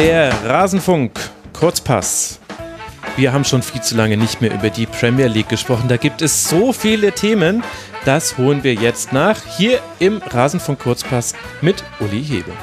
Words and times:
der 0.00 0.32
Rasenfunk 0.46 1.12
Kurzpass. 1.52 2.40
Wir 3.16 3.34
haben 3.34 3.44
schon 3.44 3.60
viel 3.60 3.82
zu 3.82 3.94
lange 3.98 4.16
nicht 4.16 4.40
mehr 4.40 4.50
über 4.54 4.70
die 4.70 4.86
Premier 4.86 5.26
League 5.26 5.50
gesprochen. 5.50 5.88
Da 5.88 5.98
gibt 5.98 6.22
es 6.22 6.48
so 6.48 6.72
viele 6.72 7.12
Themen. 7.12 7.62
Das 8.06 8.38
holen 8.38 8.64
wir 8.64 8.72
jetzt 8.72 9.12
nach. 9.12 9.38
Hier 9.58 9.78
im 9.98 10.22
Rasenfunk 10.30 10.78
Kurzpass 10.78 11.34
mit 11.60 11.84
Uli 12.00 12.24
Hebel. 12.24 12.54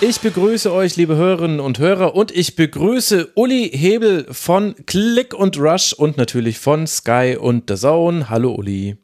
Ich 0.00 0.18
begrüße 0.18 0.72
euch, 0.72 0.96
liebe 0.96 1.14
Hörerinnen 1.14 1.60
und 1.60 1.78
Hörer, 1.78 2.16
und 2.16 2.32
ich 2.32 2.56
begrüße 2.56 3.30
Uli 3.36 3.70
Hebel 3.72 4.26
von 4.28 4.74
Click 4.86 5.34
und 5.34 5.56
Rush 5.56 5.92
und 5.92 6.16
natürlich 6.16 6.58
von 6.58 6.88
Sky 6.88 7.36
und 7.40 7.70
The 7.70 7.76
Zone. 7.76 8.28
Hallo 8.28 8.56
Uli. 8.56 8.96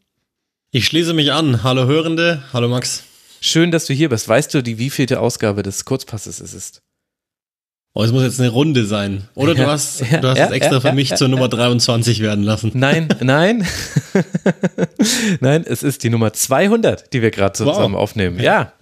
Ich 0.73 0.87
schließe 0.87 1.15
mich 1.15 1.31
an. 1.33 1.63
Hallo 1.63 1.87
Hörende. 1.87 2.43
Hallo 2.53 2.67
Max. 2.67 3.05
Schön, 3.43 3.71
dass 3.71 3.87
du 3.87 3.95
hier 3.95 4.11
bist. 4.11 4.29
Weißt 4.29 4.53
du, 4.53 4.63
die 4.63 4.79
wievielte 4.79 5.19
Ausgabe 5.19 5.63
des 5.63 5.87
Kurzpasses 5.87 6.41
es 6.41 6.53
ist? 6.53 6.83
Oh, 7.93 8.05
es 8.05 8.13
muss 8.13 8.23
jetzt 8.23 8.39
eine 8.39 8.51
Runde 8.51 8.85
sein. 8.85 9.25
Oder 9.35 9.53
du 9.57 9.67
hast, 9.67 10.01
ja, 10.13 10.19
du 10.21 10.29
hast 10.29 10.39
ja, 10.39 10.47
es 10.47 10.53
extra 10.53 10.75
ja, 10.75 10.81
für 10.81 10.93
mich 10.93 11.13
zur 11.17 11.27
Nummer 11.27 11.49
23 11.49 12.21
werden 12.21 12.45
lassen. 12.45 12.71
Nein, 12.75 13.09
nein. 13.21 13.67
nein, 15.41 15.65
es 15.67 15.83
ist 15.83 16.05
die 16.05 16.11
Nummer 16.11 16.33
200, 16.33 17.13
die 17.13 17.21
wir 17.21 17.33
gerade 17.33 17.55
zusammen 17.55 17.95
wow. 17.95 18.03
aufnehmen. 18.03 18.39
Ja. 18.39 18.75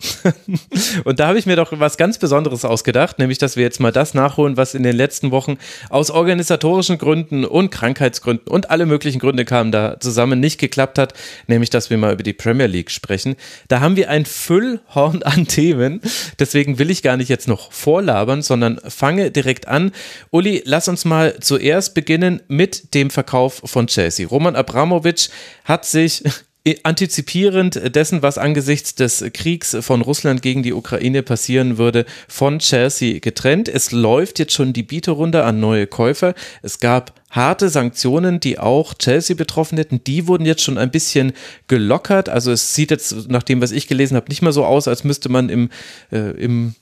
Und 1.05 1.21
da 1.21 1.29
habe 1.29 1.39
ich 1.39 1.47
mir 1.47 1.57
doch 1.57 1.73
was 1.73 1.97
ganz 1.97 2.19
Besonderes 2.19 2.67
ausgedacht, 2.67 3.19
nämlich, 3.19 3.39
dass 3.39 3.57
wir 3.57 3.62
jetzt 3.62 3.81
mal 3.81 3.93
das 3.93 4.12
nachholen, 4.12 4.59
was 4.59 4.75
in 4.75 4.83
den 4.83 4.95
letzten 4.95 5.31
Wochen 5.31 5.56
aus 5.89 6.11
organisatorischen 6.11 6.98
Gründen 6.98 7.47
und 7.47 7.70
Krankheitsgründen 7.70 8.48
und 8.48 8.69
alle 8.69 8.84
möglichen 8.84 9.20
Gründe 9.20 9.47
kamen 9.47 9.73
da 9.73 9.98
zusammen 10.01 10.39
nicht 10.39 10.61
geklappt 10.61 10.98
hat, 10.98 11.14
nämlich, 11.47 11.70
dass 11.70 11.89
wir 11.89 11.97
mal 11.97 12.12
über 12.12 12.23
die 12.23 12.34
Premier 12.34 12.67
League 12.67 12.91
sprechen. 12.91 13.36
Da 13.69 13.81
haben 13.81 13.97
wir 13.97 14.11
ein 14.11 14.27
Füllhorn 14.27 15.23
an 15.23 15.47
Themen. 15.48 16.03
Deswegen 16.39 16.79
will 16.79 16.91
ich 16.91 17.03
gar 17.03 17.17
nicht 17.17 17.31
jetzt 17.31 17.48
noch 17.48 17.73
vorlabern, 17.73 18.42
sondern 18.42 18.79
fange 18.99 19.31
direkt 19.31 19.69
an. 19.69 19.93
Uli, 20.31 20.63
lass 20.65 20.89
uns 20.89 21.05
mal 21.05 21.39
zuerst 21.41 21.95
beginnen 21.95 22.43
mit 22.49 22.95
dem 22.95 23.11
Verkauf 23.11 23.63
von 23.65 23.87
Chelsea. 23.87 24.27
Roman 24.27 24.57
Abramowitsch 24.57 25.29
hat 25.65 25.85
sich 25.87 26.25
antizipierend 26.83 27.95
dessen, 27.95 28.23
was 28.23 28.37
angesichts 28.37 28.95
des 28.95 29.25
Kriegs 29.33 29.77
von 29.81 30.03
Russland 30.03 30.43
gegen 30.43 30.63
die 30.63 30.73
Ukraine 30.73 31.23
passieren 31.23 31.79
würde, 31.79 32.05
von 32.27 32.59
Chelsea 32.59 33.21
getrennt. 33.21 33.69
Es 33.69 33.93
läuft 33.93 34.39
jetzt 34.39 34.53
schon 34.53 34.73
die 34.73 34.83
Bieterrunde 34.83 35.45
an 35.45 35.61
neue 35.61 35.87
Käufer. 35.87 36.35
Es 36.63 36.81
gab 36.81 37.15
harte 37.31 37.69
Sanktionen, 37.69 38.41
die 38.41 38.59
auch 38.59 38.95
Chelsea 38.95 39.37
betroffen 39.37 39.79
hätten. 39.79 40.03
Die 40.05 40.27
wurden 40.27 40.45
jetzt 40.45 40.63
schon 40.63 40.77
ein 40.77 40.91
bisschen 40.91 41.33
gelockert. 41.69 42.29
Also 42.29 42.51
es 42.53 42.75
sieht 42.75 42.91
jetzt 42.91 43.29
nach 43.29 43.43
dem, 43.43 43.61
was 43.63 43.71
ich 43.71 43.87
gelesen 43.87 44.17
habe, 44.17 44.29
nicht 44.29 44.43
mehr 44.43 44.53
so 44.53 44.65
aus, 44.65 44.89
als 44.89 45.05
müsste 45.05 45.29
man 45.29 45.49
im, 45.49 45.71
äh, 46.11 46.33
im 46.33 46.75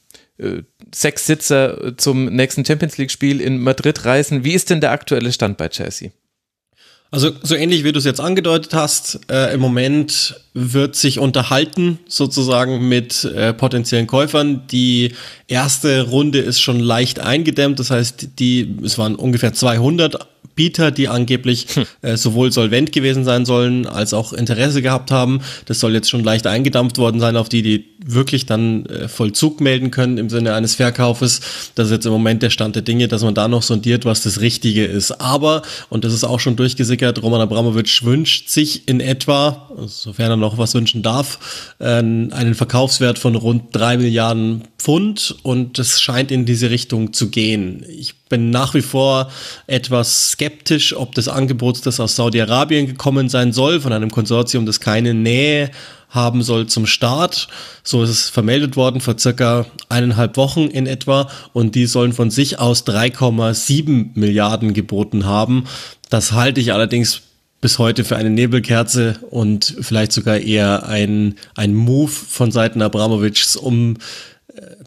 sechs 0.95 1.27
Sitzer 1.27 1.97
zum 1.97 2.27
nächsten 2.27 2.65
Champions 2.65 2.99
League-Spiel 2.99 3.41
in 3.41 3.59
Madrid 3.59 4.05
reisen. 4.05 4.45
Wie 4.45 4.55
ist 4.55 4.71
denn 4.71 4.81
der 4.81 4.93
aktuelle 4.93 5.33
Stand 5.33 5.57
bei 5.57 5.69
Chelsea? 5.69 6.11
Also 7.11 7.31
so 7.43 7.55
ähnlich 7.55 7.85
wie 7.85 7.93
du 7.93 7.99
es 7.99 8.05
jetzt 8.05 8.21
angedeutet 8.21 8.75
hast, 8.75 9.21
äh, 9.31 9.55
im 9.55 9.61
Moment 9.61 10.41
wird 10.55 10.97
sich 10.97 11.19
unterhalten 11.19 11.99
sozusagen 12.09 12.89
mit 12.89 13.25
äh, 13.25 13.53
potenziellen 13.53 14.07
Käufern. 14.07 14.67
Die 14.73 15.13
erste 15.47 16.03
Runde 16.03 16.41
ist 16.41 16.61
schon 16.61 16.81
leicht 16.81 17.21
eingedämmt, 17.21 17.79
das 17.79 17.91
heißt, 17.91 18.41
die 18.41 18.77
es 18.83 18.99
waren 18.99 19.15
ungefähr 19.15 19.53
200 19.53 20.27
Bieter, 20.57 20.91
die 20.91 21.07
angeblich 21.07 21.67
hm. 21.75 21.85
äh, 22.03 22.17
sowohl 22.17 22.51
solvent 22.51 22.91
gewesen 22.91 23.25
sein 23.25 23.45
sollen, 23.45 23.87
als 23.87 24.15
auch 24.15 24.33
Interesse 24.33 24.83
gehabt 24.83 25.11
haben. 25.13 25.43
Das 25.67 25.79
soll 25.79 25.93
jetzt 25.93 26.11
schon 26.11 26.25
leicht 26.25 26.47
eingedampft 26.47 26.99
worden 26.99 27.21
sein 27.21 27.37
auf 27.37 27.49
die, 27.49 27.63
die 27.63 27.85
wirklich 28.05 28.47
dann 28.47 28.87
äh, 28.87 29.09
Vollzug 29.09 29.61
melden 29.61 29.91
können 29.91 30.17
im 30.17 30.31
Sinne 30.31 30.55
eines 30.55 30.77
Verkaufes. 30.77 31.41
Das 31.75 31.87
ist 31.87 31.93
jetzt 31.93 32.07
im 32.07 32.13
Moment 32.13 32.43
der 32.43 32.51
Stand 32.51 32.75
der 32.75 32.83
Dinge, 32.83 33.07
dass 33.07 33.23
man 33.23 33.35
da 33.35 33.49
noch 33.49 33.63
sondiert, 33.63 34.07
was 34.07 34.23
das 34.23 34.41
Richtige 34.41 34.87
ist. 34.87 35.21
Aber, 35.21 35.63
und 35.91 36.05
das 36.05 36.15
ist 36.15 36.25
auch 36.25 36.41
schon 36.41 36.57
durchgesickert, 36.57 36.96
Roman 37.03 37.41
Abramowitsch 37.41 38.03
wünscht 38.03 38.49
sich 38.49 38.89
in 38.89 39.01
etwa, 39.01 39.71
sofern 39.87 40.31
er 40.31 40.37
noch 40.37 40.59
was 40.59 40.75
wünschen 40.75 41.03
darf, 41.03 41.75
äh, 41.79 41.85
einen 41.85 42.55
Verkaufswert 42.55 43.19
von 43.19 43.35
rund 43.35 43.75
drei 43.75 43.97
Milliarden 43.97 44.65
Pfund 44.79 45.37
und 45.43 45.79
es 45.79 46.01
scheint 46.01 46.31
in 46.31 46.45
diese 46.45 46.71
Richtung 46.71 47.13
zu 47.13 47.31
gehen. 47.31 47.85
Ich 47.89 48.15
bin 48.29 48.51
nach 48.51 48.75
wie 48.75 48.83
vor 48.83 49.31
etwas 49.67 50.31
skeptisch, 50.31 50.97
ob 50.97 51.15
das 51.15 51.29
Angebot, 51.29 51.85
das 51.87 52.01
aus 52.01 52.17
Saudi-Arabien 52.17 52.87
gekommen 52.87 53.29
sein 53.29 53.53
soll, 53.53 53.81
von 53.81 53.93
einem 53.93 54.11
Konsortium, 54.11 54.67
das 54.67 54.81
keine 54.81 55.15
Nähe 55.15 55.71
haben 56.09 56.43
soll 56.43 56.67
zum 56.67 56.87
Start. 56.87 57.49
So 57.83 58.03
ist 58.03 58.11
es 58.11 58.31
vermeldet 58.31 58.77
worden 58.77 59.01
vor 59.01 59.19
circa 59.19 59.67
eineinhalb 59.89 60.37
Wochen 60.37 60.69
in 60.69 60.87
etwa 60.87 61.29
und 61.53 61.75
die 61.75 61.87
sollen 61.87 62.13
von 62.13 62.31
sich 62.31 62.59
aus 62.59 62.87
3,7 62.87 64.11
Milliarden 64.15 64.73
geboten 64.73 65.27
haben. 65.27 65.65
Das 66.09 66.33
halte 66.33 66.61
ich 66.61 66.73
allerdings 66.73 67.23
bis 67.61 67.79
heute 67.79 68.05
für 68.05 68.17
eine 68.17 68.31
Nebelkerze 68.31 69.19
und 69.31 69.77
vielleicht 69.81 70.13
sogar 70.13 70.39
eher 70.39 70.89
ein, 70.89 71.35
ein 71.55 71.75
Move 71.75 72.11
von 72.11 72.51
Seiten 72.51 72.83
Abramovics, 72.83 73.57
um 73.57 73.97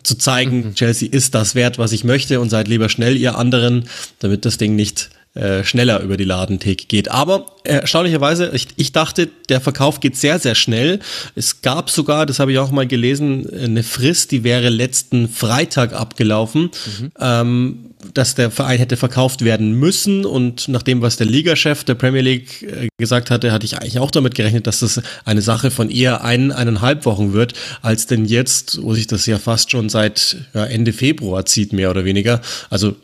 zu 0.10 0.18
zeigen, 0.18 0.58
mhm. 0.58 0.76
Chelsea 0.76 1.08
ist 1.10 1.34
das 1.36 1.56
wert, 1.56 1.78
was 1.78 1.94
ich 1.94 2.04
möchte 2.04 2.42
und 2.42 2.50
seid 2.50 2.68
lieber 2.68 2.90
schnell 2.90 3.16
ihr 3.16 3.38
anderen, 3.38 3.86
damit 4.20 4.44
das 4.44 4.58
Ding 4.58 4.76
nicht 4.76 5.10
äh, 5.36 5.64
schneller 5.64 6.02
über 6.02 6.18
die 6.18 6.24
Ladentheke 6.24 6.88
geht. 6.88 7.12
Aber 7.12 7.46
erstaunlicherweise, 7.64 8.50
ich, 8.54 8.68
ich 8.78 8.92
dachte, 8.94 9.30
der 9.48 9.62
Verkauf 9.62 10.00
geht 10.00 10.18
sehr, 10.18 10.40
sehr 10.40 10.56
schnell. 10.56 11.00
Es 11.36 11.62
gab 11.62 11.92
sogar, 11.92 12.26
das 12.26 12.40
habe 12.40 12.52
ich 12.52 12.58
auch 12.58 12.72
mal 12.72 12.88
gelesen, 12.88 13.48
eine 13.54 13.84
Frist, 13.84 14.32
die 14.32 14.44
wäre 14.44 14.70
letzten 14.70 15.30
Freitag 15.30 15.94
abgelaufen, 15.94 16.64
mhm. 16.64 17.12
ähm, 17.20 17.86
dass 18.14 18.34
der 18.34 18.50
Verein 18.50 18.80
hätte 18.80 18.98
verkauft 18.98 19.44
werden 19.46 19.74
müssen. 19.74 20.26
Und 20.26 20.68
nach 20.68 20.82
dem, 20.82 21.02
was 21.04 21.18
der 21.18 21.28
Ligachef 21.28 21.84
der 21.84 21.96
Premier 21.96 22.22
League 22.22 22.64
äh, 22.64 22.88
gesagt 22.98 23.30
hatte, 23.30 23.52
hatte 23.52 23.66
ich 23.66 23.78
eigentlich 23.78 24.00
auch 24.00 24.12
damit 24.12 24.34
gerechnet, 24.34 24.66
dass 24.66 24.80
das 24.80 25.00
eine 25.26 25.44
Sache 25.44 25.70
von 25.70 25.92
eher 25.92 26.24
ein, 26.24 26.52
eineinhalb 26.52 27.06
Wochen 27.06 27.34
wird, 27.34 27.54
als 27.84 28.08
denn 28.08 28.26
jetzt, 28.26 28.82
wo 28.82 28.96
sich 28.96 29.06
das 29.06 29.28
ja 29.28 29.38
fast 29.38 29.70
schon 29.70 29.90
seit 29.90 30.38
ja, 30.56 30.66
Ende 30.66 30.92
Februar 30.92 31.46
zieht, 31.46 31.72
mehr 31.72 31.92
oder 31.92 32.04
weniger. 32.04 32.42
Also 32.72 32.96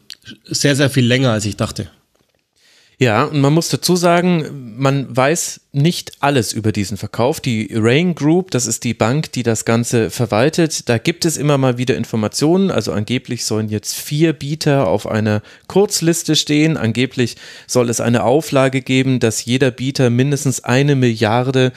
sehr, 0.46 0.76
sehr 0.76 0.90
viel 0.90 1.06
länger, 1.06 1.32
als 1.32 1.46
ich 1.46 1.56
dachte. 1.56 1.88
Ja, 2.98 3.26
und 3.26 3.42
man 3.42 3.54
muss 3.54 3.68
dazu 3.68 3.98
sagen, 3.98 4.76
man 4.78 5.16
weiß 5.16 5.62
nicht 5.74 6.14
alles 6.22 6.54
über 6.54 6.72
diesen 6.72 6.96
Verkauf. 6.96 7.42
Die 7.42 7.70
Rain 7.74 8.16
Group, 8.16 8.52
das 8.52 8.68
ist 8.68 8.86
die 8.86 8.94
Bank, 8.94 9.34
die 9.34 9.44
das 9.44 9.66
Ganze 9.66 10.10
verwaltet. 10.10 10.88
Da 10.88 10.98
gibt 10.98 11.26
es 11.26 11.36
immer 11.36 11.58
mal 11.58 11.78
wieder 11.78 11.98
Informationen. 11.98 12.72
Also 12.72 12.94
angeblich 12.94 13.44
sollen 13.44 13.68
jetzt 13.68 13.96
vier 13.96 14.32
Bieter 14.32 14.88
auf 14.88 15.08
einer 15.08 15.42
Kurzliste 15.68 16.38
stehen. 16.38 16.78
Angeblich 16.78 17.36
soll 17.68 17.90
es 17.90 18.00
eine 18.00 18.24
Auflage 18.24 18.82
geben, 18.82 19.20
dass 19.20 19.44
jeder 19.44 19.72
Bieter 19.72 20.10
mindestens 20.10 20.64
eine 20.64 20.96
Milliarde 20.96 21.74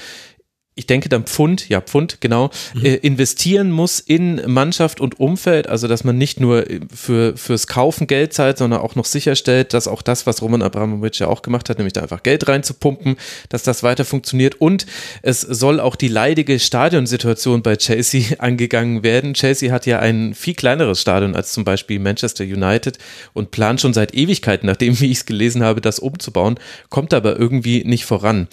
ich 0.78 0.86
denke 0.86 1.08
dann 1.08 1.24
Pfund, 1.24 1.68
ja 1.68 1.80
Pfund, 1.80 2.20
genau, 2.20 2.50
mhm. 2.72 2.84
äh, 2.84 2.94
investieren 2.94 3.72
muss 3.72 3.98
in 3.98 4.40
Mannschaft 4.46 5.00
und 5.00 5.18
Umfeld, 5.18 5.68
also 5.68 5.88
dass 5.88 6.04
man 6.04 6.16
nicht 6.16 6.38
nur 6.38 6.64
für, 6.94 7.36
fürs 7.36 7.66
Kaufen 7.66 8.06
Geld 8.06 8.32
zahlt, 8.32 8.58
sondern 8.58 8.80
auch 8.80 8.94
noch 8.94 9.04
sicherstellt, 9.04 9.74
dass 9.74 9.88
auch 9.88 10.02
das, 10.02 10.26
was 10.26 10.40
Roman 10.40 10.62
Abramowitsch 10.62 11.20
ja 11.20 11.26
auch 11.26 11.42
gemacht 11.42 11.68
hat, 11.68 11.78
nämlich 11.78 11.94
da 11.94 12.02
einfach 12.02 12.22
Geld 12.22 12.46
reinzupumpen, 12.46 13.16
dass 13.48 13.64
das 13.64 13.82
weiter 13.82 14.04
funktioniert 14.04 14.60
und 14.60 14.86
es 15.22 15.40
soll 15.40 15.80
auch 15.80 15.96
die 15.96 16.06
leidige 16.06 16.60
Stadionsituation 16.60 17.62
bei 17.62 17.74
Chelsea 17.74 18.22
angegangen 18.38 19.02
werden. 19.02 19.34
Chelsea 19.34 19.72
hat 19.72 19.84
ja 19.84 19.98
ein 19.98 20.32
viel 20.34 20.54
kleineres 20.54 21.00
Stadion 21.00 21.34
als 21.34 21.52
zum 21.52 21.64
Beispiel 21.64 21.98
Manchester 21.98 22.44
United 22.44 22.98
und 23.32 23.50
plant 23.50 23.80
schon 23.80 23.94
seit 23.94 24.14
Ewigkeiten, 24.14 24.66
nachdem, 24.66 25.00
wie 25.00 25.10
ich 25.10 25.18
es 25.18 25.26
gelesen 25.26 25.64
habe, 25.64 25.81
das 25.81 25.98
umzubauen, 25.98 26.60
kommt 26.88 27.12
aber 27.12 27.36
irgendwie 27.36 27.82
nicht 27.82 28.04
voran. 28.04 28.46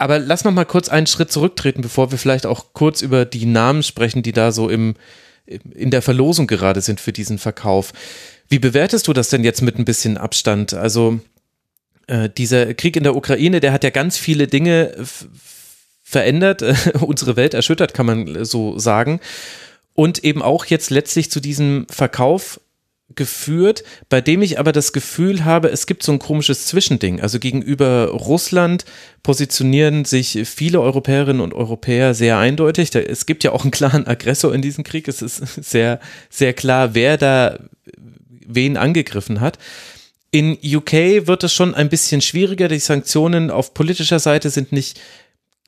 Aber 0.00 0.18
lass 0.18 0.44
noch 0.44 0.52
mal 0.52 0.64
kurz 0.64 0.88
einen 0.88 1.06
Schritt 1.06 1.30
zurücktreten, 1.30 1.82
bevor 1.82 2.10
wir 2.10 2.16
vielleicht 2.16 2.46
auch 2.46 2.72
kurz 2.72 3.02
über 3.02 3.26
die 3.26 3.44
Namen 3.44 3.82
sprechen, 3.82 4.22
die 4.22 4.32
da 4.32 4.50
so 4.50 4.70
im, 4.70 4.94
in 5.44 5.90
der 5.90 6.00
Verlosung 6.00 6.46
gerade 6.46 6.80
sind 6.80 7.00
für 7.00 7.12
diesen 7.12 7.36
Verkauf. 7.36 7.92
Wie 8.48 8.58
bewertest 8.58 9.08
du 9.08 9.12
das 9.12 9.28
denn 9.28 9.44
jetzt 9.44 9.60
mit 9.60 9.78
ein 9.78 9.84
bisschen 9.84 10.16
Abstand? 10.16 10.72
Also 10.72 11.20
äh, 12.06 12.30
dieser 12.30 12.72
Krieg 12.72 12.96
in 12.96 13.02
der 13.02 13.14
Ukraine, 13.14 13.60
der 13.60 13.74
hat 13.74 13.84
ja 13.84 13.90
ganz 13.90 14.16
viele 14.16 14.46
Dinge 14.46 14.94
verändert, 16.02 16.64
unsere 17.02 17.36
Welt 17.36 17.52
erschüttert, 17.52 17.92
kann 17.92 18.06
man 18.06 18.42
so 18.46 18.78
sagen. 18.78 19.20
Und 19.92 20.24
eben 20.24 20.40
auch 20.40 20.64
jetzt 20.64 20.88
letztlich 20.88 21.30
zu 21.30 21.40
diesem 21.40 21.86
Verkauf 21.90 22.58
geführt, 23.16 23.82
bei 24.08 24.20
dem 24.20 24.42
ich 24.42 24.58
aber 24.58 24.72
das 24.72 24.92
Gefühl 24.92 25.44
habe, 25.44 25.68
es 25.68 25.86
gibt 25.86 26.02
so 26.02 26.12
ein 26.12 26.18
komisches 26.18 26.66
Zwischending. 26.66 27.20
Also 27.20 27.38
gegenüber 27.38 28.08
Russland 28.08 28.84
positionieren 29.22 30.04
sich 30.04 30.40
viele 30.44 30.80
Europäerinnen 30.80 31.42
und 31.42 31.54
Europäer 31.54 32.14
sehr 32.14 32.38
eindeutig. 32.38 32.94
Es 32.94 33.26
gibt 33.26 33.44
ja 33.44 33.52
auch 33.52 33.62
einen 33.62 33.70
klaren 33.70 34.06
Aggressor 34.06 34.54
in 34.54 34.62
diesem 34.62 34.84
Krieg. 34.84 35.08
Es 35.08 35.22
ist 35.22 35.38
sehr, 35.38 36.00
sehr 36.28 36.52
klar, 36.52 36.94
wer 36.94 37.16
da 37.16 37.58
wen 38.46 38.76
angegriffen 38.76 39.40
hat. 39.40 39.58
In 40.32 40.56
UK 40.62 40.92
wird 41.26 41.44
es 41.44 41.52
schon 41.52 41.74
ein 41.74 41.88
bisschen 41.88 42.20
schwieriger. 42.20 42.68
Die 42.68 42.78
Sanktionen 42.78 43.50
auf 43.50 43.74
politischer 43.74 44.20
Seite 44.20 44.50
sind 44.50 44.70
nicht 44.70 45.00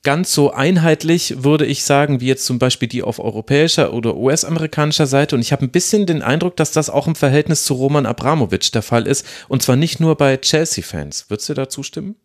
ganz 0.02 0.32
so 0.34 0.50
einheitlich, 0.50 1.44
würde 1.44 1.64
ich 1.64 1.84
sagen, 1.84 2.20
wie 2.20 2.26
jetzt 2.26 2.44
zum 2.44 2.58
Beispiel 2.58 2.88
die 2.88 3.02
auf 3.02 3.18
europäischer 3.18 3.92
oder 3.92 4.16
US-amerikanischer 4.16 5.06
Seite. 5.06 5.36
Und 5.36 5.42
ich 5.42 5.52
habe 5.52 5.64
ein 5.64 5.70
bisschen 5.70 6.06
den 6.06 6.22
Eindruck, 6.22 6.56
dass 6.56 6.72
das 6.72 6.90
auch 6.90 7.06
im 7.06 7.14
Verhältnis 7.14 7.64
zu 7.64 7.74
Roman 7.74 8.06
Abramowitsch 8.06 8.74
der 8.74 8.82
Fall 8.82 9.06
ist. 9.06 9.24
Und 9.48 9.62
zwar 9.62 9.76
nicht 9.76 10.00
nur 10.00 10.16
bei 10.16 10.36
Chelsea-Fans. 10.36 11.26
Würdest 11.28 11.48
du 11.48 11.54
da 11.54 11.68
zustimmen? 11.68 12.16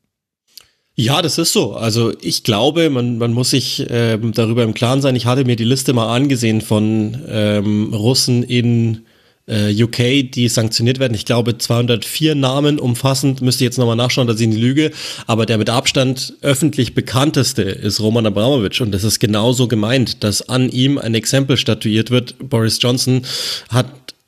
Ja, 0.96 1.22
das 1.22 1.38
ist 1.38 1.54
so. 1.54 1.76
Also 1.76 2.12
ich 2.22 2.44
glaube, 2.44 2.90
man, 2.90 3.20
man 3.20 3.32
muss 3.32 3.52
sich 3.52 3.86
ähm, 3.90 4.32
darüber 4.32 4.64
im 4.64 4.74
Klaren 4.74 5.02
sein. 5.02 5.16
Ich 5.16 5.28
hatte 5.28 5.46
mir 5.46 5.56
die 5.56 5.64
Liste 5.64 5.94
mal 5.94 6.12
angesehen 6.14 6.62
von 6.62 7.24
ähm, 7.28 7.94
Russen 7.94 8.42
in 8.42 9.06
äh, 9.48 9.72
UK, 9.84 10.32
die 10.32 10.48
sanktioniert 10.50 11.00
werden. 11.00 11.14
Ich 11.14 11.26
glaube 11.26 11.58
204 11.58 12.36
Namen 12.36 12.80
umfassend, 12.80 13.42
müsste 13.42 13.64
ich 13.64 13.68
jetzt 13.68 13.78
nochmal 13.78 13.96
nachschauen, 13.96 14.28
dass 14.28 14.40
ich 14.40 14.48
eine 14.48 14.58
Lüge, 14.58 14.92
aber 15.26 15.46
der 15.46 15.58
mit 15.58 15.70
Abstand 15.70 16.34
öffentlich 16.42 16.94
bekannteste 16.94 17.64
ist 17.64 18.00
Roman 18.00 18.26
Abramowitsch 18.26 18.82
und 18.82 18.92
das 18.92 19.04
ist 19.04 19.20
genauso 19.20 19.68
gemeint, 19.68 20.24
dass 20.24 20.48
an 20.50 20.70
ihm 20.70 20.98
ein 20.98 21.16
Exempel 21.16 21.58
statuiert 21.58 22.12
wird. 22.12 22.36
Boris 22.50 22.80
Johnson 22.82 23.22
hat 23.70 23.88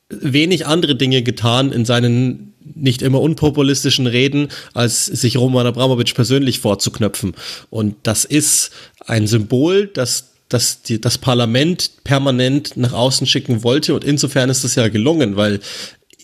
wenig 0.10 0.66
andere 0.66 0.96
Dinge 0.96 1.22
getan 1.22 1.72
in 1.72 1.86
seinen 1.86 2.54
nicht 2.76 3.02
immer 3.02 3.22
unpopulistischen 3.22 4.08
Reden, 4.08 4.50
als 4.74 5.06
sich 5.06 5.38
Roman 5.38 5.68
Abramowitsch 5.68 6.14
persönlich 6.14 6.60
vorzuknöpfen. 6.60 7.34
Und 7.70 7.96
das 8.04 8.26
ist 8.26 8.72
ein 9.06 9.28
Symbol, 9.28 9.88
das 9.88 10.30
das 10.50 10.82
die, 10.82 11.00
das 11.00 11.18
Parlament 11.18 12.04
permanent 12.04 12.76
nach 12.76 12.94
außen 12.94 13.28
schicken 13.28 13.64
wollte. 13.64 13.94
Und 13.94 14.04
insofern 14.04 14.50
ist 14.50 14.64
das 14.64 14.76
ja 14.76 14.88
gelungen, 14.90 15.36
weil 15.36 15.60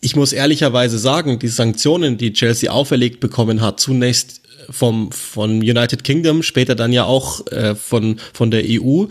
ich 0.02 0.16
muss 0.16 0.34
ehrlicherweise 0.34 1.00
sagen, 1.00 1.40
die 1.40 1.48
Sanktionen, 1.48 2.18
die 2.18 2.34
Chelsea 2.34 2.72
auferlegt 2.72 3.20
bekommen 3.20 3.62
hat, 3.62 3.80
zunächst 3.80 4.42
vom, 4.70 5.12
von 5.12 5.60
United 5.60 6.04
Kingdom, 6.04 6.44
später 6.44 6.76
dann 6.76 6.92
ja 6.92 7.06
auch 7.06 7.46
äh, 7.48 7.76
von, 7.76 8.18
von 8.34 8.52
der 8.52 8.64
EU, 8.66 9.06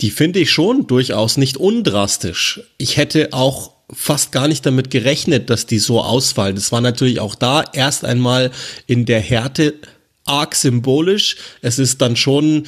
die 0.00 0.10
finde 0.10 0.40
ich 0.40 0.50
schon 0.50 0.86
durchaus 0.86 1.36
nicht 1.36 1.56
undrastisch. 1.56 2.60
Ich 2.76 2.96
hätte 2.96 3.32
auch 3.32 3.72
fast 3.92 4.32
gar 4.32 4.48
nicht 4.48 4.66
damit 4.66 4.90
gerechnet, 4.90 5.48
dass 5.48 5.66
die 5.66 5.78
so 5.78 6.00
ausfallen. 6.00 6.56
Das 6.56 6.72
war 6.72 6.80
natürlich 6.80 7.20
auch 7.20 7.34
da 7.34 7.64
erst 7.72 8.04
einmal 8.04 8.50
in 8.86 9.06
der 9.06 9.20
Härte 9.20 9.74
arg 10.24 10.54
symbolisch. 10.56 11.36
Es 11.62 11.78
ist 11.78 12.02
dann 12.02 12.16
schon 12.16 12.66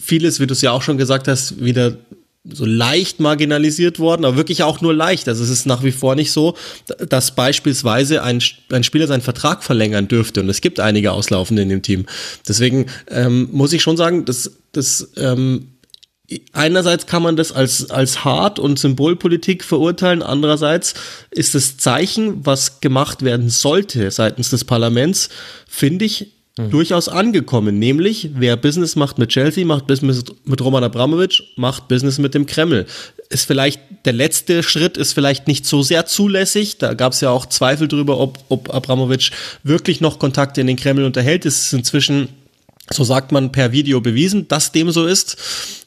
vieles, 0.00 0.40
wie 0.40 0.46
du 0.46 0.52
es 0.52 0.62
ja 0.62 0.72
auch 0.72 0.82
schon 0.82 0.98
gesagt 0.98 1.28
hast, 1.28 1.62
wieder 1.62 1.96
so 2.44 2.64
leicht 2.64 3.20
marginalisiert 3.20 3.98
worden, 3.98 4.24
aber 4.24 4.36
wirklich 4.36 4.62
auch 4.62 4.80
nur 4.80 4.94
leicht. 4.94 5.28
Also 5.28 5.44
es 5.44 5.50
ist 5.50 5.66
nach 5.66 5.82
wie 5.82 5.92
vor 5.92 6.14
nicht 6.14 6.32
so, 6.32 6.56
dass 7.08 7.34
beispielsweise 7.34 8.22
ein, 8.22 8.42
ein 8.72 8.82
Spieler 8.82 9.06
seinen 9.06 9.20
Vertrag 9.20 9.62
verlängern 9.62 10.08
dürfte. 10.08 10.40
Und 10.40 10.48
es 10.48 10.62
gibt 10.62 10.80
einige 10.80 11.12
Auslaufende 11.12 11.62
in 11.62 11.68
dem 11.68 11.82
Team. 11.82 12.06
Deswegen 12.48 12.86
ähm, 13.08 13.48
muss 13.52 13.74
ich 13.74 13.82
schon 13.82 13.98
sagen, 13.98 14.24
dass 14.24 14.52
das 14.72 15.10
ähm, 15.16 15.68
einerseits 16.52 17.06
kann 17.06 17.22
man 17.22 17.36
das 17.36 17.52
als, 17.52 17.90
als 17.90 18.24
hart 18.24 18.58
und 18.58 18.78
Symbolpolitik 18.78 19.64
verurteilen, 19.64 20.22
andererseits 20.22 20.94
ist 21.30 21.54
das 21.54 21.76
Zeichen, 21.76 22.46
was 22.46 22.80
gemacht 22.80 23.22
werden 23.22 23.50
sollte 23.50 24.10
seitens 24.10 24.50
des 24.50 24.64
Parlaments, 24.64 25.28
finde 25.68 26.04
ich, 26.04 26.32
mhm. 26.58 26.70
durchaus 26.70 27.08
angekommen. 27.08 27.78
Nämlich, 27.78 28.30
wer 28.34 28.56
Business 28.56 28.96
macht 28.96 29.18
mit 29.18 29.30
Chelsea, 29.30 29.64
macht 29.64 29.86
Business 29.86 30.24
mit 30.44 30.60
Roman 30.62 30.84
Abramowitsch, 30.84 31.42
macht 31.56 31.88
Business 31.88 32.18
mit 32.18 32.34
dem 32.34 32.46
Kreml. 32.46 32.86
Ist 33.28 33.46
vielleicht 33.46 33.80
der 34.04 34.12
letzte 34.12 34.62
Schritt 34.62 34.96
ist 34.96 35.12
vielleicht 35.12 35.46
nicht 35.46 35.66
so 35.66 35.82
sehr 35.82 36.06
zulässig. 36.06 36.78
Da 36.78 36.94
gab 36.94 37.12
es 37.12 37.20
ja 37.20 37.30
auch 37.30 37.46
Zweifel 37.46 37.86
darüber, 37.86 38.18
ob, 38.18 38.38
ob 38.48 38.72
Abramowitsch 38.74 39.30
wirklich 39.62 40.00
noch 40.00 40.18
Kontakte 40.18 40.60
in 40.60 40.66
den 40.66 40.76
Kreml 40.76 41.04
unterhält. 41.04 41.44
Es 41.46 41.66
ist 41.66 41.72
inzwischen 41.72 42.28
so 42.92 43.04
sagt 43.04 43.30
man 43.32 43.52
per 43.52 43.72
Video 43.72 44.00
bewiesen, 44.00 44.48
dass 44.48 44.72
dem 44.72 44.90
so 44.90 45.06
ist. 45.06 45.36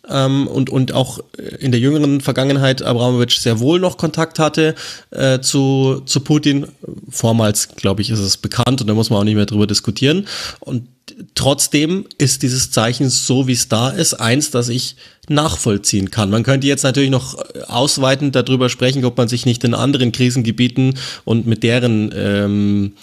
Ähm, 0.10 0.48
und, 0.48 0.70
und 0.70 0.94
auch 0.94 1.20
in 1.60 1.72
der 1.72 1.80
jüngeren 1.80 2.22
Vergangenheit 2.22 2.82
Abramowitsch 2.82 3.40
sehr 3.40 3.60
wohl 3.60 3.80
noch 3.80 3.98
Kontakt 3.98 4.38
hatte 4.40 4.76
äh, 5.12 5.40
zu, 5.40 6.02
zu 6.06 6.20
Putin. 6.22 6.68
Vormals, 7.10 7.70
glaube 7.76 8.02
ich, 8.02 8.10
ist 8.10 8.20
es 8.20 8.38
bekannt 8.38 8.82
und 8.82 8.88
da 8.88 8.94
muss 8.94 9.10
man 9.10 9.20
auch 9.20 9.24
nicht 9.24 9.36
mehr 9.36 9.46
drüber 9.46 9.68
diskutieren. 9.68 10.28
Und 10.60 10.88
trotzdem 11.36 12.06
ist 12.18 12.44
dieses 12.44 12.72
Zeichen, 12.72 13.10
so 13.10 13.48
wie 13.48 13.54
es 13.54 13.70
da 13.70 13.90
ist, 13.90 14.16
eins, 14.16 14.52
das 14.52 14.70
ich 14.70 14.96
nachvollziehen 15.30 16.12
kann. 16.12 16.30
Man 16.30 16.44
könnte 16.44 16.68
jetzt 16.68 16.84
natürlich 16.84 17.10
noch 17.10 17.38
ausweitend 17.68 18.36
darüber 18.36 18.70
sprechen, 18.70 19.06
ob 19.06 19.18
man 19.18 19.30
sich 19.30 19.46
nicht 19.46 19.64
in 19.64 19.74
anderen 19.74 20.12
Krisengebieten 20.12 20.98
und 21.24 21.48
mit 21.48 21.64
deren 21.64 22.12
ähm, 22.14 22.94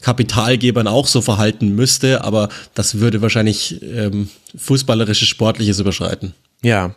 Kapitalgebern 0.00 0.86
auch 0.86 1.06
so 1.06 1.20
verhalten 1.20 1.74
müsste, 1.74 2.22
aber 2.22 2.48
das 2.74 3.00
würde 3.00 3.22
wahrscheinlich 3.22 3.82
ähm, 3.82 4.28
fußballerisches 4.56 5.28
Sportliches 5.28 5.80
überschreiten. 5.80 6.34
Ja. 6.62 6.94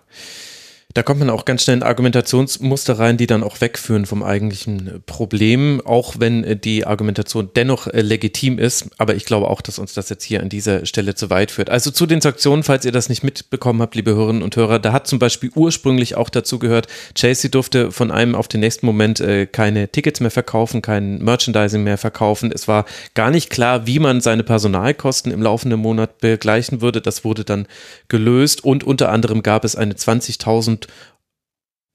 Da 0.94 1.04
kommt 1.04 1.20
man 1.20 1.30
auch 1.30 1.46
ganz 1.46 1.64
schnell 1.64 1.78
in 1.78 1.84
Argumentationsmuster 1.84 3.00
rein, 3.00 3.18
die 3.18 3.28
dann 3.28 3.44
auch 3.44 3.62
wegführen 3.62 4.06
vom 4.06 4.24
eigentlichen 4.24 5.02
Problem, 5.06 5.82
auch 5.86 6.16
wenn 6.20 6.44
äh, 6.44 6.58
die 6.58 6.86
Argumentation 6.86 7.50
dennoch 7.56 7.88
äh, 7.88 8.02
legitim 8.02 8.60
ist. 8.60 8.90
Aber 8.98 9.16
ich 9.16 9.26
glaube 9.26 9.50
auch, 9.50 9.62
dass 9.62 9.80
uns 9.80 9.94
das 9.94 10.10
jetzt 10.10 10.24
hier 10.24 10.42
an 10.42 10.50
dieser 10.50 10.86
Stelle 10.86 11.16
zu 11.16 11.30
weit 11.30 11.52
führt. 11.52 11.70
Also 11.70 11.92
zu 11.92 12.06
den 12.06 12.22
Sanktionen, 12.22 12.64
falls 12.64 12.86
ihr 12.86 12.92
das 12.92 13.10
nicht 13.10 13.24
mitbekommen 13.24 13.82
habt, 13.82 13.96
liebe 13.96 14.14
Hörerinnen 14.14 14.42
und 14.42 14.56
Hörer, 14.56 14.80
da 14.80 14.92
hat 14.92 15.08
zum 15.08 15.20
Beispiel 15.20 15.52
ursprünglich 15.56 16.16
auch 16.16 16.30
dazu 16.30 16.60
gehört, 16.60 16.88
Chelsea 17.16 17.50
durfte 17.50 17.92
von 17.92 18.12
einem 18.12 18.36
auf 18.36 18.48
den 18.48 18.60
nächsten 18.60 18.86
Moment 18.86 19.20
äh, 19.22 19.46
keine 19.46 19.88
Tickets 19.90 20.20
mehr 20.20 20.32
verkaufen, 20.32 20.82
kein 20.82 21.20
Merchandising 21.20 21.84
mehr 21.84 21.98
verkaufen. 21.98 22.52
Es 22.54 22.68
war 22.68 22.86
gar 23.14 23.32
nicht 23.32 23.50
klar, 23.50 23.88
wie 23.88 24.00
man 24.00 24.20
seine 24.20 24.44
Personalkosten 24.44 25.32
im 25.32 25.42
laufenden 25.42 25.80
Monat 25.80 26.20
begleichen 26.20 26.82
würde. 26.82 27.02
Das 27.02 27.24
wurde 27.24 27.46
dann 27.46 27.68
gelöst 28.10 28.64
und 28.64 28.84
unter 28.84 29.10
anderem 29.10 29.44
gab 29.44 29.64
es 29.64 29.76
eine 29.76 29.94
20.000 29.94 30.81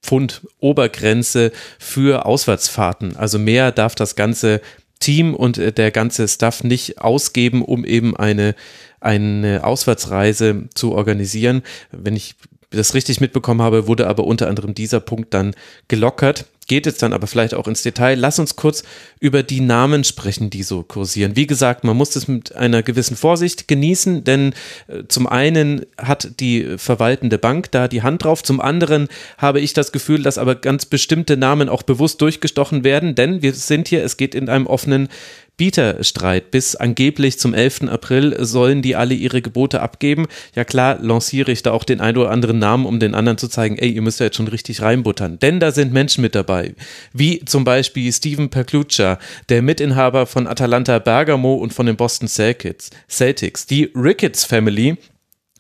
Pfund 0.03 0.47
Obergrenze 0.59 1.53
für 1.79 2.27
Auswärtsfahrten. 2.27 3.17
Also 3.17 3.39
mehr 3.39 3.73
darf 3.73 3.95
das 3.95 4.15
ganze 4.15 4.61
Team 5.01 5.35
und 5.35 5.59
äh, 5.59 5.73
der 5.73 5.91
ganze 5.91 6.27
Staff 6.29 6.65
nicht 6.65 7.01
ausgeben, 7.01 7.63
um 7.63 7.85
eben 7.85 8.17
eine, 8.17 8.55
eine 9.01 9.65
Auswärtsreise 9.65 10.69
zu 10.75 10.93
organisieren. 10.93 11.63
Wenn 11.91 12.17
ich 12.17 12.35
das 12.71 12.95
richtig 12.95 13.21
mitbekommen 13.21 13.63
habe, 13.63 13.87
wurde 13.87 14.07
aber 14.07 14.25
unter 14.25 14.49
anderem 14.49 14.75
dieser 14.75 15.01
Punkt 15.01 15.35
dann 15.35 15.55
gelockert 15.89 16.47
geht 16.67 16.87
jetzt 16.87 17.03
dann 17.03 17.13
aber 17.13 17.27
vielleicht 17.27 17.55
auch 17.55 17.69
ins 17.69 17.83
Detail. 17.83 18.19
Lass 18.19 18.39
uns 18.39 18.57
kurz 18.57 18.83
über 19.21 19.43
die 19.43 19.61
Namen 19.61 20.05
sprechen, 20.05 20.51
die 20.51 20.63
so 20.63 20.83
kursieren. 20.83 21.37
Wie 21.37 21.47
gesagt, 21.47 21.85
man 21.85 21.97
muss 21.97 22.11
das 22.11 22.29
mit 22.29 22.55
einer 22.55 22.83
gewissen 22.83 23.17
Vorsicht 23.17 23.69
genießen, 23.69 24.25
denn 24.25 24.55
äh, 24.89 25.05
zum 25.09 25.27
einen 25.27 25.87
hat 25.99 26.41
die 26.41 26.77
verwaltende 26.79 27.39
Bank 27.39 27.71
da 27.71 27.89
die 27.89 28.03
Hand 28.03 28.25
drauf, 28.25 28.43
zum 28.43 28.61
anderen 28.61 29.09
habe 29.39 29.61
ich 29.61 29.73
das 29.73 29.93
Gefühl, 29.93 30.23
dass 30.23 30.39
aber 30.39 30.55
ganz 30.55 30.87
bestimmte 30.87 31.37
Namen 31.37 31.69
auch 31.69 31.83
bewusst 31.83 32.21
durchgestochen 32.21 32.85
werden, 32.85 33.15
denn 33.15 33.43
wir 33.43 33.55
sind 33.55 33.89
hier, 33.89 34.05
es 34.05 34.17
geht 34.17 34.35
in 34.35 34.49
einem 34.49 34.67
offenen 34.67 35.09
Bieterstreit. 35.57 36.51
Bis 36.51 36.77
angeblich 36.77 37.39
zum 37.39 37.55
11. 37.55 37.85
April 37.89 38.37
sollen 38.45 38.83
die 38.83 38.95
alle 38.95 39.15
ihre 39.15 39.41
Gebote 39.41 39.81
abgeben. 39.81 40.27
Ja 40.55 40.65
klar, 40.65 40.99
lanciere 41.01 41.51
ich 41.51 41.63
da 41.63 41.73
auch 41.73 41.85
den 41.85 42.01
einen 42.01 42.19
oder 42.19 42.31
anderen 42.31 42.59
Namen, 42.59 42.85
um 42.85 43.01
den 43.01 43.15
anderen 43.15 43.39
zu 43.39 43.49
zeigen, 43.49 43.79
ey, 43.79 43.91
ihr 43.91 44.03
müsst 44.03 44.21
ja 44.21 44.27
jetzt 44.27 44.37
schon 44.37 44.49
richtig 44.49 44.83
reinbuttern. 44.83 45.39
Denn 45.39 45.59
da 45.59 45.73
sind 45.73 45.93
Menschen 45.93 46.21
mit 46.23 46.35
dabei, 46.35 46.75
wie 47.13 47.45
zum 47.45 47.65
Beispiel 47.65 48.13
Steven 48.13 48.51
Percluccia, 48.51 49.19
der 49.49 49.63
Mitinhaber 49.63 50.27
von 50.27 50.47
Atalanta 50.47 50.99
Bergamo 50.99 51.55
und 51.55 51.73
von 51.73 51.87
den 51.87 51.97
Boston 51.97 52.29
Celtics. 52.29 53.67
Die 53.67 53.91
Ricketts 53.95 54.45
Family, 54.45 54.99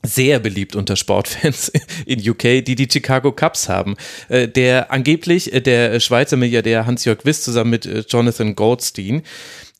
sehr 0.06 0.38
beliebt 0.38 0.76
unter 0.76 0.96
Sportfans 0.96 1.72
in 2.06 2.20
UK, 2.28 2.64
die 2.64 2.74
die 2.74 2.88
Chicago 2.90 3.32
Cubs 3.32 3.68
haben. 3.68 3.96
Äh, 4.28 4.48
der 4.48 4.92
angeblich, 4.92 5.52
äh, 5.52 5.60
der 5.60 6.00
Schweizer 6.00 6.36
Milliardär 6.36 6.86
Hans-Jörg 6.86 7.24
Wiss 7.24 7.42
zusammen 7.42 7.70
mit 7.70 7.86
äh, 7.86 8.04
Jonathan 8.08 8.54
Goldstein, 8.54 9.22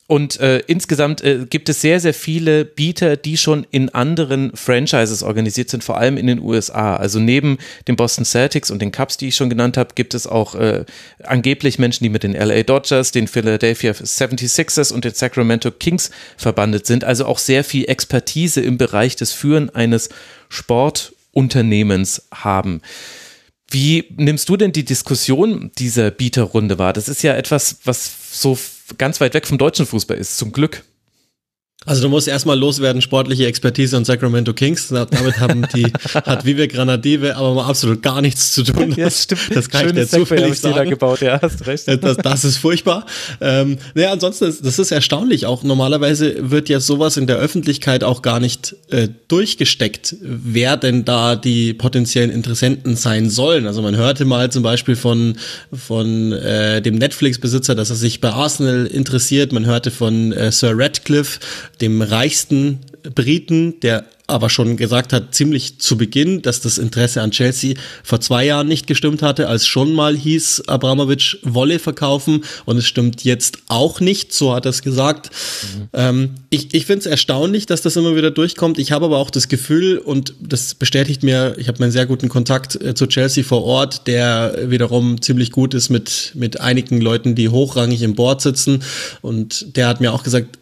und 0.07 0.39
äh, 0.39 0.59
insgesamt 0.67 1.21
äh, 1.21 1.45
gibt 1.49 1.67
es 1.67 1.81
sehr, 1.81 1.99
sehr 1.99 2.13
viele 2.13 2.63
Bieter, 2.63 3.17
die 3.17 3.35
schon 3.35 3.67
in 3.71 3.89
anderen 3.89 4.55
Franchises 4.55 5.21
organisiert 5.21 5.69
sind, 5.69 5.83
vor 5.83 5.97
allem 5.97 6.15
in 6.15 6.27
den 6.27 6.39
USA. 6.39 6.95
Also 6.95 7.19
neben 7.19 7.57
den 7.89 7.97
Boston 7.97 8.23
Celtics 8.23 8.71
und 8.71 8.81
den 8.81 8.93
Cubs, 8.93 9.17
die 9.17 9.27
ich 9.27 9.35
schon 9.35 9.49
genannt 9.49 9.75
habe, 9.75 9.95
gibt 9.95 10.13
es 10.13 10.25
auch 10.25 10.55
äh, 10.55 10.85
angeblich 11.23 11.77
Menschen, 11.77 12.05
die 12.05 12.09
mit 12.09 12.23
den 12.23 12.31
LA 12.31 12.63
Dodgers, 12.63 13.11
den 13.11 13.27
Philadelphia 13.27 13.91
76ers 13.91 14.93
und 14.93 15.03
den 15.03 15.13
Sacramento 15.13 15.71
Kings 15.71 16.09
verbandet 16.37 16.87
sind. 16.87 17.03
Also 17.03 17.25
auch 17.25 17.37
sehr 17.37 17.65
viel 17.65 17.83
Expertise 17.89 18.61
im 18.61 18.77
Bereich 18.77 19.17
des 19.17 19.33
Führen 19.33 19.69
eines 19.71 20.07
Sportunternehmens 20.47 22.29
haben. 22.33 22.81
Wie 23.69 24.05
nimmst 24.15 24.47
du 24.47 24.55
denn 24.55 24.71
die 24.71 24.85
Diskussion 24.85 25.71
dieser 25.77 26.11
Bieterrunde 26.11 26.79
wahr? 26.79 26.93
Das 26.93 27.09
ist 27.09 27.23
ja 27.23 27.35
etwas, 27.35 27.79
was 27.83 28.09
so 28.31 28.57
ganz 28.97 29.19
weit 29.21 29.33
weg 29.33 29.47
vom 29.47 29.57
deutschen 29.57 29.85
Fußball 29.85 30.17
ist, 30.17 30.37
zum 30.37 30.51
Glück. 30.51 30.83
Also 31.87 32.01
du 32.01 32.09
musst 32.09 32.27
erstmal 32.27 32.59
loswerden, 32.59 33.01
sportliche 33.01 33.47
Expertise 33.47 33.95
und 33.95 34.05
Sacramento 34.05 34.53
Kings. 34.53 34.89
Damit 34.89 35.39
haben 35.39 35.65
die, 35.73 35.85
hat 36.13 36.43
Vive 36.45 36.67
Granadive 36.67 37.37
aber 37.37 37.53
mal 37.53 37.65
absolut 37.65 38.03
gar 38.03 38.21
nichts 38.21 38.51
zu 38.51 38.63
tun. 38.63 38.89
Das, 38.89 38.97
ja, 38.97 39.09
stimmt. 39.09 39.55
Das 39.55 39.69
kann 39.69 39.87
Schönes 39.87 40.05
ich 40.05 40.11
dir 40.11 40.17
zufällig 40.19 40.59
sagen. 40.59 40.89
gebaut, 40.89 41.21
ja, 41.21 41.39
hast 41.41 41.65
recht. 41.65 41.87
Das, 42.03 42.17
das 42.17 42.43
ist 42.43 42.57
furchtbar. 42.57 43.05
Ähm, 43.39 43.77
naja, 43.95 44.11
ansonsten, 44.11 44.45
ist, 44.45 44.65
das 44.65 44.79
ist 44.79 44.91
erstaunlich. 44.91 45.45
Auch 45.45 45.63
normalerweise 45.63 46.51
wird 46.51 46.67
ja 46.67 46.81
sowas 46.81 47.15
in 47.15 47.25
der 47.25 47.37
Öffentlichkeit 47.37 48.03
auch 48.03 48.21
gar 48.21 48.41
nicht 48.41 48.75
äh, 48.89 49.07
durchgesteckt, 49.29 50.17
wer 50.21 50.75
denn 50.75 51.05
da 51.05 51.37
die 51.37 51.73
potenziellen 51.73 52.31
Interessenten 52.31 52.97
sein 52.97 53.29
sollen. 53.29 53.65
Also 53.65 53.81
man 53.81 53.95
hörte 53.95 54.25
mal 54.25 54.51
zum 54.51 54.61
Beispiel 54.61 54.97
von, 54.97 55.37
von 55.73 56.33
äh, 56.33 56.81
dem 56.81 56.95
Netflix-Besitzer, 56.95 57.75
dass 57.75 57.91
er 57.91 57.95
sich 57.95 58.19
bei 58.19 58.31
Arsenal 58.31 58.87
interessiert. 58.87 59.53
Man 59.53 59.65
hörte 59.65 59.89
von 59.89 60.33
äh, 60.33 60.51
Sir 60.51 60.73
Radcliffe, 60.75 61.39
dem 61.81 62.01
reichsten 62.01 62.79
Briten, 63.13 63.79
der 63.81 64.05
aber 64.27 64.49
schon 64.49 64.75
gesagt 64.75 65.13
hat, 65.13 65.33
ziemlich 65.33 65.79
zu 65.79 65.97
Beginn, 65.97 66.41
dass 66.41 66.59
das 66.59 66.77
Interesse 66.77 67.21
an 67.21 67.31
Chelsea 67.31 67.75
vor 68.03 68.19
zwei 68.19 68.45
Jahren 68.45 68.67
nicht 68.67 68.85
gestimmt 68.85 69.21
hatte, 69.21 69.47
als 69.47 69.65
schon 69.65 69.93
mal 69.93 70.15
hieß, 70.17 70.67
Abramovic 70.67 71.37
wolle 71.43 71.79
verkaufen 71.79 72.43
und 72.65 72.77
es 72.77 72.85
stimmt 72.85 73.23
jetzt 73.23 73.59
auch 73.69 74.01
nicht, 74.01 74.33
so 74.33 74.53
hat 74.53 74.65
er 74.65 74.71
es 74.71 74.81
gesagt. 74.81 75.31
Mhm. 75.77 75.89
Ähm, 75.93 76.29
ich 76.49 76.73
ich 76.73 76.85
finde 76.85 76.99
es 76.99 77.05
erstaunlich, 77.05 77.65
dass 77.65 77.81
das 77.81 77.95
immer 77.95 78.17
wieder 78.17 78.29
durchkommt. 78.29 78.79
Ich 78.79 78.91
habe 78.91 79.05
aber 79.05 79.17
auch 79.17 79.29
das 79.29 79.47
Gefühl 79.47 79.97
und 79.97 80.33
das 80.41 80.75
bestätigt 80.75 81.23
mir, 81.23 81.55
ich 81.57 81.69
habe 81.69 81.81
einen 81.81 81.93
sehr 81.93 82.05
guten 82.05 82.27
Kontakt 82.27 82.75
äh, 82.81 82.93
zu 82.95 83.07
Chelsea 83.07 83.45
vor 83.45 83.63
Ort, 83.63 84.07
der 84.07 84.69
wiederum 84.69 85.21
ziemlich 85.21 85.51
gut 85.51 85.73
ist 85.73 85.89
mit, 85.89 86.33
mit 86.35 86.59
einigen 86.59 86.99
Leuten, 86.99 87.35
die 87.35 87.47
hochrangig 87.47 88.01
im 88.01 88.15
Board 88.15 88.41
sitzen 88.41 88.83
und 89.21 89.77
der 89.77 89.87
hat 89.87 90.01
mir 90.01 90.11
auch 90.11 90.23
gesagt, 90.23 90.57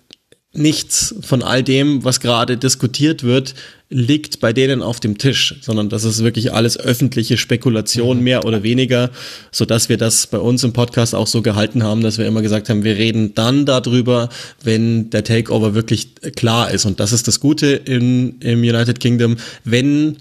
nichts 0.55 1.15
von 1.21 1.43
all 1.43 1.63
dem, 1.63 2.03
was 2.03 2.19
gerade 2.19 2.57
diskutiert 2.57 3.23
wird, 3.23 3.55
liegt 3.89 4.39
bei 4.39 4.51
denen 4.51 4.81
auf 4.81 4.99
dem 4.99 5.17
Tisch, 5.17 5.55
sondern 5.61 5.89
das 5.89 6.03
ist 6.03 6.23
wirklich 6.23 6.51
alles 6.51 6.77
öffentliche 6.77 7.37
Spekulation, 7.37 8.17
mhm. 8.17 8.23
mehr 8.23 8.45
oder 8.45 8.63
weniger, 8.63 9.11
so 9.51 9.65
dass 9.65 9.89
wir 9.89 9.97
das 9.97 10.27
bei 10.27 10.39
uns 10.39 10.63
im 10.63 10.73
Podcast 10.73 11.13
auch 11.13 11.27
so 11.27 11.41
gehalten 11.41 11.83
haben, 11.83 12.01
dass 12.01 12.17
wir 12.17 12.25
immer 12.25 12.41
gesagt 12.41 12.69
haben, 12.69 12.83
wir 12.83 12.97
reden 12.97 13.35
dann 13.35 13.65
darüber, 13.65 14.29
wenn 14.63 15.11
der 15.11 15.23
Takeover 15.23 15.75
wirklich 15.75 16.09
klar 16.35 16.71
ist. 16.71 16.85
Und 16.85 16.99
das 16.99 17.11
ist 17.11 17.27
das 17.27 17.39
Gute 17.39 17.67
in, 17.67 18.39
im 18.39 18.59
United 18.59 18.99
Kingdom, 18.99 19.37
wenn 19.63 20.17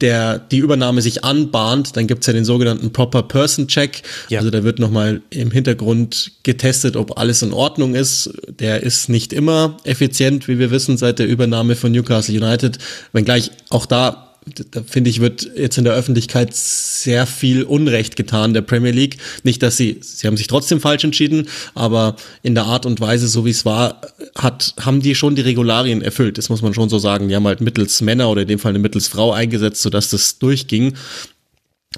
der 0.00 0.38
die 0.38 0.58
Übernahme 0.58 1.02
sich 1.02 1.24
anbahnt, 1.24 1.96
dann 1.96 2.06
gibt's 2.06 2.26
ja 2.26 2.32
den 2.32 2.44
sogenannten 2.44 2.92
Proper 2.92 3.22
Person 3.22 3.68
Check. 3.68 4.02
Ja. 4.28 4.40
Also 4.40 4.50
da 4.50 4.64
wird 4.64 4.78
nochmal 4.78 5.22
im 5.30 5.50
Hintergrund 5.50 6.32
getestet, 6.42 6.96
ob 6.96 7.18
alles 7.18 7.42
in 7.42 7.52
Ordnung 7.52 7.94
ist. 7.94 8.30
Der 8.48 8.82
ist 8.82 9.08
nicht 9.08 9.32
immer 9.32 9.76
effizient, 9.84 10.48
wie 10.48 10.58
wir 10.58 10.70
wissen, 10.70 10.96
seit 10.96 11.18
der 11.18 11.28
Übernahme 11.28 11.76
von 11.76 11.92
Newcastle 11.92 12.34
United. 12.34 12.78
Wenngleich 13.12 13.50
auch 13.70 13.86
da 13.86 14.31
da 14.70 14.82
finde 14.82 15.10
ich, 15.10 15.20
wird 15.20 15.48
jetzt 15.56 15.78
in 15.78 15.84
der 15.84 15.94
Öffentlichkeit 15.94 16.54
sehr 16.54 17.26
viel 17.26 17.62
Unrecht 17.62 18.16
getan 18.16 18.54
der 18.54 18.62
Premier 18.62 18.90
League. 18.90 19.18
Nicht, 19.44 19.62
dass 19.62 19.76
sie, 19.76 19.98
sie 20.00 20.26
haben 20.26 20.36
sich 20.36 20.48
trotzdem 20.48 20.80
falsch 20.80 21.04
entschieden, 21.04 21.48
aber 21.74 22.16
in 22.42 22.54
der 22.54 22.64
Art 22.64 22.84
und 22.84 23.00
Weise, 23.00 23.28
so 23.28 23.44
wie 23.44 23.50
es 23.50 23.64
war, 23.64 24.00
hat, 24.34 24.74
haben 24.80 25.00
die 25.00 25.14
schon 25.14 25.36
die 25.36 25.42
Regularien 25.42 26.02
erfüllt. 26.02 26.38
Das 26.38 26.48
muss 26.48 26.62
man 26.62 26.74
schon 26.74 26.88
so 26.88 26.98
sagen. 26.98 27.28
Die 27.28 27.36
haben 27.36 27.46
halt 27.46 27.60
mittels 27.60 28.00
Männer 28.00 28.30
oder 28.30 28.42
in 28.42 28.48
dem 28.48 28.58
Fall 28.58 28.70
eine 28.70 28.80
mittels 28.80 29.06
Frau 29.06 29.32
eingesetzt, 29.32 29.82
sodass 29.82 30.10
das 30.10 30.38
durchging. 30.38 30.94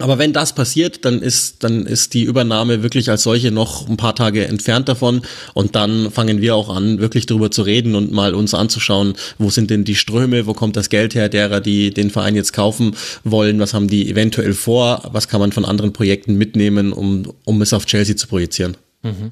Aber 0.01 0.19
wenn 0.19 0.33
das 0.33 0.55
passiert, 0.55 1.05
dann 1.05 1.23
ist, 1.23 1.63
dann 1.63 1.87
ist 1.87 2.15
die 2.15 2.25
Übernahme 2.25 2.83
wirklich 2.83 3.11
als 3.11 3.23
solche 3.23 3.53
noch 3.53 3.89
ein 3.89 3.97
paar 3.97 4.17
Tage 4.17 4.47
entfernt 4.47 4.89
davon. 4.89 5.23
Und 5.55 5.77
dann 5.77 6.11
fangen 6.11 6.41
wir 6.41 6.57
auch 6.57 6.69
an, 6.69 6.99
wirklich 6.99 7.27
darüber 7.27 7.51
zu 7.53 7.63
reden 7.63 7.95
und 7.95 8.11
mal 8.11 8.35
uns 8.35 8.55
anzuschauen, 8.55 9.15
wo 9.39 9.51
sind 9.51 9.71
denn 9.71 9.85
die 9.85 9.95
Ströme, 9.95 10.47
wo 10.47 10.55
kommt 10.55 10.77
das 10.77 10.89
Geld 10.89 11.15
her, 11.15 11.29
derer, 11.29 11.61
die 11.61 11.95
den 11.95 12.11
Verein 12.11 12.35
jetzt 12.35 12.53
kaufen 12.53 12.97
wollen, 13.23 13.61
was 13.61 13.73
haben 13.73 13.87
die 13.87 14.11
eventuell 14.11 14.55
vor, 14.55 15.09
was 15.13 15.29
kann 15.29 15.41
man 15.41 15.53
von 15.53 15.65
anderen 15.65 15.93
Projekten 15.93 16.35
mitnehmen, 16.35 16.93
um, 16.93 17.33
um 17.45 17.63
es 17.63 17.73
auf 17.73 17.87
Chelsea 17.87 18.17
zu 18.17 18.27
projizieren. 18.27 18.77
Mhm. 19.03 19.31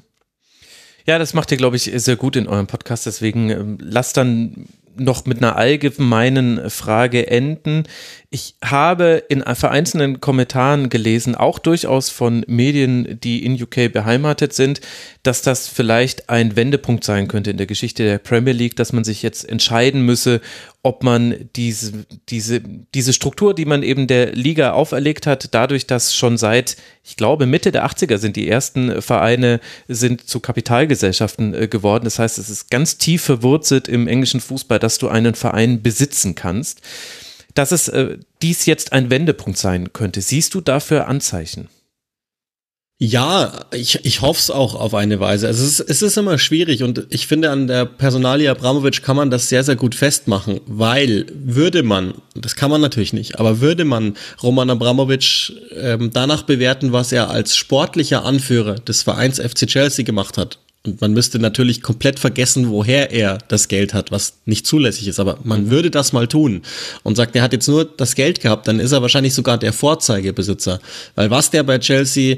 Ja, 1.05 1.19
das 1.19 1.33
macht 1.33 1.51
ihr, 1.51 1.57
glaube 1.57 1.75
ich, 1.75 1.91
sehr 1.93 2.15
gut 2.15 2.37
in 2.37 2.47
eurem 2.47 2.67
Podcast. 2.67 3.05
Deswegen 3.05 3.49
ähm, 3.49 3.77
lasst 3.81 4.15
dann 4.15 4.67
noch 4.95 5.25
mit 5.25 5.39
einer 5.39 5.55
allgemeinen 5.55 6.69
Frage 6.69 7.27
enden. 7.27 7.83
Ich 8.35 8.55
habe 8.63 9.23
in 9.29 9.43
vereinzelten 9.43 10.19
Kommentaren 10.19 10.89
gelesen, 10.89 11.35
auch 11.35 11.59
durchaus 11.59 12.09
von 12.09 12.43
Medien, 12.47 13.19
die 13.19 13.45
in 13.45 13.61
UK 13.61 13.93
beheimatet 13.93 14.53
sind, 14.53 14.81
dass 15.21 15.43
das 15.43 15.67
vielleicht 15.67 16.31
ein 16.31 16.55
Wendepunkt 16.55 17.03
sein 17.03 17.27
könnte 17.27 17.51
in 17.51 17.57
der 17.57 17.67
Geschichte 17.67 18.03
der 18.03 18.17
Premier 18.17 18.53
League, 18.53 18.75
dass 18.75 18.91
man 18.91 19.03
sich 19.03 19.21
jetzt 19.21 19.47
entscheiden 19.47 20.01
müsse, 20.01 20.41
ob 20.81 21.03
man 21.03 21.47
diese, 21.55 22.05
diese, 22.29 22.59
diese 22.95 23.13
Struktur, 23.13 23.53
die 23.53 23.65
man 23.65 23.83
eben 23.83 24.07
der 24.07 24.31
Liga 24.31 24.71
auferlegt 24.71 25.27
hat, 25.27 25.53
dadurch, 25.53 25.85
dass 25.85 26.15
schon 26.15 26.39
seit, 26.39 26.75
ich 27.03 27.17
glaube, 27.17 27.45
Mitte 27.45 27.71
der 27.71 27.85
80er 27.85 28.17
sind 28.17 28.35
die 28.35 28.49
ersten 28.49 29.03
Vereine 29.03 29.59
sind 29.87 30.27
zu 30.27 30.39
Kapitalgesellschaften 30.39 31.53
äh, 31.53 31.67
geworden. 31.67 32.05
Das 32.05 32.17
heißt, 32.17 32.39
es 32.39 32.49
ist 32.49 32.71
ganz 32.71 32.97
tief 32.97 33.21
verwurzelt 33.21 33.87
im 33.87 34.07
englischen 34.07 34.39
Fußball, 34.39 34.79
dass 34.79 34.97
du 34.97 35.07
einen 35.07 35.35
Verein 35.35 35.83
besitzen 35.83 36.33
kannst. 36.33 36.81
Dass 37.53 37.71
es 37.71 37.87
äh, 37.87 38.17
dies 38.41 38.65
jetzt 38.65 38.93
ein 38.93 39.09
Wendepunkt 39.09 39.57
sein 39.57 39.93
könnte. 39.93 40.21
Siehst 40.21 40.53
du 40.53 40.61
dafür 40.61 41.07
Anzeichen? 41.07 41.69
Ja, 43.05 43.65
ich, 43.73 44.05
ich 44.05 44.21
hoffe 44.21 44.39
es 44.39 44.49
auch 44.49 44.75
auf 44.75 44.93
eine 44.93 45.19
Weise. 45.19 45.47
Also 45.47 45.65
es 45.65 45.79
ist, 45.79 45.89
es 45.89 46.01
ist 46.01 46.17
immer 46.17 46.37
schwierig 46.37 46.83
und 46.83 47.05
ich 47.09 47.27
finde, 47.27 47.49
an 47.49 47.67
der 47.67 47.85
Personalie 47.85 48.49
Abramovic 48.49 49.03
kann 49.03 49.17
man 49.17 49.29
das 49.29 49.49
sehr, 49.49 49.63
sehr 49.63 49.75
gut 49.75 49.93
festmachen, 49.93 50.61
weil 50.67 51.25
würde 51.33 51.83
man, 51.83 52.13
das 52.33 52.55
kann 52.55 52.71
man 52.71 52.79
natürlich 52.79 53.11
nicht, 53.11 53.39
aber 53.39 53.59
würde 53.59 53.83
man 53.83 54.15
Roman 54.41 54.69
Abramovic 54.69 55.51
ähm, 55.75 56.11
danach 56.13 56.43
bewerten, 56.43 56.93
was 56.93 57.11
er 57.11 57.29
als 57.29 57.57
sportlicher 57.57 58.23
Anführer 58.23 58.75
des 58.75 59.03
Vereins 59.03 59.37
FC 59.37 59.67
Chelsea 59.67 60.05
gemacht 60.05 60.37
hat, 60.37 60.59
und 60.85 60.99
man 60.99 61.13
müsste 61.13 61.39
natürlich 61.39 61.81
komplett 61.81 62.19
vergessen, 62.19 62.69
woher 62.69 63.11
er 63.11 63.37
das 63.47 63.69
Geld 63.69 63.93
hat, 63.93 64.11
was 64.11 64.33
nicht 64.45 64.67
zulässig 64.67 65.07
ist. 65.07 65.19
Aber 65.19 65.37
man 65.43 65.69
würde 65.69 65.89
das 65.89 66.11
mal 66.11 66.27
tun 66.27 66.61
und 67.03 67.15
sagt, 67.15 67.35
er 67.35 67.41
hat 67.41 67.53
jetzt 67.53 67.69
nur 67.69 67.85
das 67.85 68.15
Geld 68.15 68.41
gehabt, 68.41 68.67
dann 68.67 68.81
ist 68.81 68.91
er 68.91 69.01
wahrscheinlich 69.01 69.33
sogar 69.33 69.57
der 69.57 69.71
Vorzeigebesitzer. 69.71 70.81
Weil 71.15 71.29
was 71.29 71.49
der 71.51 71.63
bei 71.63 71.79
Chelsea 71.79 72.37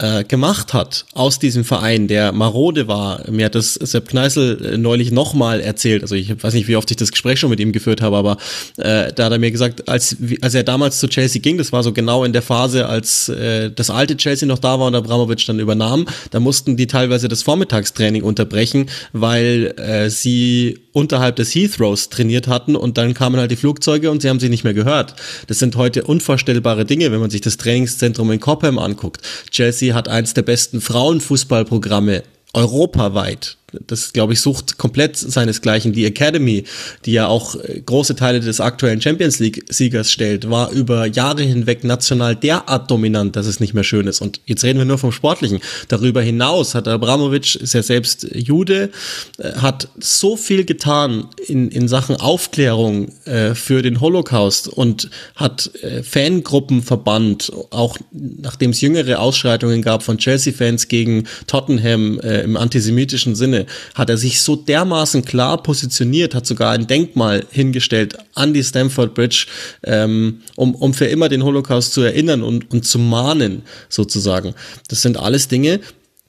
äh, 0.00 0.24
gemacht 0.24 0.72
hat 0.72 1.04
aus 1.12 1.38
diesem 1.38 1.64
Verein, 1.64 2.08
der 2.08 2.32
marode 2.32 2.88
war. 2.88 3.30
Mir 3.30 3.46
hat 3.46 3.54
das 3.54 3.74
Sepp 3.74 4.08
Kneißl 4.08 4.72
äh, 4.72 4.78
neulich 4.78 5.10
nochmal 5.10 5.60
erzählt. 5.60 6.02
Also 6.02 6.14
ich 6.14 6.42
weiß 6.42 6.54
nicht, 6.54 6.68
wie 6.68 6.76
oft 6.76 6.90
ich 6.90 6.96
das 6.96 7.12
Gespräch 7.12 7.38
schon 7.38 7.50
mit 7.50 7.60
ihm 7.60 7.72
geführt 7.72 8.00
habe, 8.00 8.16
aber 8.16 8.38
äh, 8.78 9.12
da 9.12 9.26
hat 9.26 9.32
er 9.32 9.38
mir 9.38 9.50
gesagt, 9.50 9.88
als, 9.88 10.16
als 10.40 10.54
er 10.54 10.62
damals 10.62 10.98
zu 10.98 11.08
Chelsea 11.08 11.42
ging, 11.42 11.58
das 11.58 11.72
war 11.72 11.82
so 11.82 11.92
genau 11.92 12.24
in 12.24 12.32
der 12.32 12.42
Phase, 12.42 12.86
als 12.86 13.28
äh, 13.28 13.70
das 13.70 13.90
alte 13.90 14.16
Chelsea 14.16 14.48
noch 14.48 14.58
da 14.58 14.80
war 14.80 14.86
und 14.86 14.94
Abramovic 14.94 15.44
dann 15.46 15.58
übernahm, 15.58 16.06
da 16.30 16.40
mussten 16.40 16.76
die 16.76 16.86
teilweise 16.86 17.28
das 17.28 17.42
Vormittagstraining 17.42 18.22
unterbrechen, 18.22 18.86
weil 19.12 19.74
äh, 19.76 20.08
sie 20.08 20.78
unterhalb 20.92 21.36
des 21.36 21.54
Heathrows 21.54 22.08
trainiert 22.08 22.48
hatten 22.48 22.74
und 22.74 22.98
dann 22.98 23.14
kamen 23.14 23.38
halt 23.38 23.50
die 23.50 23.56
Flugzeuge 23.56 24.10
und 24.10 24.22
sie 24.22 24.28
haben 24.28 24.40
sie 24.40 24.48
nicht 24.48 24.64
mehr 24.64 24.74
gehört. 24.74 25.14
Das 25.46 25.58
sind 25.58 25.76
heute 25.76 26.04
unvorstellbare 26.04 26.84
Dinge, 26.84 27.12
wenn 27.12 27.20
man 27.20 27.30
sich 27.30 27.40
das 27.40 27.56
Trainingszentrum 27.56 28.30
in 28.32 28.40
Cobham 28.40 28.78
anguckt. 28.78 29.20
Chelsea 29.50 29.89
hat 29.94 30.08
eins 30.08 30.34
der 30.34 30.42
besten 30.42 30.80
Frauenfußballprogramme 30.80 32.22
europaweit 32.52 33.58
das 33.86 34.12
glaube 34.12 34.32
ich 34.32 34.40
sucht 34.40 34.78
komplett 34.78 35.16
seinesgleichen. 35.16 35.92
Die 35.92 36.04
Academy, 36.04 36.64
die 37.04 37.12
ja 37.12 37.26
auch 37.26 37.54
äh, 37.56 37.80
große 37.84 38.16
Teile 38.16 38.40
des 38.40 38.60
aktuellen 38.60 39.00
Champions 39.00 39.38
League 39.38 39.64
Siegers 39.68 40.10
stellt, 40.10 40.50
war 40.50 40.70
über 40.70 41.06
Jahre 41.06 41.42
hinweg 41.42 41.84
national 41.84 42.36
derart 42.36 42.90
dominant, 42.90 43.36
dass 43.36 43.46
es 43.46 43.60
nicht 43.60 43.74
mehr 43.74 43.84
schön 43.84 44.06
ist. 44.06 44.20
Und 44.20 44.40
jetzt 44.46 44.64
reden 44.64 44.78
wir 44.78 44.86
nur 44.86 44.98
vom 44.98 45.12
Sportlichen. 45.12 45.60
Darüber 45.88 46.22
hinaus 46.22 46.74
hat 46.74 46.88
Abramovic, 46.88 47.56
ist 47.56 47.74
ja 47.74 47.82
selbst 47.82 48.26
Jude, 48.34 48.90
äh, 49.38 49.52
hat 49.54 49.88
so 49.98 50.36
viel 50.36 50.64
getan 50.64 51.28
in, 51.46 51.70
in 51.70 51.88
Sachen 51.88 52.16
Aufklärung 52.16 53.08
äh, 53.24 53.54
für 53.54 53.82
den 53.82 54.00
Holocaust 54.00 54.68
und 54.68 55.10
hat 55.36 55.70
äh, 55.82 56.02
Fangruppen 56.02 56.82
verbannt, 56.82 57.52
auch 57.70 57.96
nachdem 58.12 58.70
es 58.70 58.80
jüngere 58.80 59.20
Ausschreitungen 59.20 59.82
gab 59.82 60.02
von 60.02 60.18
Chelsea-Fans 60.18 60.88
gegen 60.88 61.24
Tottenham 61.46 62.20
äh, 62.20 62.42
im 62.42 62.56
antisemitischen 62.56 63.34
Sinne 63.34 63.59
hat 63.94 64.10
er 64.10 64.16
sich 64.16 64.40
so 64.42 64.56
dermaßen 64.56 65.24
klar 65.24 65.62
positioniert, 65.62 66.34
hat 66.34 66.46
sogar 66.46 66.72
ein 66.72 66.86
Denkmal 66.86 67.46
hingestellt 67.50 68.16
an 68.34 68.54
die 68.54 68.64
Stamford 68.64 69.14
Bridge, 69.14 69.46
ähm, 69.84 70.42
um, 70.56 70.74
um 70.74 70.94
für 70.94 71.06
immer 71.06 71.28
den 71.28 71.44
Holocaust 71.44 71.92
zu 71.92 72.02
erinnern 72.02 72.42
und, 72.42 72.70
und 72.70 72.84
zu 72.84 72.98
mahnen, 72.98 73.62
sozusagen. 73.88 74.54
Das 74.88 75.02
sind 75.02 75.18
alles 75.18 75.48
Dinge, 75.48 75.80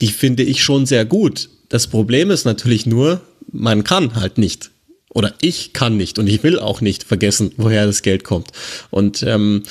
die 0.02 0.08
finde 0.08 0.44
ich 0.44 0.64
schon 0.64 0.86
sehr 0.86 1.06
gut. 1.06 1.50
Das 1.70 1.88
Problem 1.88 2.32
ist 2.32 2.46
natürlich 2.46 2.86
nur, 2.86 3.22
man 3.52 3.84
kann 3.84 4.16
halt 4.16 4.38
nicht. 4.38 4.72
Oder 5.14 5.34
ich 5.42 5.74
kann 5.74 5.98
nicht 5.98 6.20
und 6.20 6.28
ich 6.28 6.42
will 6.44 6.58
auch 6.60 6.82
nicht 6.82 7.04
vergessen, 7.04 7.52
woher 7.58 7.86
das 7.86 8.02
Geld 8.02 8.24
kommt. 8.24 8.52
Und 8.92 9.24
ähm, 9.24 9.64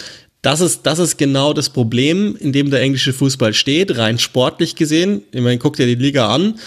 das 0.43 0.61
ist, 0.61 0.83
das 0.85 0.99
ist 0.99 1.19
genau 1.19 1.53
das 1.53 1.69
Problem, 1.69 2.37
in 2.37 2.53
dem 2.53 2.71
der 2.71 2.81
englische 2.81 3.13
Fußball 3.13 3.53
steht, 3.53 3.97
rein 3.99 4.19
sportlich 4.19 4.75
gesehen. 4.75 5.23
Ich 5.33 5.41
meine, 5.41 5.59
guck 5.59 5.77
dir 5.77 5.87
die 5.87 5.95
Liga 5.95 6.35
an 6.35 6.59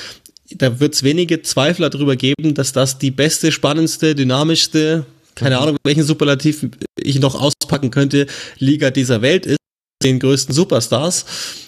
da 0.57 0.79
wird 0.79 0.93
es 0.93 1.03
wenige 1.03 1.41
Zweifler 1.41 1.89
darüber 1.89 2.15
geben, 2.15 2.53
dass 2.53 2.73
das 2.73 2.97
die 2.97 3.11
beste, 3.11 3.51
spannendste, 3.51 4.15
dynamischste, 4.15 5.05
keine 5.35 5.55
mhm. 5.55 5.61
Ahnung, 5.61 5.77
welchen 5.83 6.03
Superlativ 6.03 6.65
ich 6.97 7.19
noch 7.19 7.39
auspacken 7.39 7.91
könnte, 7.91 8.27
Liga 8.59 8.91
dieser 8.91 9.21
Welt 9.21 9.45
ist, 9.45 9.57
den 10.03 10.19
größten 10.19 10.53
Superstars. 10.53 11.25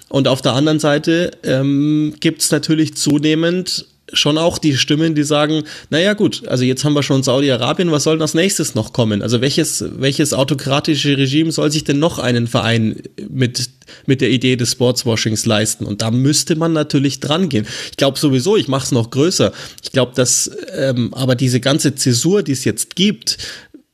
Und 0.09 0.27
auf 0.27 0.41
der 0.41 0.53
anderen 0.53 0.79
Seite 0.79 1.31
ähm, 1.43 2.15
gibt 2.19 2.41
es 2.41 2.51
natürlich 2.51 2.95
zunehmend 2.95 3.87
schon 4.13 4.37
auch 4.37 4.57
die 4.57 4.77
Stimmen, 4.77 5.15
die 5.15 5.23
sagen, 5.23 5.63
naja 5.89 6.13
gut, 6.13 6.47
also 6.47 6.63
jetzt 6.63 6.83
haben 6.83 6.93
wir 6.93 7.03
schon 7.03 7.23
Saudi-Arabien, 7.23 7.91
was 7.91 8.03
soll 8.03 8.21
als 8.21 8.33
nächstes 8.33 8.75
noch 8.75 8.93
kommen? 8.93 9.21
Also 9.21 9.41
welches, 9.41 9.83
welches 9.97 10.33
autokratische 10.33 11.17
Regime 11.17 11.51
soll 11.51 11.71
sich 11.71 11.83
denn 11.83 11.99
noch 11.99 12.19
einen 12.19 12.47
Verein 12.47 13.01
mit, 13.29 13.69
mit 14.05 14.21
der 14.21 14.29
Idee 14.29 14.55
des 14.55 14.73
Sportswashings 14.73 15.45
leisten? 15.45 15.85
Und 15.85 16.01
da 16.01 16.11
müsste 16.11 16.55
man 16.55 16.73
natürlich 16.73 17.19
dran 17.19 17.49
gehen. 17.49 17.65
Ich 17.89 17.97
glaube 17.97 18.19
sowieso, 18.19 18.55
ich 18.57 18.67
mache 18.67 18.85
es 18.85 18.91
noch 18.91 19.09
größer. 19.09 19.51
Ich 19.83 19.91
glaube, 19.91 20.13
dass 20.15 20.51
ähm, 20.75 21.13
aber 21.13 21.35
diese 21.35 21.59
ganze 21.59 21.95
Zäsur, 21.95 22.43
die 22.43 22.51
es 22.51 22.63
jetzt 22.63 22.95
gibt, 22.95 23.37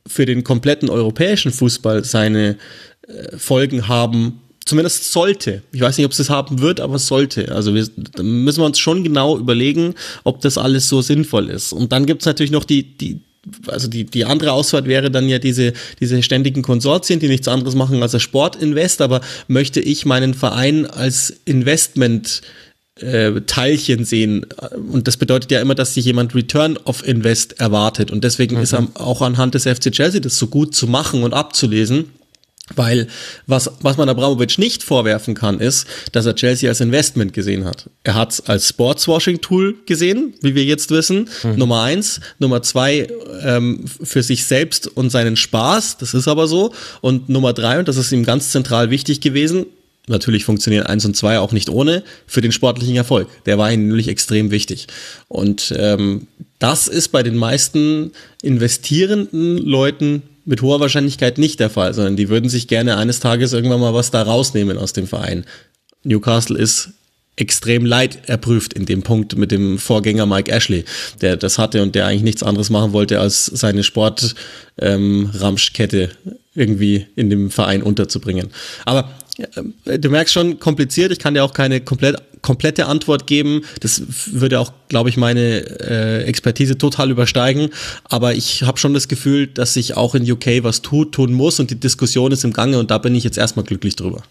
für 0.06 0.26
den 0.26 0.44
kompletten 0.44 0.90
europäischen 0.90 1.52
Fußball 1.52 2.04
seine 2.04 2.58
äh, 3.06 3.36
Folgen 3.38 3.88
haben 3.88 4.41
zumindest 4.64 5.12
sollte. 5.12 5.62
Ich 5.72 5.80
weiß 5.80 5.96
nicht, 5.96 6.06
ob 6.06 6.12
es 6.12 6.18
das 6.18 6.30
haben 6.30 6.60
wird, 6.60 6.80
aber 6.80 6.98
sollte. 6.98 7.52
Also 7.52 7.74
wir, 7.74 7.86
da 7.96 8.22
müssen 8.22 8.60
wir 8.60 8.66
uns 8.66 8.78
schon 8.78 9.02
genau 9.02 9.38
überlegen, 9.38 9.94
ob 10.24 10.40
das 10.40 10.58
alles 10.58 10.88
so 10.88 11.02
sinnvoll 11.02 11.48
ist. 11.48 11.72
Und 11.72 11.92
dann 11.92 12.06
gibt 12.06 12.22
es 12.22 12.26
natürlich 12.26 12.52
noch 12.52 12.64
die, 12.64 12.96
die, 12.96 13.20
also 13.66 13.88
die, 13.88 14.04
die 14.04 14.24
andere 14.24 14.52
Ausfahrt 14.52 14.86
wäre 14.86 15.10
dann 15.10 15.28
ja 15.28 15.38
diese, 15.38 15.72
diese 16.00 16.22
ständigen 16.22 16.62
Konsortien, 16.62 17.18
die 17.18 17.28
nichts 17.28 17.48
anderes 17.48 17.74
machen 17.74 18.02
als 18.02 18.14
ein 18.14 18.20
Sportinvest, 18.20 19.00
aber 19.00 19.20
möchte 19.48 19.80
ich 19.80 20.06
meinen 20.06 20.34
Verein 20.34 20.86
als 20.86 21.34
Investment 21.44 22.42
äh, 23.00 23.40
Teilchen 23.46 24.04
sehen. 24.04 24.46
Und 24.92 25.08
das 25.08 25.16
bedeutet 25.16 25.50
ja 25.50 25.60
immer, 25.60 25.74
dass 25.74 25.94
sich 25.94 26.04
jemand 26.04 26.34
Return 26.34 26.76
of 26.84 27.06
Invest 27.06 27.58
erwartet. 27.58 28.10
Und 28.10 28.22
deswegen 28.22 28.56
mhm. 28.56 28.62
ist 28.62 28.74
auch 28.74 29.22
anhand 29.22 29.54
des 29.54 29.64
FC 29.64 29.90
Chelsea 29.90 30.20
das 30.20 30.36
so 30.36 30.46
gut 30.46 30.74
zu 30.74 30.86
machen 30.86 31.22
und 31.24 31.32
abzulesen 31.32 32.10
weil 32.74 33.08
was, 33.46 33.70
was 33.80 33.96
man 33.96 34.08
Abramovic 34.08 34.58
nicht 34.58 34.82
vorwerfen 34.82 35.34
kann, 35.34 35.58
ist, 35.60 35.86
dass 36.12 36.26
er 36.26 36.34
Chelsea 36.34 36.68
als 36.68 36.80
Investment 36.80 37.32
gesehen 37.32 37.64
hat. 37.64 37.90
Er 38.04 38.14
hat 38.14 38.32
es 38.32 38.40
als 38.46 38.68
Sportswashing-Tool 38.68 39.76
gesehen, 39.84 40.34
wie 40.42 40.54
wir 40.54 40.64
jetzt 40.64 40.90
wissen. 40.90 41.28
Mhm. 41.42 41.56
Nummer 41.56 41.82
eins. 41.82 42.20
Nummer 42.38 42.62
zwei, 42.62 43.08
ähm, 43.42 43.84
für 44.02 44.22
sich 44.22 44.44
selbst 44.44 44.86
und 44.86 45.10
seinen 45.10 45.36
Spaß. 45.36 45.98
Das 45.98 46.14
ist 46.14 46.28
aber 46.28 46.46
so. 46.46 46.72
Und 47.00 47.28
Nummer 47.28 47.52
drei, 47.52 47.78
und 47.78 47.88
das 47.88 47.96
ist 47.96 48.12
ihm 48.12 48.24
ganz 48.24 48.50
zentral 48.52 48.90
wichtig 48.90 49.20
gewesen, 49.20 49.66
natürlich 50.08 50.44
funktionieren 50.44 50.86
eins 50.86 51.04
und 51.04 51.16
zwei 51.16 51.38
auch 51.38 51.52
nicht 51.52 51.68
ohne, 51.68 52.02
für 52.26 52.40
den 52.40 52.52
sportlichen 52.52 52.96
Erfolg. 52.96 53.28
Der 53.46 53.58
war 53.58 53.72
ihm 53.72 53.88
nämlich 53.88 54.08
extrem 54.08 54.50
wichtig. 54.50 54.86
Und 55.28 55.74
ähm, 55.76 56.26
das 56.58 56.86
ist 56.86 57.08
bei 57.08 57.22
den 57.22 57.36
meisten 57.36 58.12
investierenden 58.42 59.58
Leuten 59.58 60.22
mit 60.44 60.62
hoher 60.62 60.80
Wahrscheinlichkeit 60.80 61.38
nicht 61.38 61.60
der 61.60 61.70
Fall, 61.70 61.94
sondern 61.94 62.16
die 62.16 62.28
würden 62.28 62.50
sich 62.50 62.66
gerne 62.68 62.96
eines 62.96 63.20
Tages 63.20 63.52
irgendwann 63.52 63.80
mal 63.80 63.94
was 63.94 64.10
da 64.10 64.22
rausnehmen 64.22 64.78
aus 64.78 64.92
dem 64.92 65.06
Verein. 65.06 65.44
Newcastle 66.04 66.58
ist 66.58 66.90
extrem 67.36 67.86
leid 67.86 68.28
erprüft 68.28 68.74
in 68.74 68.84
dem 68.86 69.02
Punkt 69.02 69.36
mit 69.36 69.52
dem 69.52 69.78
Vorgänger 69.78 70.26
Mike 70.26 70.52
Ashley, 70.52 70.84
der 71.20 71.36
das 71.36 71.58
hatte 71.58 71.82
und 71.82 71.94
der 71.94 72.06
eigentlich 72.06 72.22
nichts 72.22 72.42
anderes 72.42 72.70
machen 72.70 72.92
wollte, 72.92 73.20
als 73.20 73.46
seine 73.46 73.84
Sport-Ramschkette 73.84 76.02
ähm, 76.02 76.10
irgendwie 76.54 77.06
in 77.16 77.30
dem 77.30 77.50
Verein 77.50 77.82
unterzubringen. 77.82 78.50
Aber 78.84 79.10
äh, 79.86 79.98
du 79.98 80.10
merkst 80.10 80.34
schon, 80.34 80.58
kompliziert. 80.58 81.10
Ich 81.12 81.18
kann 81.18 81.32
dir 81.34 81.44
auch 81.44 81.54
keine 81.54 81.80
komplett, 81.80 82.16
komplette 82.42 82.86
Antwort 82.86 83.26
geben. 83.26 83.62
Das 83.80 84.02
würde 84.26 84.60
auch, 84.60 84.72
glaube 84.88 85.08
ich, 85.08 85.16
meine 85.16 85.40
äh, 85.80 86.24
Expertise 86.24 86.76
total 86.76 87.10
übersteigen. 87.10 87.70
Aber 88.04 88.34
ich 88.34 88.64
habe 88.64 88.78
schon 88.78 88.94
das 88.94 89.08
Gefühl, 89.08 89.46
dass 89.46 89.74
sich 89.74 89.96
auch 89.96 90.14
in 90.14 90.30
UK 90.30 90.62
was 90.62 90.82
tut, 90.82 91.12
tun 91.12 91.32
muss 91.32 91.60
und 91.60 91.70
die 91.70 91.80
Diskussion 91.80 92.32
ist 92.32 92.44
im 92.44 92.52
Gange 92.52 92.78
und 92.78 92.90
da 92.90 92.98
bin 92.98 93.14
ich 93.14 93.24
jetzt 93.24 93.38
erstmal 93.38 93.64
glücklich 93.64 93.96
drüber. 93.96 94.22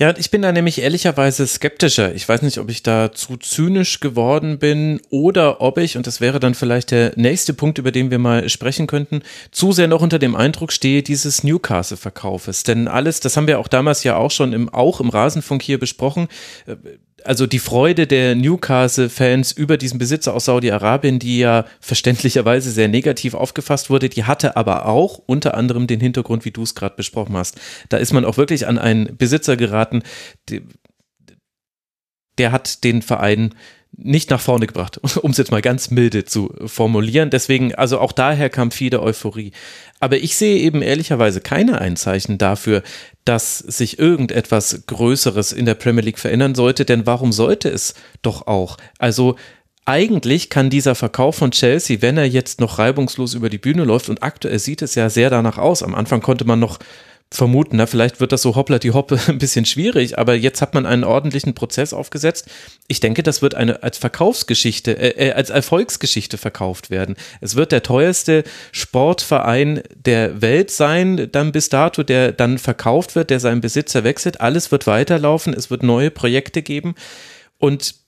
Ja, 0.00 0.14
ich 0.16 0.30
bin 0.30 0.40
da 0.40 0.50
nämlich 0.50 0.80
ehrlicherweise 0.80 1.46
skeptischer. 1.46 2.14
Ich 2.14 2.26
weiß 2.26 2.40
nicht, 2.40 2.56
ob 2.56 2.70
ich 2.70 2.82
da 2.82 3.12
zu 3.12 3.36
zynisch 3.36 4.00
geworden 4.00 4.58
bin 4.58 5.02
oder 5.10 5.60
ob 5.60 5.76
ich, 5.76 5.98
und 5.98 6.06
das 6.06 6.22
wäre 6.22 6.40
dann 6.40 6.54
vielleicht 6.54 6.90
der 6.90 7.12
nächste 7.16 7.52
Punkt, 7.52 7.76
über 7.76 7.92
den 7.92 8.10
wir 8.10 8.18
mal 8.18 8.48
sprechen 8.48 8.86
könnten, 8.86 9.20
zu 9.50 9.72
sehr 9.72 9.88
noch 9.88 10.00
unter 10.00 10.18
dem 10.18 10.34
Eindruck 10.34 10.72
stehe 10.72 11.02
dieses 11.02 11.44
Newcastle-Verkaufes. 11.44 12.62
Denn 12.62 12.88
alles, 12.88 13.20
das 13.20 13.36
haben 13.36 13.46
wir 13.46 13.58
auch 13.58 13.68
damals 13.68 14.02
ja 14.02 14.16
auch 14.16 14.30
schon 14.30 14.54
im, 14.54 14.70
auch 14.70 15.02
im 15.02 15.10
Rasenfunk 15.10 15.60
hier 15.60 15.78
besprochen, 15.78 16.28
äh, 16.64 16.76
also 17.24 17.46
die 17.46 17.58
Freude 17.58 18.06
der 18.06 18.34
Newcastle-Fans 18.34 19.52
über 19.52 19.76
diesen 19.76 19.98
Besitzer 19.98 20.34
aus 20.34 20.46
Saudi-Arabien, 20.46 21.18
die 21.18 21.38
ja 21.38 21.64
verständlicherweise 21.80 22.70
sehr 22.70 22.88
negativ 22.88 23.34
aufgefasst 23.34 23.90
wurde, 23.90 24.08
die 24.08 24.24
hatte 24.24 24.56
aber 24.56 24.86
auch 24.86 25.20
unter 25.26 25.54
anderem 25.54 25.86
den 25.86 26.00
Hintergrund, 26.00 26.44
wie 26.44 26.50
du 26.50 26.62
es 26.62 26.74
gerade 26.74 26.96
besprochen 26.96 27.36
hast. 27.36 27.60
Da 27.88 27.96
ist 27.96 28.12
man 28.12 28.24
auch 28.24 28.36
wirklich 28.36 28.66
an 28.66 28.78
einen 28.78 29.16
Besitzer 29.16 29.56
geraten, 29.56 30.02
der, 32.38 32.52
hat 32.52 32.84
den 32.84 33.02
Verein 33.02 33.54
nicht 33.96 34.30
nach 34.30 34.40
vorne 34.40 34.66
gebracht, 34.66 34.98
um 35.22 35.30
es 35.30 35.36
jetzt 35.36 35.50
mal 35.50 35.62
ganz 35.62 35.90
milde 35.90 36.24
zu 36.24 36.54
formulieren. 36.66 37.30
Deswegen, 37.30 37.74
also 37.74 37.98
auch 37.98 38.12
daher 38.12 38.50
kam 38.50 38.70
viele 38.70 39.02
Euphorie. 39.02 39.52
Aber 39.98 40.16
ich 40.16 40.36
sehe 40.36 40.58
eben 40.58 40.82
ehrlicherweise 40.82 41.40
keine 41.40 41.80
Einzeichen 41.80 42.38
dafür, 42.38 42.82
dass 43.24 43.58
sich 43.58 43.98
irgendetwas 43.98 44.84
Größeres 44.86 45.52
in 45.52 45.66
der 45.66 45.74
Premier 45.74 46.02
League 46.02 46.18
verändern 46.18 46.54
sollte, 46.54 46.84
denn 46.84 47.06
warum 47.06 47.32
sollte 47.32 47.68
es 47.68 47.94
doch 48.22 48.46
auch? 48.46 48.78
Also 48.98 49.36
eigentlich 49.84 50.50
kann 50.50 50.70
dieser 50.70 50.94
Verkauf 50.94 51.36
von 51.36 51.50
Chelsea, 51.50 52.00
wenn 52.00 52.16
er 52.16 52.26
jetzt 52.26 52.60
noch 52.60 52.78
reibungslos 52.78 53.34
über 53.34 53.50
die 53.50 53.58
Bühne 53.58 53.84
läuft, 53.84 54.08
und 54.08 54.22
aktuell 54.22 54.58
sieht 54.58 54.82
es 54.82 54.94
ja 54.94 55.10
sehr 55.10 55.30
danach 55.30 55.58
aus, 55.58 55.82
am 55.82 55.94
Anfang 55.94 56.22
konnte 56.22 56.44
man 56.44 56.60
noch 56.60 56.78
vermuten. 57.32 57.76
Na, 57.76 57.86
vielleicht 57.86 58.20
wird 58.20 58.32
das 58.32 58.42
so 58.42 58.56
hoppla 58.56 58.78
die 58.78 58.90
Hoppe 58.90 59.18
ein 59.28 59.38
bisschen 59.38 59.64
schwierig, 59.64 60.18
aber 60.18 60.34
jetzt 60.34 60.60
hat 60.60 60.74
man 60.74 60.86
einen 60.86 61.04
ordentlichen 61.04 61.54
Prozess 61.54 61.92
aufgesetzt. 61.92 62.48
Ich 62.88 63.00
denke, 63.00 63.22
das 63.22 63.40
wird 63.40 63.54
eine 63.54 63.82
als 63.82 63.98
Verkaufsgeschichte, 63.98 64.98
äh, 64.98 65.28
äh, 65.28 65.32
als 65.32 65.50
Erfolgsgeschichte 65.50 66.38
verkauft 66.38 66.90
werden. 66.90 67.16
Es 67.40 67.54
wird 67.54 67.72
der 67.72 67.82
teuerste 67.82 68.44
Sportverein 68.72 69.82
der 69.94 70.42
Welt 70.42 70.70
sein, 70.70 71.28
dann 71.30 71.52
bis 71.52 71.68
dato, 71.68 72.02
der 72.02 72.32
dann 72.32 72.58
verkauft 72.58 73.14
wird, 73.14 73.30
der 73.30 73.40
seinen 73.40 73.60
Besitzer 73.60 74.02
wechselt. 74.02 74.40
Alles 74.40 74.72
wird 74.72 74.86
weiterlaufen. 74.86 75.54
Es 75.54 75.70
wird 75.70 75.82
neue 75.82 76.10
Projekte 76.10 76.62
geben 76.62 76.94
und 77.58 77.99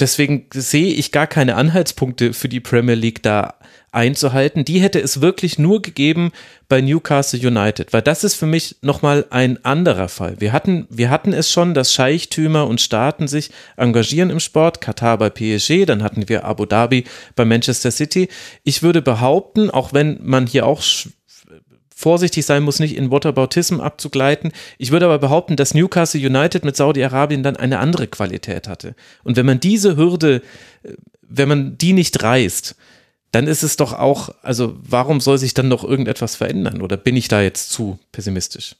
deswegen 0.00 0.46
sehe 0.52 0.92
ich 0.92 1.12
gar 1.12 1.26
keine 1.26 1.56
Anhaltspunkte 1.56 2.32
für 2.32 2.48
die 2.48 2.60
Premier 2.60 2.94
League 2.94 3.22
da 3.22 3.54
einzuhalten. 3.90 4.64
Die 4.64 4.80
hätte 4.80 5.00
es 5.00 5.20
wirklich 5.20 5.58
nur 5.58 5.80
gegeben 5.82 6.32
bei 6.68 6.80
Newcastle 6.80 7.40
United, 7.40 7.92
weil 7.92 8.02
das 8.02 8.24
ist 8.24 8.34
für 8.34 8.46
mich 8.46 8.76
nochmal 8.82 9.26
ein 9.30 9.64
anderer 9.64 10.08
Fall. 10.08 10.36
Wir 10.38 10.52
hatten, 10.52 10.86
wir 10.90 11.10
hatten 11.10 11.32
es 11.32 11.50
schon, 11.50 11.72
dass 11.74 11.92
Scheichtümer 11.92 12.66
und 12.66 12.80
Staaten 12.80 13.28
sich 13.28 13.50
engagieren 13.76 14.30
im 14.30 14.40
Sport, 14.40 14.80
Katar 14.80 15.16
bei 15.18 15.30
PSG, 15.30 15.86
dann 15.86 16.02
hatten 16.02 16.28
wir 16.28 16.44
Abu 16.44 16.66
Dhabi 16.66 17.04
bei 17.34 17.44
Manchester 17.44 17.90
City. 17.90 18.28
Ich 18.62 18.82
würde 18.82 19.00
behaupten, 19.00 19.70
auch 19.70 19.92
wenn 19.92 20.18
man 20.22 20.46
hier 20.46 20.66
auch 20.66 20.82
vorsichtig 21.98 22.46
sein 22.46 22.62
muss, 22.62 22.78
nicht 22.78 22.96
in 22.96 23.10
Whataboutism 23.10 23.80
abzugleiten. 23.80 24.52
Ich 24.78 24.92
würde 24.92 25.06
aber 25.06 25.18
behaupten, 25.18 25.56
dass 25.56 25.74
Newcastle 25.74 26.24
United 26.24 26.64
mit 26.64 26.76
Saudi-Arabien 26.76 27.42
dann 27.42 27.56
eine 27.56 27.80
andere 27.80 28.06
Qualität 28.06 28.68
hatte. 28.68 28.94
Und 29.24 29.36
wenn 29.36 29.44
man 29.44 29.58
diese 29.58 29.96
Hürde, 29.96 30.42
äh, 30.84 30.92
wenn 31.22 31.48
man 31.48 31.76
die 31.76 31.92
nicht 31.92 32.22
reißt, 32.22 32.76
dann 33.32 33.48
ist 33.48 33.64
es 33.64 33.76
doch 33.76 33.92
auch, 33.92 34.30
also 34.42 34.76
warum 34.80 35.20
soll 35.20 35.38
sich 35.38 35.54
dann 35.54 35.66
noch 35.66 35.82
irgendetwas 35.82 36.36
verändern? 36.36 36.82
Oder 36.82 36.96
bin 36.96 37.16
ich 37.16 37.26
da 37.26 37.42
jetzt 37.42 37.70
zu 37.70 37.98
pessimistisch? 38.12 38.76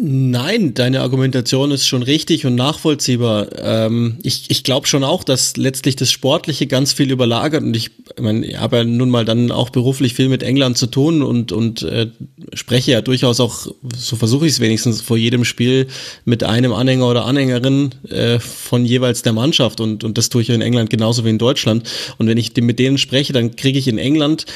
Nein, 0.00 0.74
deine 0.74 1.00
Argumentation 1.00 1.72
ist 1.72 1.88
schon 1.88 2.04
richtig 2.04 2.46
und 2.46 2.54
nachvollziehbar. 2.54 3.48
Ähm, 3.60 4.18
ich 4.22 4.48
ich 4.48 4.62
glaube 4.62 4.86
schon 4.86 5.02
auch, 5.02 5.24
dass 5.24 5.56
letztlich 5.56 5.96
das 5.96 6.12
Sportliche 6.12 6.68
ganz 6.68 6.92
viel 6.92 7.10
überlagert 7.10 7.64
und 7.64 7.74
ich, 7.74 7.90
ich 8.16 8.22
meine, 8.22 8.46
ich 8.46 8.58
habe 8.58 8.76
ja 8.76 8.84
nun 8.84 9.10
mal 9.10 9.24
dann 9.24 9.50
auch 9.50 9.70
beruflich 9.70 10.14
viel 10.14 10.28
mit 10.28 10.44
England 10.44 10.78
zu 10.78 10.86
tun 10.86 11.22
und, 11.22 11.50
und 11.50 11.82
äh, 11.82 12.10
spreche 12.54 12.92
ja 12.92 13.00
durchaus 13.00 13.40
auch, 13.40 13.66
so 13.96 14.14
versuche 14.14 14.46
ich 14.46 14.52
es 14.52 14.60
wenigstens, 14.60 15.00
vor 15.00 15.16
jedem 15.16 15.44
Spiel 15.44 15.88
mit 16.24 16.44
einem 16.44 16.72
Anhänger 16.72 17.08
oder 17.08 17.24
Anhängerin 17.24 17.90
äh, 18.08 18.38
von 18.38 18.84
jeweils 18.84 19.22
der 19.22 19.32
Mannschaft 19.32 19.80
und, 19.80 20.04
und 20.04 20.16
das 20.16 20.28
tue 20.28 20.42
ich 20.42 20.48
ja 20.48 20.54
in 20.54 20.62
England 20.62 20.90
genauso 20.90 21.24
wie 21.24 21.30
in 21.30 21.38
Deutschland. 21.38 21.90
Und 22.18 22.28
wenn 22.28 22.38
ich 22.38 22.54
mit 22.56 22.78
denen 22.78 22.98
spreche, 22.98 23.32
dann 23.32 23.56
kriege 23.56 23.80
ich 23.80 23.88
in 23.88 23.98
England 23.98 24.46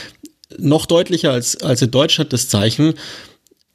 noch 0.57 0.87
deutlicher 0.87 1.33
als, 1.33 1.57
als 1.63 1.83
in 1.83 1.91
Deutschland 1.91 2.33
das 2.33 2.47
Zeichen, 2.47 2.95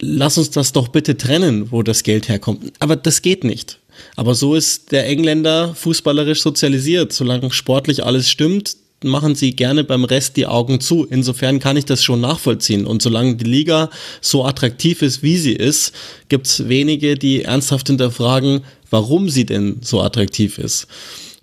lass 0.01 0.37
uns 0.37 0.49
das 0.51 0.73
doch 0.73 0.87
bitte 0.89 1.17
trennen, 1.17 1.71
wo 1.71 1.83
das 1.83 2.03
Geld 2.03 2.29
herkommt. 2.29 2.73
Aber 2.79 2.95
das 2.95 3.21
geht 3.21 3.43
nicht. 3.43 3.79
Aber 4.15 4.35
so 4.35 4.55
ist 4.55 4.91
der 4.91 5.07
Engländer 5.07 5.73
fußballerisch 5.73 6.41
sozialisiert. 6.41 7.13
Solange 7.13 7.51
sportlich 7.51 8.05
alles 8.05 8.29
stimmt, 8.29 8.77
machen 9.03 9.35
sie 9.35 9.55
gerne 9.55 9.83
beim 9.83 10.03
Rest 10.03 10.37
die 10.37 10.47
Augen 10.47 10.79
zu. 10.79 11.05
Insofern 11.05 11.59
kann 11.59 11.77
ich 11.77 11.85
das 11.85 12.03
schon 12.03 12.21
nachvollziehen. 12.21 12.85
Und 12.85 13.01
solange 13.01 13.35
die 13.35 13.45
Liga 13.45 13.89
so 14.21 14.45
attraktiv 14.45 15.01
ist, 15.01 15.23
wie 15.23 15.37
sie 15.37 15.53
ist, 15.53 15.93
gibt 16.29 16.47
es 16.47 16.67
wenige, 16.67 17.15
die 17.15 17.43
ernsthaft 17.43 17.87
hinterfragen, 17.87 18.61
warum 18.89 19.29
sie 19.29 19.45
denn 19.45 19.77
so 19.81 20.01
attraktiv 20.01 20.57
ist. 20.57 20.87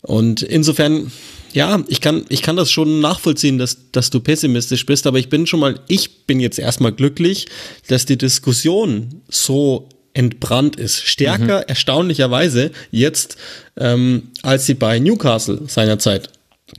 Und 0.02 0.42
insofern 0.42 1.10
Ja, 1.54 1.82
ich 1.86 2.00
kann, 2.00 2.24
ich 2.28 2.42
kann 2.42 2.56
das 2.56 2.70
schon 2.72 3.00
nachvollziehen, 3.00 3.58
dass, 3.58 3.90
dass 3.92 4.10
du 4.10 4.18
pessimistisch 4.18 4.84
bist, 4.86 5.06
aber 5.06 5.18
ich 5.18 5.28
bin 5.28 5.46
schon 5.46 5.60
mal, 5.60 5.78
ich 5.86 6.26
bin 6.26 6.40
jetzt 6.40 6.58
erstmal 6.58 6.90
glücklich, 6.90 7.46
dass 7.86 8.06
die 8.06 8.18
Diskussion 8.18 9.22
so 9.28 9.88
entbrannt 10.14 10.76
ist. 10.76 11.06
Stärker, 11.06 11.58
mhm. 11.58 11.64
erstaunlicherweise, 11.68 12.72
jetzt, 12.90 13.36
ähm, 13.76 14.30
als 14.42 14.66
sie 14.66 14.74
bei 14.74 14.98
Newcastle 14.98 15.62
seinerzeit 15.68 16.28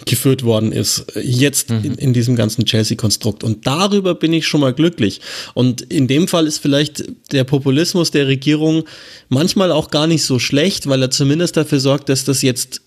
geführt 0.05 0.43
worden 0.43 0.73
ist, 0.73 1.05
jetzt 1.21 1.69
mhm. 1.69 1.83
in, 1.83 1.95
in, 1.95 2.13
diesem 2.13 2.35
ganzen 2.35 2.65
Chelsea-Konstrukt. 2.65 3.45
Und 3.45 3.65
darüber 3.67 4.13
bin 4.13 4.33
ich 4.33 4.45
schon 4.45 4.59
mal 4.59 4.73
glücklich. 4.73 5.21
Und 5.53 5.81
in 5.81 6.07
dem 6.07 6.27
Fall 6.27 6.47
ist 6.47 6.57
vielleicht 6.57 7.05
der 7.31 7.45
Populismus 7.45 8.11
der 8.11 8.27
Regierung 8.27 8.83
manchmal 9.29 9.71
auch 9.71 9.89
gar 9.89 10.07
nicht 10.07 10.25
so 10.25 10.37
schlecht, 10.37 10.87
weil 10.87 11.01
er 11.01 11.11
zumindest 11.11 11.55
dafür 11.55 11.79
sorgt, 11.79 12.09
dass 12.09 12.25
das 12.25 12.41
jetzt 12.41 12.81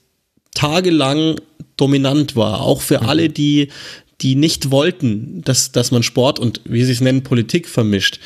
tagelang 0.59 1.37
dominant 1.77 2.35
war. 2.35 2.63
Auch 2.63 2.83
für 2.83 3.01
mhm. 3.01 3.09
alle, 3.09 3.29
die, 3.29 3.69
die 4.21 4.35
nicht 4.35 4.71
wollten, 4.71 5.43
dass, 5.43 5.71
dass 5.71 5.93
man 5.93 6.03
Sport 6.03 6.39
und, 6.39 6.61
wie 6.65 6.85
sie 6.85 6.93
es 6.93 7.01
nennen, 7.01 7.23
Politik 7.23 7.69
vermischt. 7.69 8.19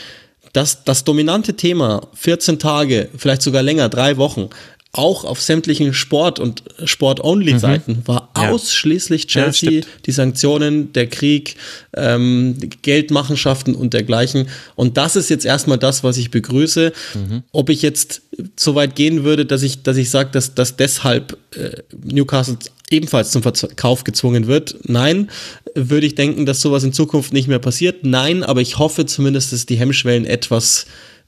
Das, 0.55 0.85
das 0.85 1.05
dominante 1.05 1.55
Thema, 1.55 2.09
14 2.15 2.59
Tage, 2.59 3.09
vielleicht 3.17 3.43
sogar 3.43 3.63
länger, 3.63 3.89
drei 3.89 4.17
Wochen, 4.17 4.49
auch 4.95 5.25
auf 5.25 5.41
sämtlichen 5.41 5.95
Sport- 5.95 6.39
und 6.39 6.63
Sport-Only-Seiten 6.85 7.93
mhm. 7.93 8.09
war 8.09 8.29
ausschließlich 8.35 9.27
Chelsea, 9.27 9.71
ja, 9.71 9.87
die 10.05 10.13
Sanktionen, 10.13 10.93
der 10.93 11.07
Krieg, 11.07 11.57
ähm, 11.97 12.59
Geldmachenschaften 12.83 13.75
und 13.75 13.95
dergleichen. 13.95 14.49
Und 14.75 14.99
das 14.99 15.17
ist 15.17 15.31
jetzt 15.31 15.47
erstmal 15.47 15.79
das, 15.79 16.05
was 16.05 16.19
ich 16.19 16.31
begrüße. 16.31 16.93
Mhm. 17.15 17.43
Ob 17.53 17.71
ich 17.71 17.81
jetzt 17.81 18.21
so 18.55 18.75
weit 18.75 18.95
gehen 18.95 19.25
würde, 19.25 19.47
dass 19.47 19.63
ich, 19.63 19.83
dass 19.83 19.97
ich 19.97 20.11
sage, 20.11 20.29
dass, 20.31 20.55
dass 20.55 20.77
deshalb 20.77 21.39
äh, 21.57 21.71
Newcastle 22.05 22.59
ebenfalls 22.91 23.31
zum 23.31 23.43
Verkauf 23.43 24.05
gezwungen 24.05 24.47
wird. 24.47 24.77
Nein, 24.83 25.31
würde 25.75 26.07
ich 26.07 26.17
denken, 26.17 26.45
dass 26.45 26.61
sowas 26.61 26.85
in 26.85 26.93
Zukunft 26.93 27.33
nicht 27.33 27.49
mehr 27.49 27.61
passiert. 27.61 28.05
Nein, 28.05 28.43
aber 28.43 28.61
ich 28.61 28.79
hoffe 28.79 29.07
zumindest, 29.07 29.55
dass 29.55 29.65
die 29.65 29.77
Hemmschwellen 29.77 30.27
etwas, 30.27 30.85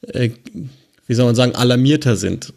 äh, 0.09 0.29
wie 1.07 1.14
soll 1.14 1.24
man 1.24 1.35
sagen, 1.35 1.55
alarmierter 1.55 2.16
sind. 2.16 2.53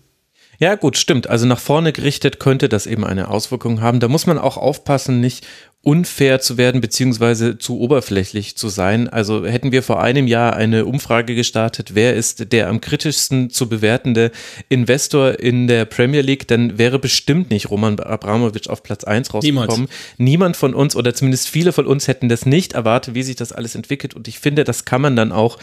Ja, 0.59 0.75
gut, 0.75 0.97
stimmt. 0.97 1.27
Also 1.27 1.45
nach 1.45 1.59
vorne 1.59 1.93
gerichtet 1.93 2.39
könnte 2.39 2.67
das 2.67 2.87
eben 2.87 3.05
eine 3.05 3.29
Auswirkung 3.29 3.81
haben. 3.81 3.99
Da 3.99 4.07
muss 4.07 4.25
man 4.25 4.37
auch 4.37 4.57
aufpassen, 4.57 5.21
nicht 5.21 5.45
unfair 5.83 6.41
zu 6.41 6.57
werden, 6.57 6.81
beziehungsweise 6.81 7.57
zu 7.59 7.79
oberflächlich 7.79 8.57
zu 8.57 8.67
sein. 8.67 9.07
Also 9.07 9.45
hätten 9.45 9.71
wir 9.71 9.83
vor 9.83 10.01
einem 10.01 10.27
Jahr 10.27 10.53
eine 10.53 10.85
Umfrage 10.85 11.33
gestartet, 11.33 11.91
wer 11.93 12.15
ist 12.15 12.51
der 12.51 12.67
am 12.67 12.81
kritischsten 12.81 13.51
zu 13.51 13.69
bewertende 13.69 14.31
Investor 14.67 15.39
in 15.39 15.67
der 15.67 15.85
Premier 15.85 16.21
League, 16.21 16.47
dann 16.47 16.77
wäre 16.77 16.99
bestimmt 16.99 17.51
nicht 17.51 17.69
Roman 17.69 17.97
Abramovic 17.99 18.67
auf 18.67 18.83
Platz 18.83 19.05
1 19.05 19.33
rausgekommen. 19.33 19.67
Niemals. 19.67 19.89
Niemand 20.17 20.57
von 20.57 20.73
uns 20.73 20.93
oder 20.95 21.13
zumindest 21.13 21.47
viele 21.47 21.71
von 21.71 21.87
uns 21.87 22.09
hätten 22.09 22.27
das 22.27 22.45
nicht 22.45 22.73
erwartet, 22.73 23.15
wie 23.15 23.23
sich 23.23 23.37
das 23.37 23.53
alles 23.53 23.75
entwickelt. 23.75 24.13
Und 24.13 24.27
ich 24.27 24.39
finde, 24.39 24.65
das 24.65 24.83
kann 24.83 25.01
man 25.01 25.15
dann 25.15 25.31
auch 25.31 25.57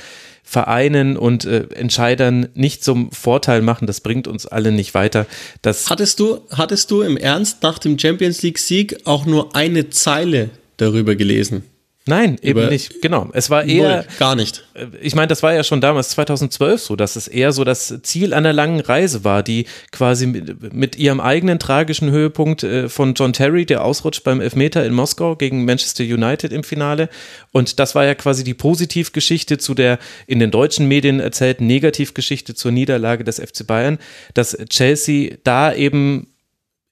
Vereinen 0.46 1.16
und 1.16 1.46
äh, 1.46 1.66
Entscheidern 1.74 2.48
nicht 2.54 2.84
zum 2.84 3.10
Vorteil 3.10 3.62
machen. 3.62 3.86
Das 3.86 4.00
bringt 4.00 4.28
uns 4.28 4.46
alle 4.46 4.70
nicht 4.70 4.94
weiter. 4.94 5.26
Das 5.62 5.90
hattest 5.90 6.20
du, 6.20 6.42
hattest 6.50 6.90
du 6.90 7.00
im 7.00 7.16
Ernst 7.16 7.62
nach 7.62 7.78
dem 7.78 7.98
Champions 7.98 8.42
League 8.42 8.58
Sieg 8.58 9.00
auch 9.04 9.24
nur 9.24 9.56
eine 9.56 9.90
Zeile 9.90 10.50
darüber 10.76 11.16
gelesen? 11.16 11.64
Nein, 12.06 12.36
eben 12.42 12.68
nicht. 12.68 13.00
Genau. 13.00 13.30
Es 13.32 13.48
war 13.48 13.64
eher. 13.64 14.02
Null, 14.02 14.06
gar 14.18 14.36
nicht. 14.36 14.64
Äh, 14.74 14.88
ich 15.00 15.14
meine, 15.14 15.28
das 15.28 15.42
war 15.42 15.54
ja 15.54 15.64
schon 15.64 15.80
damals 15.80 16.10
2012 16.10 16.80
so, 16.80 16.96
dass 16.96 17.16
es 17.16 17.28
eher 17.28 17.52
so 17.52 17.64
das 17.64 18.00
Ziel 18.02 18.34
einer 18.34 18.52
langen 18.52 18.80
Reise 18.80 19.24
war, 19.24 19.42
die 19.42 19.64
quasi 19.90 20.26
mit, 20.26 20.74
mit 20.74 20.96
ihrem 20.96 21.18
eigenen 21.18 21.58
tragischen 21.58 22.10
Höhepunkt 22.10 22.62
äh, 22.62 22.90
von 22.90 23.14
John 23.14 23.32
Terry, 23.32 23.64
der 23.64 23.82
ausrutscht 23.82 24.22
beim 24.22 24.42
Elfmeter 24.42 24.84
in 24.84 24.92
Moskau 24.92 25.34
gegen 25.34 25.64
Manchester 25.64 26.04
United 26.04 26.52
im 26.52 26.62
Finale. 26.62 27.08
Und 27.52 27.78
das 27.78 27.94
war 27.94 28.04
ja 28.04 28.14
quasi 28.14 28.44
die 28.44 28.54
Positivgeschichte 28.54 29.56
zu 29.56 29.72
der 29.72 29.98
in 30.26 30.40
den 30.40 30.50
deutschen 30.50 30.86
Medien 30.86 31.20
erzählten 31.20 31.66
Negativgeschichte 31.66 32.54
zur 32.54 32.70
Niederlage 32.70 33.24
des 33.24 33.40
FC 33.40 33.66
Bayern, 33.66 33.98
dass 34.34 34.58
Chelsea 34.68 35.36
da 35.42 35.72
eben 35.72 36.33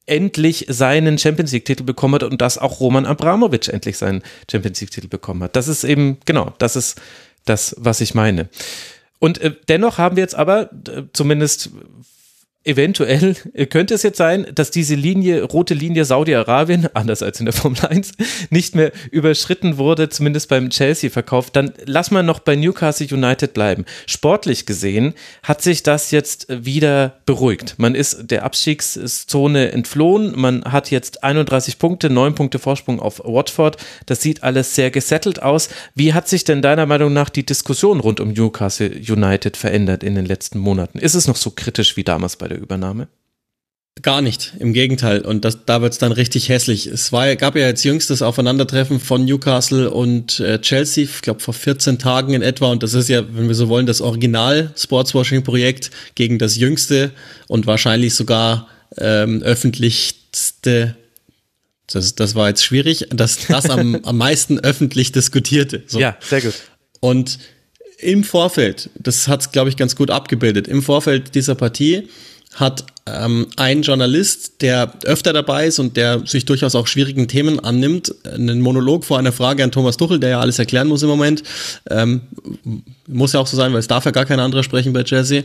endlich 0.06 0.66
seinen 0.68 1.18
Champions 1.18 1.52
League-Titel 1.52 1.84
bekommen 1.84 2.14
hat 2.16 2.22
und 2.24 2.40
dass 2.40 2.58
auch 2.58 2.80
Roman 2.80 3.06
Abramovic 3.06 3.68
endlich 3.68 3.98
seinen 3.98 4.22
Champions 4.50 4.80
League-Titel 4.80 5.08
bekommen 5.08 5.42
hat. 5.42 5.56
Das 5.56 5.68
ist 5.68 5.84
eben, 5.84 6.18
genau, 6.24 6.52
das 6.58 6.76
ist 6.76 7.00
das, 7.44 7.74
was 7.78 8.00
ich 8.00 8.14
meine. 8.14 8.48
Und 9.18 9.38
äh, 9.38 9.54
dennoch 9.68 9.98
haben 9.98 10.16
wir 10.16 10.22
jetzt 10.22 10.34
aber, 10.34 10.70
äh, 10.88 11.02
zumindest 11.12 11.70
eventuell 12.64 13.34
könnte 13.70 13.94
es 13.94 14.02
jetzt 14.02 14.18
sein, 14.18 14.46
dass 14.54 14.70
diese 14.70 14.94
Linie, 14.94 15.42
rote 15.42 15.74
Linie 15.74 16.04
Saudi-Arabien, 16.04 16.88
anders 16.94 17.22
als 17.22 17.40
in 17.40 17.46
der 17.46 17.52
Formel 17.52 17.84
1, 17.84 18.12
nicht 18.50 18.74
mehr 18.74 18.92
überschritten 19.10 19.78
wurde, 19.78 20.08
zumindest 20.08 20.48
beim 20.48 20.70
Chelsea-Verkauf, 20.70 21.50
dann 21.50 21.72
lass 21.84 22.10
mal 22.10 22.22
noch 22.22 22.38
bei 22.38 22.54
Newcastle 22.54 23.06
United 23.10 23.54
bleiben. 23.54 23.84
Sportlich 24.06 24.66
gesehen 24.66 25.14
hat 25.42 25.62
sich 25.62 25.82
das 25.82 26.10
jetzt 26.10 26.46
wieder 26.48 27.20
beruhigt. 27.26 27.74
Man 27.78 27.94
ist 27.94 28.30
der 28.30 28.44
Abstiegszone 28.44 29.72
entflohen, 29.72 30.38
man 30.38 30.64
hat 30.64 30.90
jetzt 30.90 31.24
31 31.24 31.78
Punkte, 31.78 32.10
9 32.10 32.34
Punkte 32.34 32.58
Vorsprung 32.58 33.00
auf 33.00 33.20
Watford. 33.24 33.76
Das 34.06 34.22
sieht 34.22 34.42
alles 34.42 34.74
sehr 34.74 34.90
gesettelt 34.90 35.42
aus. 35.42 35.68
Wie 35.94 36.14
hat 36.14 36.28
sich 36.28 36.44
denn 36.44 36.62
deiner 36.62 36.86
Meinung 36.86 37.12
nach 37.12 37.28
die 37.28 37.44
Diskussion 37.44 38.00
rund 38.00 38.20
um 38.20 38.32
Newcastle 38.32 38.90
United 38.90 39.56
verändert 39.56 40.04
in 40.04 40.14
den 40.14 40.26
letzten 40.26 40.58
Monaten? 40.58 40.98
Ist 40.98 41.14
es 41.14 41.26
noch 41.26 41.36
so 41.36 41.50
kritisch 41.50 41.96
wie 41.96 42.04
damals 42.04 42.36
bei 42.36 42.51
der 42.52 42.60
Übernahme? 42.60 43.08
Gar 44.00 44.22
nicht, 44.22 44.54
im 44.58 44.72
Gegenteil. 44.72 45.20
Und 45.20 45.44
das, 45.44 45.66
da 45.66 45.82
wird 45.82 45.92
es 45.92 45.98
dann 45.98 46.12
richtig 46.12 46.48
hässlich. 46.48 46.86
Es 46.86 47.12
war, 47.12 47.36
gab 47.36 47.56
ja 47.56 47.66
jetzt 47.66 47.84
jüngstes 47.84 48.22
Aufeinandertreffen 48.22 49.00
von 49.00 49.26
Newcastle 49.26 49.90
und 49.90 50.40
äh, 50.40 50.60
Chelsea, 50.60 51.04
ich 51.04 51.20
glaube 51.20 51.40
vor 51.40 51.52
14 51.52 51.98
Tagen 51.98 52.32
in 52.32 52.40
etwa. 52.40 52.70
Und 52.70 52.82
das 52.82 52.94
ist 52.94 53.10
ja, 53.10 53.22
wenn 53.34 53.48
wir 53.48 53.54
so 53.54 53.68
wollen, 53.68 53.84
das 53.84 54.00
Original 54.00 54.72
Sportswashing-Projekt 54.76 55.90
gegen 56.14 56.38
das 56.38 56.56
jüngste 56.56 57.10
und 57.48 57.66
wahrscheinlich 57.66 58.14
sogar 58.14 58.68
ähm, 58.96 59.42
öffentlichste 59.42 60.96
das, 61.86 62.14
das 62.14 62.34
war 62.34 62.48
jetzt 62.48 62.64
schwierig, 62.64 63.06
das, 63.10 63.46
das 63.46 63.68
am, 63.68 63.96
am 64.04 64.16
meisten 64.16 64.58
öffentlich 64.60 65.12
diskutierte. 65.12 65.82
So. 65.86 66.00
Ja, 66.00 66.16
sehr 66.20 66.40
gut. 66.40 66.54
Und 67.00 67.38
im 67.98 68.24
Vorfeld, 68.24 68.90
das 68.98 69.28
hat 69.28 69.42
es, 69.42 69.52
glaube 69.52 69.68
ich, 69.68 69.76
ganz 69.76 69.96
gut 69.96 70.10
abgebildet, 70.10 70.68
im 70.68 70.82
Vorfeld 70.82 71.34
dieser 71.34 71.54
Partie 71.54 72.08
hat 72.54 72.84
ähm, 73.06 73.46
ein 73.56 73.82
Journalist, 73.82 74.62
der 74.62 74.92
öfter 75.04 75.32
dabei 75.32 75.66
ist 75.66 75.78
und 75.78 75.96
der 75.96 76.26
sich 76.26 76.44
durchaus 76.44 76.74
auch 76.74 76.86
schwierigen 76.86 77.26
Themen 77.26 77.58
annimmt, 77.60 78.14
einen 78.24 78.60
Monolog 78.60 79.04
vor 79.04 79.18
einer 79.18 79.32
Frage 79.32 79.64
an 79.64 79.72
Thomas 79.72 79.96
Tuchel, 79.96 80.20
der 80.20 80.30
ja 80.30 80.40
alles 80.40 80.58
erklären 80.58 80.88
muss 80.88 81.02
im 81.02 81.08
Moment. 81.08 81.42
Ähm, 81.90 82.22
muss 83.08 83.32
ja 83.32 83.40
auch 83.40 83.46
so 83.46 83.56
sein, 83.56 83.72
weil 83.72 83.80
es 83.80 83.88
darf 83.88 84.04
ja 84.04 84.10
gar 84.10 84.24
kein 84.24 84.40
anderer 84.40 84.62
sprechen 84.62 84.92
bei 84.92 85.02
Jesse. 85.04 85.44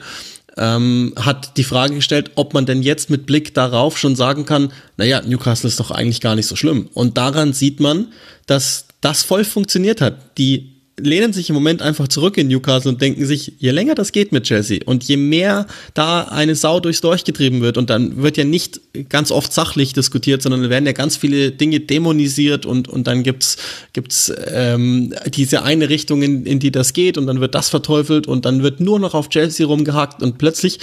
Ähm, 0.58 1.14
hat 1.16 1.58
die 1.58 1.64
Frage 1.64 1.96
gestellt, 1.96 2.32
ob 2.36 2.54
man 2.54 2.66
denn 2.66 2.82
jetzt 2.82 3.10
mit 3.10 3.26
Blick 3.26 3.54
darauf 3.54 3.98
schon 3.98 4.16
sagen 4.16 4.46
kann, 4.46 4.72
naja, 4.98 5.22
Newcastle 5.22 5.68
ist 5.68 5.80
doch 5.80 5.92
eigentlich 5.92 6.22
gar 6.22 6.36
nicht 6.36 6.48
so 6.48 6.56
schlimm. 6.56 6.90
Und 6.94 7.18
daran 7.18 7.54
sieht 7.54 7.80
man, 7.80 8.08
dass 8.48 8.86
das 9.02 9.24
voll 9.24 9.44
funktioniert 9.44 10.02
hat. 10.02 10.38
Die 10.38 10.77
lehnen 11.00 11.32
sich 11.32 11.50
im 11.50 11.54
Moment 11.54 11.82
einfach 11.82 12.08
zurück 12.08 12.38
in 12.38 12.48
Newcastle 12.48 12.92
und 12.92 13.02
denken 13.02 13.26
sich, 13.26 13.54
je 13.60 13.70
länger 13.70 13.94
das 13.94 14.12
geht 14.12 14.32
mit 14.32 14.46
Chelsea 14.46 14.80
und 14.86 15.04
je 15.04 15.18
mehr 15.18 15.68
da 15.94 16.24
eine 16.24 16.56
Sau 16.56 16.80
durchs 16.80 17.02
Dorf 17.02 17.24
getrieben 17.24 17.62
wird 17.62 17.78
und 17.78 17.90
dann 17.90 18.22
wird 18.22 18.36
ja 18.38 18.44
nicht 18.44 18.82
ganz 19.10 19.32
oft 19.32 19.54
sachlich 19.54 19.94
diskutiert, 19.94 20.42
sondern 20.42 20.70
werden 20.70 20.88
ja 20.88 20.94
ganz 20.94 21.16
viele 21.16 21.52
Dinge 21.52 21.80
dämonisiert 21.80 22.66
und, 22.66 22.88
und 22.88 23.06
dann 23.06 23.22
gibt's 23.22 23.58
gibt's 23.94 24.34
ähm, 24.48 25.14
diese 25.28 25.64
eine 25.64 25.90
Richtung, 25.90 26.24
in, 26.24 26.46
in 26.46 26.60
die 26.60 26.72
das 26.72 26.94
geht 26.94 27.18
und 27.18 27.28
dann 27.28 27.42
wird 27.42 27.54
das 27.54 27.70
verteufelt 27.70 28.26
und 28.26 28.46
dann 28.46 28.64
wird 28.64 28.80
nur 28.80 29.00
noch 29.00 29.14
auf 29.14 29.30
Chelsea 29.30 29.68
rumgehackt 29.68 30.24
und 30.24 30.40
plötzlich 30.40 30.80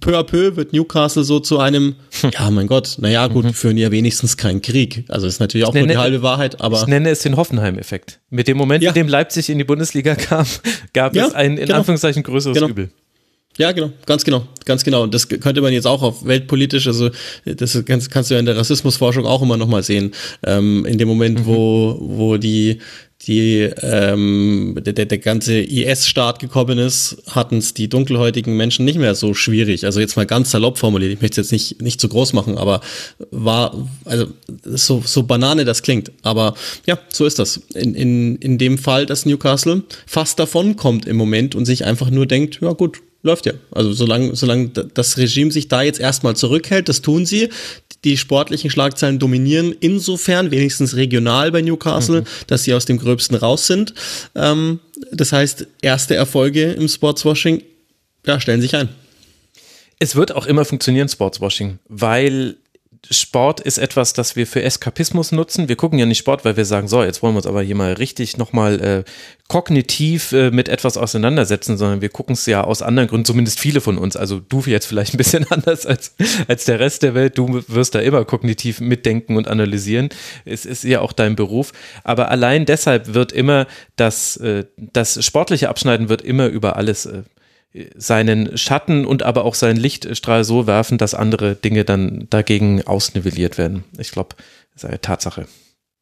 peu 0.00 0.16
à 0.16 0.24
peu 0.24 0.56
wird 0.56 0.72
Newcastle 0.72 1.24
so 1.24 1.40
zu 1.40 1.58
einem, 1.58 1.96
hm. 2.20 2.30
ja, 2.32 2.50
mein 2.50 2.66
Gott, 2.66 2.96
naja, 2.98 3.26
gut, 3.28 3.44
mhm. 3.44 3.54
führen 3.54 3.76
ja 3.76 3.90
wenigstens 3.90 4.36
keinen 4.36 4.62
Krieg. 4.62 5.04
Also 5.08 5.26
ist 5.26 5.40
natürlich 5.40 5.66
auch 5.66 5.72
nenne, 5.72 5.86
nur 5.86 5.96
die 5.96 5.98
halbe 5.98 6.22
Wahrheit, 6.22 6.60
aber. 6.60 6.80
Ich 6.80 6.86
nenne 6.86 7.10
es 7.10 7.20
den 7.20 7.36
Hoffenheim-Effekt. 7.36 8.20
Mit 8.30 8.48
dem 8.48 8.56
Moment, 8.56 8.82
ja. 8.82 8.90
in 8.90 8.94
dem 8.94 9.08
Leipzig 9.08 9.48
in 9.48 9.58
die 9.58 9.64
Bundesliga 9.64 10.14
kam, 10.14 10.46
gab 10.92 11.14
ja, 11.14 11.26
es 11.26 11.34
ein 11.34 11.56
in 11.56 11.66
genau. 11.66 11.78
Anführungszeichen 11.78 12.22
größeres 12.22 12.54
genau. 12.54 12.68
Übel. 12.68 12.90
Ja, 13.56 13.72
genau, 13.72 13.90
ganz 14.06 14.24
genau, 14.24 14.46
ganz 14.64 14.84
genau. 14.84 15.02
Und 15.02 15.12
das 15.12 15.28
könnte 15.28 15.60
man 15.60 15.72
jetzt 15.72 15.86
auch 15.86 16.02
auf 16.02 16.24
weltpolitisch, 16.24 16.86
also 16.86 17.10
das 17.44 17.82
kannst, 17.84 18.10
kannst 18.10 18.30
du 18.30 18.34
ja 18.34 18.40
in 18.40 18.46
der 18.46 18.56
Rassismusforschung 18.56 19.26
auch 19.26 19.42
immer 19.42 19.56
nochmal 19.56 19.82
sehen. 19.82 20.12
Ähm, 20.44 20.86
in 20.86 20.98
dem 20.98 21.08
Moment, 21.08 21.40
mhm. 21.40 21.46
wo, 21.46 21.98
wo 22.00 22.36
die 22.36 22.78
die 23.26 23.68
ähm, 23.82 24.78
der, 24.80 24.92
der 24.92 25.18
ganze 25.18 25.60
IS-Staat 25.60 26.38
gekommen 26.38 26.78
ist, 26.78 27.18
hatten 27.28 27.58
es 27.58 27.74
die 27.74 27.88
dunkelhäutigen 27.88 28.56
Menschen 28.56 28.86
nicht 28.86 28.98
mehr 28.98 29.14
so 29.14 29.34
schwierig. 29.34 29.84
Also 29.84 30.00
jetzt 30.00 30.16
mal 30.16 30.24
ganz 30.24 30.50
salopp 30.50 30.78
formuliert, 30.78 31.12
ich 31.12 31.20
möchte 31.20 31.40
es 31.40 31.48
jetzt 31.48 31.52
nicht, 31.52 31.82
nicht 31.82 32.00
zu 32.00 32.08
groß 32.08 32.32
machen, 32.32 32.56
aber 32.56 32.80
war, 33.30 33.88
also 34.06 34.28
so, 34.64 35.02
so 35.04 35.24
Banane 35.24 35.66
das 35.66 35.82
klingt. 35.82 36.10
Aber 36.22 36.54
ja, 36.86 36.98
so 37.12 37.26
ist 37.26 37.38
das. 37.38 37.58
In, 37.74 37.94
in, 37.94 38.36
in 38.36 38.56
dem 38.56 38.78
Fall, 38.78 39.04
dass 39.04 39.26
Newcastle 39.26 39.82
fast 40.06 40.38
davon 40.38 40.76
kommt 40.76 41.06
im 41.06 41.16
Moment 41.16 41.54
und 41.54 41.66
sich 41.66 41.84
einfach 41.84 42.08
nur 42.08 42.26
denkt, 42.26 42.60
ja 42.62 42.72
gut, 42.72 43.02
läuft 43.22 43.44
ja. 43.44 43.52
Also 43.70 43.92
solange, 43.92 44.34
solange 44.34 44.68
das 44.68 45.18
Regime 45.18 45.52
sich 45.52 45.68
da 45.68 45.82
jetzt 45.82 46.00
erstmal 46.00 46.36
zurückhält, 46.36 46.88
das 46.88 47.02
tun 47.02 47.26
sie, 47.26 47.50
die 48.04 48.16
sportlichen 48.16 48.70
Schlagzeilen 48.70 49.18
dominieren, 49.18 49.74
insofern 49.78 50.50
wenigstens 50.50 50.96
regional 50.96 51.52
bei 51.52 51.60
Newcastle, 51.60 52.22
mhm. 52.22 52.26
dass 52.46 52.64
sie 52.64 52.74
aus 52.74 52.86
dem 52.86 52.98
Gröbsten 52.98 53.36
raus 53.36 53.66
sind. 53.66 53.94
Ähm, 54.34 54.80
das 55.12 55.32
heißt, 55.32 55.66
erste 55.82 56.14
Erfolge 56.14 56.72
im 56.72 56.88
Sportswashing, 56.88 57.62
ja, 58.26 58.40
stellen 58.40 58.60
sich 58.60 58.74
ein. 58.76 58.88
Es 59.98 60.16
wird 60.16 60.32
auch 60.32 60.46
immer 60.46 60.64
funktionieren, 60.64 61.08
Sportswashing, 61.08 61.78
weil 61.88 62.56
Sport 63.08 63.60
ist 63.60 63.78
etwas, 63.78 64.12
das 64.12 64.36
wir 64.36 64.46
für 64.46 64.62
Eskapismus 64.62 65.32
nutzen. 65.32 65.68
Wir 65.68 65.76
gucken 65.76 65.98
ja 65.98 66.06
nicht 66.06 66.18
Sport, 66.18 66.44
weil 66.44 66.56
wir 66.56 66.64
sagen, 66.64 66.86
so, 66.86 67.02
jetzt 67.02 67.22
wollen 67.22 67.34
wir 67.34 67.38
uns 67.38 67.46
aber 67.46 67.62
hier 67.62 67.74
mal 67.74 67.94
richtig 67.94 68.36
nochmal 68.36 68.80
äh, 68.80 69.04
kognitiv 69.48 70.32
äh, 70.32 70.50
mit 70.50 70.68
etwas 70.68 70.96
auseinandersetzen, 70.96 71.78
sondern 71.78 72.02
wir 72.02 72.10
gucken 72.10 72.34
es 72.34 72.44
ja 72.46 72.62
aus 72.62 72.82
anderen 72.82 73.08
Gründen, 73.08 73.24
zumindest 73.24 73.58
viele 73.58 73.80
von 73.80 73.96
uns. 73.96 74.16
Also 74.16 74.38
du 74.38 74.62
jetzt 74.66 74.86
vielleicht 74.86 75.14
ein 75.14 75.16
bisschen 75.16 75.46
anders 75.50 75.86
als, 75.86 76.14
als 76.46 76.66
der 76.66 76.78
Rest 76.78 77.02
der 77.02 77.14
Welt. 77.14 77.38
Du 77.38 77.62
wirst 77.68 77.94
da 77.94 78.00
immer 78.00 78.24
kognitiv 78.24 78.80
mitdenken 78.80 79.36
und 79.36 79.48
analysieren. 79.48 80.10
Es 80.44 80.66
ist 80.66 80.84
ja 80.84 81.00
auch 81.00 81.12
dein 81.12 81.36
Beruf. 81.36 81.72
Aber 82.04 82.30
allein 82.30 82.66
deshalb 82.66 83.14
wird 83.14 83.32
immer 83.32 83.66
das, 83.96 84.36
äh, 84.36 84.66
das 84.76 85.24
sportliche 85.24 85.70
Abschneiden 85.70 86.08
wird 86.10 86.22
immer 86.22 86.46
über 86.46 86.76
alles 86.76 87.06
äh, 87.06 87.22
seinen 87.96 88.56
Schatten 88.58 89.04
und 89.04 89.22
aber 89.22 89.44
auch 89.44 89.54
seinen 89.54 89.76
Lichtstrahl 89.76 90.44
so 90.44 90.66
werfen, 90.66 90.98
dass 90.98 91.14
andere 91.14 91.54
Dinge 91.54 91.84
dann 91.84 92.26
dagegen 92.30 92.82
ausnivelliert 92.82 93.58
werden. 93.58 93.84
Ich 93.98 94.10
glaube, 94.10 94.36
das 94.74 94.84
ist 94.84 94.88
eine 94.88 95.00
Tatsache. 95.00 95.46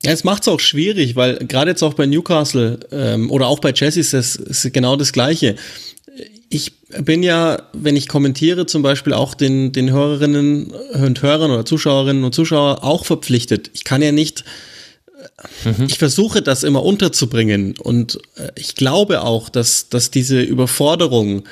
Ja, 0.03 0.13
es 0.13 0.25
macht 0.25 0.43
es 0.43 0.49
auch 0.49 0.61
schwierig, 0.61 1.17
weil 1.17 1.37
gerade 1.39 1.73
jetzt 1.73 1.83
auch 1.83 1.95
bei 1.95 2.07
Newcastle 2.07 2.79
ähm, 2.93 3.31
oder 3.31 3.49
auch 3.49 3.59
bei 3.59 3.73
Chelsea 3.73 4.01
ist 4.01 4.15
das 4.15 4.37
ist 4.37 4.73
genau 4.73 4.97
das 4.97 5.13
Gleiche. 5.13 5.57
Ich 6.49 6.79
bin 7.03 7.23
ja, 7.23 7.63
wenn 7.75 7.97
ich 7.97 8.09
kommentiere, 8.09 8.65
zum 8.65 8.83
Beispiel 8.83 9.13
auch 9.13 9.35
den, 9.35 9.73
den 9.73 9.91
Hörerinnen 9.91 10.71
und 10.71 11.21
Hörern 11.21 11.51
oder 11.51 11.67
Zuschauerinnen 11.67 12.25
und 12.25 12.35
Zuschauer 12.35 12.85
auch 12.85 13.05
verpflichtet. 13.05 13.71
Ich 13.75 13.85
kann 13.85 14.01
ja 14.01 14.13
nicht 14.13 14.45
Mhm. 15.65 15.87
Ich 15.87 15.99
versuche 15.99 16.43
das 16.43 16.63
immer 16.63 16.85
unterzubringen 16.85 17.75
und 17.79 18.19
äh, 18.37 18.51
ich 18.57 18.75
glaube 18.75 19.23
auch, 19.23 19.49
dass, 19.49 19.89
dass 19.89 20.11
diese 20.11 20.41
Überforderung 20.41 21.45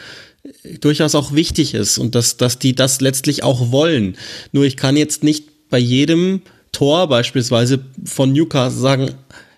durchaus 0.81 1.15
auch 1.15 1.33
wichtig 1.33 1.75
ist 1.75 1.99
und 1.99 2.15
dass, 2.15 2.37
dass 2.37 2.59
die 2.59 2.75
das 2.75 3.01
letztlich 3.01 3.43
auch 3.43 3.73
wollen. 3.73 4.17
Nur 4.53 4.65
ich 4.65 4.77
kann 4.77 4.97
jetzt 4.97 5.23
nicht 5.23 5.69
bei 5.71 5.79
jedem 5.79 6.43
Tor 6.73 7.09
beispielsweise 7.09 7.81
von 8.05 8.33
Newcastle 8.33 8.81
sagen, 8.81 9.11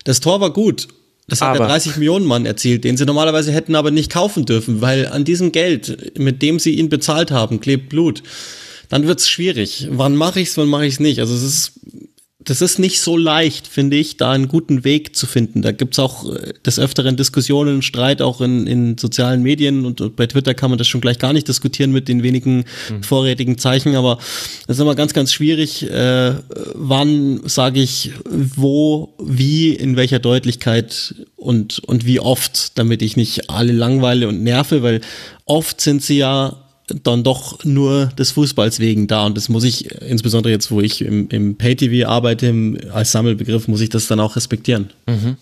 das 0.05 0.21
Tor 0.21 0.41
war 0.41 0.53
gut. 0.53 0.89
Das 1.29 1.43
hat 1.43 1.51
aber. 1.51 1.59
der 1.59 1.69
30 1.69 1.97
Millionen 1.97 2.25
Mann 2.25 2.47
erzielt, 2.47 2.85
den 2.85 2.97
sie 2.97 3.05
normalerweise 3.05 3.53
hätten 3.53 3.75
aber 3.75 3.91
nicht 3.91 4.11
kaufen 4.11 4.47
dürfen, 4.47 4.81
weil 4.81 5.07
an 5.07 5.25
diesem 5.25 5.53
Geld, 5.53 6.19
mit 6.19 6.41
dem 6.41 6.59
sie 6.59 6.77
ihn 6.77 6.89
bezahlt 6.89 7.31
haben, 7.31 7.61
klebt 7.61 7.91
Blut. 7.91 8.23
Dann 8.89 9.07
wird's 9.07 9.29
schwierig. 9.29 9.89
Wann 9.91 10.17
mache 10.17 10.41
ich's, 10.41 10.57
wann 10.57 10.69
mache 10.69 10.87
ich's 10.87 11.01
nicht? 11.01 11.21
Also 11.21 11.35
es 11.35 11.43
ist 11.43 11.73
das 12.45 12.63
ist 12.63 12.79
nicht 12.79 13.01
so 13.01 13.17
leicht, 13.17 13.67
finde 13.67 13.97
ich, 13.97 14.17
da 14.17 14.31
einen 14.31 14.47
guten 14.47 14.85
Weg 14.85 15.17
zu 15.17 15.27
finden. 15.27 15.61
Da 15.61 15.73
gibt's 15.73 15.99
auch 15.99 16.33
äh, 16.33 16.53
des 16.65 16.79
Öfteren 16.79 17.17
Diskussionen, 17.17 17.83
Streit 17.83 18.23
auch 18.23 18.41
in, 18.41 18.69
in 18.69 18.97
sozialen 18.97 19.43
Medien 19.43 19.85
und 19.85 20.15
bei 20.15 20.27
Twitter 20.27 20.55
kann 20.55 20.71
man 20.71 20.79
das 20.79 20.87
schon 20.87 21.01
gleich 21.01 21.19
gar 21.19 21.33
nicht 21.33 21.49
diskutieren 21.49 21.91
mit 21.91 22.07
den 22.07 22.23
wenigen 22.23 22.65
mhm. 22.91 23.03
vorrätigen 23.03 23.59
Zeichen, 23.59 23.97
aber 23.97 24.19
das 24.69 24.77
ist 24.77 24.81
immer 24.81 24.95
ganz, 24.95 25.15
ganz 25.15 25.33
schwierig, 25.33 25.91
äh, 25.91 26.35
wann 26.75 27.41
sage 27.45 27.81
ich 27.81 28.13
wo, 28.31 29.15
wie, 29.21 29.71
in 29.71 29.97
welcher 29.97 30.21
Deutlichkeit 30.21 31.17
und, 31.35 31.81
und 31.81 32.07
wie 32.07 32.21
oft, 32.21 32.79
damit 32.79 33.03
ich 33.03 33.17
nicht 33.17 33.51
alle 33.51 33.73
langweile 33.73 34.29
und 34.29 34.45
nerve, 34.45 34.85
weil 34.85 35.01
oft 35.45 35.81
sind 35.81 36.05
sie 36.05 36.19
ja 36.19 36.57
dann 37.03 37.23
doch 37.23 37.65
nur 37.65 38.07
des 38.07 38.33
Fußballs 38.33 38.81
wegen 38.81 39.07
da. 39.07 39.27
Und 39.27 39.37
das 39.37 39.49
muss 39.49 39.65
ich, 39.65 39.91
insbesondere 40.03 40.53
jetzt, 40.53 40.71
wo 40.71 40.81
ich 40.81 41.03
im, 41.03 41.29
im 41.29 41.57
Pay-TV 41.57 42.09
arbeite, 42.09 42.47
im, 42.47 42.79
als 42.93 43.13
Sammelbegriff, 43.13 43.69
muss 43.69 43.81
ich 43.81 43.91
das 43.91 44.07
dann 44.07 44.21
auch 44.21 44.37
respektieren. 44.37 44.91
Mhm. 45.07 45.37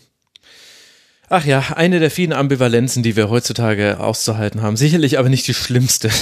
Ach 1.29 1.45
ja, 1.45 1.59
eine 1.75 1.99
der 1.99 2.11
vielen 2.11 2.33
Ambivalenzen, 2.33 3.03
die 3.03 3.17
wir 3.17 3.29
heutzutage 3.29 3.99
auszuhalten 3.99 4.63
haben. 4.63 4.77
Sicherlich 4.77 5.19
aber 5.19 5.29
nicht 5.29 5.49
die 5.49 5.55
schlimmste. 5.55 6.11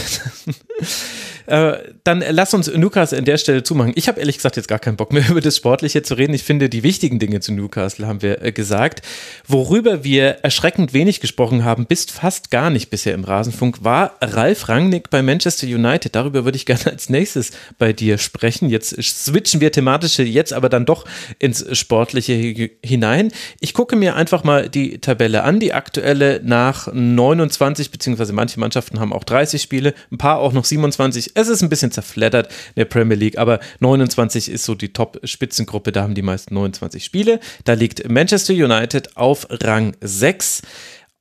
Äh, 1.47 1.75
dann 2.05 2.25
lass 2.31 2.55
uns 2.55 2.73
Newcastle 2.73 3.19
an 3.19 3.25
der 3.25 3.37
Stelle 3.37 3.63
zumachen. 3.63 3.93
Ich 3.97 4.09
habe 4.09 4.21
ehrlich 4.21 4.37
gesagt 4.37 4.57
jetzt 4.57 4.69
gar 4.69 4.79
keinen 4.79 4.97
Bock 4.97 5.13
mehr 5.13 5.25
über 5.31 5.41
das 5.41 5.57
Sportliche 5.57 6.03
zu 6.03 6.15
reden. 6.15 6.35
Ich 6.35 6.43
finde, 6.43 6.69
die 6.69 6.83
wichtigen 6.83 7.19
Dinge 7.19 7.41
zu 7.41 7.53
Newcastle 7.53 8.07
haben 8.07 8.23
wir 8.23 8.43
äh, 8.43 8.53
gesagt. 8.53 9.03
Worüber 9.47 10.05
wir 10.05 10.39
erschreckend 10.43 10.93
wenig 10.93 11.21
gesprochen 11.21 11.65
haben, 11.65 11.87
bis 11.87 12.07
fast 12.07 12.51
gar 12.51 12.71
nicht 12.71 12.91
bisher 12.91 13.15
im 13.15 13.25
Rasenfunk, 13.25 13.85
war 13.85 14.17
Ralf 14.21 14.69
Rangnick 14.69 15.11
bei 15.11 15.23
Manchester 15.23 15.67
United. 15.67 16.15
Darüber 16.15 16.45
würde 16.45 16.57
ich 16.57 16.67
gerne 16.67 16.87
als 16.87 17.09
nächstes 17.09 17.53
bei 17.79 17.93
dir 17.93 18.19
sprechen. 18.19 18.71
Jetzt 18.71 19.03
switchen 19.03 19.61
wir 19.61 19.73
thematische 19.73 20.23
jetzt 20.23 20.53
aber 20.53 20.69
dann 20.69 20.87
doch 20.87 21.05
ins 21.39 21.65
Sportliche 21.77 22.71
hinein. 22.83 23.33
Ich 23.61 23.75
gucke 23.75 23.97
mir 23.97 24.17
einfach 24.17 24.45
mal 24.45 24.69
die 24.69 24.99
Tabelle 24.99 25.45
an, 25.45 25.61
die 25.61 25.73
aktuelle 25.73 26.41
nach 26.43 26.89
29, 26.93 27.91
beziehungsweise 27.91 28.33
manche 28.33 28.59
Mannschaften 28.59 29.01
haben 29.01 29.13
auch 29.13 29.25
30 29.25 29.61
Spiele, 29.61 29.95
ein 30.11 30.19
paar 30.19 30.39
auch 30.39 30.53
noch 30.53 30.65
27 30.65 31.34
es 31.35 31.49
ist 31.49 31.63
ein 31.63 31.69
bisschen 31.69 31.91
zerfleddert 31.91 32.49
in 32.49 32.81
der 32.81 32.85
Premier 32.87 33.17
League, 33.17 33.39
aber 33.39 33.61
29 33.81 34.51
ist 34.51 34.65
so 34.65 34.75
die 34.75 34.93
Top-Spitzengruppe, 34.93 35.93
da 35.93 36.03
haben 36.03 36.15
die 36.15 36.23
meisten 36.23 36.55
29 36.55 37.05
Spiele. 37.05 37.41
Da 37.65 37.75
liegt 37.75 38.09
Manchester 38.09 38.55
United 38.55 39.17
auf 39.17 39.47
Rang 39.51 39.97
6 40.01 40.63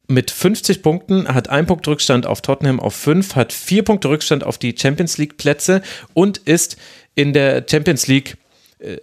mit 0.08 0.32
50 0.32 0.84
Punkten, 0.84 1.28
hat 1.28 1.50
ein 1.50 1.66
Punkt 1.66 1.88
Rückstand 1.88 2.26
auf 2.26 2.42
Tottenham 2.42 2.80
auf 2.80 2.96
5, 2.96 3.36
hat 3.36 3.54
vier 3.54 3.84
Punkte 3.84 4.10
Rückstand 4.10 4.44
auf 4.44 4.58
die 4.58 4.76
Champions 4.78 5.18
League 5.18 5.38
Plätze 5.38 5.82
und 6.14 6.38
ist 6.40 6.78
in 7.16 7.34
der 7.34 7.66
Champions 7.70 8.08
League 8.08 8.38
äh, 8.80 8.98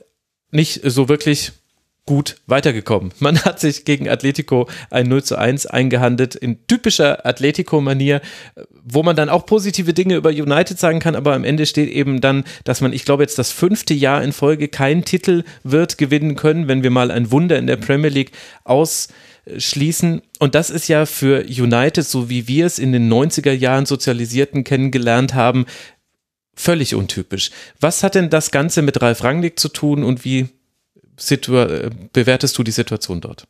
nicht 0.51 0.81
so 0.85 1.09
wirklich 1.09 1.53
gut 2.11 2.39
weitergekommen. 2.49 3.13
Man 3.21 3.39
hat 3.45 3.61
sich 3.61 3.85
gegen 3.85 4.09
Atletico 4.09 4.69
ein 4.91 5.07
0 5.07 5.23
zu 5.23 5.39
1 5.39 5.67
eingehandelt 5.67 6.35
in 6.35 6.67
typischer 6.67 7.25
Atletico-Manier, 7.25 8.21
wo 8.83 9.05
man 9.05 9.15
dann 9.15 9.29
auch 9.29 9.47
positive 9.47 9.95
Dinge 9.95 10.17
über 10.17 10.31
United 10.31 10.77
sagen 10.77 10.99
kann, 10.99 11.15
aber 11.15 11.35
am 11.35 11.45
Ende 11.45 11.67
steht 11.67 11.89
eben 11.89 12.21
dann, 12.21 12.43
dass 12.65 12.81
man, 12.81 12.93
ich 12.93 13.05
glaube, 13.05 13.23
jetzt 13.23 13.39
das 13.39 13.53
fünfte 13.53 13.95
Jahr 13.95 14.25
in 14.25 14.33
Folge 14.33 14.67
keinen 14.67 15.05
Titel 15.05 15.45
wird 15.63 15.99
gewinnen 15.99 16.35
können, 16.35 16.67
wenn 16.67 16.83
wir 16.83 16.91
mal 16.91 17.13
ein 17.13 17.31
Wunder 17.31 17.57
in 17.59 17.69
der 17.69 17.77
Premier 17.77 18.11
League 18.11 18.33
ausschließen. 18.65 20.21
Und 20.41 20.57
das 20.57 20.71
ist 20.71 20.89
ja 20.89 21.07
für 21.07 21.45
United, 21.45 22.05
so 22.05 22.29
wie 22.29 22.49
wir 22.49 22.67
es 22.67 22.81
in 22.81 22.91
den 22.91 23.09
90er 23.09 23.53
Jahren 23.53 23.87
Sozialisierten 23.87 24.65
kennengelernt 24.65 25.35
haben, 25.35 25.65
völlig 26.57 26.97
untypisch. 26.97 27.53
Was 27.79 28.03
hat 28.03 28.17
denn 28.17 28.31
das 28.31 28.51
Ganze 28.51 28.83
mit 28.83 29.01
Ralf 29.01 29.23
Rangnick 29.23 29.61
zu 29.61 29.69
tun 29.69 30.03
und 30.03 30.25
wie 30.25 30.49
Situa 31.21 31.91
bewertest 32.13 32.57
du 32.59 32.63
die 32.63 32.71
Situation 32.71 33.21
dort? 33.21 33.47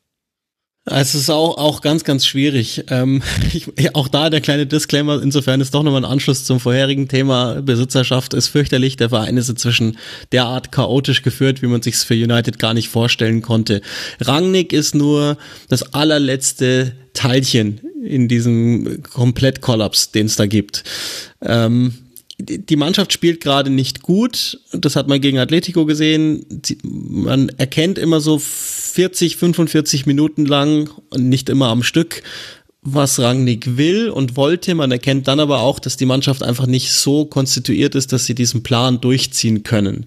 Es 0.87 1.15
ist 1.15 1.29
auch, 1.29 1.59
auch 1.59 1.83
ganz, 1.83 2.05
ganz 2.05 2.25
schwierig. 2.25 2.85
Ähm, 2.89 3.23
ich, 3.53 3.95
auch 3.95 4.09
da 4.09 4.31
der 4.31 4.41
kleine 4.41 4.67
Disclaimer, 4.67 5.23
insofern 5.23 5.61
ist 5.61 5.75
doch 5.75 5.83
nochmal 5.83 6.05
ein 6.05 6.11
Anschluss 6.11 6.45
zum 6.45 6.59
vorherigen 6.59 7.07
Thema. 7.07 7.61
Besitzerschaft 7.63 8.35
ist 8.35 8.49
fürchterlich. 8.49 8.97
Der 8.97 9.11
Verein 9.11 9.37
ist 9.37 9.49
inzwischen 9.49 9.99
derart 10.33 10.73
chaotisch 10.73 11.23
geführt, 11.23 11.63
wie 11.63 11.67
man 11.67 11.83
sich 11.83 11.97
für 11.97 12.15
United 12.15 12.59
gar 12.59 12.75
nicht 12.75 12.89
vorstellen 12.89 13.43
konnte. 13.43 13.83
Rangnick 14.21 14.73
ist 14.73 14.95
nur 14.95 15.37
das 15.69 15.93
allerletzte 15.93 16.93
Teilchen 17.13 17.81
in 18.03 18.29
diesem 18.29 19.03
Komplettkollaps, 19.03 20.13
den 20.13 20.27
es 20.27 20.37
da 20.37 20.47
gibt. 20.47 20.85
Ähm, 21.43 21.95
die 22.43 22.77
Mannschaft 22.77 23.13
spielt 23.13 23.41
gerade 23.41 23.71
nicht 23.71 24.03
gut. 24.03 24.61
Das 24.73 24.97
hat 24.97 25.09
man 25.09 25.21
gegen 25.21 25.39
Atletico 25.39 25.87
gesehen. 25.87 26.45
Man 26.83 27.49
erkennt 27.51 27.99
immer 27.99 28.21
so 28.21 28.39
40, 28.39 29.37
45 29.37 30.07
Minuten 30.07 30.47
lang 30.47 30.91
und 31.11 31.29
nicht 31.29 31.49
immer 31.49 31.69
am 31.69 31.83
Stück, 31.83 32.23
was 32.83 33.19
Rangnick 33.19 33.77
will 33.77 34.09
und 34.09 34.37
wollte. 34.37 34.75
Man 34.75 34.91
erkennt 34.91 35.29
dann 35.29 35.41
aber 35.41 35.61
auch, 35.61 35.79
dass 35.79 35.97
die 35.97 36.07
Mannschaft 36.07 36.43
einfach 36.43 36.67
nicht 36.67 36.93
so 36.93 37.25
konstituiert 37.25 37.95
ist, 37.95 38.13
dass 38.13 38.27
sie 38.27 38.35
diesen 38.35 38.63
Plan 38.63 39.01
durchziehen 39.01 39.63
können. 39.63 40.07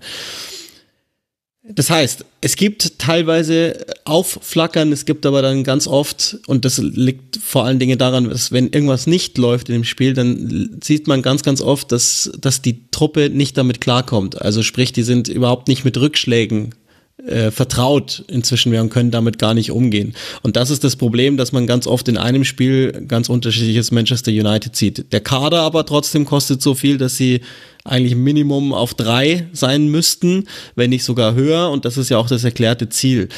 Das 1.65 1.89
heißt, 1.89 2.25
es 2.41 2.57
gibt 2.57 2.99
teilweise 2.99 3.85
Aufflackern, 4.03 4.91
es 4.91 5.05
gibt 5.05 5.25
aber 5.25 5.41
dann 5.41 5.63
ganz 5.63 5.87
oft, 5.87 6.37
und 6.45 6.65
das 6.65 6.77
liegt 6.77 7.37
vor 7.37 7.63
allen 7.63 7.79
Dingen 7.79 7.97
daran, 7.97 8.29
dass 8.29 8.51
wenn 8.51 8.67
irgendwas 8.67 9.07
nicht 9.07 9.37
läuft 9.37 9.69
in 9.69 9.75
dem 9.75 9.83
Spiel, 9.85 10.13
dann 10.13 10.77
sieht 10.83 11.07
man 11.07 11.21
ganz, 11.21 11.41
ganz 11.41 11.61
oft, 11.61 11.93
dass, 11.93 12.29
dass 12.37 12.61
die 12.61 12.89
Truppe 12.91 13.29
nicht 13.29 13.57
damit 13.57 13.79
klarkommt. 13.79 14.41
Also 14.41 14.61
sprich, 14.61 14.91
die 14.91 15.03
sind 15.03 15.29
überhaupt 15.29 15.69
nicht 15.69 15.85
mit 15.85 15.97
Rückschlägen 15.97 16.75
äh, 17.17 17.51
vertraut 17.51 18.23
inzwischen 18.27 18.73
und 18.81 18.89
können 18.89 19.11
damit 19.11 19.37
gar 19.37 19.53
nicht 19.53 19.71
umgehen. 19.71 20.13
Und 20.41 20.55
das 20.55 20.69
ist 20.69 20.83
das 20.83 20.95
Problem, 20.95 21.37
dass 21.37 21.51
man 21.51 21.67
ganz 21.67 21.85
oft 21.85 22.07
in 22.07 22.17
einem 22.17 22.43
Spiel 22.43 23.05
ganz 23.07 23.29
unterschiedliches 23.29 23.91
Manchester 23.91 24.31
United 24.31 24.75
sieht. 24.75 25.11
Der 25.13 25.21
Kader 25.21 25.61
aber 25.61 25.85
trotzdem 25.85 26.25
kostet 26.25 26.61
so 26.61 26.73
viel, 26.73 26.97
dass 26.97 27.15
sie 27.15 27.41
eigentlich 27.83 28.15
Minimum 28.15 28.73
auf 28.73 28.93
drei 28.93 29.47
sein 29.53 29.89
müssten, 29.89 30.47
wenn 30.75 30.89
nicht 30.89 31.03
sogar 31.03 31.35
höher. 31.35 31.69
Und 31.69 31.85
das 31.85 31.97
ist 31.97 32.09
ja 32.09 32.17
auch 32.17 32.27
das 32.27 32.43
erklärte 32.43 32.89
Ziel. 32.89 33.29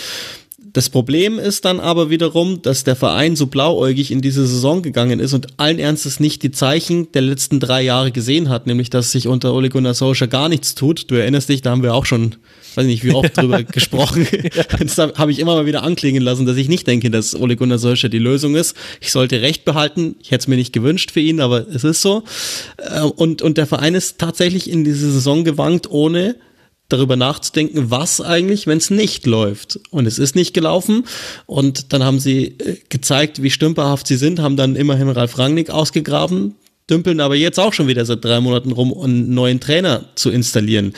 Das 0.76 0.90
Problem 0.90 1.40
ist 1.40 1.64
dann 1.64 1.80
aber 1.80 2.10
wiederum, 2.10 2.62
dass 2.62 2.84
der 2.84 2.98
Verein 2.98 3.38
so 3.38 3.48
blauäugig 3.48 4.12
in 4.12 4.20
diese 4.20 4.46
Saison 4.46 4.82
gegangen 4.82 5.22
ist 5.22 5.32
und 5.32 5.48
allen 5.56 5.80
Ernstes 5.80 6.20
nicht 6.20 6.44
die 6.44 6.52
Zeichen 6.52 7.10
der 7.14 7.22
letzten 7.22 7.62
drei 7.62 7.82
Jahre 7.82 8.12
gesehen 8.12 8.50
hat, 8.50 8.68
nämlich 8.68 8.90
dass 8.90 9.14
sich 9.14 9.30
unter 9.30 9.54
Ole 9.54 9.70
Gunnar 9.70 9.94
Solskjaer 9.94 10.28
gar 10.28 10.50
nichts 10.50 10.76
tut. 10.76 11.10
Du 11.10 11.16
erinnerst 11.16 11.48
dich, 11.48 11.62
da 11.62 11.72
haben 11.72 11.82
wir 11.82 11.94
auch 11.94 12.06
schon, 12.06 12.36
weiß 12.76 12.88
nicht, 12.88 13.06
wie 13.06 13.14
oft 13.14 13.38
drüber 13.42 13.64
gesprochen. 13.64 14.28
Das 14.78 14.98
habe 14.98 15.32
ich 15.32 15.40
immer 15.40 15.56
mal 15.56 15.66
wieder 15.66 15.84
anklingen 15.84 16.22
lassen, 16.22 16.46
dass 16.46 16.58
ich 16.58 16.68
nicht 16.68 16.86
denke, 16.88 17.10
dass 17.10 17.36
Ole 17.36 17.56
Gunnar 17.56 17.78
Solskjaer 17.78 18.10
die 18.10 18.20
Lösung 18.20 18.56
ist. 18.56 18.76
Ich 19.00 19.14
sollte 19.14 19.42
Recht 19.42 19.64
behalten. 19.64 20.16
Ich 20.22 20.32
hätte 20.32 20.42
es 20.42 20.48
mir 20.50 20.58
nicht 20.58 20.74
gewünscht 20.74 21.12
für 21.12 21.22
ihn, 21.22 21.40
aber 21.40 21.66
es 21.70 21.86
ist 21.86 22.02
so. 22.02 22.24
Äh, 22.76 23.00
und, 23.00 23.42
und 23.42 23.58
der 23.58 23.66
Verein 23.66 23.96
ist 23.96 24.20
tatsächlich 24.20 24.70
in 24.70 24.84
diese 24.84 25.10
Saison 25.10 25.46
gewankt, 25.46 25.90
ohne 25.90 26.36
darüber 26.90 27.16
nachzudenken, 27.16 27.90
was 27.90 28.22
eigentlich, 28.22 28.68
wenn 28.68 28.78
es 28.78 28.90
nicht 28.90 29.26
läuft. 29.26 29.80
Und 29.90 30.06
es 30.06 30.20
ist 30.20 30.36
nicht 30.36 30.54
gelaufen. 30.54 31.06
Und 31.46 31.94
dann 31.94 32.04
haben 32.04 32.20
sie 32.20 32.56
äh, 32.60 32.78
gezeigt, 32.90 33.42
wie 33.42 33.52
stümperhaft 33.52 34.08
sie 34.08 34.18
sind, 34.18 34.40
haben 34.40 34.58
dann 34.58 34.76
immerhin 34.76 35.10
Ralf 35.10 35.38
Rangnick 35.38 35.70
ausgegraben, 35.70 36.56
dümpeln 36.90 37.20
aber 37.20 37.36
jetzt 37.36 37.60
auch 37.60 37.74
schon 37.74 37.88
wieder 37.88 38.06
seit 38.06 38.24
drei 38.24 38.40
Monaten 38.40 38.72
rum, 38.72 38.92
um 38.92 39.04
einen 39.04 39.34
neuen 39.34 39.60
Trainer 39.60 40.06
zu 40.16 40.30
installieren. 40.30 40.94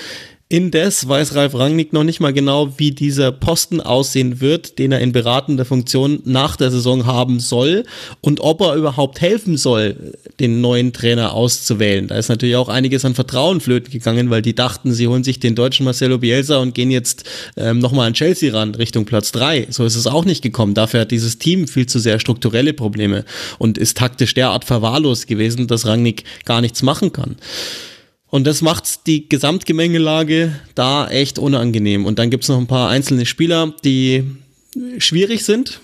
Indes 0.50 1.06
weiß 1.06 1.36
Ralf 1.36 1.56
Rangnick 1.56 1.92
noch 1.92 2.06
nicht 2.06 2.22
mal 2.22 2.32
genau, 2.32 2.80
wie 2.80 2.92
dieser 2.92 3.34
Posten 3.34 3.82
aussehen 3.82 4.40
wird, 4.40 4.80
den 4.80 4.94
er 4.94 5.02
in 5.02 5.12
beratender 5.12 5.66
Funktion 5.66 6.22
nach 6.24 6.56
der 6.56 6.72
Saison 6.72 7.06
haben 7.06 7.42
soll 7.42 7.84
und 8.22 8.40
ob 8.40 8.62
er 8.62 8.76
überhaupt 8.76 9.20
helfen 9.20 9.58
soll, 9.58 10.14
den 10.40 10.62
neuen 10.62 10.94
Trainer 10.94 11.34
auszuwählen. 11.34 12.08
Da 12.08 12.16
ist 12.16 12.30
natürlich 12.30 12.56
auch 12.56 12.70
einiges 12.70 13.04
an 13.04 13.14
Vertrauen 13.14 13.60
flöten 13.60 13.92
gegangen, 13.92 14.30
weil 14.30 14.42
die 14.42 14.56
dachten, 14.56 14.94
sie 14.94 15.10
holen 15.10 15.26
sich 15.26 15.42
den 15.42 15.54
deutschen 15.54 15.84
Marcelo 15.84 16.18
Bielsa 16.20 16.60
und 16.60 16.74
gehen 16.74 16.92
jetzt 16.92 17.26
ähm, 17.58 17.80
nochmal 17.80 18.08
an 18.08 18.14
Chelsea 18.14 18.54
ran, 18.54 18.74
Richtung 18.74 19.04
Platz 19.04 19.34
drei. 19.34 19.68
So 19.70 19.84
ist 19.84 19.98
es 19.98 20.08
auch 20.08 20.24
nicht 20.24 20.44
gekommen. 20.44 20.76
Dafür 20.76 21.02
hat 21.02 21.12
dieses 21.12 21.40
Team 21.40 21.68
viel 21.68 21.88
zu 21.88 22.00
sehr 22.00 22.22
strukturelle 22.22 22.72
Probleme 22.72 23.26
und 23.58 23.78
ist 23.78 23.98
taktisch 23.98 24.34
derart 24.34 24.64
verwahrlost 24.64 25.28
gewesen, 25.28 25.68
dass 25.68 25.86
Rangnick 25.86 26.24
gar 26.46 26.62
nichts 26.62 26.84
machen 26.84 27.12
kann. 27.12 27.36
Und 28.30 28.46
das 28.46 28.62
macht 28.62 29.08
die 29.08 29.30
Gesamtgemengelage 29.30 30.52
da 30.76 31.08
echt 31.08 31.40
unangenehm. 31.40 32.06
Und 32.06 32.20
dann 32.20 32.30
gibt's 32.30 32.50
noch 32.50 32.58
ein 32.58 32.68
paar 32.68 32.90
einzelne 32.90 33.26
Spieler, 33.26 33.74
die 33.84 34.24
schwierig 34.98 35.46
sind 35.46 35.80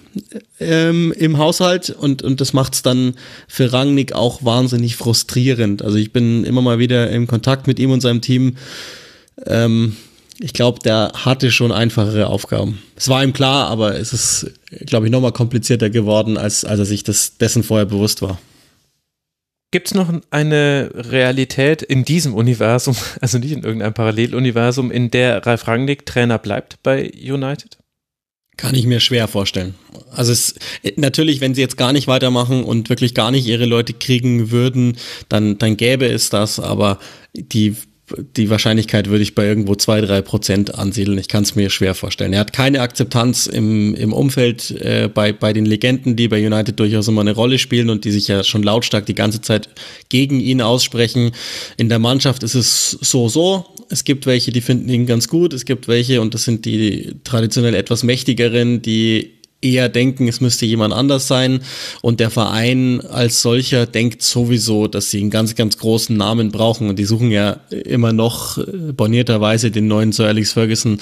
ähm, 0.60 1.14
im 1.18 1.38
Haushalt 1.38 1.90
und, 1.90 2.22
und 2.22 2.42
das 2.42 2.54
macht's 2.54 2.84
dann 2.84 3.16
für 3.48 3.74
Rangnick 3.74 4.14
auch 4.14 4.44
wahnsinnig 4.44 4.96
frustrierend. 4.96 5.82
Also 5.82 5.98
ich 5.98 6.12
bin 6.12 6.44
immer 6.44 6.62
mal 6.62 6.80
wieder 6.80 7.10
im 7.10 7.28
Kontakt 7.28 7.66
mit 7.66 7.80
ihm 7.80 7.92
und 7.92 8.02
seinem 8.02 8.22
Team. 8.22 8.58
Ähm, 9.46 9.96
ich 10.40 10.54
glaube, 10.54 10.80
der 10.80 11.12
hatte 11.16 11.52
schon 11.52 11.72
einfachere 11.72 12.28
Aufgaben. 12.28 12.82
Es 12.96 13.08
war 13.08 13.24
ihm 13.24 13.34
klar, 13.34 13.68
aber 13.68 13.98
es 13.98 14.14
ist, 14.14 14.52
glaube 14.86 15.06
ich, 15.06 15.12
nochmal 15.12 15.32
komplizierter 15.32 15.90
geworden, 15.90 16.38
als, 16.38 16.66
als 16.66 16.80
er 16.80 16.86
sich 16.86 17.04
das, 17.04 17.38
dessen 17.38 17.64
vorher 17.64 17.86
bewusst 17.86 18.22
war. 18.22 18.40
Gibt 19.74 19.88
es 19.88 19.96
noch 19.96 20.14
eine 20.30 20.92
Realität 20.94 21.82
in 21.82 22.06
diesem 22.06 22.36
Universum, 22.36 22.96
also 23.22 23.40
nicht 23.40 23.54
in 23.54 23.64
irgendeinem 23.64 23.96
Paralleluniversum, 23.96 24.92
in 24.92 25.10
der 25.10 25.44
Ralf 25.48 25.68
Rangnick 25.68 26.06
Trainer 26.06 26.38
bleibt 26.38 26.78
bei 26.84 27.12
United? 27.12 27.80
Kann 28.56 28.76
ich 28.76 28.86
mir 28.86 29.00
schwer 29.00 29.28
vorstellen. 29.28 29.74
Also 30.12 30.32
es 30.32 30.54
natürlich, 30.96 31.42
wenn 31.42 31.56
sie 31.56 31.62
jetzt 31.62 31.76
gar 31.76 31.92
nicht 31.92 32.06
weitermachen 32.06 32.64
und 32.64 32.88
wirklich 32.90 33.16
gar 33.16 33.32
nicht 33.32 33.48
ihre 33.48 33.66
Leute 33.66 33.94
kriegen 33.94 34.52
würden, 34.52 34.96
dann 35.28 35.58
dann 35.58 35.76
gäbe 35.76 36.06
es 36.06 36.30
das, 36.30 36.60
aber 36.60 37.00
die 37.34 37.76
die 38.36 38.50
Wahrscheinlichkeit 38.50 39.10
würde 39.10 39.24
ich 39.24 39.34
bei 39.34 39.48
irgendwo 39.48 39.76
zwei, 39.76 40.02
drei 40.02 40.22
Prozent 40.22 40.76
ansiedeln. 40.76 41.18
Ich 41.18 41.30
kann 41.30 41.44
es 41.44 41.56
mir 41.56 41.70
schwer 41.70 41.96
vorstellen. 41.96 42.34
Er 42.34 42.42
hat 42.42 42.52
keine 42.52 42.82
Akzeptanz 42.82 43.48
im, 43.48 43.96
im 43.96 44.12
Umfeld 44.12 44.72
äh, 44.72 45.10
bei, 45.12 45.32
bei 45.32 45.54
den 45.54 45.66
Legenden, 45.66 46.18
die 46.18 46.28
bei 46.28 46.46
United 46.46 46.80
durchaus 46.80 47.08
immer 47.08 47.22
eine 47.22 47.32
Rolle 47.32 47.58
spielen 47.60 47.90
und 47.90 48.04
die 48.04 48.12
sich 48.12 48.28
ja 48.28 48.44
schon 48.44 48.62
lautstark 48.62 49.06
die 49.06 49.16
ganze 49.16 49.42
Zeit 49.42 49.70
gegen 50.10 50.42
ihn 50.42 50.62
aussprechen. 50.62 51.32
In 51.78 51.88
der 51.88 52.00
Mannschaft 52.00 52.44
ist 52.44 52.56
es 52.56 52.92
so, 52.92 53.30
so. 53.30 53.66
Es 53.90 54.04
gibt 54.04 54.26
welche, 54.26 54.52
die 54.52 54.62
finden 54.62 54.90
ihn 54.90 55.06
ganz 55.06 55.30
gut. 55.30 55.54
Es 55.54 55.64
gibt 55.64 55.88
welche, 55.88 56.20
und 56.20 56.34
das 56.34 56.44
sind 56.44 56.66
die 56.66 57.16
traditionell 57.24 57.74
etwas 57.74 58.04
mächtigeren, 58.04 58.82
die 58.82 59.32
eher 59.64 59.90
denken, 59.90 60.28
es 60.28 60.42
müsste 60.42 60.66
jemand 60.66 60.94
anders 60.94 61.28
sein. 61.28 61.62
Und 62.02 62.20
der 62.20 62.30
Verein 62.30 63.02
als 63.02 63.42
solcher 63.42 63.86
denkt 63.86 64.22
sowieso, 64.22 64.88
dass 64.88 65.10
sie 65.10 65.22
einen 65.22 65.30
ganz, 65.30 65.56
ganz 65.56 65.78
großen 65.78 66.16
Namen 66.16 66.52
brauchen. 66.52 66.90
Und 66.90 67.00
die 67.00 67.06
suchen 67.06 67.32
ja 67.32 67.62
immer 67.70 68.14
noch 68.14 68.58
äh, 68.58 68.92
bornierterweise 68.94 69.72
den 69.72 69.88
neuen 69.88 70.12
Sir 70.12 70.28
Alex 70.28 70.54
Ferguson. 70.54 71.00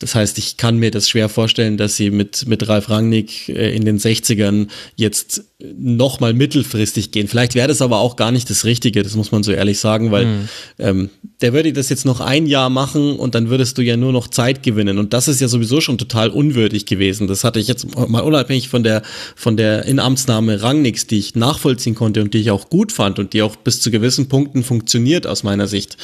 Das 0.00 0.14
heißt, 0.14 0.38
ich 0.38 0.56
kann 0.56 0.78
mir 0.78 0.90
das 0.90 1.08
schwer 1.08 1.28
vorstellen, 1.28 1.76
dass 1.76 1.96
sie 1.96 2.10
mit, 2.10 2.46
mit 2.46 2.68
Ralf 2.68 2.88
Rangnick 2.90 3.48
äh, 3.48 3.74
in 3.74 3.84
den 3.84 3.98
60ern 3.98 4.68
jetzt 4.96 5.44
nochmal 5.60 6.34
mittelfristig 6.34 7.10
gehen. 7.10 7.26
Vielleicht 7.26 7.56
wäre 7.56 7.66
das 7.66 7.82
aber 7.82 7.98
auch 7.98 8.14
gar 8.14 8.30
nicht 8.30 8.48
das 8.48 8.64
Richtige, 8.64 9.02
das 9.02 9.16
muss 9.16 9.32
man 9.32 9.42
so 9.42 9.50
ehrlich 9.50 9.80
sagen, 9.80 10.12
weil 10.12 10.26
mhm. 10.26 10.48
ähm, 10.78 11.10
der 11.40 11.52
würde 11.52 11.72
das 11.72 11.88
jetzt 11.88 12.04
noch 12.04 12.20
ein 12.20 12.46
Jahr 12.46 12.70
machen 12.70 13.16
und 13.16 13.34
dann 13.34 13.50
würdest 13.50 13.76
du 13.76 13.82
ja 13.82 13.96
nur 13.96 14.12
noch 14.12 14.28
Zeit 14.28 14.62
gewinnen. 14.62 14.98
Und 14.98 15.12
das 15.12 15.26
ist 15.26 15.40
ja 15.40 15.48
sowieso 15.48 15.80
schon 15.80 15.98
total 15.98 16.30
unwürdig 16.30 16.86
gewesen. 16.86 17.26
Das 17.26 17.42
hatte 17.42 17.58
ich 17.58 17.66
jetzt 17.66 17.96
mal 17.96 18.20
unabhängig 18.20 18.68
von 18.68 18.84
der, 18.84 19.02
von 19.34 19.56
der 19.56 19.84
Inamtsnahme 19.84 20.62
Rangnicks, 20.62 21.08
die 21.08 21.18
ich 21.18 21.34
nachvollziehen 21.34 21.96
konnte 21.96 22.22
und 22.22 22.34
die 22.34 22.38
ich 22.38 22.52
auch 22.52 22.70
gut 22.70 22.92
fand 22.92 23.18
und 23.18 23.32
die 23.32 23.42
auch 23.42 23.56
bis 23.56 23.80
zu 23.80 23.90
gewissen 23.90 24.28
Punkten 24.28 24.62
funktioniert 24.62 25.26
aus 25.26 25.42
meiner 25.42 25.66
Sicht. 25.66 25.96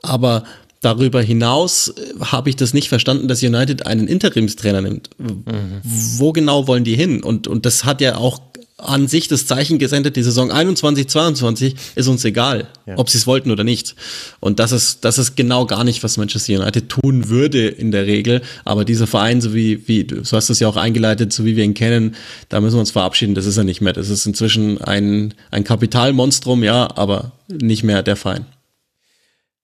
Aber 0.00 0.44
Darüber 0.80 1.22
hinaus 1.22 1.88
äh, 1.88 2.20
habe 2.20 2.50
ich 2.50 2.56
das 2.56 2.74
nicht 2.74 2.88
verstanden, 2.88 3.28
dass 3.28 3.42
United 3.42 3.86
einen 3.86 4.08
Interimstrainer 4.08 4.82
nimmt. 4.82 5.10
Mhm. 5.18 5.44
Wo 5.82 6.32
genau 6.32 6.66
wollen 6.66 6.84
die 6.84 6.96
hin? 6.96 7.22
Und, 7.22 7.48
und 7.48 7.66
das 7.66 7.84
hat 7.84 8.00
ja 8.00 8.16
auch 8.16 8.40
an 8.78 9.08
sich 9.08 9.26
das 9.26 9.46
Zeichen 9.46 9.78
gesendet, 9.78 10.16
die 10.16 10.22
Saison 10.22 10.50
21, 10.50 11.08
22 11.08 11.76
ist 11.94 12.08
uns 12.08 12.24
egal, 12.26 12.68
ja. 12.84 12.98
ob 12.98 13.08
sie 13.08 13.16
es 13.16 13.26
wollten 13.26 13.50
oder 13.50 13.64
nicht. 13.64 13.94
Und 14.38 14.58
das 14.58 14.72
ist, 14.72 15.04
das 15.04 15.16
ist 15.16 15.34
genau 15.34 15.64
gar 15.64 15.82
nicht, 15.82 16.02
was 16.02 16.18
Manchester 16.18 16.60
United 16.60 16.90
tun 16.90 17.30
würde 17.30 17.68
in 17.68 17.90
der 17.90 18.06
Regel. 18.06 18.42
Aber 18.66 18.84
dieser 18.84 19.06
Verein, 19.06 19.40
so 19.40 19.54
wie, 19.54 19.88
wie, 19.88 20.04
du 20.04 20.22
hast 20.30 20.50
das 20.50 20.60
ja 20.60 20.68
auch 20.68 20.76
eingeleitet, 20.76 21.32
so 21.32 21.46
wie 21.46 21.56
wir 21.56 21.64
ihn 21.64 21.72
kennen, 21.72 22.16
da 22.50 22.60
müssen 22.60 22.76
wir 22.76 22.80
uns 22.80 22.90
verabschieden, 22.90 23.34
das 23.34 23.46
ist 23.46 23.56
er 23.56 23.64
nicht 23.64 23.80
mehr. 23.80 23.94
Das 23.94 24.10
ist 24.10 24.26
inzwischen 24.26 24.78
ein, 24.82 25.32
ein 25.50 25.64
Kapitalmonstrum, 25.64 26.62
ja, 26.62 26.88
aber 26.96 27.32
nicht 27.48 27.82
mehr 27.82 28.02
der 28.02 28.16
Verein. 28.16 28.44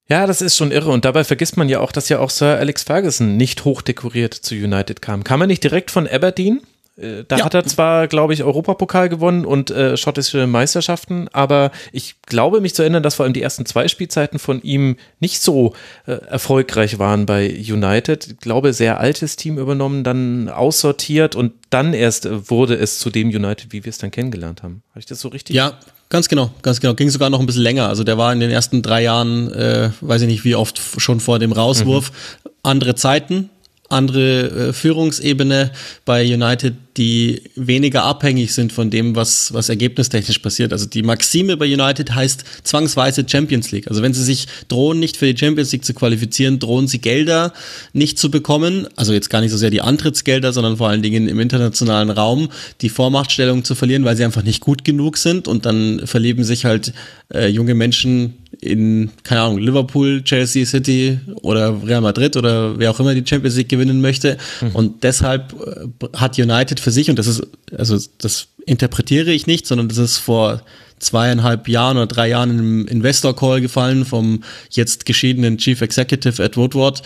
Ja, 0.09 0.27
das 0.27 0.41
ist 0.41 0.57
schon 0.57 0.71
irre. 0.71 0.91
Und 0.91 1.05
dabei 1.05 1.23
vergisst 1.23 1.57
man 1.57 1.69
ja 1.69 1.79
auch, 1.79 1.91
dass 1.91 2.09
ja 2.09 2.19
auch 2.19 2.29
Sir 2.29 2.57
Alex 2.57 2.83
Ferguson 2.83 3.37
nicht 3.37 3.65
hochdekoriert 3.65 4.33
zu 4.33 4.55
United 4.55 5.01
kam. 5.01 5.23
Kam 5.23 5.41
er 5.41 5.47
nicht 5.47 5.63
direkt 5.63 5.91
von 5.91 6.07
Aberdeen? 6.07 6.61
Äh, 6.95 7.23
da 7.27 7.37
ja. 7.37 7.45
hat 7.45 7.53
er 7.55 7.65
zwar, 7.65 8.07
glaube 8.07 8.33
ich, 8.33 8.43
Europapokal 8.43 9.09
gewonnen 9.09 9.45
und 9.45 9.71
äh, 9.71 9.97
schottische 9.97 10.45
Meisterschaften, 10.45 11.27
aber 11.33 11.71
ich 11.91 12.21
glaube 12.21 12.61
mich 12.61 12.75
zu 12.75 12.83
erinnern, 12.83 13.01
dass 13.01 13.15
vor 13.15 13.23
allem 13.23 13.33
die 13.33 13.41
ersten 13.41 13.65
zwei 13.65 13.87
Spielzeiten 13.87 14.37
von 14.37 14.61
ihm 14.61 14.97
nicht 15.19 15.41
so 15.41 15.73
äh, 16.05 16.11
erfolgreich 16.11 16.99
waren 16.99 17.25
bei 17.25 17.49
United. 17.49 18.27
Ich 18.27 18.37
glaube, 18.37 18.73
sehr 18.73 18.99
altes 18.99 19.37
Team 19.37 19.57
übernommen, 19.57 20.03
dann 20.03 20.49
aussortiert 20.49 21.35
und 21.35 21.53
dann 21.71 21.93
erst 21.93 22.27
äh, 22.27 22.49
wurde 22.49 22.75
es 22.75 22.99
zu 22.99 23.09
dem 23.09 23.29
United, 23.29 23.71
wie 23.71 23.85
wir 23.85 23.89
es 23.89 23.97
dann 23.97 24.11
kennengelernt 24.11 24.61
haben. 24.61 24.83
Habe 24.91 24.99
ich 24.99 25.07
das 25.07 25.19
so 25.19 25.29
richtig? 25.29 25.55
Ja, 25.55 25.79
Ganz 26.13 26.29
genau, 26.29 26.51
ganz 26.61 26.79
genau. 26.79 26.93
Ging 26.93 27.09
sogar 27.09 27.31
noch 27.31 27.39
ein 27.39 27.47
bisschen 27.47 27.63
länger. 27.63 27.89
Also 27.89 28.03
der 28.03 28.19
war 28.19 28.31
in 28.31 28.39
den 28.39 28.51
ersten 28.51 28.83
drei 28.83 29.01
Jahren, 29.01 29.51
äh, 29.51 29.89
weiß 29.99 30.21
ich 30.21 30.27
nicht 30.27 30.43
wie 30.43 30.53
oft, 30.53 30.79
schon 30.97 31.19
vor 31.19 31.39
dem 31.39 31.51
Rauswurf. 31.51 32.11
Mhm. 32.11 32.51
Andere 32.61 32.93
Zeiten, 32.93 33.49
andere 33.93 34.69
äh, 34.69 34.73
Führungsebene 34.73 35.71
bei 36.05 36.23
United, 36.25 36.73
die 36.97 37.41
weniger 37.55 38.03
abhängig 38.03 38.53
sind 38.53 38.73
von 38.73 38.89
dem, 38.89 39.15
was, 39.15 39.53
was 39.53 39.69
ergebnistechnisch 39.69 40.39
passiert. 40.39 40.73
Also 40.73 40.85
die 40.85 41.01
Maxime 41.01 41.57
bei 41.57 41.65
United 41.65 42.13
heißt 42.13 42.43
zwangsweise 42.63 43.25
Champions 43.27 43.71
League. 43.71 43.87
Also 43.87 44.01
wenn 44.01 44.13
sie 44.13 44.23
sich 44.23 44.47
drohen, 44.67 44.99
nicht 44.99 45.17
für 45.17 45.31
die 45.31 45.39
Champions 45.39 45.71
League 45.71 45.85
zu 45.85 45.93
qualifizieren, 45.93 46.59
drohen 46.59 46.87
sie 46.87 46.99
Gelder 46.99 47.53
nicht 47.93 48.19
zu 48.19 48.29
bekommen. 48.29 48.87
Also 48.95 49.13
jetzt 49.13 49.29
gar 49.29 49.41
nicht 49.41 49.51
so 49.51 49.57
sehr 49.57 49.71
die 49.71 49.81
Antrittsgelder, 49.81 50.53
sondern 50.53 50.77
vor 50.77 50.89
allen 50.89 51.01
Dingen 51.01 51.27
im 51.27 51.39
internationalen 51.39 52.09
Raum 52.09 52.49
die 52.81 52.89
Vormachtstellung 52.89 53.63
zu 53.63 53.75
verlieren, 53.75 54.05
weil 54.05 54.17
sie 54.17 54.25
einfach 54.25 54.43
nicht 54.43 54.61
gut 54.61 54.83
genug 54.83 55.17
sind. 55.17 55.47
Und 55.47 55.65
dann 55.65 56.05
verleben 56.05 56.43
sich 56.43 56.65
halt 56.65 56.93
äh, 57.33 57.47
junge 57.47 57.73
Menschen 57.73 58.35
in, 58.63 59.11
keine 59.23 59.41
Ahnung, 59.41 59.57
Liverpool, 59.59 60.23
Chelsea 60.23 60.65
City 60.65 61.19
oder 61.41 61.75
Real 61.85 62.01
Madrid 62.01 62.37
oder 62.37 62.79
wer 62.79 62.91
auch 62.91 62.99
immer 62.99 63.13
die 63.13 63.27
Champions 63.27 63.57
League 63.57 63.69
gewinnen 63.69 64.01
möchte. 64.01 64.37
Mhm. 64.61 64.75
Und 64.75 65.03
deshalb 65.03 65.53
äh, 65.53 66.17
hat 66.17 66.39
United 66.39 66.79
für 66.79 66.91
sich, 66.91 67.09
und 67.09 67.19
das 67.19 67.27
ist, 67.27 67.43
also 67.77 67.97
das 68.19 68.47
interpretiere 68.65 69.31
ich 69.31 69.47
nicht, 69.47 69.67
sondern 69.67 69.89
das 69.89 69.97
ist 69.97 70.17
vor 70.17 70.61
zweieinhalb 70.99 71.67
Jahren 71.67 71.97
oder 71.97 72.07
drei 72.07 72.29
Jahren 72.29 72.57
im 72.57 72.87
Investor 72.87 73.35
Call 73.35 73.61
gefallen 73.61 74.05
vom 74.05 74.43
jetzt 74.71 75.05
geschiedenen 75.05 75.57
Chief 75.57 75.81
Executive 75.81 76.41
Ed 76.41 76.55
Woodward, 76.55 77.01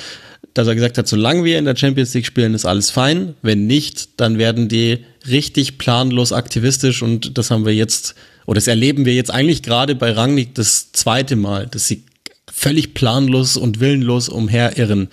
dass 0.54 0.68
er 0.68 0.76
gesagt 0.76 0.98
hat, 0.98 1.08
solange 1.08 1.44
wir 1.44 1.58
in 1.58 1.66
der 1.66 1.76
Champions 1.76 2.14
League 2.14 2.26
spielen, 2.26 2.54
ist 2.54 2.66
alles 2.66 2.92
fein. 2.92 3.34
Wenn 3.42 3.66
nicht, 3.66 4.10
dann 4.18 4.38
werden 4.38 4.68
die 4.68 5.00
richtig 5.28 5.78
planlos 5.78 6.32
aktivistisch 6.32 7.02
und 7.02 7.38
das 7.38 7.50
haben 7.50 7.66
wir 7.66 7.74
jetzt 7.74 8.16
oder 8.48 8.56
das 8.56 8.68
erleben 8.68 9.06
wir 9.06 9.14
jetzt 9.14 9.30
eigentlich 9.30 9.62
gerade 9.62 9.94
bei 9.94 10.12
Rangnick 10.12 10.56
das 10.56 10.92
zweite 10.94 11.36
Mal, 11.36 11.68
dass 11.68 11.88
sie 11.88 12.04
völlig 12.52 12.96
planlos 12.96 13.58
und 13.58 13.80
willenlos 13.80 14.30
umherirren. 14.30 15.10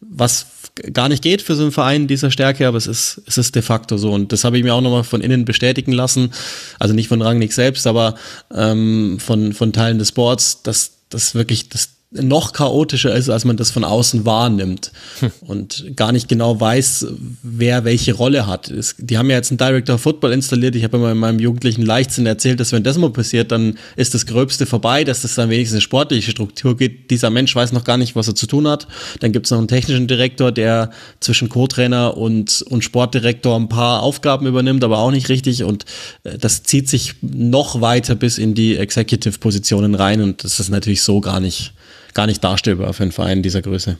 Was 0.00 0.46
gar 0.92 1.08
nicht 1.08 1.22
geht 1.22 1.42
für 1.42 1.56
so 1.56 1.62
einen 1.62 1.72
Verein 1.72 2.06
dieser 2.06 2.30
Stärke, 2.30 2.66
aber 2.66 2.78
es 2.78 2.86
ist, 2.86 3.22
es 3.26 3.38
ist 3.38 3.54
de 3.54 3.62
facto 3.62 3.98
so. 3.98 4.12
Und 4.12 4.32
das 4.32 4.44
habe 4.44 4.56
ich 4.56 4.64
mir 4.64 4.74
auch 4.74 4.80
nochmal 4.80 5.04
von 5.04 5.20
innen 5.20 5.44
bestätigen 5.44 5.92
lassen. 5.92 6.32
Also 6.78 6.94
nicht 6.94 7.08
von 7.08 7.20
Rangnick 7.22 7.52
selbst, 7.52 7.86
aber 7.86 8.14
ähm, 8.54 9.18
von, 9.18 9.52
von 9.52 9.72
Teilen 9.72 9.98
des 9.98 10.08
Sports, 10.08 10.62
dass 10.62 10.92
das 11.08 11.34
wirklich 11.34 11.68
das 11.68 11.95
noch 12.12 12.52
chaotischer 12.52 13.14
ist, 13.14 13.28
als 13.28 13.44
man 13.44 13.56
das 13.56 13.70
von 13.70 13.82
außen 13.82 14.24
wahrnimmt 14.24 14.92
hm. 15.18 15.32
und 15.40 15.96
gar 15.96 16.12
nicht 16.12 16.28
genau 16.28 16.60
weiß, 16.60 17.06
wer 17.42 17.84
welche 17.84 18.14
Rolle 18.14 18.46
hat. 18.46 18.70
Es, 18.70 18.94
die 18.98 19.18
haben 19.18 19.28
ja 19.28 19.36
jetzt 19.36 19.50
einen 19.50 19.58
Director 19.58 19.96
of 19.96 20.02
Football 20.02 20.32
installiert. 20.32 20.76
Ich 20.76 20.84
habe 20.84 20.98
immer 20.98 21.10
in 21.10 21.18
meinem 21.18 21.40
jugendlichen 21.40 21.82
Leichtsinn 21.82 22.26
erzählt, 22.26 22.60
dass 22.60 22.70
wenn 22.70 22.84
das 22.84 22.96
mal 22.96 23.10
passiert, 23.10 23.50
dann 23.50 23.76
ist 23.96 24.14
das 24.14 24.26
Gröbste 24.26 24.66
vorbei, 24.66 25.02
dass 25.02 25.22
das 25.22 25.34
dann 25.34 25.50
wenigstens 25.50 25.76
eine 25.76 25.80
sportliche 25.82 26.30
Struktur 26.30 26.76
geht. 26.76 27.10
Dieser 27.10 27.30
Mensch 27.30 27.54
weiß 27.54 27.72
noch 27.72 27.84
gar 27.84 27.96
nicht, 27.96 28.14
was 28.14 28.28
er 28.28 28.36
zu 28.36 28.46
tun 28.46 28.68
hat. 28.68 28.86
Dann 29.18 29.32
gibt 29.32 29.46
es 29.46 29.50
noch 29.50 29.58
einen 29.58 29.68
technischen 29.68 30.06
Direktor, 30.06 30.52
der 30.52 30.90
zwischen 31.18 31.48
Co-Trainer 31.48 32.16
und, 32.16 32.62
und 32.62 32.84
Sportdirektor 32.84 33.56
ein 33.56 33.68
paar 33.68 34.02
Aufgaben 34.02 34.46
übernimmt, 34.46 34.84
aber 34.84 34.98
auch 34.98 35.10
nicht 35.10 35.28
richtig. 35.28 35.64
Und 35.64 35.84
äh, 36.22 36.38
das 36.38 36.62
zieht 36.62 36.88
sich 36.88 37.16
noch 37.20 37.80
weiter 37.80 38.14
bis 38.14 38.38
in 38.38 38.54
die 38.54 38.76
Executive-Positionen 38.76 39.96
rein 39.96 40.22
und 40.22 40.44
das 40.44 40.60
ist 40.60 40.68
natürlich 40.68 41.02
so 41.02 41.20
gar 41.20 41.40
nicht 41.40 41.72
gar 42.16 42.26
nicht 42.26 42.42
darstellbar 42.42 42.92
für 42.92 43.04
einen 43.04 43.12
Verein 43.12 43.42
dieser 43.42 43.62
Größe. 43.62 43.98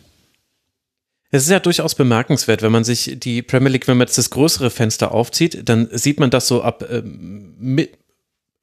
Es 1.30 1.42
ist 1.42 1.50
ja 1.50 1.60
durchaus 1.60 1.94
bemerkenswert, 1.94 2.62
wenn 2.62 2.72
man 2.72 2.84
sich 2.84 3.16
die 3.18 3.42
Premier 3.42 3.68
League, 3.68 3.86
wenn 3.88 3.98
man 3.98 4.06
jetzt 4.06 4.16
das 4.16 4.30
größere 4.30 4.70
Fenster 4.70 5.12
aufzieht, 5.12 5.68
dann 5.68 5.88
sieht 5.92 6.18
man 6.18 6.30
das 6.30 6.48
so 6.48 6.62
ab 6.62 6.84
ähm, 6.90 7.54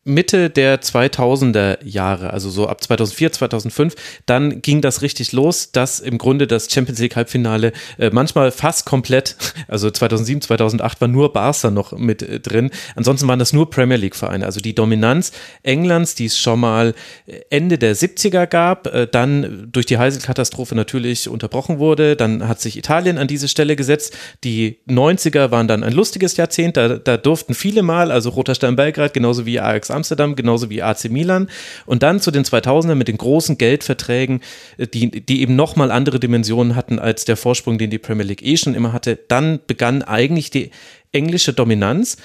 Mitte 0.06 0.50
der 0.50 0.82
2000er 0.82 1.78
Jahre, 1.84 2.32
also 2.32 2.50
so 2.50 2.68
ab 2.68 2.84
2004, 2.84 3.32
2005, 3.32 3.96
dann 4.26 4.62
ging 4.62 4.82
das 4.82 5.02
richtig 5.02 5.32
los, 5.32 5.72
dass 5.72 6.00
im 6.00 6.18
Grunde 6.18 6.46
das 6.46 6.72
Champions 6.72 7.00
League 7.00 7.16
Halbfinale 7.16 7.72
äh, 7.98 8.10
manchmal 8.12 8.52
fast 8.52 8.86
komplett, 8.86 9.38
also 9.68 9.90
2007, 9.90 10.42
2008 10.42 11.00
war 11.02 11.08
nur 11.08 11.32
Barca 11.32 11.72
noch 11.72 11.94
mit 11.98 12.22
äh, 12.22 12.40
drin. 12.40 12.70
Ansonsten 12.96 13.28
waren 13.28 13.40
das 13.40 13.54
nur 13.54 13.70
Premier 13.70 13.98
League 13.98 14.16
Vereine. 14.16 14.46
Also 14.46 14.60
die 14.60 14.76
Dominanz 14.76 15.32
Englands, 15.64 16.16
die 16.16 16.26
es 16.26 16.38
schon 16.38 16.60
mal 16.60 16.94
äh, 17.26 17.40
Ende 17.50 17.78
der 17.78 17.96
70er 17.96 18.48
gab, 18.48 18.90
dann 19.12 19.70
durch 19.72 19.86
die 19.86 19.98
Heiselkatastrophe 19.98 20.76
natürlich 20.76 21.30
unterbrochen 21.30 21.80
wurde. 21.80 22.16
Dann 22.16 22.48
hat 22.48 22.60
sich 22.60 22.78
Italien 22.78 23.18
an 23.18 23.28
diese 23.28 23.48
Stelle 23.48 23.76
gesetzt. 23.76 24.16
Die 24.44 24.80
90er 24.88 25.52
waren 25.52 25.68
dann 25.68 25.84
ein 25.84 25.94
lustiges 25.94 26.38
Jahrzehnt. 26.38 26.78
Da, 26.78 26.98
da 26.98 27.18
durften 27.18 27.54
viele 27.54 27.84
mal, 27.84 28.12
also 28.12 28.30
Roter 28.30 28.56
Stern 28.56 28.76
Belgrad, 28.76 29.14
genauso 29.14 29.46
wie 29.46 29.60
Ajax 29.60 29.92
Amsterdam, 29.94 30.36
genauso 30.36 30.70
wie 30.70 30.82
AC 30.82 31.06
Milan. 31.10 31.50
Und 31.86 32.04
dann 32.04 32.20
zu 32.20 32.32
den 32.32 32.44
2000ern 32.44 32.96
mit 32.96 33.08
den 33.08 33.18
großen 33.18 33.58
Geldverträgen, 33.58 34.42
äh, 34.78 34.88
die, 34.88 35.10
die 35.10 35.42
eben 35.42 35.56
nochmal 35.56 35.92
andere 35.92 36.20
Dimensionen 36.20 36.76
hatten 36.76 37.00
als 37.00 37.26
der 37.26 37.38
Vorsprung, 37.38 37.78
den 37.78 37.90
die 37.90 38.00
Premier 38.00 38.26
League 38.26 38.44
eh 38.44 38.58
schon 38.58 38.76
immer 38.76 38.94
hatte. 38.94 39.20
Dann 39.28 39.60
begann 39.66 40.02
eigentlich 40.02 40.50
die 40.50 40.72
englische 41.12 41.54
Dominanz. 41.54 42.18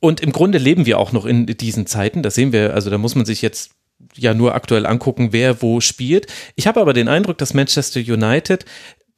Und 0.00 0.20
im 0.20 0.32
Grunde 0.32 0.58
leben 0.58 0.86
wir 0.86 0.98
auch 0.98 1.12
noch 1.12 1.26
in 1.26 1.46
diesen 1.46 1.86
Zeiten. 1.86 2.22
Das 2.22 2.34
sehen 2.34 2.52
wir, 2.52 2.74
also 2.74 2.88
da 2.88 2.98
muss 2.98 3.16
man 3.16 3.26
sich 3.26 3.42
jetzt 3.42 3.72
ja 4.14 4.34
nur 4.34 4.54
aktuell 4.54 4.86
angucken, 4.86 5.28
wer 5.32 5.60
wo 5.60 5.80
spielt. 5.80 6.26
Ich 6.54 6.66
habe 6.66 6.80
aber 6.80 6.92
den 6.92 7.08
Eindruck, 7.08 7.38
dass 7.38 7.54
Manchester 7.54 8.00
United 8.00 8.64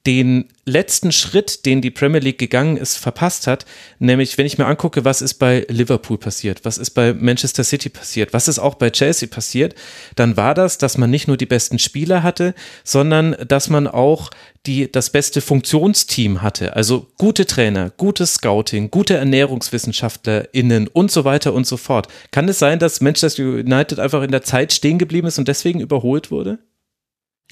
den 0.06 0.48
letzten 0.64 1.12
Schritt, 1.12 1.66
den 1.66 1.82
die 1.82 1.90
Premier 1.90 2.20
League 2.20 2.38
gegangen 2.38 2.78
ist, 2.78 2.96
verpasst 2.96 3.46
hat. 3.46 3.66
Nämlich, 3.98 4.38
wenn 4.38 4.46
ich 4.46 4.56
mir 4.56 4.66
angucke, 4.66 5.04
was 5.04 5.20
ist 5.20 5.34
bei 5.34 5.66
Liverpool 5.68 6.16
passiert, 6.16 6.64
was 6.64 6.78
ist 6.78 6.90
bei 6.90 7.12
Manchester 7.12 7.64
City 7.64 7.90
passiert, 7.90 8.32
was 8.32 8.48
ist 8.48 8.58
auch 8.58 8.76
bei 8.76 8.90
Chelsea 8.90 9.28
passiert, 9.28 9.74
dann 10.16 10.36
war 10.38 10.54
das, 10.54 10.78
dass 10.78 10.96
man 10.96 11.10
nicht 11.10 11.28
nur 11.28 11.36
die 11.36 11.46
besten 11.46 11.78
Spieler 11.78 12.22
hatte, 12.22 12.54
sondern 12.82 13.36
dass 13.46 13.68
man 13.68 13.86
auch 13.86 14.30
die, 14.66 14.90
das 14.90 15.10
beste 15.10 15.40
Funktionsteam 15.40 16.40
hatte. 16.40 16.76
Also 16.76 17.08
gute 17.18 17.46
Trainer, 17.46 17.90
gutes 17.90 18.34
Scouting, 18.34 18.90
gute 18.90 19.16
ErnährungswissenschaftlerInnen 19.16 20.88
und 20.88 21.10
so 21.10 21.24
weiter 21.24 21.52
und 21.52 21.66
so 21.66 21.76
fort. 21.76 22.08
Kann 22.30 22.48
es 22.48 22.58
sein, 22.58 22.78
dass 22.78 23.00
Manchester 23.00 23.42
United 23.42 23.98
einfach 23.98 24.22
in 24.22 24.30
der 24.30 24.42
Zeit 24.42 24.72
stehen 24.72 24.98
geblieben 24.98 25.28
ist 25.28 25.38
und 25.38 25.48
deswegen 25.48 25.80
überholt 25.80 26.30
wurde? 26.30 26.58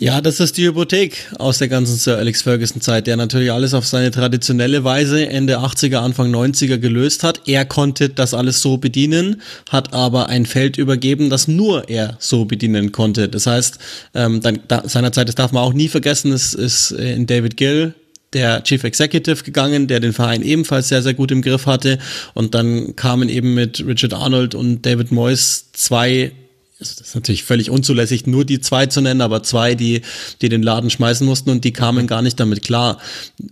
Ja, 0.01 0.21
das 0.21 0.39
ist 0.39 0.57
die 0.57 0.65
Hypothek 0.65 1.27
aus 1.41 1.59
der 1.59 1.67
ganzen 1.67 1.97
Sir 1.97 2.19
Alex 2.19 2.43
Ferguson 2.43 2.81
Zeit, 2.81 3.09
der 3.09 3.17
natürlich 3.17 3.51
alles 3.51 3.75
auf 3.75 3.85
seine 3.85 4.13
traditionelle 4.13 4.85
Weise 4.85 5.27
Ende 5.29 5.59
80er, 5.59 5.97
Anfang 5.97 6.33
90er 6.33 6.79
gelöst 6.79 7.25
hat. 7.25 7.49
Er 7.49 7.65
konnte 7.65 8.09
das 8.09 8.33
alles 8.33 8.63
so 8.63 8.77
bedienen, 8.77 9.43
hat 9.69 9.93
aber 9.93 10.29
ein 10.29 10.47
Feld 10.47 10.79
übergeben, 10.79 11.31
das 11.31 11.49
nur 11.49 11.89
er 11.89 12.17
so 12.21 12.45
bedienen 12.45 12.93
konnte. 12.93 13.29
Das 13.29 13.49
heißt, 13.49 13.79
ähm, 14.15 14.41
dann, 14.41 14.61
da, 14.69 14.89
seinerzeit, 14.89 15.27
das 15.27 15.35
darf 15.35 15.51
man 15.51 15.65
auch 15.65 15.73
nie 15.73 15.89
vergessen, 15.89 16.31
es 16.31 16.55
ist 16.55 16.93
in 16.93 17.27
David 17.27 17.57
Gill, 17.57 17.93
der 18.35 18.63
Chief 18.63 18.85
Executive 18.85 19.43
gegangen, 19.43 19.89
der 19.89 19.99
den 19.99 20.13
Verein 20.13 20.43
ebenfalls 20.43 20.91
sehr, 20.91 21.03
sehr 21.03 21.15
gut 21.15 21.33
im 21.33 21.43
Griff 21.43 21.67
hatte. 21.67 21.99
Und 22.35 22.55
dann 22.55 22.95
kamen 22.95 23.29
eben 23.29 23.53
mit 23.55 23.85
Richard 23.85 24.15
Arnold 24.15 24.55
und 24.55 24.87
David 24.87 25.11
Moyes 25.11 25.73
zwei 25.73 26.31
das 26.79 26.93
ist 26.93 27.15
natürlich 27.15 27.43
völlig 27.43 27.71
unzulässig, 27.71 28.27
nur 28.27 28.45
die 28.45 28.61
zwei 28.61 28.87
zu 28.87 29.01
nennen, 29.01 29.21
aber 29.21 29.43
zwei, 29.43 29.75
die, 29.75 30.03
die 30.41 30.49
den 30.49 30.63
Laden 30.63 30.91
schmeißen 30.91 31.27
mussten 31.27 31.51
und 31.51 31.65
die 31.65 31.73
kamen 31.73 32.07
gar 32.07 32.23
nicht 32.23 32.39
damit 32.39 32.63
klar. 32.63 32.99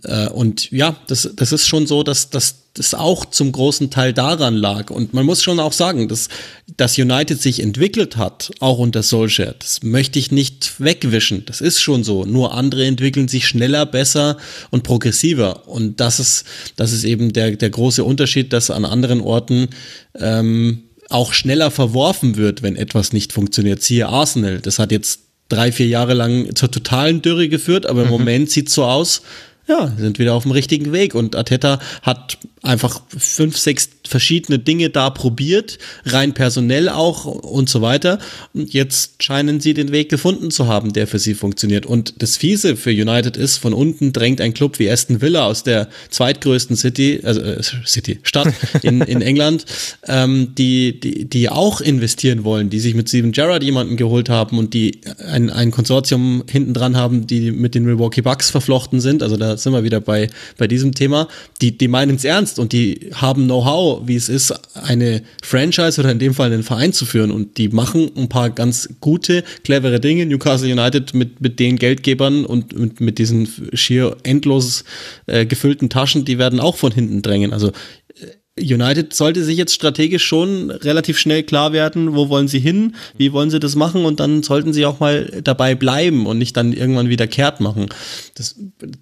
Äh, 0.03 0.29
und 0.29 0.71
ja, 0.71 0.95
das, 1.07 1.29
das 1.35 1.51
ist 1.51 1.67
schon 1.67 1.87
so, 1.87 2.03
dass, 2.03 2.29
dass 2.29 2.67
das 2.77 2.93
auch 2.93 3.25
zum 3.25 3.51
großen 3.51 3.89
Teil 3.89 4.13
daran 4.13 4.55
lag. 4.55 4.91
Und 4.91 5.13
man 5.13 5.25
muss 5.25 5.43
schon 5.43 5.59
auch 5.59 5.73
sagen, 5.73 6.07
dass, 6.07 6.29
dass 6.77 6.97
United 6.97 7.41
sich 7.41 7.61
entwickelt 7.61 8.17
hat, 8.17 8.51
auch 8.59 8.77
unter 8.77 9.03
Solskjaer. 9.03 9.55
Das 9.59 9.83
möchte 9.83 10.19
ich 10.19 10.31
nicht 10.31 10.79
wegwischen. 10.79 11.43
Das 11.45 11.59
ist 11.59 11.81
schon 11.81 12.03
so. 12.03 12.23
Nur 12.23 12.53
andere 12.53 12.85
entwickeln 12.85 13.27
sich 13.27 13.47
schneller, 13.47 13.85
besser 13.85 14.37
und 14.69 14.83
progressiver. 14.83 15.67
Und 15.67 15.99
das 15.99 16.19
ist, 16.19 16.45
das 16.75 16.91
ist 16.93 17.03
eben 17.03 17.33
der, 17.33 17.57
der 17.57 17.69
große 17.71 18.03
Unterschied, 18.03 18.53
dass 18.53 18.69
an 18.69 18.85
anderen 18.85 19.21
Orten 19.21 19.69
ähm, 20.15 20.83
auch 21.09 21.33
schneller 21.33 21.71
verworfen 21.71 22.35
wird, 22.35 22.61
wenn 22.63 22.75
etwas 22.75 23.13
nicht 23.13 23.33
funktioniert. 23.33 23.81
Siehe 23.81 24.07
Arsenal, 24.07 24.59
das 24.59 24.79
hat 24.79 24.91
jetzt 24.91 25.21
drei, 25.49 25.71
vier 25.71 25.87
Jahre 25.87 26.13
lang 26.13 26.55
zur 26.55 26.69
totalen 26.69 27.21
Dürre 27.21 27.49
geführt, 27.49 27.85
aber 27.85 28.01
im 28.01 28.07
mhm. 28.07 28.13
Moment 28.13 28.51
sieht 28.51 28.69
so 28.69 28.83
aus, 28.83 29.21
ja, 29.67 29.91
sind 29.97 30.19
wieder 30.19 30.33
auf 30.33 30.43
dem 30.43 30.51
richtigen 30.51 30.91
Weg. 30.91 31.13
Und 31.13 31.35
Ateta 31.35 31.79
hat 32.01 32.37
einfach 32.67 33.01
fünf, 33.17 33.57
sechs 33.57 33.89
verschiedene 34.07 34.59
Dinge 34.59 34.89
da 34.89 35.09
probiert, 35.09 35.77
rein 36.05 36.33
personell 36.33 36.89
auch 36.89 37.25
und 37.25 37.69
so 37.69 37.81
weiter. 37.81 38.19
Und 38.53 38.73
jetzt 38.73 39.23
scheinen 39.23 39.59
sie 39.59 39.73
den 39.73 39.91
Weg 39.91 40.09
gefunden 40.09 40.51
zu 40.51 40.67
haben, 40.67 40.93
der 40.93 41.07
für 41.07 41.19
sie 41.19 41.33
funktioniert. 41.33 41.85
Und 41.85 42.21
das 42.21 42.37
Fiese 42.37 42.75
für 42.75 42.91
United 42.91 43.37
ist, 43.37 43.57
von 43.57 43.73
unten 43.73 44.13
drängt 44.13 44.41
ein 44.41 44.53
Club 44.53 44.79
wie 44.79 44.89
Aston 44.89 45.21
Villa 45.21 45.45
aus 45.45 45.63
der 45.63 45.89
zweitgrößten 46.09 46.75
City, 46.75 47.21
also 47.23 47.41
äh, 47.41 47.61
City, 47.85 48.19
Stadt 48.23 48.53
in, 48.81 49.01
in 49.01 49.21
England, 49.21 49.65
ähm, 50.07 50.53
die, 50.57 50.99
die, 50.99 51.25
die 51.25 51.49
auch 51.49 51.81
investieren 51.81 52.43
wollen, 52.43 52.69
die 52.69 52.79
sich 52.79 52.95
mit 52.95 53.09
Steven 53.09 53.31
Gerrard 53.31 53.63
jemanden 53.63 53.97
geholt 53.97 54.29
haben 54.29 54.57
und 54.57 54.73
die 54.73 55.01
ein, 55.25 55.49
ein 55.49 55.71
Konsortium 55.71 56.43
hinten 56.49 56.73
dran 56.73 56.97
haben, 56.97 57.27
die 57.27 57.51
mit 57.51 57.75
den 57.75 57.83
Milwaukee 57.83 58.21
Bucks 58.21 58.49
verflochten 58.49 58.99
sind. 58.99 59.23
Also 59.23 59.37
da 59.37 59.57
sind 59.57 59.73
wir 59.73 59.83
wieder 59.83 59.99
bei, 59.99 60.29
bei 60.57 60.67
diesem 60.67 60.93
Thema. 60.93 61.27
Die, 61.61 61.77
die 61.77 61.87
meinen 61.87 62.15
es 62.15 62.23
ernst 62.23 62.56
und 62.59 62.73
die 62.73 63.11
haben 63.13 63.45
Know-how 63.45 64.07
wie 64.07 64.15
es 64.15 64.29
ist, 64.29 64.53
eine 64.75 65.21
Franchise 65.41 65.99
oder 65.99 66.11
in 66.11 66.19
dem 66.19 66.33
Fall 66.33 66.51
einen 66.51 66.63
Verein 66.63 66.93
zu 66.93 67.05
führen. 67.05 67.31
Und 67.31 67.57
die 67.57 67.69
machen 67.69 68.11
ein 68.15 68.29
paar 68.29 68.49
ganz 68.49 68.89
gute, 68.99 69.43
clevere 69.63 69.99
Dinge. 69.99 70.25
Newcastle 70.25 70.71
United 70.71 71.13
mit, 71.13 71.41
mit 71.41 71.59
den 71.59 71.77
Geldgebern 71.77 72.45
und 72.45 72.77
mit, 72.77 72.99
mit 72.99 73.19
diesen 73.19 73.47
schier 73.73 74.17
endlos 74.23 74.83
äh, 75.25 75.45
gefüllten 75.45 75.89
Taschen, 75.89 76.25
die 76.25 76.37
werden 76.37 76.59
auch 76.59 76.75
von 76.75 76.91
hinten 76.91 77.21
drängen. 77.21 77.53
Also 77.53 77.69
äh, 77.69 78.73
United 78.73 79.13
sollte 79.13 79.43
sich 79.43 79.57
jetzt 79.57 79.73
strategisch 79.73 80.25
schon 80.25 80.71
relativ 80.71 81.19
schnell 81.19 81.43
klar 81.43 81.73
werden, 81.73 82.15
wo 82.15 82.29
wollen 82.29 82.47
sie 82.47 82.59
hin, 82.59 82.95
wie 83.15 83.31
wollen 83.31 83.51
sie 83.51 83.59
das 83.59 83.75
machen 83.75 84.05
und 84.05 84.19
dann 84.19 84.41
sollten 84.41 84.73
sie 84.73 84.85
auch 84.85 84.99
mal 84.99 85.41
dabei 85.43 85.75
bleiben 85.75 86.25
und 86.25 86.39
nicht 86.39 86.57
dann 86.57 86.73
irgendwann 86.73 87.09
wieder 87.09 87.27
kehrt 87.27 87.59
machen. 87.59 87.87
Das, 88.33 88.55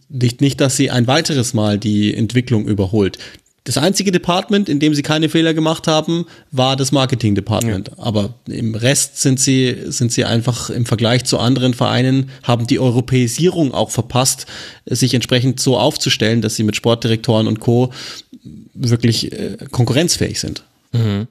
nicht, 0.10 0.42
nicht, 0.42 0.60
dass 0.60 0.76
sie 0.76 0.92
ein 0.92 1.08
weiteres 1.08 1.54
Mal 1.54 1.78
die 1.78 2.14
Entwicklung 2.14 2.68
überholt. 2.68 3.18
Das 3.66 3.80
einzige 3.80 4.12
Department, 4.12 4.70
in 4.70 4.80
dem 4.80 4.94
sie 4.94 5.02
keine 5.02 5.28
Fehler 5.28 5.56
gemacht 5.56 5.88
haben, 5.88 6.28
war 6.52 6.76
das 6.76 6.92
Marketing 6.92 7.34
Department. 7.34 7.90
Ja. 7.90 7.94
Aber 7.98 8.36
im 8.48 8.76
Rest 8.76 9.20
sind 9.20 9.40
sie, 9.40 9.76
sind 9.88 10.12
sie 10.12 10.24
einfach 10.24 10.70
im 10.70 10.86
Vergleich 10.86 11.26
zu 11.26 11.40
anderen 11.40 11.74
Vereinen, 11.74 12.30
haben 12.44 12.68
die 12.68 12.80
Europäisierung 12.80 13.74
auch 13.74 13.90
verpasst, 13.90 14.46
sich 14.86 15.16
entsprechend 15.16 15.60
so 15.60 15.80
aufzustellen, 15.80 16.44
dass 16.44 16.56
sie 16.56 16.64
mit 16.64 16.76
Sportdirektoren 16.76 17.48
und 17.48 17.60
Co. 17.60 17.92
wirklich 18.76 19.32
äh, 19.32 19.58
konkurrenzfähig 19.72 20.40
sind. 20.40 20.64
Mhm. 20.92 21.28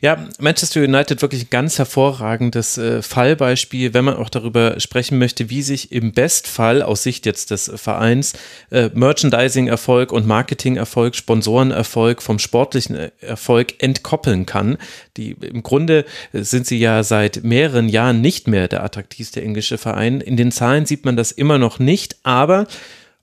Ja, 0.00 0.28
Manchester 0.38 0.82
United 0.82 1.22
wirklich 1.22 1.44
ein 1.44 1.50
ganz 1.50 1.78
hervorragendes 1.78 2.76
äh, 2.76 3.00
Fallbeispiel, 3.00 3.94
wenn 3.94 4.04
man 4.04 4.16
auch 4.16 4.28
darüber 4.28 4.78
sprechen 4.78 5.18
möchte, 5.18 5.48
wie 5.48 5.62
sich 5.62 5.92
im 5.92 6.12
Bestfall 6.12 6.82
aus 6.82 7.02
Sicht 7.02 7.24
jetzt 7.24 7.50
des 7.50 7.72
Vereins 7.74 8.34
äh, 8.70 8.90
Merchandising-Erfolg 8.92 10.12
und 10.12 10.26
Marketing-Erfolg, 10.26 11.16
Sponsoren-Erfolg 11.16 12.20
vom 12.20 12.38
sportlichen 12.38 12.96
äh, 12.96 13.10
Erfolg 13.20 13.82
entkoppeln 13.82 14.44
kann. 14.44 14.76
Die 15.16 15.30
im 15.30 15.62
Grunde 15.62 16.04
sind 16.32 16.66
sie 16.66 16.78
ja 16.78 17.02
seit 17.02 17.42
mehreren 17.42 17.88
Jahren 17.88 18.20
nicht 18.20 18.46
mehr 18.46 18.68
der 18.68 18.84
attraktivste 18.84 19.40
englische 19.40 19.78
Verein. 19.78 20.20
In 20.20 20.36
den 20.36 20.52
Zahlen 20.52 20.84
sieht 20.84 21.06
man 21.06 21.16
das 21.16 21.32
immer 21.32 21.56
noch 21.56 21.78
nicht, 21.78 22.16
aber 22.24 22.66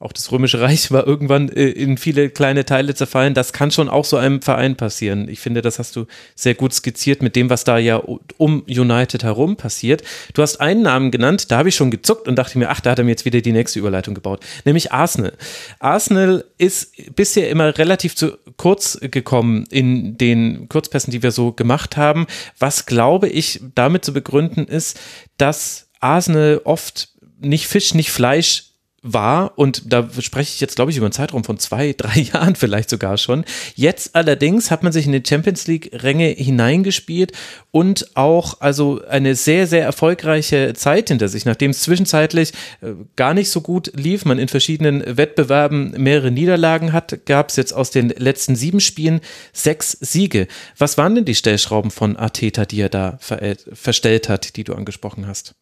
auch 0.02 0.12
das 0.12 0.32
Römische 0.32 0.60
Reich 0.60 0.91
war 0.91 1.06
irgendwann 1.06 1.49
äh, 1.49 1.70
in 1.70 1.97
viele 1.97 2.30
kleine 2.30 2.66
Teile 2.66 2.95
zerfallen. 2.95 3.34
Das 3.34 3.54
kann 3.54 3.70
schon 3.70 3.88
auch 3.88 4.06
so 4.06 4.18
einem 4.18 4.41
Verein 4.41 4.76
passieren. 4.76 5.30
Ich 5.30 5.39
finde, 5.39 5.62
das 5.62 5.78
hast 5.78 5.95
du 5.95 6.08
sehr 6.36 6.56
gut 6.56 6.74
skizziert 6.74 7.22
mit 7.22 7.36
dem, 7.36 7.49
was 7.49 7.64
da 7.64 7.78
ja 7.78 8.02
um 8.38 8.64
United 8.64 9.24
herum 9.24 9.58
passiert. 9.58 10.02
Du 10.34 10.41
hast 10.41 10.60
einen 10.60 10.82
Namen 10.82 11.12
genannt, 11.12 11.52
da 11.52 11.60
habe 11.60 11.70
ich 11.70 11.76
schon 11.76 11.91
gezuckt 11.91 12.28
und 12.28 12.36
dachte 12.36 12.58
mir, 12.58 12.70
ach, 12.70 12.82
da 12.82 12.91
hat 12.91 12.99
er 12.99 13.06
mir 13.06 13.12
jetzt 13.12 13.26
wieder 13.26 13.41
die 13.41 13.52
nächste 13.52 13.80
Überleitung 13.80 14.16
gebaut, 14.16 14.43
nämlich 14.66 14.91
Arsenal. 14.91 15.34
Arsenal 15.80 16.45
ist 16.58 17.16
bisher 17.16 17.49
immer 17.49 17.78
relativ 17.78 18.16
zu 18.16 18.38
kurz 18.58 18.97
gekommen 19.02 19.66
in 19.70 20.18
den 20.18 20.68
Kurzpässen, 20.68 21.12
die 21.12 21.22
wir 21.22 21.32
so 21.32 21.52
gemacht 21.52 21.95
haben. 21.95 22.26
Was 22.58 22.86
glaube 22.86 23.30
ich 23.30 23.62
damit 23.76 24.04
zu 24.04 24.14
begründen 24.14 24.66
ist, 24.66 24.99
dass 25.38 25.89
Arsenal 25.99 26.62
oft 26.64 27.10
nicht 27.39 27.68
Fisch, 27.68 27.93
nicht 27.93 28.12
Fleisch 28.12 28.70
war, 29.04 29.58
und 29.58 29.91
da 29.91 30.08
spreche 30.20 30.54
ich 30.54 30.60
jetzt, 30.60 30.76
glaube 30.76 30.91
ich, 30.91 30.97
über 30.97 31.08
einen 31.08 31.14
Zeitraum 31.14 31.43
von 31.43 31.58
zwei, 31.58 31.93
drei 31.97 32.20
Jahren 32.20 32.56
vielleicht 32.56 32.89
sogar 32.89 33.18
schon. 33.18 33.45
Jetzt 33.76 34.16
allerdings 34.16 34.70
hat 34.70 34.84
man 34.84 34.91
sich 34.91 35.06
in 35.06 35.12
die 35.12 35.24
Champions 35.28 35.68
League-Ränge 35.68 36.28
hineingespielt 36.28 37.32
und 37.72 38.16
auch 38.16 38.62
also 38.62 39.02
eine 39.08 39.36
sehr, 39.36 39.66
sehr 39.66 39.84
erfolgreiche 39.84 40.74
Zeit 40.74 41.10
hinter 41.10 41.30
sich, 41.30 41.45
nachdem 41.45 41.72
es 41.72 41.82
zwischenzeitlich 41.82 42.54
äh, 42.82 42.93
gar 43.16 43.34
nicht 43.34 43.49
so 43.49 43.62
gut 43.62 43.91
lief, 43.95 44.26
man 44.26 44.39
in 44.39 44.47
verschiedenen 44.47 45.18
Wettbewerben 45.18 45.91
mehrere 45.97 46.32
Niederlagen 46.32 46.93
hat, 46.93 47.26
gab 47.26 47.49
es 47.49 47.56
jetzt 47.56 47.74
aus 47.74 47.91
den 47.91 48.10
letzten 48.10 48.56
sieben 48.56 48.80
Spielen 48.80 49.22
sechs 49.54 49.91
Siege. 49.99 50.47
Was 50.78 50.97
waren 50.97 51.16
denn 51.16 51.26
die 51.26 51.36
Stellschrauben 51.36 51.91
von 51.91 52.18
Arteta, 52.18 52.66
die 52.66 52.82
er 52.82 52.89
da 52.89 53.18
verstellt 53.20 54.30
hat, 54.30 54.56
die 54.56 54.64
du 54.64 54.74
angesprochen 54.74 55.28
hast? 55.28 55.56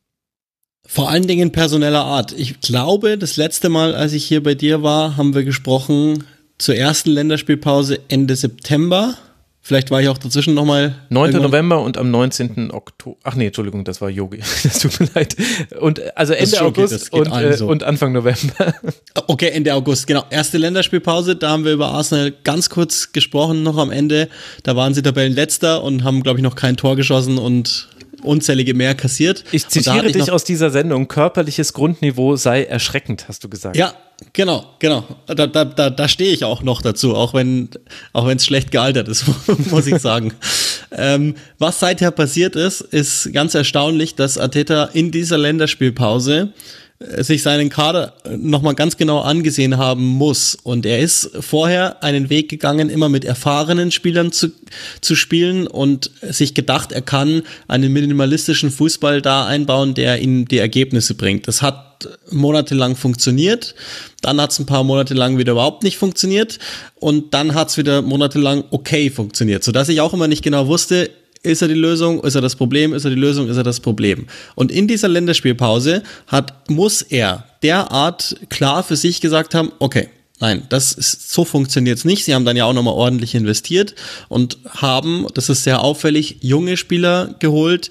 Vor 0.91 1.07
allen 1.07 1.27
Dingen 1.27 1.51
personeller 1.51 2.03
Art. 2.03 2.33
Ich 2.35 2.61
glaube, 2.61 3.19
das 3.19 3.37
letzte 3.37 3.69
Mal, 3.69 3.93
als 3.93 4.11
ich 4.13 4.25
hier 4.25 4.41
bei 4.41 4.55
dir 4.55 4.81
war, 4.81 5.17
haben 5.17 5.35
wir 5.35 5.43
gesprochen 5.43 6.23
zur 6.57 6.75
ersten 6.75 7.11
Länderspielpause 7.11 7.99
Ende 8.07 8.35
September. 8.35 9.15
Vielleicht 9.61 9.91
war 9.91 10.01
ich 10.01 10.07
auch 10.07 10.17
dazwischen 10.17 10.55
nochmal. 10.55 10.95
9. 11.09 11.25
Irgendwann. 11.27 11.51
November 11.51 11.81
und 11.83 11.99
am 11.99 12.09
19. 12.09 12.71
Oktober. 12.71 13.19
Ach 13.23 13.35
nee, 13.35 13.45
Entschuldigung, 13.45 13.83
das 13.83 14.01
war 14.01 14.09
Yogi. 14.09 14.39
Das 14.63 14.79
tut 14.79 14.99
mir 14.99 15.09
leid. 15.13 15.35
Und 15.79 16.17
also 16.17 16.33
Ende 16.33 16.59
August 16.59 17.13
und, 17.13 17.27
äh, 17.27 17.55
so. 17.55 17.67
und 17.67 17.83
Anfang 17.83 18.11
November. 18.11 18.73
Okay, 19.27 19.49
Ende 19.49 19.75
August, 19.75 20.07
genau. 20.07 20.25
Erste 20.31 20.57
Länderspielpause, 20.57 21.35
da 21.35 21.51
haben 21.51 21.65
wir 21.65 21.73
über 21.73 21.89
Arsenal 21.89 22.33
ganz 22.43 22.71
kurz 22.71 23.11
gesprochen, 23.11 23.61
noch 23.61 23.77
am 23.77 23.91
Ende. 23.91 24.27
Da 24.63 24.75
waren 24.75 24.95
sie 24.95 25.03
Tabellenletzter 25.03 25.83
und 25.83 26.03
haben, 26.03 26.23
glaube 26.23 26.39
ich, 26.39 26.43
noch 26.43 26.55
kein 26.55 26.77
Tor 26.77 26.95
geschossen 26.95 27.37
und 27.37 27.89
unzählige 28.23 28.73
mehr 28.73 28.95
kassiert. 28.95 29.43
Ich 29.51 29.67
zitiere 29.67 30.07
ich 30.07 30.13
dich 30.13 30.31
aus 30.31 30.43
dieser 30.43 30.69
Sendung, 30.69 31.07
körperliches 31.07 31.73
Grundniveau 31.73 32.35
sei 32.35 32.63
erschreckend, 32.63 33.27
hast 33.27 33.43
du 33.43 33.49
gesagt. 33.49 33.77
Ja, 33.77 33.93
genau, 34.33 34.65
genau. 34.79 35.05
Da, 35.27 35.47
da, 35.47 35.65
da, 35.65 35.89
da 35.89 36.07
stehe 36.07 36.31
ich 36.31 36.43
auch 36.43 36.61
noch 36.61 36.81
dazu, 36.81 37.15
auch 37.15 37.33
wenn 37.33 37.69
auch 38.13 38.27
es 38.29 38.45
schlecht 38.45 38.71
gealtert 38.71 39.07
ist, 39.07 39.25
muss 39.71 39.87
ich 39.87 39.99
sagen. 39.99 40.33
ähm, 40.91 41.35
was 41.57 41.79
seither 41.79 42.11
passiert 42.11 42.55
ist, 42.55 42.81
ist 42.81 43.31
ganz 43.33 43.55
erstaunlich, 43.55 44.15
dass 44.15 44.37
Ateta 44.37 44.85
in 44.85 45.11
dieser 45.11 45.37
Länderspielpause 45.37 46.53
sich 46.99 47.43
seinen 47.43 47.69
Kader 47.69 48.13
äh, 48.25 48.35
nochmal 48.35 48.75
ganz 48.75 48.97
genau 48.97 49.21
angesehen 49.21 49.77
haben 49.77 50.05
muss. 50.05 50.57
Und 50.61 50.85
er 50.85 50.99
ist 50.99 51.31
vorher 51.39 52.03
einen 52.03 52.29
Weg 52.29 52.49
gegangen, 52.49 52.89
immer 52.89 53.07
mit 53.07 53.23
erfahrenen 53.23 53.91
Spielern 53.91 54.33
zu, 54.33 54.51
zu 54.99 55.15
spielen 55.15 55.65
und 55.65 56.11
sich 56.21 56.53
gedacht, 56.53 56.91
er 56.91 57.01
kann 57.01 57.43
einen 57.67 57.93
minimalistischen 57.93 58.69
Fußball 58.69 59.21
da 59.21 59.45
einbauen, 59.45 59.93
der 59.93 60.19
ihm 60.21 60.47
die 60.47 60.57
Ergebnisse 60.57 61.15
bringt. 61.15 61.47
Das 61.47 61.61
hat 61.61 62.09
monatelang 62.31 62.95
funktioniert, 62.95 63.75
dann 64.21 64.39
hat 64.39 64.51
es 64.51 64.59
ein 64.59 64.65
paar 64.65 64.83
Monate 64.83 65.13
lang 65.13 65.37
wieder 65.37 65.53
überhaupt 65.53 65.83
nicht 65.83 65.97
funktioniert 65.97 66.59
und 66.95 67.33
dann 67.33 67.55
hat 67.55 67.69
es 67.69 67.77
wieder 67.77 68.01
monatelang 68.01 68.63
okay 68.71 69.09
funktioniert, 69.09 69.65
sodass 69.65 69.89
ich 69.89 69.99
auch 69.99 70.13
immer 70.13 70.29
nicht 70.29 70.43
genau 70.43 70.67
wusste, 70.67 71.09
ist 71.43 71.61
er 71.61 71.67
die 71.67 71.73
Lösung? 71.73 72.21
Ist 72.23 72.35
er 72.35 72.41
das 72.41 72.55
Problem? 72.55 72.93
Ist 72.93 73.05
er 73.05 73.11
die 73.11 73.15
Lösung? 73.15 73.47
Ist 73.47 73.57
er 73.57 73.63
das 73.63 73.79
Problem? 73.79 74.27
Und 74.55 74.71
in 74.71 74.87
dieser 74.87 75.07
Länderspielpause 75.07 76.03
hat, 76.27 76.69
muss 76.69 77.01
er 77.01 77.45
derart 77.63 78.35
klar 78.49 78.83
für 78.83 78.95
sich 78.95 79.21
gesagt 79.21 79.55
haben, 79.55 79.71
okay, 79.79 80.09
Nein, 80.41 80.63
das 80.69 80.93
ist, 80.93 81.33
so 81.33 81.43
funktioniert's 81.43 82.05
nicht. 82.05 82.23
Sie 82.23 82.33
haben 82.33 82.45
dann 82.45 82.55
ja 82.55 82.63
auch 82.63 82.71
nochmal 82.71 82.93
ordentlich 82.93 83.35
investiert 83.35 83.93
und 84.29 84.57
haben, 84.69 85.27
das 85.33 85.49
ist 85.49 85.65
sehr 85.65 85.81
auffällig, 85.81 86.37
junge 86.39 86.77
Spieler 86.77 87.35
geholt, 87.39 87.89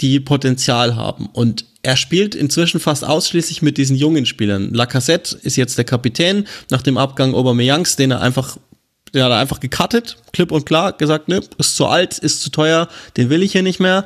die 0.00 0.20
Potenzial 0.20 0.94
haben. 0.94 1.28
Und 1.32 1.64
er 1.82 1.96
spielt 1.96 2.34
inzwischen 2.36 2.78
fast 2.78 3.04
ausschließlich 3.04 3.62
mit 3.62 3.76
diesen 3.76 3.96
jungen 3.96 4.24
Spielern. 4.24 4.72
Lacazette 4.72 5.36
ist 5.42 5.56
jetzt 5.56 5.78
der 5.78 5.84
Kapitän 5.84 6.46
nach 6.70 6.82
dem 6.82 6.96
Abgang 6.96 7.34
Aubameyangs, 7.34 7.96
den 7.96 8.12
er 8.12 8.20
einfach 8.20 8.56
hat 9.14 9.30
er 9.30 9.38
einfach 9.38 9.60
gecuttet, 9.60 10.16
klipp 10.32 10.52
und 10.52 10.66
klar, 10.66 10.92
gesagt, 10.92 11.28
ne, 11.28 11.40
ist 11.58 11.76
zu 11.76 11.86
alt, 11.86 12.18
ist 12.18 12.42
zu 12.42 12.50
teuer, 12.50 12.88
den 13.16 13.30
will 13.30 13.42
ich 13.42 13.52
hier 13.52 13.62
nicht 13.62 13.80
mehr. 13.80 14.04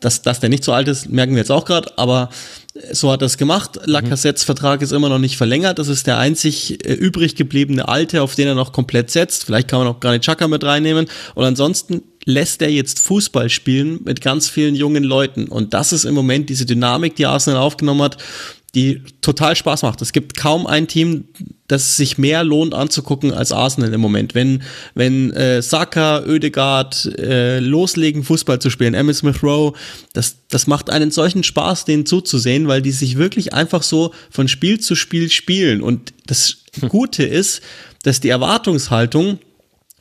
Dass, 0.00 0.22
dass 0.22 0.38
der 0.38 0.48
nicht 0.48 0.62
so 0.62 0.72
alt 0.72 0.86
ist, 0.86 1.08
merken 1.10 1.32
wir 1.32 1.40
jetzt 1.40 1.50
auch 1.50 1.64
gerade, 1.64 1.98
aber 1.98 2.30
so 2.92 3.10
hat 3.10 3.22
er 3.22 3.26
es 3.26 3.36
gemacht. 3.36 3.80
Lacazette 3.84 4.44
Vertrag 4.44 4.82
ist 4.82 4.92
immer 4.92 5.08
noch 5.08 5.18
nicht 5.18 5.36
verlängert. 5.36 5.78
Das 5.78 5.88
ist 5.88 6.06
der 6.06 6.18
einzig 6.18 6.86
äh, 6.86 6.92
übrig 6.92 7.34
gebliebene 7.34 7.88
Alte, 7.88 8.22
auf 8.22 8.34
den 8.34 8.46
er 8.46 8.54
noch 8.54 8.72
komplett 8.72 9.10
setzt. 9.10 9.44
Vielleicht 9.44 9.68
kann 9.68 9.80
man 9.80 9.88
auch 9.88 10.00
Granit 10.00 10.22
Xhaka 10.22 10.46
mit 10.48 10.64
reinnehmen. 10.64 11.06
Und 11.34 11.44
ansonsten 11.44 12.02
lässt 12.24 12.62
er 12.62 12.70
jetzt 12.70 13.00
Fußball 13.00 13.48
spielen 13.48 14.00
mit 14.04 14.20
ganz 14.20 14.48
vielen 14.48 14.74
jungen 14.74 15.02
Leuten. 15.02 15.46
Und 15.46 15.74
das 15.74 15.92
ist 15.92 16.04
im 16.04 16.14
Moment 16.14 16.48
diese 16.48 16.66
Dynamik, 16.66 17.16
die 17.16 17.26
Arsenal 17.26 17.60
aufgenommen 17.60 18.02
hat, 18.02 18.18
die 18.74 19.02
total 19.22 19.56
Spaß 19.56 19.82
macht. 19.82 20.02
Es 20.02 20.12
gibt 20.12 20.36
kaum 20.36 20.66
ein 20.66 20.88
Team, 20.88 21.24
das 21.68 21.96
sich 21.96 22.18
mehr 22.18 22.44
lohnt 22.44 22.74
anzugucken 22.74 23.32
als 23.32 23.50
Arsenal 23.50 23.92
im 23.94 24.00
Moment. 24.00 24.34
Wenn, 24.34 24.62
wenn 24.94 25.32
äh, 25.32 25.62
Saka, 25.62 26.24
Oedegaard 26.26 27.06
äh, 27.18 27.60
loslegen, 27.60 28.24
Fußball 28.24 28.60
zu 28.60 28.68
spielen, 28.68 28.92
Emmitt 28.92 29.16
Smith 29.16 29.42
Rowe, 29.42 29.72
das, 30.12 30.36
das 30.50 30.66
macht 30.66 30.90
einen 30.90 31.10
solchen 31.10 31.44
Spaß, 31.44 31.86
denen 31.86 32.04
zuzusehen, 32.04 32.68
weil 32.68 32.82
die 32.82 32.90
sich 32.90 33.16
wirklich 33.16 33.54
einfach 33.54 33.82
so 33.82 34.12
von 34.30 34.48
Spiel 34.48 34.80
zu 34.80 34.94
Spiel 34.94 35.30
spielen. 35.30 35.82
Und 35.82 36.12
das 36.26 36.58
Gute 36.88 37.24
ist, 37.24 37.62
dass 38.02 38.20
die 38.20 38.28
Erwartungshaltung 38.28 39.38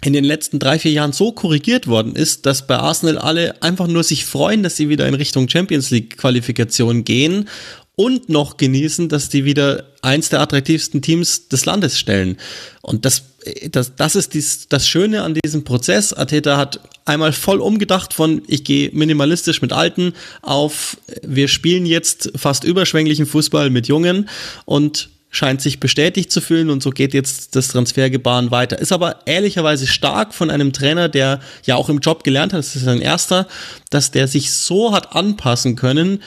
in 0.04 0.14
den 0.14 0.26
letzten 0.26 0.60
drei, 0.60 0.78
vier 0.78 0.92
Jahren 0.92 1.12
so 1.12 1.32
korrigiert 1.32 1.88
worden 1.88 2.16
ist, 2.16 2.46
dass 2.46 2.68
bei 2.68 2.78
Arsenal 2.78 3.18
alle 3.18 3.62
einfach 3.64 3.88
nur 3.88 4.04
sich 4.04 4.26
freuen, 4.26 4.62
dass 4.62 4.76
sie 4.76 4.90
wieder 4.90 5.08
in 5.08 5.16
Richtung 5.16 5.50
Champions 5.50 5.90
League 5.90 6.18
Qualifikation 6.18 7.04
gehen 7.04 7.50
und 7.98 8.30
noch 8.30 8.58
genießen, 8.58 9.10
dass 9.10 9.28
die 9.28 9.44
wieder 9.44 9.86
eins 10.04 10.30
der 10.30 10.40
attraktivsten 10.40 11.02
Teams 11.02 11.50
des 11.50 11.66
Landes 11.66 11.98
stellen. 11.98 12.38
Und 12.82 13.06
das, 13.06 13.24
das, 13.72 13.96
das 13.96 14.16
ist 14.16 14.36
dies, 14.36 14.68
das 14.70 14.88
Schöne 14.88 15.24
an 15.24 15.34
diesem 15.34 15.64
Prozess. 15.64 16.14
Ateta 16.14 16.58
hat 16.58 16.80
einmal 17.06 17.34
voll 17.34 17.60
umgedacht 17.60 18.14
von, 18.14 18.44
ich 18.48 18.64
gehe 18.64 18.92
minimalistisch 18.94 19.64
mit 19.64 19.74
Alten 19.74 20.14
auf, 20.44 20.98
wir 21.24 21.48
spielen 21.48 21.88
jetzt 21.88 22.32
fast 22.36 22.64
überschwänglichen 22.64 23.26
Fußball 23.26 23.72
mit 23.72 23.88
Jungen 23.88 24.30
und 24.66 25.10
scheint 25.32 25.62
sich 25.62 25.80
bestätigt 25.80 26.32
zu 26.32 26.40
fühlen 26.40 26.70
und 26.70 26.84
so 26.84 26.92
geht 26.92 27.16
jetzt 27.16 27.56
das 27.56 27.70
Transfergebaren 27.70 28.52
weiter. 28.52 28.78
Ist 28.78 28.92
aber 28.92 29.22
ehrlicherweise 29.26 29.88
stark 29.88 30.36
von 30.36 30.52
einem 30.52 30.72
Trainer, 30.72 31.10
der 31.10 31.40
ja 31.64 31.76
auch 31.76 31.90
im 31.90 32.00
Job 32.00 32.24
gelernt 32.24 32.54
hat, 32.54 32.60
das 32.60 32.76
ist 32.76 32.86
sein 32.86 33.02
erster, 33.02 33.48
dass 33.90 34.12
der 34.12 34.28
sich 34.28 34.52
so 34.52 34.94
hat 34.94 35.16
anpassen 35.16 35.76
können, 35.76 36.22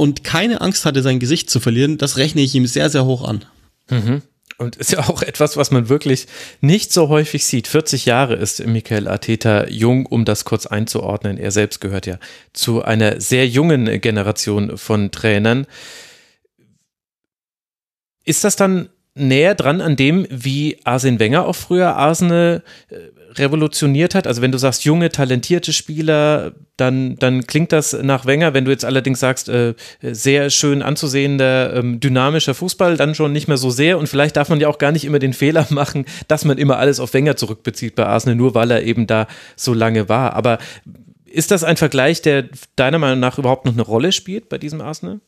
und 0.00 0.24
keine 0.24 0.62
Angst 0.62 0.86
hatte, 0.86 1.02
sein 1.02 1.20
Gesicht 1.20 1.50
zu 1.50 1.60
verlieren, 1.60 1.98
das 1.98 2.16
rechne 2.16 2.40
ich 2.40 2.54
ihm 2.54 2.66
sehr, 2.66 2.88
sehr 2.88 3.04
hoch 3.04 3.22
an. 3.22 3.44
Mhm. 3.90 4.22
Und 4.56 4.76
ist 4.76 4.92
ja 4.92 5.00
auch 5.00 5.20
etwas, 5.20 5.58
was 5.58 5.70
man 5.70 5.90
wirklich 5.90 6.26
nicht 6.62 6.90
so 6.90 7.10
häufig 7.10 7.44
sieht. 7.44 7.68
40 7.68 8.06
Jahre 8.06 8.34
ist 8.34 8.66
Michael 8.66 9.08
Arteta 9.08 9.68
jung, 9.68 10.06
um 10.06 10.24
das 10.24 10.46
kurz 10.46 10.64
einzuordnen. 10.64 11.36
Er 11.36 11.50
selbst 11.50 11.82
gehört 11.82 12.06
ja 12.06 12.18
zu 12.54 12.82
einer 12.82 13.20
sehr 13.20 13.46
jungen 13.46 14.00
Generation 14.00 14.78
von 14.78 15.10
Trainern. 15.10 15.66
Ist 18.24 18.44
das 18.44 18.56
dann 18.56 18.88
näher 19.14 19.54
dran 19.54 19.82
an 19.82 19.96
dem, 19.96 20.26
wie 20.30 20.78
Arsene 20.84 21.18
Wenger 21.18 21.46
auch 21.46 21.56
früher 21.56 21.96
Arsenal 21.96 22.62
äh, 22.88 22.96
revolutioniert 23.34 24.14
hat. 24.14 24.26
Also 24.26 24.42
wenn 24.42 24.52
du 24.52 24.58
sagst 24.58 24.84
junge, 24.84 25.10
talentierte 25.10 25.72
Spieler, 25.72 26.52
dann, 26.76 27.16
dann 27.16 27.46
klingt 27.46 27.72
das 27.72 27.92
nach 27.92 28.26
Wenger. 28.26 28.54
Wenn 28.54 28.64
du 28.64 28.70
jetzt 28.70 28.84
allerdings 28.84 29.20
sagst, 29.20 29.48
äh, 29.48 29.74
sehr 30.02 30.50
schön 30.50 30.82
anzusehender, 30.82 31.74
ähm, 31.74 32.00
dynamischer 32.00 32.54
Fußball, 32.54 32.96
dann 32.96 33.14
schon 33.14 33.32
nicht 33.32 33.48
mehr 33.48 33.56
so 33.56 33.70
sehr. 33.70 33.98
Und 33.98 34.08
vielleicht 34.08 34.36
darf 34.36 34.48
man 34.48 34.60
ja 34.60 34.68
auch 34.68 34.78
gar 34.78 34.92
nicht 34.92 35.04
immer 35.04 35.18
den 35.18 35.32
Fehler 35.32 35.66
machen, 35.70 36.04
dass 36.28 36.44
man 36.44 36.58
immer 36.58 36.78
alles 36.78 37.00
auf 37.00 37.14
Wenger 37.14 37.36
zurückbezieht 37.36 37.94
bei 37.94 38.06
Arsenal, 38.06 38.36
nur 38.36 38.54
weil 38.54 38.70
er 38.70 38.82
eben 38.82 39.06
da 39.06 39.26
so 39.56 39.74
lange 39.74 40.08
war. 40.08 40.34
Aber 40.34 40.58
ist 41.26 41.50
das 41.50 41.62
ein 41.62 41.76
Vergleich, 41.76 42.22
der 42.22 42.46
deiner 42.76 42.98
Meinung 42.98 43.20
nach 43.20 43.38
überhaupt 43.38 43.64
noch 43.64 43.72
eine 43.72 43.82
Rolle 43.82 44.12
spielt 44.12 44.48
bei 44.48 44.58
diesem 44.58 44.80
Arsenal? 44.80 45.20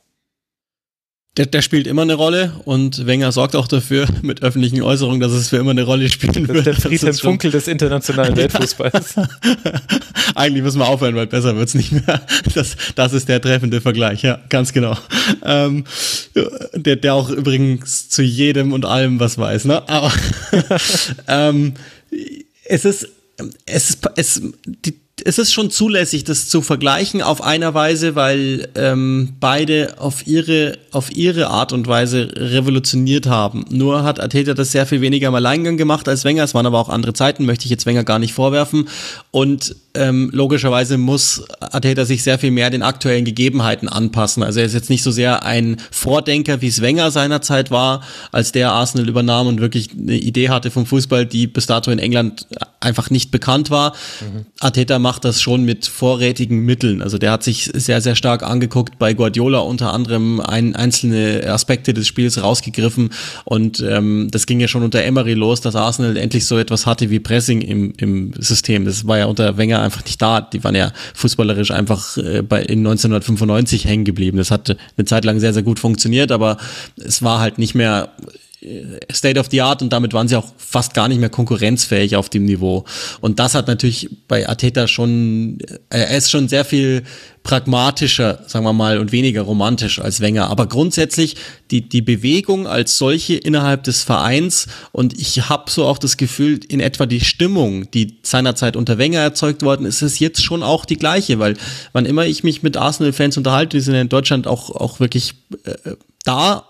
Der, 1.39 1.47
der 1.47 1.63
spielt 1.63 1.87
immer 1.87 2.03
eine 2.03 2.13
Rolle 2.13 2.53
und 2.67 3.07
Wenger 3.07 3.33
sorgt 3.33 3.57
auch 3.57 3.67
dafür 3.67 4.07
mit 4.23 4.43
öffentlichen 4.43 4.83
Äußerungen, 4.83 5.19
dass 5.21 5.33
es 5.33 5.49
für 5.49 5.57
immer 5.57 5.71
eine 5.71 5.85
Rolle 5.85 6.11
spielen 6.11 6.47
wird. 6.47 6.67
Der 6.67 6.75
Friedhelm 6.75 7.15
Funkel 7.15 7.51
des 7.51 7.69
internationalen 7.69 8.37
Weltfußballs. 8.37 9.15
Eigentlich 10.35 10.63
müssen 10.63 10.79
wir 10.79 10.89
aufhören, 10.89 11.15
weil 11.15 11.27
besser 11.27 11.57
wird's 11.57 11.75
nicht 11.75 11.93
mehr. 11.93 12.27
Das, 12.55 12.77
das 12.95 13.15
ist 13.15 13.29
der 13.31 13.41
treffende 13.41 13.81
Vergleich, 13.81 14.23
ja, 14.23 14.41
ganz 14.51 14.75
genau. 14.75 14.97
Ähm, 15.43 15.85
der, 16.75 16.97
der 16.97 17.15
auch 17.15 17.31
übrigens 17.31 18.11
zu 18.11 18.23
jedem 18.23 18.75
und 18.75 18.85
allem 18.85 19.19
was 19.19 19.39
weiß, 19.39 19.65
ne? 19.65 19.89
Aber 19.89 20.13
ähm, 21.29 21.75
es 22.65 22.85
ist 22.85 23.09
es 23.67 23.91
ist, 23.91 24.09
es, 24.17 24.43
die, 24.65 25.01
es 25.25 25.39
ist 25.39 25.53
schon 25.53 25.71
zulässig, 25.71 26.25
das 26.25 26.49
zu 26.49 26.63
vergleichen 26.63 27.23
auf 27.23 27.43
einer 27.43 27.75
Weise, 27.75 28.15
weil 28.15 28.69
ähm, 28.75 29.35
beide 29.41 29.95
auf 29.99 30.27
ihre, 30.27 30.79
auf 30.91 31.15
ihre 31.15 31.49
Art 31.49 31.73
und 31.73 31.87
Weise 31.87 32.31
revolutioniert 32.35 33.27
haben. 33.27 33.65
Nur 33.71 34.05
hat 34.05 34.21
Ateta 34.21 34.55
das 34.55 34.73
sehr 34.73 34.87
viel 34.87 35.01
weniger 35.01 35.29
im 35.29 35.35
Alleingang 35.35 35.77
gemacht 35.77 36.09
als 36.09 36.25
Wenger. 36.25 36.45
Es 36.45 36.55
waren 36.55 36.67
aber 36.67 36.79
auch 36.79 36.89
andere 36.89 37.13
Zeiten, 37.13 37.45
möchte 37.47 37.65
ich 37.65 37.71
jetzt 37.71 37.87
Wenger 37.87 38.05
gar 38.05 38.19
nicht 38.19 38.35
vorwerfen. 38.35 38.89
Und 39.31 39.77
ähm, 39.95 40.31
logischerweise 40.33 40.97
muss 40.97 41.45
Ateta 41.61 42.05
sich 42.05 42.23
sehr 42.23 42.39
viel 42.39 42.51
mehr 42.51 42.71
den 42.71 42.83
aktuellen 42.83 43.25
Gegebenheiten 43.25 43.89
anpassen. 43.89 44.43
Also 44.43 44.61
er 44.61 44.67
ist 44.67 44.75
jetzt 44.75 44.91
nicht 44.91 45.03
so 45.03 45.11
sehr 45.11 45.45
ein 45.45 45.77
Vordenker, 45.91 46.61
wie 46.63 46.69
es 46.69 46.81
Wenger 46.81 47.11
seinerzeit 47.11 47.71
war, 47.71 48.03
als 48.31 48.53
der 48.53 48.73
Arsenal 48.73 49.09
übernahm 49.09 49.47
und 49.47 49.61
wirklich 49.61 49.91
eine 49.93 50.17
Idee 50.17 50.49
hatte 50.49 50.71
vom 50.71 50.87
Fußball, 50.87 51.27
die 51.27 51.47
bis 51.47 51.67
dato 51.67 51.91
in 51.91 51.99
England 51.99 52.47
einfach 52.81 53.11
nicht 53.11 53.31
bekannt 53.31 53.71
war. 53.71 53.93
Mhm. 54.21 54.47
Ateta 54.61 54.99
macht 54.99 55.25
das 55.25 55.43
schon 55.43 55.65
mit 55.65 55.87
vorrätigen 55.87 56.61
Mitteln. 56.61 57.03
Also 57.03 57.19
der 57.19 57.31
hat 57.33 57.43
sich 57.43 57.71
sehr, 57.75 58.01
sehr 58.01 58.15
stark 58.15 58.43
angeguckt 58.43 58.99
bei 58.99 59.13
Guardiola 59.13 59.59
unter 59.59 59.93
anderem 59.93 60.41
ein, 60.41 60.75
einzelne 60.75 61.45
Aspekte 61.49 61.93
des 61.93 62.07
Spiels 62.07 62.43
rausgegriffen 62.43 63.11
und 63.45 63.81
ähm, 63.81 64.29
das 64.31 64.47
ging 64.47 64.61
ja 64.61 64.69
schon 64.69 64.83
unter 64.83 65.03
Emery 65.03 65.35
los, 65.35 65.61
dass 65.61 65.77
Arsenal 65.77 66.17
endlich 66.17 66.47
so 66.47 66.59
etwas 66.59 66.87
hatte 66.87 67.11
wie 67.11 67.21
Pressing 67.21 67.61
im, 67.61 67.93
im 67.99 68.33
System. 68.39 68.85
Das 68.85 69.07
war 69.07 69.19
ja 69.19 69.27
unter 69.27 69.57
Wenger 69.57 69.82
einfach 69.83 70.05
nicht 70.05 70.21
da. 70.21 70.41
Die 70.41 70.63
waren 70.65 70.75
ja 70.75 70.93
fußballerisch 71.15 71.71
einfach 71.71 72.17
äh, 72.17 72.43
bei, 72.43 72.63
in 72.63 72.81
1995 72.81 73.85
hängen 73.85 74.05
geblieben. 74.05 74.39
Das 74.39 74.51
hat 74.51 74.77
eine 74.97 75.05
Zeit 75.05 75.25
lang 75.25 75.41
sehr, 75.41 75.53
sehr 75.53 75.63
gut 75.63 75.79
funktioniert, 75.79 76.33
aber 76.33 76.57
es 76.97 77.23
war 77.23 77.41
halt 77.41 77.59
nicht 77.59 77.75
mehr 77.75 78.11
State 79.11 79.41
of 79.41 79.49
the 79.51 79.61
Art 79.61 79.83
und 79.83 79.93
damit 79.93 80.13
waren 80.13 80.29
sie 80.29 80.37
auch 80.37 80.47
fast 80.57 80.95
gar 80.95 81.09
nicht 81.09 81.19
mehr 81.19 81.31
konkurrenzfähig 81.31 82.15
auf 82.15 82.29
dem 82.29 82.45
Niveau. 82.45 82.85
Und 83.21 83.41
das 83.41 83.55
hat 83.55 83.67
natürlich 83.67 84.09
bei 84.29 84.49
Ateta 84.49 84.87
schon, 84.87 85.59
äh, 85.91 85.99
er 85.99 86.17
ist 86.17 86.31
schon 86.31 86.49
sehr 86.49 86.65
viel 86.65 87.03
pragmatischer, 87.43 88.41
sagen 88.47 88.65
wir 88.65 88.73
mal, 88.73 88.99
und 88.99 89.11
weniger 89.11 89.43
romantisch 89.43 89.99
als 89.99 90.21
Wenger. 90.21 90.49
Aber 90.49 90.67
grundsätzlich 90.67 91.35
die, 91.73 91.89
die 91.89 92.03
Bewegung 92.03 92.69
als 92.69 92.99
solche 92.99 93.35
innerhalb 93.35 93.83
des 93.83 94.05
Vereins 94.05 94.69
und 94.93 95.19
ich 95.19 95.49
habe 95.49 95.69
so 95.69 95.85
auch 95.85 95.99
das 95.99 96.17
Gefühl, 96.17 96.61
in 96.69 96.79
etwa 96.79 97.07
die 97.07 97.21
Stimmung, 97.21 97.91
die 97.91 98.19
seinerzeit 98.23 98.77
unter 98.77 98.97
Wenger 98.97 99.19
erzeugt 99.19 99.63
worden 99.63 99.87
ist, 99.87 100.03
ist 100.03 100.21
jetzt 100.21 100.43
schon 100.43 100.63
auch 100.63 100.85
die 100.85 100.97
gleiche, 100.97 101.41
weil 101.41 101.57
wann 101.93 102.07
immer 102.07 102.27
ich 102.27 102.45
mich 102.45 102.63
mit 102.63 102.77
Arsenal-Fans 102.77 103.37
unterhalte, 103.37 103.77
die 103.77 103.83
sind 103.83 103.95
in 103.95 104.09
Deutschland 104.09 104.47
auch, 104.47 104.71
auch 104.71 105.01
wirklich 105.01 105.35
äh, 105.65 105.95
da 106.25 106.69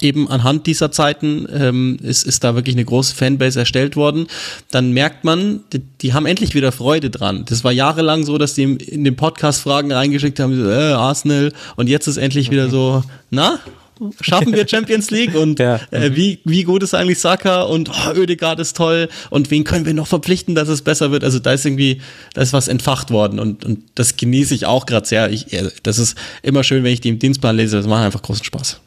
eben 0.00 0.28
anhand 0.28 0.66
dieser 0.66 0.92
Zeiten 0.92 1.46
ähm, 1.52 1.98
ist, 2.02 2.24
ist 2.24 2.44
da 2.44 2.54
wirklich 2.54 2.76
eine 2.76 2.84
große 2.84 3.14
Fanbase 3.14 3.60
erstellt 3.60 3.96
worden, 3.96 4.26
dann 4.70 4.92
merkt 4.92 5.24
man, 5.24 5.60
die, 5.72 5.80
die 6.00 6.12
haben 6.12 6.26
endlich 6.26 6.54
wieder 6.54 6.72
Freude 6.72 7.10
dran. 7.10 7.44
Das 7.48 7.64
war 7.64 7.72
jahrelang 7.72 8.24
so, 8.24 8.38
dass 8.38 8.54
die 8.54 8.64
in 8.64 9.04
den 9.04 9.16
Podcast 9.16 9.62
Fragen 9.62 9.92
reingeschickt 9.92 10.38
haben, 10.38 10.54
so, 10.54 10.68
äh, 10.68 10.92
Arsenal, 10.92 11.52
und 11.76 11.88
jetzt 11.88 12.06
ist 12.06 12.18
endlich 12.18 12.50
wieder 12.50 12.68
so, 12.68 13.02
na, 13.30 13.58
schaffen 14.20 14.52
wir 14.52 14.66
Champions 14.66 15.10
League 15.10 15.34
und 15.34 15.58
ja. 15.58 15.80
äh, 15.90 16.14
wie, 16.14 16.40
wie 16.44 16.64
gut 16.64 16.82
ist 16.82 16.94
eigentlich 16.94 17.18
Saka 17.18 17.62
und 17.62 17.90
oh, 17.90 18.12
Ödegaard 18.14 18.58
ist 18.60 18.76
toll 18.76 19.08
und 19.28 19.50
wen 19.50 19.64
können 19.64 19.84
wir 19.84 19.94
noch 19.94 20.06
verpflichten, 20.06 20.54
dass 20.54 20.68
es 20.68 20.82
besser 20.82 21.10
wird. 21.10 21.24
Also 21.24 21.38
da 21.38 21.52
ist 21.52 21.66
irgendwie, 21.66 22.00
da 22.34 22.42
ist 22.42 22.52
was 22.52 22.68
entfacht 22.68 23.10
worden 23.10 23.38
und, 23.38 23.64
und 23.64 23.82
das 23.94 24.16
genieße 24.16 24.54
ich 24.54 24.66
auch 24.66 24.86
gerade 24.86 25.06
sehr. 25.06 25.30
Ich, 25.30 25.46
das 25.82 25.98
ist 25.98 26.16
immer 26.42 26.64
schön, 26.64 26.84
wenn 26.84 26.92
ich 26.92 27.00
die 27.00 27.10
im 27.10 27.18
Dienstplan 27.18 27.56
lese, 27.56 27.76
das 27.76 27.86
macht 27.86 28.04
einfach 28.04 28.22
großen 28.22 28.44
Spaß. 28.44 28.80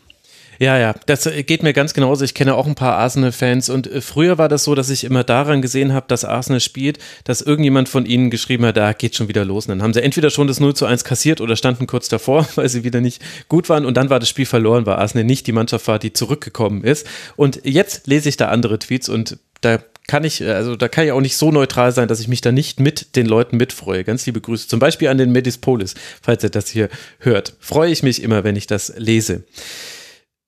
Ja, 0.64 0.78
ja, 0.78 0.96
das 1.08 1.30
geht 1.46 1.62
mir 1.62 1.74
ganz 1.74 1.94
genauso. 1.94 2.24
Ich 2.24 2.34
kenne 2.34 2.56
auch 2.56 2.66
ein 2.66 2.76
paar 2.76 2.98
Arsenal-Fans 2.98 3.68
und 3.68 3.86
äh, 3.86 4.00
früher 4.00 4.38
war 4.38 4.48
das 4.48 4.64
so, 4.64 4.76
dass 4.76 4.90
ich 4.90 5.04
immer 5.04 5.26
daran 5.26 5.62
gesehen 5.62 5.92
habe, 5.92 6.06
dass 6.08 6.24
Arsenal 6.24 6.62
spielt, 6.62 7.00
dass 7.26 7.42
irgendjemand 7.42 7.90
von 7.90 8.06
ihnen 8.06 8.30
geschrieben 8.30 8.66
hat, 8.66 8.78
da 8.78 8.94
geht 8.94 9.14
schon 9.14 9.28
wieder 9.28 9.44
los. 9.44 9.66
Und 9.66 9.72
dann 9.72 9.84
haben 9.84 9.94
sie 9.94 10.02
entweder 10.02 10.30
schon 10.30 10.48
das 10.48 10.62
0 10.62 10.74
zu 10.74 10.86
1 10.86 11.04
kassiert 11.04 11.42
oder 11.42 11.58
standen 11.58 11.86
kurz 11.86 12.08
davor, 12.08 12.48
weil 12.56 12.70
sie 12.70 12.86
wieder 12.86 13.02
nicht 13.02 13.22
gut 13.50 13.68
waren 13.68 13.86
und 13.86 13.98
dann 13.98 14.10
war 14.10 14.22
das 14.22 14.30
Spiel 14.30 14.46
verloren, 14.46 14.86
weil 14.86 14.96
Arsenal 14.96 15.26
nicht 15.26 15.48
die 15.48 15.52
Mannschaft 15.52 15.86
war, 15.90 16.00
die 16.00 16.14
zurückgekommen 16.14 16.86
ist. 16.86 17.06
Und 17.36 17.60
jetzt 17.66 18.08
lese 18.08 18.30
ich 18.30 18.38
da 18.38 18.48
andere 18.48 18.80
Tweets 18.80 19.10
und 19.10 19.40
da 19.60 19.80
kann 20.08 20.24
ich, 20.24 20.46
also 20.46 20.78
da 20.78 20.88
kann 20.88 21.04
ich 21.04 21.12
auch 21.12 21.20
nicht 21.20 21.36
so 21.36 21.52
neutral 21.52 21.92
sein, 21.92 22.08
dass 22.08 22.22
ich 22.22 22.30
mich 22.30 22.40
da 22.40 22.54
nicht 22.54 22.80
mit 22.80 23.18
den 23.18 23.26
Leuten 23.26 23.58
mitfreue. 23.58 24.06
Ganz 24.06 24.26
liebe 24.26 24.40
Grüße. 24.40 24.70
Zum 24.70 24.80
Beispiel 24.80 25.10
an 25.10 25.18
den 25.18 25.34
Medispolis, 25.34 25.96
falls 26.22 26.42
ihr 26.42 26.50
das 26.50 26.70
hier 26.70 26.88
hört. 27.20 27.54
Freue 27.60 27.92
ich 27.92 28.02
mich 28.02 28.24
immer, 28.24 28.46
wenn 28.46 28.56
ich 28.56 28.68
das 28.68 28.94
lese. 28.96 29.44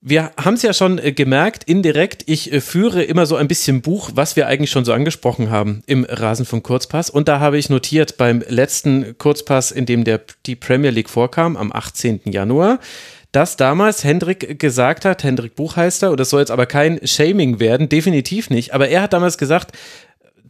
Wir 0.08 0.34
haben 0.38 0.54
es 0.54 0.62
ja 0.62 0.72
schon 0.72 1.00
äh, 1.00 1.14
gemerkt, 1.14 1.64
indirekt, 1.64 2.26
ich 2.28 2.54
äh, 2.54 2.62
führe 2.62 3.02
immer 3.02 3.26
so 3.26 3.38
ein 3.38 3.48
bisschen 3.48 3.82
Buch, 3.82 4.12
was 4.14 4.36
wir 4.36 4.46
eigentlich 4.46 4.70
schon 4.70 4.86
so 4.86 4.94
angesprochen 4.94 5.50
haben 5.50 5.82
im 5.88 6.06
Rasen 6.08 6.46
von 6.46 6.62
Kurzpass. 6.62 7.10
Und 7.10 7.28
da 7.28 7.40
habe 7.40 7.58
ich 7.58 7.72
notiert 7.72 8.16
beim 8.16 8.44
letzten 8.48 9.18
Kurzpass, 9.18 9.72
in 9.72 9.88
dem 9.88 10.04
der, 10.04 10.22
die 10.46 10.56
Premier 10.56 10.92
League 10.92 11.10
vorkam, 11.10 11.58
am 11.58 11.72
18. 11.72 12.22
Januar, 12.26 12.78
dass 13.32 13.58
damals 13.58 14.04
Hendrik 14.04 14.60
gesagt 14.60 15.06
hat, 15.06 15.24
Hendrik 15.24 15.56
Buchheister, 15.56 16.12
und 16.12 16.20
das 16.20 16.30
soll 16.30 16.42
jetzt 16.42 16.52
aber 16.52 16.68
kein 16.68 17.00
Shaming 17.04 17.60
werden, 17.60 17.90
definitiv 17.90 18.52
nicht, 18.52 18.76
aber 18.76 18.88
er 18.90 19.02
hat 19.02 19.14
damals 19.14 19.40
gesagt, 19.40 19.76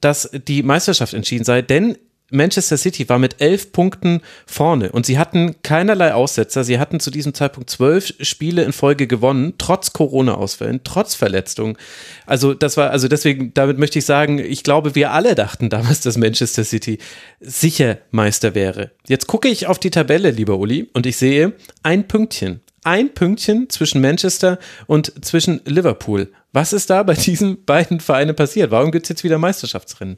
dass 0.02 0.30
die 0.34 0.64
Meisterschaft 0.64 1.14
entschieden 1.14 1.46
sei, 1.46 1.62
denn 1.62 1.98
Manchester 2.32 2.78
City 2.78 3.08
war 3.08 3.20
mit 3.20 3.40
elf 3.40 3.72
Punkten 3.72 4.22
vorne 4.48 4.92
und 4.92 5.06
sie 5.06 5.20
hatten 5.20 5.56
keinerlei 5.62 6.14
Aussetzer. 6.14 6.64
Sie 6.64 6.80
hatten 6.80 7.00
zu 7.00 7.12
diesem 7.12 7.34
Zeitpunkt 7.34 7.70
zwölf 7.70 8.14
Spiele 8.20 8.64
in 8.64 8.74
Folge 8.74 9.06
gewonnen, 9.06 9.54
trotz 9.58 9.94
Corona-Ausfällen, 9.94 10.82
trotz 10.84 11.14
Verletzungen. 11.14 11.78
Also 12.26 12.54
das 12.54 12.78
war, 12.78 12.90
also 12.90 13.08
deswegen, 13.08 13.54
damit 13.54 13.78
möchte 13.78 14.00
ich 14.00 14.06
sagen, 14.06 14.40
ich 14.40 14.64
glaube, 14.64 14.96
wir 14.96 15.12
alle 15.12 15.36
dachten 15.36 15.70
damals, 15.70 16.02
dass 16.02 16.18
Manchester 16.18 16.64
City 16.64 16.98
sicher 17.40 18.00
Meister 18.10 18.56
wäre. 18.56 18.92
Jetzt 19.08 19.28
gucke 19.28 19.48
ich 19.48 19.68
auf 19.68 19.78
die 19.78 19.92
Tabelle, 19.92 20.32
lieber 20.32 20.58
Uli, 20.58 20.90
und 20.94 21.06
ich 21.06 21.18
sehe 21.18 21.54
ein 21.84 22.08
Pünktchen. 22.08 22.62
Ein 22.84 23.14
Pünktchen 23.14 23.70
zwischen 23.70 24.02
Manchester 24.02 24.60
und 24.86 25.26
zwischen 25.26 25.62
Liverpool. 25.66 26.32
Was 26.54 26.74
ist 26.74 26.90
da 26.90 27.04
bei 27.04 27.14
diesen 27.16 27.66
beiden 27.66 28.00
Vereinen 28.00 28.36
passiert? 28.36 28.72
Warum 28.72 28.92
gibt 28.92 29.06
es 29.06 29.10
jetzt 29.10 29.24
wieder 29.24 29.38
Meisterschaftsrennen? 29.38 30.18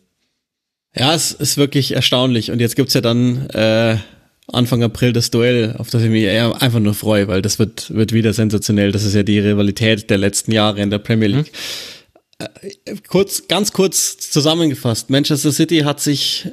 Ja, 0.97 1.13
es 1.13 1.31
ist 1.31 1.57
wirklich 1.57 1.93
erstaunlich. 1.93 2.51
Und 2.51 2.59
jetzt 2.59 2.75
gibt's 2.75 2.93
ja 2.93 3.01
dann 3.01 3.49
äh, 3.49 3.97
Anfang 4.51 4.81
April 4.83 5.13
das 5.13 5.29
Duell, 5.29 5.75
auf 5.77 5.89
das 5.89 6.03
ich 6.03 6.09
mich 6.09 6.23
eher 6.23 6.61
einfach 6.61 6.79
nur 6.79 6.93
freue, 6.93 7.27
weil 7.27 7.41
das 7.41 7.59
wird, 7.59 7.93
wird 7.93 8.13
wieder 8.13 8.33
sensationell. 8.33 8.91
Das 8.91 9.03
ist 9.03 9.13
ja 9.13 9.23
die 9.23 9.39
Rivalität 9.39 10.09
der 10.09 10.17
letzten 10.17 10.51
Jahre 10.51 10.81
in 10.81 10.89
der 10.89 10.99
Premier 10.99 11.27
League. 11.27 11.51
Mhm. 12.39 12.45
Äh, 12.85 12.95
kurz, 13.07 13.47
ganz 13.47 13.73
kurz 13.73 14.17
zusammengefasst. 14.17 15.09
Manchester 15.09 15.51
City 15.51 15.79
hat 15.79 15.99
sich 15.99 16.47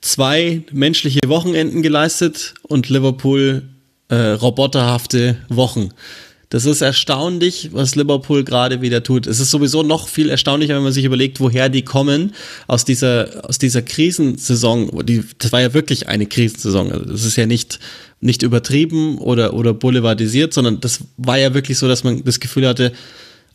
zwei 0.00 0.62
menschliche 0.72 1.20
Wochenenden 1.26 1.82
geleistet 1.82 2.54
und 2.62 2.88
Liverpool 2.88 3.62
äh, 4.08 4.14
roboterhafte 4.14 5.36
Wochen. 5.48 5.90
Das 6.48 6.64
ist 6.64 6.80
erstaunlich, 6.80 7.70
was 7.72 7.96
Liverpool 7.96 8.44
gerade 8.44 8.80
wieder 8.80 9.02
tut. 9.02 9.26
Es 9.26 9.40
ist 9.40 9.50
sowieso 9.50 9.82
noch 9.82 10.08
viel 10.08 10.30
erstaunlicher, 10.30 10.76
wenn 10.76 10.84
man 10.84 10.92
sich 10.92 11.04
überlegt, 11.04 11.40
woher 11.40 11.68
die 11.68 11.82
kommen 11.82 12.34
aus 12.68 12.84
dieser, 12.84 13.48
aus 13.48 13.58
dieser 13.58 13.82
Krisensaison. 13.82 15.04
Die, 15.04 15.24
das 15.38 15.50
war 15.50 15.60
ja 15.60 15.74
wirklich 15.74 16.08
eine 16.08 16.26
Krisensaison. 16.26 16.92
Also 16.92 17.04
das 17.04 17.24
ist 17.24 17.36
ja 17.36 17.46
nicht, 17.46 17.80
nicht 18.20 18.42
übertrieben 18.42 19.18
oder, 19.18 19.54
oder 19.54 19.74
boulevardisiert, 19.74 20.52
sondern 20.54 20.80
das 20.80 21.00
war 21.16 21.36
ja 21.36 21.52
wirklich 21.52 21.78
so, 21.78 21.88
dass 21.88 22.04
man 22.04 22.22
das 22.22 22.38
Gefühl 22.38 22.68
hatte, 22.68 22.92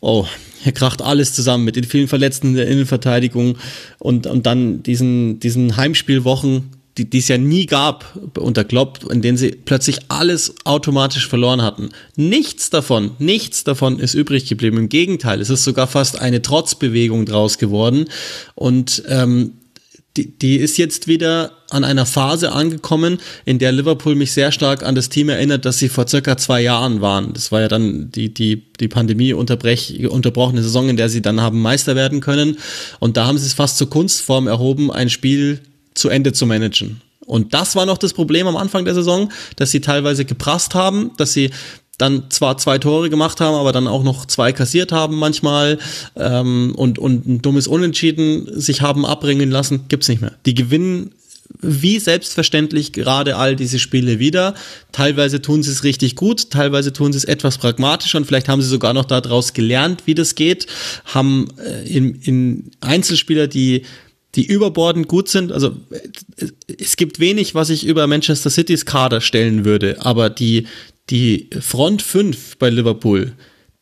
oh, 0.00 0.26
hier 0.62 0.72
kracht 0.72 1.00
alles 1.00 1.32
zusammen 1.32 1.64
mit 1.64 1.76
den 1.76 1.84
vielen 1.84 2.08
Verletzten 2.08 2.48
in 2.48 2.54
der 2.56 2.68
Innenverteidigung 2.68 3.56
und, 3.98 4.26
und 4.26 4.44
dann 4.44 4.82
diesen, 4.82 5.40
diesen 5.40 5.76
Heimspielwochen 5.76 6.81
die, 6.98 7.08
die 7.08 7.18
es 7.18 7.28
ja 7.28 7.38
nie 7.38 7.66
gab 7.66 8.18
unter 8.36 8.64
Klopp, 8.64 9.10
in 9.10 9.22
denen 9.22 9.38
sie 9.38 9.52
plötzlich 9.52 9.98
alles 10.08 10.54
automatisch 10.64 11.26
verloren 11.26 11.62
hatten. 11.62 11.88
Nichts 12.16 12.68
davon, 12.68 13.12
nichts 13.18 13.64
davon 13.64 13.98
ist 13.98 14.14
übrig 14.14 14.46
geblieben. 14.46 14.76
Im 14.76 14.88
Gegenteil, 14.88 15.40
es 15.40 15.48
ist 15.48 15.64
sogar 15.64 15.86
fast 15.86 16.18
eine 16.20 16.42
Trotzbewegung 16.42 17.24
draus 17.24 17.56
geworden. 17.56 18.06
Und 18.54 19.02
ähm, 19.08 19.54
die, 20.18 20.38
die 20.38 20.56
ist 20.56 20.76
jetzt 20.76 21.08
wieder 21.08 21.52
an 21.70 21.84
einer 21.84 22.04
Phase 22.04 22.52
angekommen, 22.52 23.18
in 23.46 23.58
der 23.58 23.72
Liverpool 23.72 24.14
mich 24.14 24.32
sehr 24.32 24.52
stark 24.52 24.82
an 24.82 24.94
das 24.94 25.08
Team 25.08 25.30
erinnert, 25.30 25.64
das 25.64 25.78
sie 25.78 25.88
vor 25.88 26.06
circa 26.06 26.36
zwei 26.36 26.60
Jahren 26.60 27.00
waren. 27.00 27.32
Das 27.32 27.50
war 27.50 27.62
ja 27.62 27.68
dann 27.68 28.10
die, 28.10 28.34
die, 28.34 28.62
die 28.78 28.88
Pandemie 28.88 29.32
unterbrochene 29.32 30.62
Saison, 30.62 30.90
in 30.90 30.98
der 30.98 31.08
sie 31.08 31.22
dann 31.22 31.40
haben 31.40 31.62
Meister 31.62 31.96
werden 31.96 32.20
können. 32.20 32.58
Und 33.00 33.16
da 33.16 33.26
haben 33.26 33.38
sie 33.38 33.46
es 33.46 33.54
fast 33.54 33.78
zur 33.78 33.88
Kunstform 33.88 34.46
erhoben, 34.46 34.90
ein 34.90 35.08
Spiel 35.08 35.60
zu 35.94 36.08
Ende 36.08 36.32
zu 36.32 36.46
managen. 36.46 37.00
Und 37.24 37.54
das 37.54 37.76
war 37.76 37.86
noch 37.86 37.98
das 37.98 38.12
Problem 38.12 38.46
am 38.46 38.56
Anfang 38.56 38.84
der 38.84 38.94
Saison, 38.94 39.30
dass 39.56 39.70
sie 39.70 39.80
teilweise 39.80 40.24
geprasst 40.24 40.74
haben, 40.74 41.12
dass 41.16 41.32
sie 41.32 41.50
dann 41.98 42.30
zwar 42.30 42.58
zwei 42.58 42.78
Tore 42.78 43.10
gemacht 43.10 43.40
haben, 43.40 43.54
aber 43.54 43.70
dann 43.70 43.86
auch 43.86 44.02
noch 44.02 44.26
zwei 44.26 44.52
kassiert 44.52 44.92
haben 44.92 45.18
manchmal 45.18 45.78
ähm, 46.16 46.74
und, 46.76 46.98
und 46.98 47.26
ein 47.26 47.42
dummes 47.42 47.66
Unentschieden 47.66 48.48
sich 48.60 48.80
haben 48.80 49.06
abbringen 49.06 49.50
lassen, 49.50 49.84
gibt's 49.88 50.08
nicht 50.08 50.20
mehr. 50.20 50.32
Die 50.46 50.54
gewinnen 50.54 51.12
wie 51.60 51.98
selbstverständlich 51.98 52.92
gerade 52.92 53.36
all 53.36 53.56
diese 53.56 53.78
Spiele 53.78 54.18
wieder. 54.18 54.54
Teilweise 54.90 55.42
tun 55.42 55.62
sie 55.62 55.70
es 55.70 55.84
richtig 55.84 56.16
gut, 56.16 56.50
teilweise 56.50 56.92
tun 56.92 57.12
sie 57.12 57.18
es 57.18 57.24
etwas 57.24 57.58
pragmatischer 57.58 58.18
und 58.18 58.24
vielleicht 58.24 58.48
haben 58.48 58.62
sie 58.62 58.68
sogar 58.68 58.94
noch 58.94 59.04
daraus 59.04 59.52
gelernt, 59.52 60.02
wie 60.06 60.14
das 60.14 60.34
geht, 60.34 60.66
haben 61.04 61.48
äh, 61.58 61.86
in, 61.86 62.14
in 62.22 62.70
Einzelspieler, 62.80 63.46
die 63.46 63.82
die 64.34 64.46
überbordend 64.46 65.08
gut 65.08 65.28
sind. 65.28 65.52
Also 65.52 65.76
es 66.78 66.96
gibt 66.96 67.20
wenig, 67.20 67.54
was 67.54 67.70
ich 67.70 67.86
über 67.86 68.06
Manchester 68.06 68.50
Citys 68.50 68.86
Kader 68.86 69.20
stellen 69.20 69.64
würde, 69.64 69.96
aber 70.00 70.30
die, 70.30 70.66
die 71.10 71.50
Front 71.60 72.02
5 72.02 72.56
bei 72.56 72.70
Liverpool, 72.70 73.32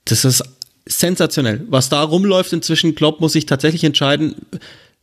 das 0.05 0.25
ist 0.25 0.43
sensationell. 0.87 1.65
Was 1.69 1.89
da 1.89 2.03
rumläuft 2.03 2.53
inzwischen, 2.53 2.95
Klopp 2.95 3.21
muss 3.21 3.33
sich 3.33 3.47
tatsächlich 3.47 3.85
entscheiden, 3.85 4.35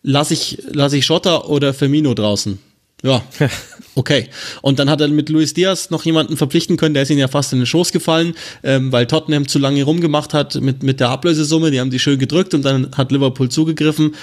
lasse 0.04 0.34
ich, 0.34 0.62
lass 0.72 0.94
ich 0.94 1.06
Schotter 1.06 1.50
oder 1.50 1.74
Firmino 1.74 2.14
draußen. 2.14 2.60
Ja, 3.04 3.24
okay. 3.96 4.28
Und 4.64 4.80
dann 4.80 4.90
hat 4.90 5.02
er 5.02 5.08
mit 5.08 5.30
Luis 5.30 5.54
Diaz 5.54 5.92
noch 5.92 6.04
jemanden 6.04 6.36
verpflichten 6.36 6.78
können, 6.78 6.96
der 6.96 7.04
ist 7.04 7.12
ihm 7.12 7.20
ja 7.20 7.28
fast 7.28 7.54
in 7.54 7.60
den 7.60 7.68
Schoß 7.68 7.92
gefallen, 7.92 8.34
ähm, 8.64 8.92
weil 8.92 9.06
Tottenham 9.06 9.48
zu 9.48 9.60
lange 9.60 9.84
rumgemacht 9.84 10.34
hat 10.34 10.56
mit, 10.56 10.82
mit 10.82 11.00
der 11.00 11.10
Ablösesumme, 11.10 11.70
die 11.70 11.80
haben 11.80 11.92
die 11.92 12.00
schön 12.00 12.18
gedrückt 12.18 12.56
und 12.56 12.64
dann 12.64 12.90
hat 12.98 13.12
Liverpool 13.12 13.50
zugegriffen, 13.50 14.16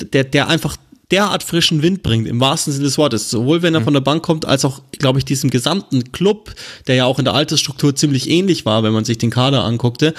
der, 0.00 0.24
der 0.24 0.48
einfach 0.48 0.76
derart 1.10 1.42
frischen 1.42 1.82
Wind 1.82 2.02
bringt, 2.02 2.26
im 2.26 2.40
wahrsten 2.40 2.72
Sinne 2.72 2.84
des 2.84 2.98
Wortes. 2.98 3.30
Sowohl 3.30 3.62
wenn 3.62 3.74
er 3.74 3.80
mhm. 3.80 3.84
von 3.84 3.94
der 3.94 4.00
Bank 4.00 4.22
kommt, 4.22 4.46
als 4.46 4.64
auch, 4.64 4.80
glaube 4.92 5.18
ich, 5.18 5.24
diesem 5.24 5.50
gesamten 5.50 6.12
Club, 6.12 6.54
der 6.86 6.94
ja 6.96 7.04
auch 7.04 7.18
in 7.18 7.24
der 7.24 7.34
Altersstruktur 7.34 7.94
ziemlich 7.94 8.28
ähnlich 8.28 8.64
war, 8.64 8.82
wenn 8.82 8.92
man 8.92 9.04
sich 9.04 9.18
den 9.18 9.30
Kader 9.30 9.64
anguckte. 9.64 10.14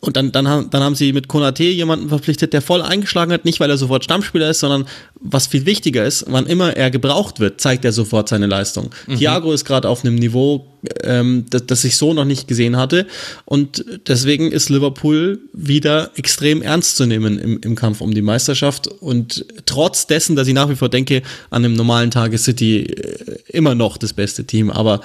Und 0.00 0.16
dann, 0.16 0.32
dann, 0.32 0.48
haben, 0.48 0.70
dann 0.70 0.82
haben 0.82 0.94
sie 0.94 1.12
mit 1.12 1.28
Konate 1.28 1.64
jemanden 1.64 2.08
verpflichtet, 2.08 2.54
der 2.54 2.62
voll 2.62 2.80
eingeschlagen 2.80 3.32
hat, 3.32 3.44
nicht 3.44 3.60
weil 3.60 3.68
er 3.68 3.76
sofort 3.76 4.02
Stammspieler 4.02 4.48
ist, 4.48 4.60
sondern 4.60 4.86
was 5.20 5.46
viel 5.46 5.66
wichtiger 5.66 6.06
ist, 6.06 6.24
wann 6.28 6.46
immer 6.46 6.74
er 6.74 6.90
gebraucht 6.90 7.38
wird, 7.38 7.60
zeigt 7.60 7.84
er 7.84 7.92
sofort 7.92 8.28
seine 8.30 8.46
Leistung. 8.46 8.90
Mhm. 9.06 9.18
Thiago 9.18 9.52
ist 9.52 9.66
gerade 9.66 9.88
auf 9.88 10.02
einem 10.02 10.14
Niveau, 10.14 10.66
ähm, 11.02 11.44
das, 11.50 11.66
das 11.66 11.84
ich 11.84 11.98
so 11.98 12.14
noch 12.14 12.24
nicht 12.24 12.48
gesehen 12.48 12.78
hatte. 12.78 13.06
Und 13.44 13.84
deswegen 14.06 14.50
ist 14.50 14.70
Liverpool 14.70 15.40
wieder 15.52 16.12
extrem 16.16 16.62
ernst 16.62 16.96
zu 16.96 17.04
nehmen 17.04 17.38
im, 17.38 17.60
im 17.60 17.74
Kampf 17.74 18.00
um 18.00 18.14
die 18.14 18.22
Meisterschaft. 18.22 18.88
Und 18.88 19.44
trotz 19.66 20.06
dessen, 20.06 20.34
dass 20.34 20.48
ich 20.48 20.54
nach 20.54 20.70
wie 20.70 20.76
vor 20.76 20.88
denke, 20.88 21.20
an 21.50 21.64
einem 21.64 21.74
normalen 21.74 22.10
Tag 22.10 22.32
ist 22.32 22.44
City 22.44 22.84
äh, 22.84 23.38
immer 23.48 23.74
noch 23.74 23.98
das 23.98 24.14
beste 24.14 24.44
Team. 24.44 24.70
Aber 24.70 25.02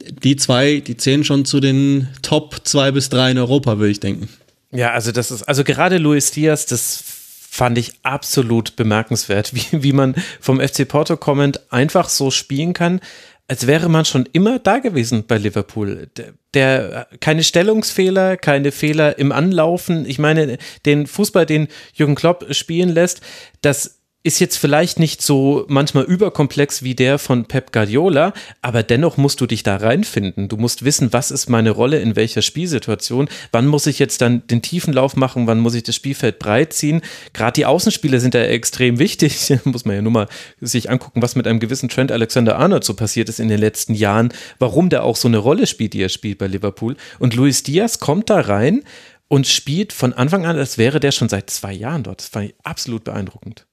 die 0.00 0.36
zwei, 0.36 0.80
die 0.80 0.96
zählen 0.96 1.24
schon 1.24 1.44
zu 1.44 1.60
den 1.60 2.08
Top 2.22 2.60
zwei 2.64 2.90
bis 2.90 3.08
drei 3.08 3.30
in 3.30 3.38
Europa, 3.38 3.78
würde 3.78 3.90
ich 3.90 4.00
denken. 4.00 4.28
Ja, 4.70 4.92
also 4.92 5.12
das 5.12 5.30
ist, 5.30 5.42
also 5.44 5.64
gerade 5.64 5.98
Luis 5.98 6.30
Diaz, 6.30 6.66
das 6.66 7.02
fand 7.50 7.78
ich 7.78 7.92
absolut 8.02 8.76
bemerkenswert, 8.76 9.54
wie, 9.54 9.82
wie 9.82 9.92
man 9.92 10.14
vom 10.40 10.60
FC 10.60 10.86
Porto 10.86 11.16
kommend 11.16 11.72
einfach 11.72 12.08
so 12.08 12.30
spielen 12.30 12.74
kann, 12.74 13.00
als 13.48 13.66
wäre 13.66 13.88
man 13.88 14.04
schon 14.04 14.28
immer 14.32 14.58
da 14.58 14.78
gewesen 14.78 15.24
bei 15.26 15.38
Liverpool. 15.38 16.08
Der, 16.18 16.34
der, 16.52 17.08
keine 17.20 17.42
Stellungsfehler, 17.42 18.36
keine 18.36 18.72
Fehler 18.72 19.18
im 19.18 19.32
Anlaufen. 19.32 20.04
Ich 20.04 20.18
meine, 20.18 20.58
den 20.84 21.06
Fußball, 21.06 21.46
den 21.46 21.68
Jürgen 21.94 22.14
Klopp 22.14 22.46
spielen 22.54 22.90
lässt, 22.90 23.22
das 23.62 23.97
ist 24.24 24.40
jetzt 24.40 24.56
vielleicht 24.56 24.98
nicht 24.98 25.22
so 25.22 25.64
manchmal 25.68 26.02
überkomplex 26.04 26.82
wie 26.82 26.96
der 26.96 27.18
von 27.18 27.44
Pep 27.44 27.72
Guardiola, 27.72 28.32
aber 28.62 28.82
dennoch 28.82 29.16
musst 29.16 29.40
du 29.40 29.46
dich 29.46 29.62
da 29.62 29.76
reinfinden. 29.76 30.48
Du 30.48 30.56
musst 30.56 30.84
wissen, 30.84 31.12
was 31.12 31.30
ist 31.30 31.48
meine 31.48 31.70
Rolle 31.70 32.00
in 32.00 32.16
welcher 32.16 32.42
Spielsituation, 32.42 33.28
wann 33.52 33.68
muss 33.68 33.86
ich 33.86 34.00
jetzt 34.00 34.20
dann 34.20 34.44
den 34.48 34.60
tiefen 34.60 34.92
Lauf 34.92 35.14
machen, 35.14 35.46
wann 35.46 35.60
muss 35.60 35.74
ich 35.74 35.84
das 35.84 35.94
Spielfeld 35.94 36.40
breit 36.40 36.72
ziehen. 36.72 37.00
Gerade 37.32 37.52
die 37.52 37.66
Außenspiele 37.66 38.18
sind 38.18 38.34
da 38.34 38.42
extrem 38.42 38.98
wichtig. 38.98 39.54
muss 39.64 39.84
man 39.84 39.94
ja 39.94 40.02
nur 40.02 40.12
mal 40.12 40.28
sich 40.60 40.90
angucken, 40.90 41.22
was 41.22 41.36
mit 41.36 41.46
einem 41.46 41.60
gewissen 41.60 41.88
Trent 41.88 42.10
Alexander-Arnold 42.10 42.82
so 42.82 42.94
passiert 42.94 43.28
ist 43.28 43.38
in 43.38 43.48
den 43.48 43.60
letzten 43.60 43.94
Jahren, 43.94 44.32
warum 44.58 44.90
der 44.90 45.04
auch 45.04 45.16
so 45.16 45.28
eine 45.28 45.38
Rolle 45.38 45.68
spielt, 45.68 45.92
die 45.92 46.02
er 46.02 46.08
spielt 46.08 46.38
bei 46.38 46.48
Liverpool. 46.48 46.96
Und 47.20 47.36
Luis 47.36 47.62
Diaz 47.62 48.00
kommt 48.00 48.30
da 48.30 48.40
rein 48.40 48.82
und 49.28 49.46
spielt 49.46 49.92
von 49.92 50.12
Anfang 50.12 50.44
an, 50.44 50.56
als 50.56 50.76
wäre 50.76 50.98
der 50.98 51.12
schon 51.12 51.28
seit 51.28 51.50
zwei 51.50 51.72
Jahren 51.72 52.02
dort. 52.02 52.20
Das 52.20 52.28
fand 52.28 52.46
ich 52.46 52.54
absolut 52.64 53.04
beeindruckend 53.04 53.67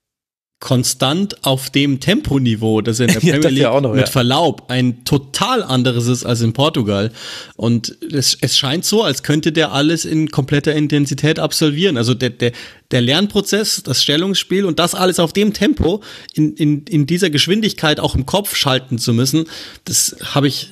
konstant 0.66 1.46
auf 1.46 1.70
dem 1.70 2.00
Temponiveau, 2.00 2.82
das 2.82 3.00
in 3.00 3.06
der 3.06 3.20
Premier 3.20 3.50
League 3.50 3.62
ja 3.62 3.80
noch, 3.80 3.92
mit 3.92 4.08
ja. 4.08 4.12
Verlaub 4.12 4.64
ein 4.68 5.06
total 5.06 5.62
anderes 5.62 6.08
ist 6.08 6.26
als 6.26 6.42
in 6.42 6.54
Portugal. 6.54 7.12
Und 7.56 7.96
es, 8.12 8.36
es 8.42 8.58
scheint 8.58 8.84
so, 8.84 9.04
als 9.04 9.22
könnte 9.22 9.52
der 9.52 9.74
alles 9.74 10.06
in 10.06 10.32
kompletter 10.32 10.74
Intensität 10.74 11.38
absolvieren. 11.38 11.98
Also 11.98 12.16
der, 12.16 12.32
der, 12.32 12.52
der 12.90 13.02
Lernprozess, 13.02 13.84
das 13.84 14.02
Stellungsspiel 14.02 14.66
und 14.66 14.80
das 14.80 14.96
alles 14.96 15.20
auf 15.20 15.34
dem 15.34 15.54
Tempo 15.54 16.02
in, 16.34 16.56
in, 16.56 16.82
in 16.90 17.06
dieser 17.06 17.30
Geschwindigkeit 17.30 18.00
auch 18.00 18.16
im 18.16 18.26
Kopf 18.26 18.56
schalten 18.56 18.98
zu 18.98 19.14
müssen, 19.14 19.46
das 19.84 20.16
habe 20.34 20.48
ich, 20.48 20.72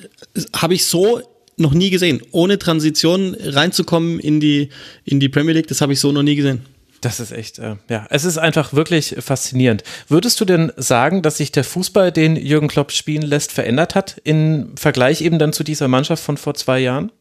habe 0.56 0.74
ich 0.74 0.86
so 0.86 1.20
noch 1.56 1.72
nie 1.72 1.90
gesehen. 1.90 2.20
Ohne 2.32 2.58
Transition 2.58 3.36
reinzukommen 3.38 4.18
in 4.18 4.40
die, 4.40 4.70
in 5.04 5.20
die 5.20 5.28
Premier 5.28 5.52
League, 5.54 5.68
das 5.68 5.80
habe 5.80 5.92
ich 5.92 6.00
so 6.00 6.10
noch 6.10 6.24
nie 6.24 6.34
gesehen. 6.34 6.73
Das 7.04 7.20
ist 7.20 7.32
echt, 7.32 7.58
äh, 7.58 7.76
ja, 7.90 8.06
es 8.08 8.24
ist 8.24 8.38
einfach 8.38 8.72
wirklich 8.72 9.16
faszinierend. 9.18 9.84
Würdest 10.08 10.40
du 10.40 10.46
denn 10.46 10.72
sagen, 10.78 11.20
dass 11.20 11.36
sich 11.36 11.52
der 11.52 11.62
Fußball, 11.62 12.10
den 12.10 12.34
Jürgen 12.34 12.68
Klopp 12.68 12.92
spielen 12.92 13.22
lässt, 13.22 13.52
verändert 13.52 13.94
hat 13.94 14.22
im 14.24 14.74
Vergleich 14.76 15.20
eben 15.20 15.38
dann 15.38 15.52
zu 15.52 15.64
dieser 15.64 15.86
Mannschaft 15.86 16.24
von 16.24 16.38
vor 16.38 16.54
zwei 16.54 16.80
Jahren? 16.80 17.12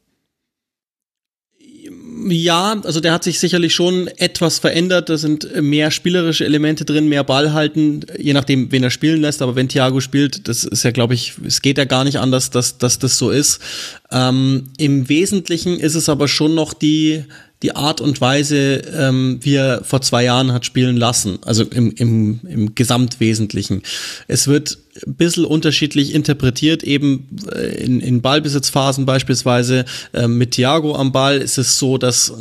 Ja, 2.30 2.80
also 2.82 3.02
der 3.02 3.12
hat 3.12 3.26
sich 3.26 3.40
sicherlich 3.40 3.76
schon 3.76 4.08
etwas 4.08 4.60
verändert. 4.60 5.10
Da 5.10 5.18
sind 5.18 5.62
mehr 5.62 5.92
spielerische 5.92 6.46
Elemente 6.46 6.86
drin, 6.86 7.10
mehr 7.10 7.26
Ball 7.26 7.52
halten, 7.52 8.06
je 8.18 8.32
nachdem, 8.32 8.72
wen 8.72 8.84
er 8.84 8.90
spielen 8.90 9.20
lässt. 9.20 9.42
Aber 9.42 9.58
wenn 9.58 9.68
Thiago 9.68 10.00
spielt, 10.00 10.48
das 10.48 10.64
ist 10.64 10.84
ja, 10.84 10.92
glaube 10.92 11.16
ich, 11.16 11.34
es 11.46 11.62
geht 11.62 11.78
ja 11.78 11.84
gar 11.84 12.06
nicht 12.06 12.20
anders, 12.20 12.52
dass, 12.52 12.78
dass 12.78 13.00
das 13.00 13.18
so 13.18 13.32
ist. 13.32 13.60
Ähm, 14.12 14.70
Im 14.78 15.10
Wesentlichen 15.10 15.78
ist 15.78 15.96
es 15.96 16.08
aber 16.08 16.30
schon 16.30 16.56
noch 16.56 16.74
die 16.74 17.26
die 17.64 17.76
Art 17.76 18.02
und 18.02 18.20
Weise, 18.20 18.82
ähm, 18.94 19.40
wie 19.42 19.56
er 19.56 19.84
vor 19.84 20.02
zwei 20.02 20.26
Jahren 20.26 20.52
hat 20.52 20.66
spielen 20.66 20.98
lassen, 20.98 21.40
also 21.46 21.64
im, 21.64 21.92
im, 21.96 22.42
im 22.48 22.76
Gesamtwesentlichen. 22.76 23.82
Es 24.28 24.48
wird 24.48 24.78
ein 25.08 25.16
bisschen 25.16 25.46
unterschiedlich 25.46 26.14
interpretiert, 26.14 26.84
eben 26.84 27.30
äh, 27.52 27.84
in, 27.84 28.02
in 28.02 28.22
Ballbesitzphasen 28.22 29.06
beispielsweise. 29.06 29.86
Äh, 30.12 30.28
mit 30.28 30.52
Thiago 30.52 30.96
am 30.96 31.14
Ball 31.14 31.38
ist 31.38 31.58
es 31.58 31.80
so, 31.80 31.98
dass 31.98 32.34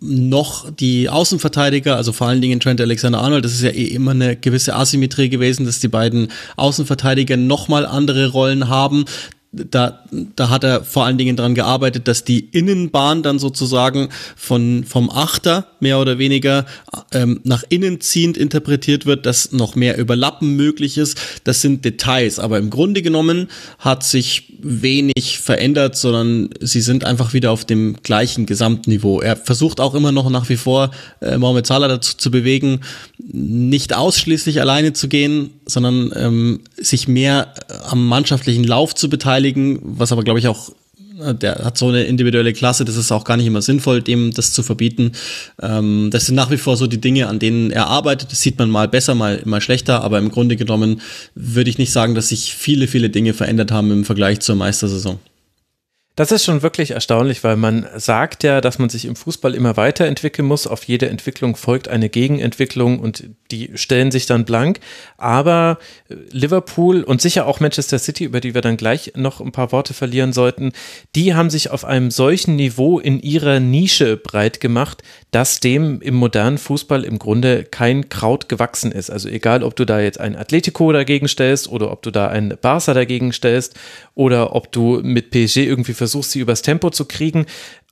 noch 0.00 0.70
die 0.70 1.10
Außenverteidiger, 1.10 1.96
also 1.96 2.12
vor 2.12 2.26
allen 2.26 2.40
Dingen 2.40 2.58
Trent 2.58 2.80
Alexander-Arnold, 2.80 3.44
das 3.44 3.52
ist 3.52 3.62
ja 3.62 3.70
eh 3.70 3.84
immer 3.84 4.12
eine 4.12 4.34
gewisse 4.34 4.74
Asymmetrie 4.74 5.28
gewesen, 5.28 5.66
dass 5.66 5.78
die 5.78 5.88
beiden 5.88 6.28
Außenverteidiger 6.56 7.36
nochmal 7.36 7.84
andere 7.84 8.28
Rollen 8.28 8.68
haben 8.68 9.04
da, 9.52 10.04
da 10.36 10.48
hat 10.48 10.62
er 10.62 10.84
vor 10.84 11.04
allen 11.04 11.18
Dingen 11.18 11.36
dran 11.36 11.56
gearbeitet, 11.56 12.06
dass 12.06 12.22
die 12.22 12.38
Innenbahn 12.38 13.24
dann 13.24 13.40
sozusagen 13.40 14.08
von, 14.36 14.84
vom 14.84 15.10
Achter 15.10 15.66
mehr 15.80 15.98
oder 15.98 16.18
weniger 16.18 16.66
ähm, 17.12 17.40
nach 17.42 17.64
innen 17.68 18.00
ziehend 18.00 18.36
interpretiert 18.36 19.06
wird, 19.06 19.26
dass 19.26 19.50
noch 19.50 19.74
mehr 19.74 19.98
Überlappen 19.98 20.54
möglich 20.54 20.98
ist. 20.98 21.18
Das 21.42 21.62
sind 21.62 21.84
Details, 21.84 22.38
aber 22.38 22.58
im 22.58 22.70
Grunde 22.70 23.02
genommen 23.02 23.48
hat 23.80 24.04
sich 24.04 24.54
wenig 24.62 25.40
verändert, 25.40 25.96
sondern 25.96 26.50
sie 26.60 26.80
sind 26.80 27.04
einfach 27.04 27.32
wieder 27.32 27.50
auf 27.50 27.64
dem 27.64 27.96
gleichen 28.04 28.46
Gesamtniveau. 28.46 29.20
Er 29.20 29.36
versucht 29.36 29.80
auch 29.80 29.94
immer 29.94 30.12
noch 30.12 30.30
nach 30.30 30.48
wie 30.48 30.56
vor 30.56 30.92
äh, 31.20 31.38
Mohamed 31.38 31.66
Salah 31.66 31.88
dazu 31.88 32.16
zu 32.16 32.30
bewegen, 32.30 32.80
nicht 33.18 33.96
ausschließlich 33.96 34.60
alleine 34.60 34.92
zu 34.92 35.08
gehen, 35.08 35.50
sondern 35.70 36.12
ähm, 36.14 36.60
sich 36.76 37.08
mehr 37.08 37.54
am 37.88 38.06
mannschaftlichen 38.06 38.64
Lauf 38.64 38.94
zu 38.94 39.08
beteiligen, 39.08 39.78
was 39.82 40.12
aber 40.12 40.22
glaube 40.22 40.38
ich 40.38 40.48
auch 40.48 40.70
äh, 41.20 41.34
der 41.34 41.56
hat 41.64 41.78
so 41.78 41.88
eine 41.88 42.04
individuelle 42.04 42.52
Klasse, 42.52 42.84
das 42.84 42.96
ist 42.96 43.12
auch 43.12 43.24
gar 43.24 43.36
nicht 43.36 43.46
immer 43.46 43.62
sinnvoll, 43.62 44.02
dem 44.02 44.32
das 44.32 44.52
zu 44.52 44.62
verbieten. 44.62 45.12
Ähm, 45.60 46.08
das 46.10 46.26
sind 46.26 46.34
nach 46.34 46.50
wie 46.50 46.56
vor 46.56 46.76
so 46.76 46.86
die 46.86 47.00
Dinge, 47.00 47.28
an 47.28 47.38
denen 47.38 47.70
er 47.70 47.86
arbeitet. 47.86 48.32
Das 48.32 48.40
sieht 48.40 48.58
man 48.58 48.70
mal 48.70 48.88
besser, 48.88 49.14
mal, 49.14 49.42
mal 49.44 49.60
schlechter, 49.60 50.02
aber 50.02 50.18
im 50.18 50.30
Grunde 50.30 50.56
genommen 50.56 51.00
würde 51.34 51.70
ich 51.70 51.78
nicht 51.78 51.92
sagen, 51.92 52.14
dass 52.14 52.28
sich 52.28 52.54
viele, 52.54 52.86
viele 52.86 53.10
Dinge 53.10 53.34
verändert 53.34 53.70
haben 53.70 53.90
im 53.90 54.04
Vergleich 54.04 54.40
zur 54.40 54.56
Meistersaison. 54.56 55.18
Das 56.20 56.32
ist 56.32 56.44
schon 56.44 56.60
wirklich 56.60 56.90
erstaunlich, 56.90 57.42
weil 57.44 57.56
man 57.56 57.86
sagt 57.96 58.42
ja, 58.42 58.60
dass 58.60 58.78
man 58.78 58.90
sich 58.90 59.06
im 59.06 59.16
Fußball 59.16 59.54
immer 59.54 59.78
weiterentwickeln 59.78 60.46
muss. 60.46 60.66
Auf 60.66 60.84
jede 60.84 61.08
Entwicklung 61.08 61.56
folgt 61.56 61.88
eine 61.88 62.10
Gegenentwicklung 62.10 62.98
und 62.98 63.24
die 63.50 63.70
stellen 63.76 64.10
sich 64.10 64.26
dann 64.26 64.44
blank. 64.44 64.80
Aber 65.16 65.78
Liverpool 66.30 67.04
und 67.04 67.22
sicher 67.22 67.46
auch 67.46 67.60
Manchester 67.60 67.98
City, 67.98 68.24
über 68.24 68.40
die 68.40 68.52
wir 68.52 68.60
dann 68.60 68.76
gleich 68.76 69.14
noch 69.16 69.40
ein 69.40 69.50
paar 69.50 69.72
Worte 69.72 69.94
verlieren 69.94 70.34
sollten, 70.34 70.72
die 71.14 71.34
haben 71.34 71.48
sich 71.48 71.70
auf 71.70 71.86
einem 71.86 72.10
solchen 72.10 72.54
Niveau 72.56 72.98
in 72.98 73.18
ihrer 73.20 73.58
Nische 73.58 74.18
breit 74.18 74.60
gemacht, 74.60 75.02
dass 75.30 75.58
dem 75.58 76.02
im 76.02 76.16
modernen 76.16 76.58
Fußball 76.58 77.02
im 77.02 77.18
Grunde 77.18 77.64
kein 77.64 78.10
Kraut 78.10 78.50
gewachsen 78.50 78.92
ist. 78.92 79.08
Also 79.08 79.30
egal, 79.30 79.62
ob 79.62 79.74
du 79.74 79.86
da 79.86 80.00
jetzt 80.00 80.20
ein 80.20 80.36
Atletico 80.36 80.92
dagegen 80.92 81.28
stellst 81.28 81.70
oder 81.70 81.90
ob 81.90 82.02
du 82.02 82.10
da 82.10 82.28
ein 82.28 82.58
Barca 82.60 82.92
dagegen 82.92 83.32
stellst 83.32 83.74
oder 84.14 84.54
ob 84.54 84.70
du 84.70 85.00
mit 85.02 85.30
PSG 85.30 85.58
irgendwie 85.58 85.94
versuchst, 85.94 86.09
versuchst 86.10 86.32
sie 86.32 86.40
übers 86.40 86.62
Tempo 86.62 86.90
zu 86.90 87.04
kriegen. 87.04 87.46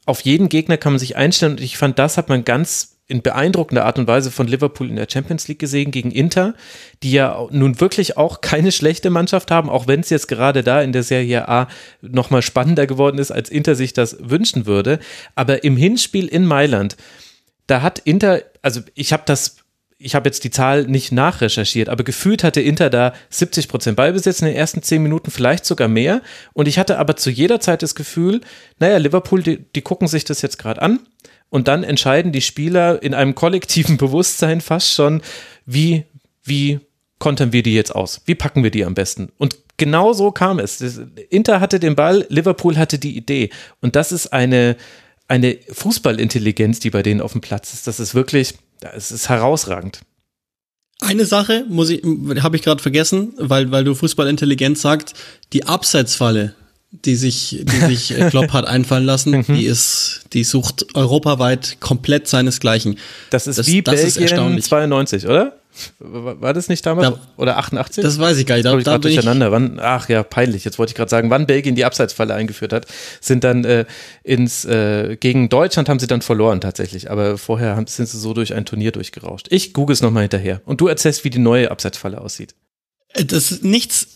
Auf 0.04 0.22
jeden 0.22 0.48
Gegner 0.48 0.76
kann 0.76 0.92
man 0.92 0.98
sich 0.98 1.16
einstellen 1.16 1.52
und 1.52 1.60
ich 1.60 1.78
fand, 1.78 1.98
das 1.98 2.16
hat 2.16 2.28
man 2.28 2.44
ganz 2.44 2.96
in 3.06 3.22
beeindruckender 3.22 3.86
Art 3.86 3.98
und 3.98 4.06
Weise 4.06 4.30
von 4.30 4.46
Liverpool 4.46 4.90
in 4.90 4.96
der 4.96 5.06
Champions 5.10 5.48
League 5.48 5.60
gesehen 5.60 5.90
gegen 5.92 6.10
Inter, 6.10 6.54
die 7.02 7.12
ja 7.12 7.46
nun 7.50 7.80
wirklich 7.80 8.18
auch 8.18 8.42
keine 8.42 8.70
schlechte 8.70 9.08
Mannschaft 9.08 9.50
haben, 9.50 9.70
auch 9.70 9.86
wenn 9.86 10.00
es 10.00 10.10
jetzt 10.10 10.28
gerade 10.28 10.62
da 10.62 10.82
in 10.82 10.92
der 10.92 11.02
Serie 11.02 11.48
A 11.48 11.68
nochmal 12.02 12.42
spannender 12.42 12.86
geworden 12.86 13.18
ist, 13.18 13.30
als 13.30 13.48
Inter 13.48 13.76
sich 13.76 13.94
das 13.94 14.16
wünschen 14.20 14.66
würde. 14.66 14.98
Aber 15.36 15.64
im 15.64 15.78
Hinspiel 15.78 16.26
in 16.26 16.44
Mailand, 16.44 16.98
da 17.66 17.80
hat 17.80 17.98
Inter, 18.00 18.42
also 18.60 18.80
ich 18.94 19.14
habe 19.14 19.22
das 19.24 19.56
ich 19.98 20.14
habe 20.14 20.28
jetzt 20.28 20.44
die 20.44 20.50
Zahl 20.50 20.84
nicht 20.84 21.10
nachrecherchiert, 21.10 21.88
aber 21.88 22.04
gefühlt 22.04 22.44
hatte 22.44 22.60
Inter 22.60 22.88
da 22.88 23.14
70 23.30 23.66
Prozent 23.68 23.96
Ballbesitz 23.96 24.40
in 24.40 24.46
den 24.46 24.56
ersten 24.56 24.82
zehn 24.82 25.02
Minuten, 25.02 25.32
vielleicht 25.32 25.64
sogar 25.64 25.88
mehr. 25.88 26.22
Und 26.52 26.68
ich 26.68 26.78
hatte 26.78 26.98
aber 26.98 27.16
zu 27.16 27.30
jeder 27.30 27.58
Zeit 27.58 27.82
das 27.82 27.96
Gefühl, 27.96 28.40
naja, 28.78 28.98
Liverpool, 28.98 29.42
die, 29.42 29.64
die 29.74 29.82
gucken 29.82 30.06
sich 30.06 30.24
das 30.24 30.40
jetzt 30.40 30.58
gerade 30.58 30.80
an 30.82 31.00
und 31.50 31.66
dann 31.66 31.82
entscheiden 31.82 32.30
die 32.30 32.42
Spieler 32.42 33.02
in 33.02 33.12
einem 33.12 33.34
kollektiven 33.34 33.96
Bewusstsein 33.98 34.60
fast 34.60 34.94
schon, 34.94 35.20
wie, 35.66 36.04
wie 36.44 36.78
kontern 37.18 37.52
wir 37.52 37.64
die 37.64 37.74
jetzt 37.74 37.94
aus? 37.94 38.22
Wie 38.26 38.36
packen 38.36 38.62
wir 38.62 38.70
die 38.70 38.84
am 38.84 38.94
besten? 38.94 39.32
Und 39.36 39.58
genau 39.78 40.12
so 40.12 40.30
kam 40.30 40.60
es. 40.60 40.80
Inter 41.28 41.58
hatte 41.58 41.80
den 41.80 41.96
Ball, 41.96 42.24
Liverpool 42.28 42.76
hatte 42.76 43.00
die 43.00 43.16
Idee. 43.16 43.50
Und 43.80 43.96
das 43.96 44.12
ist 44.12 44.32
eine, 44.32 44.76
eine 45.26 45.58
Fußballintelligenz, 45.72 46.78
die 46.78 46.90
bei 46.90 47.02
denen 47.02 47.20
auf 47.20 47.32
dem 47.32 47.40
Platz 47.40 47.74
ist. 47.74 47.88
Das 47.88 47.98
ist 47.98 48.14
wirklich, 48.14 48.54
es 48.80 49.10
ist 49.10 49.28
herausragend. 49.28 50.00
Eine 51.00 51.26
Sache 51.26 51.64
muss 51.68 51.90
ich, 51.90 52.02
habe 52.42 52.56
ich 52.56 52.62
gerade 52.62 52.82
vergessen, 52.82 53.32
weil, 53.38 53.70
weil 53.70 53.84
du 53.84 53.94
Fußballintelligenz 53.94 54.82
sagst, 54.82 55.14
die 55.52 55.64
Abseitsfalle 55.64 56.54
die 56.90 57.16
sich, 57.16 57.64
die 57.64 57.94
sich 57.94 58.18
äh, 58.18 58.28
Klopp 58.30 58.52
hat 58.52 58.66
einfallen 58.66 59.04
lassen, 59.04 59.32
mhm. 59.32 59.44
die 59.48 59.66
ist, 59.66 60.22
die 60.32 60.44
sucht 60.44 60.94
europaweit 60.94 61.76
komplett 61.80 62.28
seinesgleichen. 62.28 62.98
Das 63.30 63.46
ist 63.46 63.58
das, 63.58 63.66
wie 63.66 63.82
das 63.82 64.14
Belgien 64.14 64.56
ist 64.56 64.66
92, 64.68 65.26
oder? 65.26 65.58
War 66.00 66.54
das 66.54 66.68
nicht 66.68 66.84
damals? 66.84 67.10
Da, 67.10 67.20
oder 67.36 67.58
88? 67.58 68.02
Das 68.02 68.18
weiß 68.18 68.38
ich 68.38 68.46
gar 68.46 68.56
nicht. 68.56 68.64
Da, 68.64 68.76
ich 68.76 68.84
da 68.84 68.92
bin 68.94 69.02
durcheinander. 69.02 69.52
Wann, 69.52 69.78
ach 69.80 70.08
ja, 70.08 70.22
peinlich. 70.22 70.64
Jetzt 70.64 70.78
wollte 70.78 70.90
ich 70.90 70.96
gerade 70.96 71.10
sagen, 71.10 71.30
wann 71.30 71.46
Belgien 71.46 71.76
die 71.76 71.84
Abseitsfalle 71.84 72.34
eingeführt 72.34 72.72
hat, 72.72 72.86
sind 73.20 73.44
dann 73.44 73.64
äh, 73.64 73.84
ins 74.24 74.64
äh, 74.64 75.16
gegen 75.20 75.48
Deutschland 75.48 75.88
haben 75.88 76.00
sie 76.00 76.08
dann 76.08 76.22
verloren 76.22 76.60
tatsächlich. 76.60 77.10
Aber 77.10 77.38
vorher 77.38 77.76
haben, 77.76 77.86
sind 77.86 78.08
sie 78.08 78.18
so 78.18 78.34
durch 78.34 78.54
ein 78.54 78.64
Turnier 78.64 78.90
durchgerauscht. 78.90 79.46
Ich 79.50 79.72
google 79.72 79.94
es 79.94 80.02
nochmal 80.02 80.22
hinterher. 80.22 80.62
Und 80.64 80.80
du 80.80 80.88
erzählst, 80.88 81.22
wie 81.24 81.30
die 81.30 81.38
neue 81.38 81.70
Abseitsfalle 81.70 82.20
aussieht. 82.20 82.54
Das 83.14 83.50
ist 83.50 83.64
nichts, 83.64 84.06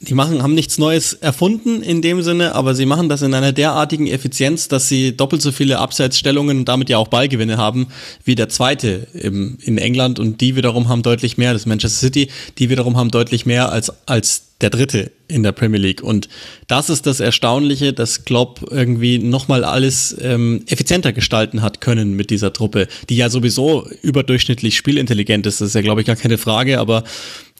die 0.00 0.12
machen, 0.12 0.42
haben 0.42 0.54
nichts 0.54 0.76
Neues 0.76 1.14
erfunden 1.14 1.82
in 1.82 2.02
dem 2.02 2.22
Sinne, 2.22 2.54
aber 2.54 2.74
sie 2.74 2.84
machen 2.84 3.08
das 3.08 3.22
in 3.22 3.32
einer 3.32 3.52
derartigen 3.52 4.06
Effizienz, 4.06 4.68
dass 4.68 4.88
sie 4.88 5.16
doppelt 5.16 5.40
so 5.40 5.52
viele 5.52 5.78
Abseitsstellungen 5.78 6.58
und 6.58 6.68
damit 6.68 6.90
ja 6.90 6.98
auch 6.98 7.08
Ballgewinne 7.08 7.56
haben, 7.56 7.88
wie 8.24 8.34
der 8.34 8.50
zweite 8.50 9.06
im, 9.14 9.56
in 9.62 9.78
England 9.78 10.18
und 10.18 10.42
die 10.42 10.54
wiederum 10.54 10.88
haben 10.88 11.02
deutlich 11.02 11.38
mehr, 11.38 11.54
das 11.54 11.64
Manchester 11.64 12.00
City, 12.00 12.28
die 12.58 12.68
wiederum 12.68 12.98
haben 12.98 13.10
deutlich 13.10 13.46
mehr 13.46 13.72
als, 13.72 13.90
als 14.06 14.42
der 14.60 14.70
dritte 14.70 15.10
in 15.28 15.42
der 15.42 15.52
Premier 15.52 15.80
League. 15.80 16.02
Und 16.02 16.28
das 16.68 16.88
ist 16.88 17.06
das 17.06 17.20
Erstaunliche, 17.20 17.92
dass 17.92 18.24
Klopp 18.24 18.64
irgendwie 18.70 19.18
nochmal 19.18 19.64
alles 19.64 20.16
ähm, 20.20 20.62
effizienter 20.66 21.12
gestalten 21.12 21.62
hat 21.62 21.80
können 21.80 22.14
mit 22.14 22.30
dieser 22.30 22.52
Truppe, 22.52 22.86
die 23.08 23.16
ja 23.16 23.28
sowieso 23.28 23.88
überdurchschnittlich 24.02 24.76
spielintelligent 24.76 25.46
ist. 25.46 25.60
Das 25.60 25.68
ist 25.68 25.74
ja, 25.74 25.80
glaube 25.80 26.02
ich, 26.02 26.06
gar 26.06 26.16
keine 26.16 26.38
Frage, 26.38 26.78
aber 26.78 27.02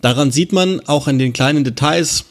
Daran 0.02 0.32
sieht 0.32 0.52
man 0.52 0.80
auch 0.80 1.06
in 1.06 1.20
den 1.20 1.32
kleinen 1.32 1.62
Details, 1.62 2.24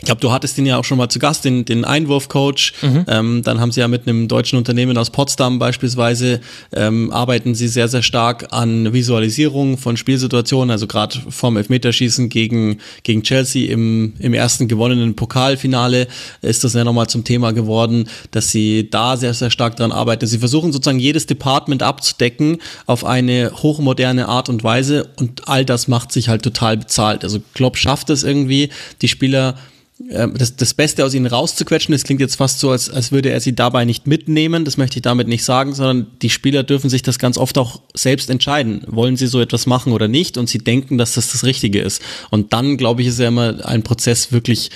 ich 0.00 0.04
glaube, 0.04 0.20
du 0.20 0.30
hattest 0.30 0.56
ihn 0.58 0.66
ja 0.66 0.78
auch 0.78 0.84
schon 0.84 0.96
mal 0.96 1.08
zu 1.08 1.18
Gast, 1.18 1.44
den, 1.44 1.64
den 1.64 1.84
Einwurfcoach. 1.84 2.72
Mhm. 2.82 3.04
Ähm, 3.08 3.42
dann 3.42 3.60
haben 3.60 3.72
sie 3.72 3.80
ja 3.80 3.88
mit 3.88 4.06
einem 4.06 4.28
deutschen 4.28 4.56
Unternehmen 4.56 4.96
aus 4.96 5.10
Potsdam 5.10 5.58
beispielsweise, 5.58 6.40
ähm, 6.72 7.10
arbeiten 7.10 7.56
sie 7.56 7.66
sehr, 7.66 7.88
sehr 7.88 8.02
stark 8.02 8.46
an 8.52 8.92
Visualisierung 8.92 9.76
von 9.76 9.96
Spielsituationen. 9.96 10.70
Also 10.70 10.86
gerade 10.86 11.18
vom 11.28 11.56
Elfmeterschießen 11.56 12.28
gegen, 12.28 12.78
gegen 13.02 13.24
Chelsea 13.24 13.72
im, 13.72 14.12
im 14.20 14.34
ersten 14.34 14.68
gewonnenen 14.68 15.16
Pokalfinale 15.16 16.06
ist 16.42 16.62
das 16.62 16.74
ja 16.74 16.84
nochmal 16.84 17.08
zum 17.08 17.24
Thema 17.24 17.50
geworden, 17.50 18.08
dass 18.30 18.52
sie 18.52 18.88
da 18.88 19.16
sehr, 19.16 19.34
sehr 19.34 19.50
stark 19.50 19.74
dran 19.74 19.90
arbeiten. 19.90 20.28
Sie 20.28 20.38
versuchen 20.38 20.72
sozusagen 20.72 21.00
jedes 21.00 21.26
Department 21.26 21.82
abzudecken 21.82 22.58
auf 22.86 23.04
eine 23.04 23.50
hochmoderne 23.52 24.28
Art 24.28 24.48
und 24.48 24.62
Weise 24.62 25.08
und 25.16 25.48
all 25.48 25.64
das 25.64 25.88
macht 25.88 26.12
sich 26.12 26.28
halt 26.28 26.42
total 26.42 26.76
bezahlt. 26.76 27.24
Also 27.24 27.40
Klopp 27.54 27.76
schafft 27.76 28.10
es 28.10 28.22
irgendwie, 28.22 28.68
die 29.02 29.08
Spieler 29.08 29.56
das, 29.98 30.54
das 30.54 30.74
Beste 30.74 31.04
aus 31.04 31.12
ihnen 31.14 31.26
rauszuquetschen. 31.26 31.92
Das 31.92 32.04
klingt 32.04 32.20
jetzt 32.20 32.36
fast 32.36 32.60
so, 32.60 32.70
als, 32.70 32.88
als 32.88 33.10
würde 33.10 33.30
er 33.30 33.40
sie 33.40 33.54
dabei 33.54 33.84
nicht 33.84 34.06
mitnehmen. 34.06 34.64
Das 34.64 34.76
möchte 34.76 34.98
ich 34.98 35.02
damit 35.02 35.26
nicht 35.26 35.44
sagen, 35.44 35.74
sondern 35.74 36.06
die 36.22 36.30
Spieler 36.30 36.62
dürfen 36.62 36.88
sich 36.88 37.02
das 37.02 37.18
ganz 37.18 37.36
oft 37.36 37.58
auch 37.58 37.82
selbst 37.94 38.30
entscheiden. 38.30 38.82
Wollen 38.86 39.16
sie 39.16 39.26
so 39.26 39.40
etwas 39.40 39.66
machen 39.66 39.92
oder 39.92 40.06
nicht? 40.06 40.38
Und 40.38 40.48
sie 40.48 40.58
denken, 40.58 40.98
dass 40.98 41.14
das 41.14 41.32
das 41.32 41.44
Richtige 41.44 41.80
ist. 41.80 42.00
Und 42.30 42.52
dann, 42.52 42.76
glaube 42.76 43.02
ich, 43.02 43.08
ist 43.08 43.18
ja 43.18 43.28
immer 43.28 43.66
ein 43.66 43.82
Prozess 43.82 44.30
wirklich 44.30 44.70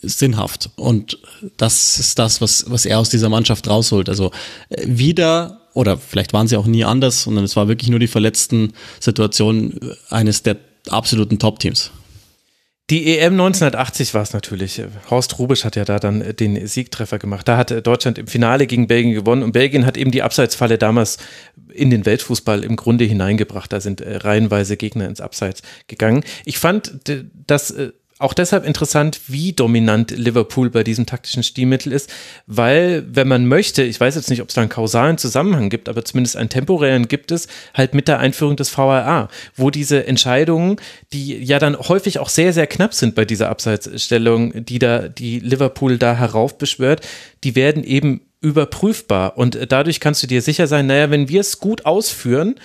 sinnhaft. 0.00 0.70
Und 0.76 1.18
das 1.58 1.98
ist 1.98 2.18
das, 2.18 2.40
was, 2.40 2.64
was 2.68 2.86
er 2.86 2.98
aus 2.98 3.10
dieser 3.10 3.28
Mannschaft 3.28 3.68
rausholt. 3.68 4.08
Also 4.08 4.30
äh, 4.70 4.82
wieder, 4.86 5.60
oder 5.74 5.98
vielleicht 5.98 6.32
waren 6.32 6.48
sie 6.48 6.56
auch 6.56 6.66
nie 6.66 6.84
anders, 6.84 7.24
sondern 7.24 7.44
es 7.44 7.54
war 7.54 7.68
wirklich 7.68 7.90
nur 7.90 8.00
die 8.00 8.06
verletzten 8.06 8.72
Situationen 8.98 9.78
eines 10.08 10.42
der 10.42 10.56
absoluten 10.88 11.38
Top-Teams. 11.38 11.90
Die 12.90 13.18
EM 13.18 13.32
1980 13.32 14.12
war 14.12 14.20
es 14.20 14.34
natürlich. 14.34 14.82
Horst 15.08 15.38
Rubisch 15.38 15.64
hat 15.64 15.74
ja 15.74 15.86
da 15.86 15.98
dann 15.98 16.36
den 16.36 16.66
Siegtreffer 16.66 17.18
gemacht. 17.18 17.48
Da 17.48 17.56
hat 17.56 17.86
Deutschland 17.86 18.18
im 18.18 18.26
Finale 18.26 18.66
gegen 18.66 18.88
Belgien 18.88 19.14
gewonnen 19.14 19.42
und 19.42 19.52
Belgien 19.52 19.86
hat 19.86 19.96
eben 19.96 20.10
die 20.10 20.22
Abseitsfalle 20.22 20.76
damals 20.76 21.16
in 21.72 21.88
den 21.88 22.04
Weltfußball 22.04 22.62
im 22.62 22.76
Grunde 22.76 23.04
hineingebracht. 23.04 23.72
Da 23.72 23.80
sind 23.80 24.02
äh, 24.02 24.16
reihenweise 24.16 24.76
Gegner 24.76 25.08
ins 25.08 25.22
Abseits 25.22 25.62
gegangen. 25.86 26.24
Ich 26.44 26.58
fand, 26.58 27.00
dass 27.46 27.70
äh, 27.70 27.92
auch 28.18 28.32
deshalb 28.32 28.64
interessant, 28.64 29.20
wie 29.26 29.52
dominant 29.52 30.12
Liverpool 30.12 30.70
bei 30.70 30.84
diesem 30.84 31.04
taktischen 31.04 31.42
Stilmittel 31.42 31.92
ist, 31.92 32.12
weil, 32.46 33.04
wenn 33.08 33.26
man 33.26 33.46
möchte, 33.46 33.82
ich 33.82 33.98
weiß 33.98 34.14
jetzt 34.14 34.30
nicht, 34.30 34.40
ob 34.40 34.48
es 34.48 34.54
da 34.54 34.60
einen 34.60 34.70
kausalen 34.70 35.18
Zusammenhang 35.18 35.68
gibt, 35.68 35.88
aber 35.88 36.04
zumindest 36.04 36.36
einen 36.36 36.48
temporären 36.48 37.08
gibt 37.08 37.32
es, 37.32 37.48
halt 37.74 37.94
mit 37.94 38.06
der 38.06 38.20
Einführung 38.20 38.56
des 38.56 38.70
VRA, 38.70 39.28
wo 39.56 39.70
diese 39.70 40.06
Entscheidungen, 40.06 40.76
die 41.12 41.36
ja 41.42 41.58
dann 41.58 41.76
häufig 41.76 42.20
auch 42.20 42.28
sehr, 42.28 42.52
sehr 42.52 42.68
knapp 42.68 42.94
sind 42.94 43.16
bei 43.16 43.24
dieser 43.24 43.48
Abseitsstellung, 43.48 44.64
die 44.64 44.78
da, 44.78 45.08
die 45.08 45.40
Liverpool 45.40 45.98
da 45.98 46.14
heraufbeschwört, 46.14 47.00
die 47.42 47.56
werden 47.56 47.82
eben 47.82 48.20
überprüfbar. 48.40 49.36
Und 49.38 49.58
dadurch 49.70 49.98
kannst 49.98 50.22
du 50.22 50.26
dir 50.26 50.42
sicher 50.42 50.66
sein, 50.66 50.86
naja, 50.86 51.10
wenn 51.10 51.28
wir 51.28 51.40
es 51.40 51.58
gut 51.58 51.86
ausführen, 51.86 52.56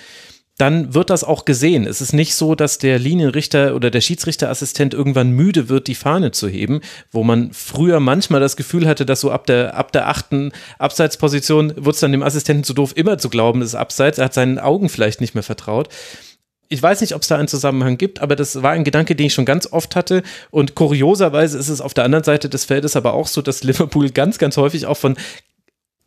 dann 0.60 0.94
wird 0.94 1.10
das 1.10 1.24
auch 1.24 1.44
gesehen. 1.44 1.86
Es 1.86 2.00
ist 2.00 2.12
nicht 2.12 2.34
so, 2.34 2.54
dass 2.54 2.78
der 2.78 2.98
Linienrichter 2.98 3.74
oder 3.74 3.90
der 3.90 4.00
Schiedsrichterassistent 4.00 4.94
irgendwann 4.94 5.30
müde 5.30 5.68
wird, 5.68 5.86
die 5.86 5.94
Fahne 5.94 6.32
zu 6.32 6.48
heben, 6.48 6.80
wo 7.10 7.22
man 7.22 7.52
früher 7.52 8.00
manchmal 8.00 8.40
das 8.40 8.56
Gefühl 8.56 8.86
hatte, 8.86 9.06
dass 9.06 9.20
so 9.20 9.30
ab 9.30 9.46
der, 9.46 9.76
ab 9.76 9.92
der 9.92 10.08
achten 10.08 10.52
Abseitsposition 10.78 11.72
wird 11.76 11.94
es 11.94 12.00
dann 12.00 12.12
dem 12.12 12.22
Assistenten 12.22 12.64
zu 12.64 12.74
doof, 12.74 12.92
immer 12.94 13.18
zu 13.18 13.30
glauben, 13.30 13.62
es 13.62 13.68
ist 13.68 13.74
Abseits. 13.74 14.18
Er 14.18 14.26
hat 14.26 14.34
seinen 14.34 14.58
Augen 14.58 14.88
vielleicht 14.88 15.20
nicht 15.20 15.34
mehr 15.34 15.42
vertraut 15.42 15.88
ich 16.72 16.80
weiß 16.80 17.00
nicht, 17.00 17.16
ob 17.16 17.22
es 17.22 17.28
da 17.28 17.36
einen 17.36 17.48
Zusammenhang 17.48 17.98
gibt, 17.98 18.22
aber 18.22 18.36
das 18.36 18.62
war 18.62 18.70
ein 18.70 18.84
Gedanke, 18.84 19.16
den 19.16 19.26
ich 19.26 19.34
schon 19.34 19.44
ganz 19.44 19.70
oft 19.72 19.96
hatte. 19.96 20.22
Und 20.52 20.76
kurioserweise 20.76 21.58
ist 21.58 21.68
es 21.68 21.80
auf 21.80 21.94
der 21.94 22.04
anderen 22.04 22.22
Seite 22.22 22.48
des 22.48 22.64
Feldes 22.64 22.94
aber 22.94 23.12
auch 23.12 23.26
so, 23.26 23.42
dass 23.42 23.64
Liverpool 23.64 24.10
ganz, 24.10 24.38
ganz 24.38 24.56
häufig 24.56 24.86
auch 24.86 24.96
von 24.96 25.16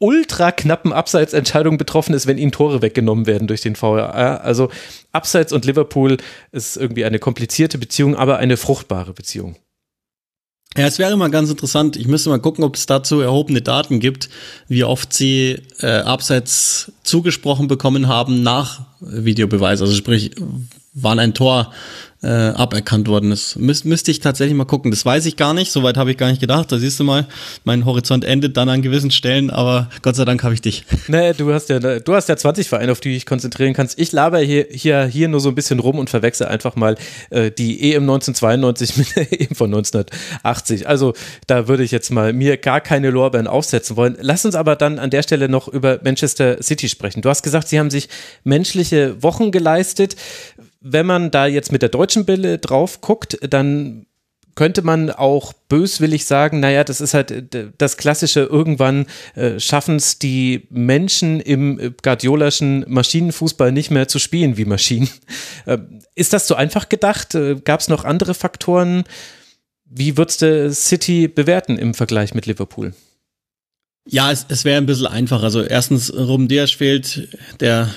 ultra 0.04 0.52
knappen 0.52 0.92
Abseitsentscheidungen 0.92 1.78
betroffen 1.78 2.14
ist, 2.14 2.28
wenn 2.28 2.38
ihnen 2.38 2.52
Tore 2.52 2.82
weggenommen 2.82 3.26
werden 3.26 3.48
durch 3.48 3.62
den 3.62 3.82
VAR. 3.82 4.42
Also 4.42 4.70
Abseits 5.14 5.54
und 5.54 5.64
Liverpool 5.64 6.18
ist 6.52 6.76
irgendwie 6.76 7.06
eine 7.06 7.20
komplizierte 7.20 7.78
Beziehung, 7.78 8.18
aber 8.18 8.38
eine 8.38 8.58
fruchtbare 8.58 9.14
Beziehung. 9.14 9.56
Ja, 10.76 10.88
es 10.88 11.00
wäre 11.00 11.16
mal 11.16 11.30
ganz 11.30 11.50
interessant. 11.50 11.96
Ich 11.96 12.08
müsste 12.08 12.30
mal 12.30 12.40
gucken, 12.40 12.66
ob 12.66 12.76
es 12.76 12.86
dazu 12.86 13.22
erhobene 13.22 13.62
Daten 13.62 14.02
gibt, 14.02 14.30
wie 14.68 14.84
oft 14.84 15.14
sie 15.14 15.62
äh, 15.80 15.88
Abseits 15.88 16.92
zugesprochen 17.04 17.70
bekommen 17.70 18.08
haben 18.10 18.44
nach 18.44 18.82
Videobeweis. 19.00 19.80
Also 19.82 19.94
sprich, 19.94 20.32
wann 20.94 21.20
ein 21.20 21.34
Tor 21.34 21.72
äh, 22.24 22.28
aberkannt 22.28 23.08
worden 23.08 23.32
ist. 23.32 23.58
Müs 23.58 23.84
müsste 23.84 24.12
ich 24.12 24.20
tatsächlich 24.20 24.56
mal 24.56 24.66
gucken. 24.66 24.92
Das 24.92 25.06
weiß 25.06 25.26
ich 25.26 25.36
gar 25.36 25.54
nicht. 25.54 25.72
Soweit 25.72 25.98
habe 25.98 26.12
ich 26.12 26.18
gar 26.18 26.30
nicht 26.30 26.40
gedacht. 26.40 26.72
Da 26.72 26.78
siehst 26.78 27.00
du 27.00 27.04
mal, 27.04 27.28
mein 27.64 27.86
Horizont 27.86 28.24
endet 28.24 28.58
dann 28.58 28.70
an 28.70 28.82
gewissen 28.82 29.12
Stellen, 29.12 29.50
aber 29.50 29.90
Gott 30.02 30.16
sei 30.16 30.26
Dank 30.26 30.44
habe 30.44 30.54
ich 30.54 30.62
dich. 30.62 30.86
Nee, 31.08 31.34
du 31.34 31.54
hast 31.54 31.70
ja, 31.70 31.80
du 31.80 32.16
hast 32.16 32.30
ja 32.30 32.38
20 32.38 32.68
Vereine, 32.68 32.92
auf 32.92 33.00
die 33.00 33.10
du 33.10 33.14
dich 33.14 33.26
konzentrieren 33.26 33.74
kannst. 33.74 34.00
Ich 34.00 34.14
laber 34.14 34.40
hier, 34.40 34.68
hier, 34.72 35.04
hier 35.04 35.28
nur 35.28 35.42
so 35.42 35.50
ein 35.50 35.56
bisschen 35.56 35.80
rum 35.80 36.00
und 36.00 36.10
verwechsel 36.10 36.48
einfach 36.48 36.76
mal 36.76 36.96
äh, 37.30 37.52
die 37.52 37.94
EM 37.94 38.04
1992 38.04 38.98
mit 38.98 39.16
der 39.16 39.42
EM 39.42 39.54
von 39.54 39.74
1980. 39.74 40.88
Also 40.88 41.14
da 41.46 41.68
würde 41.68 41.84
ich 41.84 41.92
jetzt 41.92 42.10
mal 42.10 42.34
mir 42.34 42.58
gar 42.58 42.82
keine 42.82 43.10
Lorbeeren 43.10 43.48
aufsetzen 43.48 43.96
wollen. 43.96 44.18
Lass 44.22 44.46
uns 44.46 44.56
aber 44.56 44.76
dann 44.76 44.98
an 44.98 45.10
der 45.10 45.24
Stelle 45.24 45.50
noch 45.50 45.68
über 45.68 46.00
Manchester 46.04 46.64
City 46.64 46.90
sprechen. 46.90 47.22
Du 47.22 47.30
hast 47.30 47.44
gesagt, 47.44 47.68
sie 47.68 47.80
haben 47.80 47.92
sich 47.92 48.08
menschliche 48.44 49.22
Wochen 49.22 49.52
geleistet 49.52 50.16
wenn 50.84 51.06
man 51.06 51.32
da 51.32 51.48
jetzt 51.48 51.72
mit 51.72 51.82
der 51.82 51.90
deutschen 51.90 52.26
Brille 52.26 52.60
drauf 52.60 53.02
guckt, 53.02 53.38
dann 53.42 54.06
könnte 54.56 54.84
man 54.84 55.10
auch 55.10 55.54
böswillig 55.54 56.26
sagen, 56.26 56.60
naja, 56.60 56.84
das 56.84 57.02
ist 57.02 57.14
halt 57.16 57.56
das 57.78 57.98
klassische, 57.98 58.42
irgendwann 58.42 59.08
äh, 59.34 59.60
schaffen 59.60 59.96
es 59.96 60.20
die 60.20 60.68
Menschen 60.70 61.40
im 61.40 61.80
äh, 61.80 61.92
Guardiolaschen 62.02 62.86
Maschinenfußball 62.88 63.72
nicht 63.72 63.90
mehr 63.90 64.08
zu 64.08 64.20
spielen 64.20 64.58
wie 64.58 64.66
Maschinen. 64.66 65.10
Äh, 65.66 65.78
ist 66.14 66.34
das 66.34 66.46
so 66.46 66.56
einfach 66.56 66.90
gedacht? 66.90 67.36
Äh, 67.36 67.56
Gab 67.64 67.80
es 67.80 67.88
noch 67.88 68.04
andere 68.04 68.34
Faktoren? 68.34 69.06
Wie 69.86 70.18
würdest 70.18 70.42
du 70.42 70.74
City 70.74 71.30
bewerten 71.30 71.78
im 71.78 71.94
Vergleich 71.94 72.34
mit 72.34 72.48
Liverpool? 72.48 72.94
Ja, 74.06 74.30
es, 74.30 74.46
es 74.50 74.66
wäre 74.66 74.78
ein 74.78 74.86
bisschen 74.86 75.08
einfacher. 75.08 75.44
Also 75.44 75.62
erstens, 75.62 76.14
Ruben 76.14 76.50
Dias 76.50 76.72
fehlt, 76.72 77.30
der 77.62 77.90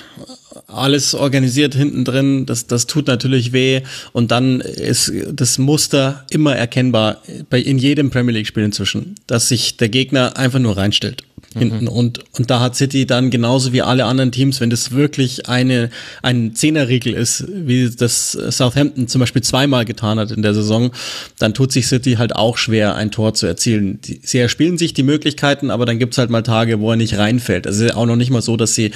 alles 0.67 1.13
organisiert 1.13 1.75
hinten 1.75 2.03
drin, 2.05 2.45
das, 2.45 2.67
das 2.67 2.87
tut 2.87 3.07
natürlich 3.07 3.53
weh. 3.53 3.81
Und 4.13 4.31
dann 4.31 4.61
ist 4.61 5.11
das 5.31 5.57
Muster 5.57 6.25
immer 6.29 6.55
erkennbar 6.55 7.21
bei, 7.49 7.59
in 7.59 7.77
jedem 7.77 8.09
Premier 8.09 8.33
League-Spiel 8.33 8.63
inzwischen, 8.63 9.15
dass 9.27 9.49
sich 9.49 9.77
der 9.77 9.89
Gegner 9.89 10.37
einfach 10.37 10.59
nur 10.59 10.77
reinstellt 10.77 11.23
hinten. 11.55 11.85
Mhm. 11.85 11.89
Und, 11.89 12.19
und 12.37 12.49
da 12.49 12.59
hat 12.59 12.75
City 12.75 13.05
dann 13.05 13.29
genauso 13.29 13.73
wie 13.73 13.81
alle 13.81 14.05
anderen 14.05 14.31
Teams, 14.31 14.59
wenn 14.59 14.69
das 14.69 14.91
wirklich 14.91 15.47
eine, 15.47 15.89
ein 16.21 16.55
Zehnerriegel 16.55 17.13
ist, 17.13 17.45
wie 17.47 17.89
das 17.89 18.31
Southampton 18.31 19.07
zum 19.07 19.19
Beispiel 19.19 19.43
zweimal 19.43 19.85
getan 19.85 20.19
hat 20.19 20.31
in 20.31 20.41
der 20.41 20.53
Saison, 20.53 20.91
dann 21.39 21.53
tut 21.53 21.71
sich 21.71 21.87
City 21.87 22.13
halt 22.13 22.35
auch 22.35 22.57
schwer, 22.57 22.95
ein 22.95 23.11
Tor 23.11 23.33
zu 23.33 23.45
erzielen. 23.45 23.99
Die, 24.01 24.19
sie 24.23 24.39
erspielen 24.39 24.77
sich 24.77 24.93
die 24.93 25.03
Möglichkeiten, 25.03 25.71
aber 25.71 25.85
dann 25.85 25.99
gibt's 25.99 26.17
halt 26.17 26.29
mal 26.29 26.43
Tage, 26.43 26.79
wo 26.79 26.91
er 26.91 26.97
nicht 26.97 27.17
reinfällt. 27.17 27.67
Also 27.67 27.87
auch 27.89 28.05
noch 28.05 28.15
nicht 28.15 28.31
mal 28.31 28.41
so, 28.41 28.57
dass 28.57 28.75
sie 28.75 28.91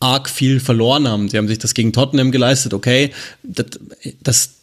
arg 0.00 0.30
viel 0.30 0.60
verloren 0.60 1.08
haben. 1.08 1.28
Sie 1.28 1.36
haben 1.36 1.48
sich 1.48 1.58
das 1.58 1.74
gegen 1.74 1.92
Tottenham 1.92 2.30
geleistet, 2.30 2.74
okay, 2.74 3.10
das, 3.42 3.66
das 4.22 4.58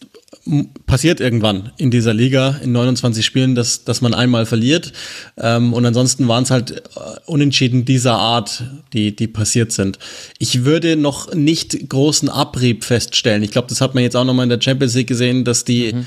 passiert 0.86 1.20
irgendwann 1.20 1.72
in 1.78 1.90
dieser 1.90 2.14
Liga 2.14 2.60
in 2.64 2.72
29 2.72 3.26
Spielen, 3.26 3.56
dass, 3.56 3.84
dass 3.84 4.02
man 4.02 4.14
einmal 4.14 4.46
verliert. 4.46 4.94
Ähm, 5.38 5.74
und 5.74 5.86
ansonsten 5.86 6.28
waren 6.28 6.44
es 6.44 6.52
halt 6.52 6.72
äh, 6.72 6.82
Unentschieden 7.26 7.86
dieser 7.86 8.14
Art, 8.14 8.64
die, 8.94 9.16
die 9.16 9.28
passiert 9.28 9.72
sind. 9.72 9.98
Ich 10.38 10.64
würde 10.64 10.98
noch 10.98 11.34
nicht 11.34 11.90
großen 11.90 12.30
Abrieb 12.30 12.84
feststellen. 12.84 13.42
Ich 13.42 13.52
glaube, 13.52 13.70
das 13.70 13.82
hat 13.82 13.96
man 13.96 14.04
jetzt 14.04 14.16
auch 14.16 14.24
nochmal 14.24 14.44
in 14.44 14.50
der 14.50 14.62
Champions 14.62 14.94
League 14.94 15.08
gesehen, 15.08 15.46
dass 15.46 15.66
die, 15.66 15.94
mhm. 15.94 16.06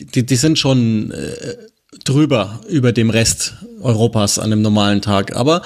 die, 0.00 0.26
die 0.26 0.36
sind 0.36 0.58
schon 0.58 1.12
äh, 1.12 1.56
drüber 2.04 2.60
über 2.68 2.92
dem 2.92 3.10
Rest 3.10 3.54
Europas 3.84 4.38
an 4.38 4.46
einem 4.46 4.62
normalen 4.62 5.02
Tag. 5.02 5.36
Aber 5.36 5.62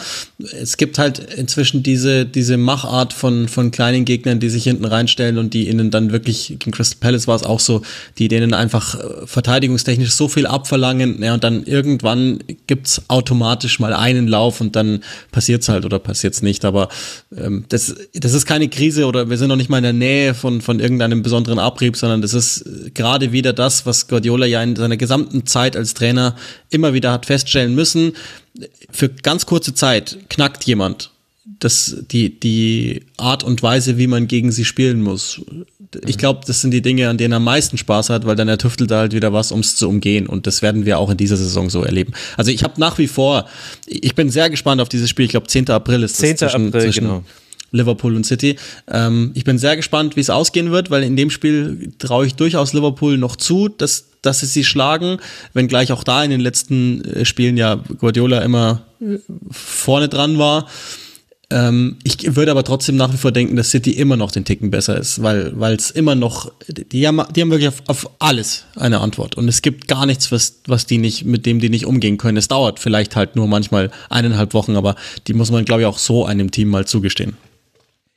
es 0.61 0.77
gibt 0.77 0.99
halt 0.99 1.19
inzwischen 1.19 1.83
diese, 1.83 2.27
diese 2.27 2.57
Machart 2.57 3.13
von, 3.13 3.49
von 3.49 3.71
kleinen 3.71 4.05
Gegnern, 4.05 4.41
die 4.41 4.51
sich 4.51 4.65
hinten 4.65 4.85
reinstellen 4.85 5.39
und 5.39 5.55
die 5.55 5.69
ihnen 5.69 5.91
dann 5.91 6.13
wirklich, 6.13 6.49
gegen 6.59 6.73
Crystal 6.73 6.99
Palace 7.01 7.27
war 7.27 7.37
es 7.37 7.45
auch 7.45 7.61
so, 7.61 7.83
die 8.19 8.29
denen 8.29 8.55
einfach 8.55 8.95
äh, 8.95 9.27
verteidigungstechnisch 9.27 10.13
so 10.13 10.29
viel 10.29 10.47
abverlangen, 10.47 11.23
ja, 11.23 11.35
und 11.35 11.45
dann 11.45 11.65
irgendwann 11.65 12.41
gibt's 12.67 13.03
automatisch 13.09 13.81
mal 13.81 13.95
einen 13.95 14.29
Lauf 14.29 14.61
und 14.61 14.77
dann 14.77 15.01
passiert's 15.31 15.69
halt 15.69 15.85
oder 15.85 15.99
passiert's 15.99 16.43
nicht. 16.43 16.65
Aber 16.65 16.89
ähm, 17.37 17.65
das, 17.69 17.95
das 18.15 18.35
ist 18.35 18.47
keine 18.47 18.69
Krise 18.69 19.07
oder 19.07 19.31
wir 19.31 19.39
sind 19.39 19.49
noch 19.49 19.57
nicht 19.57 19.71
mal 19.71 19.79
in 19.79 19.85
der 19.85 19.93
Nähe 19.93 20.35
von, 20.35 20.61
von 20.61 20.81
irgendeinem 20.81 21.23
besonderen 21.23 21.59
Abrieb, 21.59 21.97
sondern 21.97 22.23
das 22.23 22.35
ist 22.35 22.65
gerade 22.95 23.33
wieder 23.33 23.53
das, 23.53 23.87
was 23.87 24.09
Guardiola 24.09 24.47
ja 24.47 24.63
in 24.63 24.77
seiner 24.77 24.97
gesamten 24.97 25.47
Zeit 25.47 25.77
als 25.77 25.95
Trainer 25.95 26.35
immer 26.71 26.93
wieder 26.93 27.13
hat 27.13 27.27
feststellen 27.27 27.75
müssen, 27.75 28.13
für 28.91 29.09
ganz 29.09 29.47
kurze 29.47 29.75
Zeit 29.75 30.19
knackt 30.29 30.65
jemand 30.65 31.11
das, 31.61 31.97
die, 32.11 32.39
die 32.39 33.03
Art 33.17 33.43
und 33.43 33.63
Weise, 33.63 33.99
wie 33.99 34.07
man 34.07 34.29
gegen 34.29 34.53
sie 34.53 34.65
spielen 34.65 35.03
muss. 35.03 35.41
Ich 36.07 36.17
mhm. 36.17 36.19
glaube, 36.19 36.41
das 36.47 36.61
sind 36.61 36.71
die 36.71 36.83
Dinge, 36.83 37.09
an 37.09 37.17
denen 37.17 37.33
er 37.33 37.37
am 37.39 37.45
meisten 37.45 37.79
Spaß 37.79 38.11
hat, 38.11 38.27
weil 38.27 38.37
dann 38.37 38.49
er 38.49 38.59
halt 38.59 39.13
wieder 39.13 39.33
was, 39.33 39.53
um 39.53 39.61
es 39.61 39.77
zu 39.77 39.89
umgehen. 39.89 40.27
Und 40.27 40.47
das 40.47 40.63
werden 40.63 40.85
wir 40.85 40.99
auch 40.99 41.11
in 41.11 41.17
dieser 41.17 41.37
Saison 41.37 41.71
so 41.71 41.83
erleben. 41.83 42.13
Also 42.37 42.51
ich 42.51 42.63
habe 42.63 42.79
nach 42.79 42.99
wie 42.99 43.07
vor, 43.07 43.47
ich 43.87 44.15
bin 44.15 44.31
sehr 44.31 44.51
gespannt 44.51 44.81
auf 44.81 44.89
dieses 44.89 45.09
Spiel. 45.09 45.25
Ich 45.25 45.31
glaube, 45.31 45.47
10. 45.47 45.71
April 45.71 46.03
ist 46.03 46.13
das 46.13 46.21
10. 46.21 46.37
zwischen, 46.37 46.67
April, 46.69 46.83
zwischen 46.83 47.05
genau. 47.05 47.25
Liverpool 47.73 48.15
und 48.15 48.25
City. 48.25 48.57
Ähm, 48.89 49.33
ich 49.35 49.45
bin 49.45 49.59
sehr 49.59 49.77
gespannt, 49.77 50.17
wie 50.17 50.21
es 50.21 50.31
ausgehen 50.31 50.71
wird, 50.71 50.91
weil 50.91 51.03
in 51.03 51.17
dem 51.17 51.31
Spiel 51.31 51.93
traue 51.99 52.27
ich 52.27 52.35
durchaus 52.35 52.73
Liverpool 52.73 53.17
noch 53.17 53.37
zu, 53.37 53.69
dass 53.69 54.08
dass 54.23 54.41
sie 54.41 54.47
sie 54.47 54.65
schlagen, 54.65 55.19
wenngleich 55.55 55.93
auch 55.93 56.05
da 56.05 56.23
in 56.25 56.31
den 56.31 56.41
letzten 56.41 57.05
äh, 57.05 57.25
Spielen 57.25 57.57
ja 57.57 57.77
Guardiola 57.99 58.41
immer 58.41 58.83
vorne 59.51 60.09
dran 60.09 60.39
war. 60.39 60.67
Ähm, 61.51 61.97
ich 62.05 62.37
würde 62.37 62.51
aber 62.51 62.63
trotzdem 62.63 62.97
nach 62.97 63.13
wie 63.13 63.17
vor 63.17 63.33
denken, 63.33 63.57
dass 63.57 63.71
City 63.71 63.93
immer 63.93 64.19
noch 64.19 64.31
den 64.31 64.45
Ticken 64.45 64.71
besser 64.71 64.99
ist, 64.99 65.23
weil 65.23 65.59
weil 65.59 65.77
es 65.77 65.91
immer 65.91 66.15
noch, 66.15 66.53
die 66.69 67.07
haben, 67.07 67.23
die 67.35 67.41
haben 67.41 67.51
wirklich 67.51 67.69
auf, 67.69 67.83
auf 67.87 68.11
alles 68.19 68.67
eine 68.77 69.01
Antwort 69.01 69.37
und 69.37 69.49
es 69.49 69.63
gibt 69.63 69.89
gar 69.89 70.05
nichts, 70.05 70.31
was 70.31 70.61
was 70.67 70.85
die 70.85 70.99
nicht 70.99 71.25
mit 71.25 71.47
dem 71.47 71.59
die 71.59 71.71
nicht 71.71 71.87
umgehen 71.87 72.19
können. 72.19 72.37
Es 72.37 72.49
dauert 72.49 72.81
vielleicht 72.81 73.17
halt 73.17 73.35
nur 73.35 73.47
manchmal 73.47 73.91
eineinhalb 74.11 74.53
Wochen, 74.53 74.77
aber 74.77 74.95
die 75.27 75.33
muss 75.33 75.51
man 75.51 75.65
glaube 75.65 75.83
ich 75.83 75.87
auch 75.87 75.99
so 75.99 76.27
einem 76.27 76.51
Team 76.51 76.69
mal 76.69 76.87
zugestehen. 76.87 77.37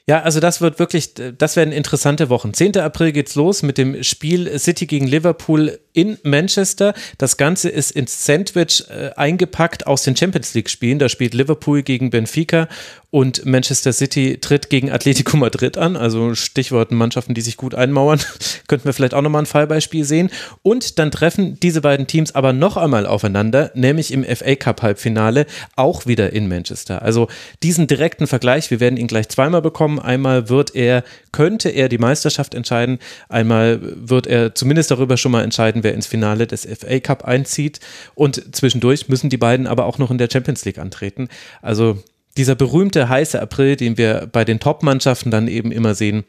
Ja, 0.08 0.24
also 0.24 0.40
das 0.42 0.60
wird 0.60 0.78
wirklich, 0.80 1.14
das 1.14 1.56
werden 1.56 1.72
interessante 1.72 2.30
Wochen. 2.30 2.54
10. 2.54 2.76
April 2.78 3.12
geht's 3.12 3.36
los 3.36 3.62
mit 3.62 3.78
dem 3.78 4.04
Spiel 4.04 4.60
City 4.60 4.86
gegen 4.88 5.08
Liverpool 5.08 5.80
in 5.94 6.18
Manchester. 6.24 6.94
Das 7.18 7.38
Ganze 7.38 7.70
ist 7.70 7.92
ins 7.92 8.26
Sandwich 8.26 8.84
äh, 8.90 9.12
eingepackt 9.16 9.88
aus 9.88 10.04
den 10.04 10.16
Champions 10.16 10.54
League 10.54 10.70
Spielen. 10.70 11.00
Da 11.00 11.10
spielt 11.10 11.34
Liverpool 11.34 11.84
gegen 11.84 12.10
Benfica 12.10 12.68
und 13.12 13.46
Manchester 13.46 13.92
City 13.92 14.38
tritt 14.40 14.70
gegen 14.70 14.90
Atletico 14.90 15.36
Madrid 15.36 15.78
an. 15.78 15.98
Also 15.98 16.34
Stichwort 16.34 16.92
Mannschaften, 16.92 17.34
die 17.34 17.42
sich 17.42 17.58
gut 17.58 17.76
einmauern. 17.76 18.20
Könnten 18.68 18.86
wir 18.86 18.94
vielleicht 18.94 19.14
auch 19.14 19.22
nochmal 19.22 19.44
ein 19.44 19.48
Fallbeispiel 19.48 20.06
sehen. 20.06 20.32
Und 20.64 20.98
dann 20.98 21.12
treffen 21.12 21.60
diese 21.60 21.82
beiden 21.82 22.08
Teams 22.08 22.34
aber 22.34 22.54
noch 22.54 22.78
einmal 22.78 23.06
aufeinander, 23.06 23.72
nämlich 23.76 24.14
im 24.14 24.24
FA 24.24 24.56
Cup 24.56 24.82
Halbfinale, 24.82 25.46
auch 25.76 26.06
wieder 26.06 26.32
in 26.32 26.48
Manchester. 26.48 27.02
Also 27.02 27.28
diesen 27.64 27.88
direkten 27.88 28.28
Vergleich, 28.28 28.72
wir 28.72 28.80
werden 28.80 28.96
ihn 28.96 29.08
gleich 29.08 29.28
zweimal 29.28 29.62
bekommen. 29.62 30.00
Einmal 30.00 30.48
wird 30.48 30.74
er, 30.74 31.04
könnte 31.34 31.68
er 31.68 31.90
die 31.90 31.98
Meisterschaft 31.98 32.56
entscheiden. 32.56 33.00
Einmal 33.28 33.80
wird 33.82 34.26
er 34.26 34.56
zumindest 34.56 34.90
darüber 34.90 35.18
schon 35.18 35.34
mal 35.34 35.44
entscheiden, 35.44 35.81
wer 35.84 35.94
ins 35.94 36.08
Finale 36.08 36.48
des 36.48 36.66
FA 36.66 37.00
Cup 37.00 37.26
einzieht. 37.26 37.80
Und 38.16 38.56
zwischendurch 38.56 39.10
müssen 39.10 39.30
die 39.30 39.38
beiden 39.38 39.68
aber 39.68 39.86
auch 39.86 39.98
noch 39.98 40.12
in 40.12 40.18
der 40.18 40.30
Champions 40.32 40.66
League 40.66 40.80
antreten. 40.80 41.30
Also 41.62 41.98
dieser 42.38 42.56
berühmte 42.56 43.10
heiße 43.10 43.42
April, 43.42 43.76
den 43.76 43.98
wir 43.98 44.28
bei 44.32 44.46
den 44.46 44.60
Top-Mannschaften 44.60 45.32
dann 45.32 45.48
eben 45.48 45.72
immer 45.72 45.96
sehen, 45.96 46.24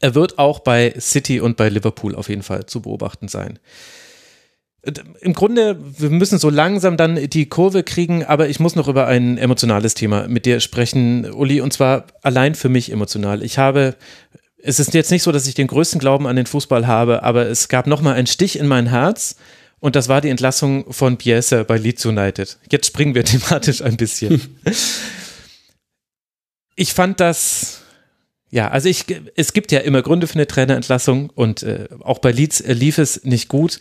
er 0.00 0.14
wird 0.14 0.38
auch 0.38 0.58
bei 0.58 0.94
City 0.98 1.40
und 1.40 1.56
bei 1.56 1.68
Liverpool 1.68 2.14
auf 2.14 2.28
jeden 2.28 2.42
Fall 2.42 2.66
zu 2.66 2.82
beobachten 2.82 3.28
sein. 3.28 3.58
Im 5.20 5.32
Grunde, 5.32 5.78
wir 5.96 6.10
müssen 6.10 6.40
so 6.40 6.50
langsam 6.50 6.96
dann 6.96 7.14
die 7.28 7.48
Kurve 7.48 7.84
kriegen, 7.84 8.24
aber 8.24 8.48
ich 8.48 8.58
muss 8.58 8.74
noch 8.74 8.88
über 8.88 9.06
ein 9.06 9.38
emotionales 9.38 9.94
Thema 9.94 10.26
mit 10.26 10.44
dir 10.44 10.58
sprechen, 10.58 11.30
Uli, 11.30 11.60
und 11.60 11.72
zwar 11.72 12.06
allein 12.22 12.56
für 12.56 12.68
mich 12.68 12.90
emotional. 12.90 13.44
Ich 13.44 13.58
habe, 13.58 13.94
es 14.62 14.80
ist 14.80 14.94
jetzt 14.94 15.10
nicht 15.10 15.22
so, 15.22 15.32
dass 15.32 15.46
ich 15.46 15.54
den 15.54 15.66
größten 15.66 16.00
Glauben 16.00 16.26
an 16.26 16.36
den 16.36 16.46
Fußball 16.46 16.86
habe, 16.86 17.22
aber 17.22 17.46
es 17.46 17.68
gab 17.68 17.86
nochmal 17.86 18.14
einen 18.14 18.26
Stich 18.26 18.58
in 18.58 18.66
mein 18.66 18.86
Herz, 18.86 19.36
und 19.82 19.96
das 19.96 20.08
war 20.08 20.20
die 20.20 20.28
Entlassung 20.28 20.92
von 20.92 21.16
Bielsa 21.16 21.64
bei 21.64 21.76
Leeds 21.76 22.06
United. 22.06 22.56
Jetzt 22.70 22.86
springen 22.86 23.16
wir 23.16 23.24
thematisch 23.24 23.82
ein 23.82 23.96
bisschen. 23.96 24.60
ich 26.76 26.94
fand 26.94 27.18
das, 27.18 27.80
ja, 28.48 28.68
also 28.68 28.88
ich, 28.88 29.06
es 29.34 29.52
gibt 29.52 29.72
ja 29.72 29.80
immer 29.80 30.02
Gründe 30.02 30.28
für 30.28 30.34
eine 30.34 30.46
Trainerentlassung 30.46 31.30
und 31.30 31.64
äh, 31.64 31.88
auch 31.98 32.20
bei 32.20 32.30
Leeds 32.30 32.60
äh, 32.60 32.74
lief 32.74 32.98
es 32.98 33.24
nicht 33.24 33.48
gut. 33.48 33.80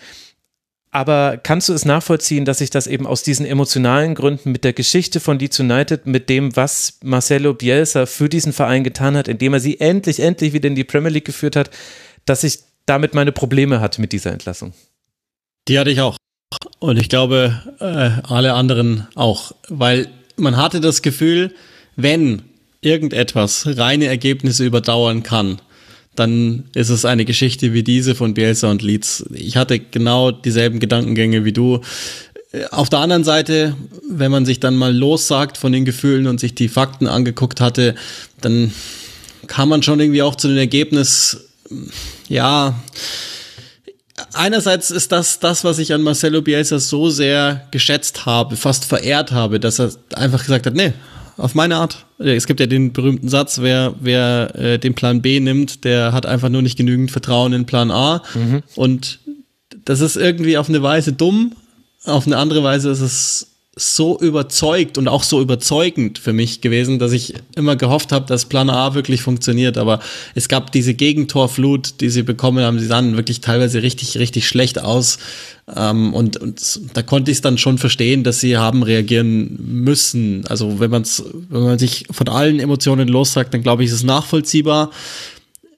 Aber 0.92 1.38
kannst 1.38 1.70
du 1.70 1.74
es 1.74 1.86
nachvollziehen, 1.86 2.44
dass 2.44 2.58
sich 2.58 2.70
das 2.70 2.86
eben 2.86 3.08
aus 3.08 3.24
diesen 3.24 3.46
emotionalen 3.46 4.14
Gründen 4.14 4.52
mit 4.52 4.66
der 4.66 4.74
Geschichte 4.74 5.22
von 5.22 5.40
Leeds 5.40 5.62
United, 5.62 6.06
mit 6.06 6.30
dem, 6.30 6.56
was 6.58 7.00
Marcelo 7.02 7.54
Bielsa 7.54 8.06
für 8.06 8.28
diesen 8.28 8.52
Verein 8.52 8.84
getan 8.84 9.16
hat, 9.16 9.30
indem 9.30 9.54
er 9.54 9.62
sie 9.62 9.80
endlich, 9.80 10.20
endlich 10.20 10.52
wieder 10.52 10.68
in 10.68 10.76
die 10.76 10.84
Premier 10.84 11.10
League 11.10 11.26
geführt 11.26 11.56
hat, 11.56 11.70
dass 12.26 12.44
ich 12.44 12.60
damit 12.86 13.14
meine 13.14 13.32
Probleme 13.32 13.80
hatte 13.80 14.02
mit 14.02 14.12
dieser 14.12 14.34
Entlassung? 14.34 14.74
Die 15.70 15.80
hatte 15.80 15.92
ich 15.92 16.02
auch. 16.02 16.18
Und 16.80 16.98
ich 16.98 17.08
glaube, 17.08 17.62
äh, 17.80 18.28
alle 18.28 18.54
anderen 18.54 19.08
auch. 19.16 19.54
Weil 19.70 20.10
man 20.36 20.58
hatte 20.58 20.82
das 20.82 21.02
Gefühl, 21.02 21.54
wenn 21.96 22.42
irgendetwas 22.82 23.78
reine 23.78 24.08
Ergebnisse 24.08 24.66
überdauern 24.66 25.24
kann, 25.24 25.62
dann 26.16 26.66
ist 26.74 26.90
es 26.90 27.06
eine 27.06 27.26
Geschichte 27.26 27.74
wie 27.74 27.84
diese 27.84 28.16
von 28.16 28.34
Bielsa 28.34 28.70
und 28.70 28.82
Leeds. 28.82 29.26
Ich 29.34 29.56
hatte 29.58 29.80
genau 29.80 30.32
dieselben 30.32 30.80
Gedankengänge 30.80 31.46
wie 31.46 31.54
du. 31.54 31.82
Auf 32.72 32.90
der 32.90 33.00
anderen 33.00 33.24
Seite, 33.24 33.76
wenn 34.10 34.30
man 34.30 34.46
sich 34.46 34.60
dann 34.60 34.76
mal 34.76 34.94
lossagt 34.94 35.58
von 35.58 35.72
den 35.72 35.86
Gefühlen 35.86 36.28
und 36.28 36.40
sich 36.40 36.54
die 36.54 36.68
Fakten 36.68 37.08
angeguckt 37.08 37.62
hatte, 37.62 37.96
dann 38.42 38.74
kam 39.48 39.70
man 39.70 39.84
schon 39.84 40.00
irgendwie 40.00 40.22
auch 40.22 40.36
zu 40.36 40.50
dem 40.50 40.58
Ergebnis, 40.58 41.46
ja, 42.28 42.76
einerseits 44.34 44.92
ist 44.92 45.12
das 45.12 45.40
das, 45.40 45.64
was 45.64 45.80
ich 45.80 45.94
an 45.94 46.02
Marcelo 46.02 46.42
Bielsa 46.42 46.80
so 46.80 47.10
sehr 47.10 47.68
geschätzt 47.72 48.26
habe, 48.26 48.58
fast 48.58 48.86
verehrt 48.86 49.32
habe, 49.32 49.60
dass 49.60 49.80
er 49.80 49.92
einfach 50.14 50.42
gesagt 50.42 50.66
hat, 50.66 50.76
nee, 50.76 50.94
auf 51.38 51.56
meine 51.56 51.78
Art. 51.78 52.06
Es 52.18 52.48
gibt 52.48 52.60
ja 52.60 52.66
den 52.66 52.94
berühmten 52.94 53.30
Satz, 53.30 53.60
wer, 53.62 53.96
wer 54.00 54.56
äh, 54.56 54.80
den 54.80 54.94
Plan 54.94 55.22
B 55.22 55.40
nimmt, 55.40 55.84
der 55.84 56.14
hat 56.14 56.26
einfach 56.26 56.50
nur 56.50 56.62
nicht 56.62 56.78
genügend 56.78 57.12
Vertrauen 57.12 57.54
in 57.54 57.66
Plan 57.66 57.92
A. 57.92 58.22
Mhm. 58.34 58.64
Und 58.76 59.20
das 59.86 60.02
ist 60.02 60.18
irgendwie 60.18 60.58
auf 60.58 60.70
eine 60.70 60.84
Weise 60.84 61.14
dumm, 61.14 61.54
auf 62.06 62.26
eine 62.26 62.38
andere 62.38 62.64
Weise 62.64 62.90
ist 62.90 63.02
es 63.02 63.51
so 63.82 64.20
überzeugt 64.20 64.98
und 64.98 65.08
auch 65.08 65.24
so 65.24 65.42
überzeugend 65.42 66.20
für 66.20 66.34
mich 66.34 66.62
gewesen, 66.62 67.00
dass 67.00 67.12
ich 67.12 67.34
immer 67.56 67.76
gehofft 67.76 68.12
habe, 68.12 68.26
dass 68.26 68.46
Plan 68.46 68.70
A 68.70 68.94
wirklich 68.94 69.22
funktioniert. 69.22 69.78
Aber 69.78 70.00
es 70.36 70.48
gab 70.48 70.72
diese 70.72 70.94
Gegentorflut, 70.94 72.00
die 72.00 72.10
sie 72.10 72.24
bekommen 72.24 72.64
haben. 72.64 72.80
Sie 72.80 72.86
sahen 72.86 73.16
wirklich 73.16 73.42
teilweise 73.42 73.82
richtig, 73.82 74.18
richtig 74.18 74.48
schlecht 74.48 74.80
aus. 74.80 75.18
Ähm, 75.76 76.14
und, 76.14 76.38
und 76.38 76.80
da 76.94 77.02
konnte 77.02 77.32
ich 77.32 77.38
es 77.38 77.42
dann 77.42 77.58
schon 77.58 77.78
verstehen, 77.78 78.24
dass 78.24 78.40
sie 78.40 78.58
haben 78.58 78.84
reagieren 78.84 79.58
müssen. 79.60 80.46
Also 80.48 80.80
wenn 80.80 80.92
man 80.92 81.04
wenn 81.50 81.64
man 81.64 81.80
sich 81.80 82.06
von 82.12 82.28
allen 82.30 82.60
Emotionen 82.60 83.08
lossagt, 83.08 83.54
dann 83.54 83.64
glaube 83.64 83.84
ich, 83.84 83.90
ist 83.90 83.96
es 83.96 84.04
nachvollziehbar 84.04 84.92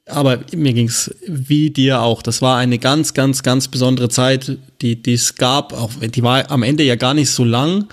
aber 0.06 0.40
mir 0.54 0.74
ging's 0.74 1.14
wie 1.28 1.70
dir 1.70 2.02
auch. 2.02 2.22
Das 2.22 2.42
war 2.42 2.58
eine 2.58 2.78
ganz, 2.78 3.14
ganz, 3.14 3.44
ganz 3.44 3.68
besondere 3.68 4.10
Zeit, 4.10 4.58
die, 4.82 5.02
die 5.02 5.14
es 5.14 5.36
gab. 5.36 5.74
Auch 5.74 5.92
die 6.02 6.24
war 6.24 6.52
am 6.52 6.64
Ende 6.64 6.84
ja 6.84 6.96
gar 6.96 7.14
nicht 7.14 7.30
so 7.30 7.44
lang. 7.44 7.88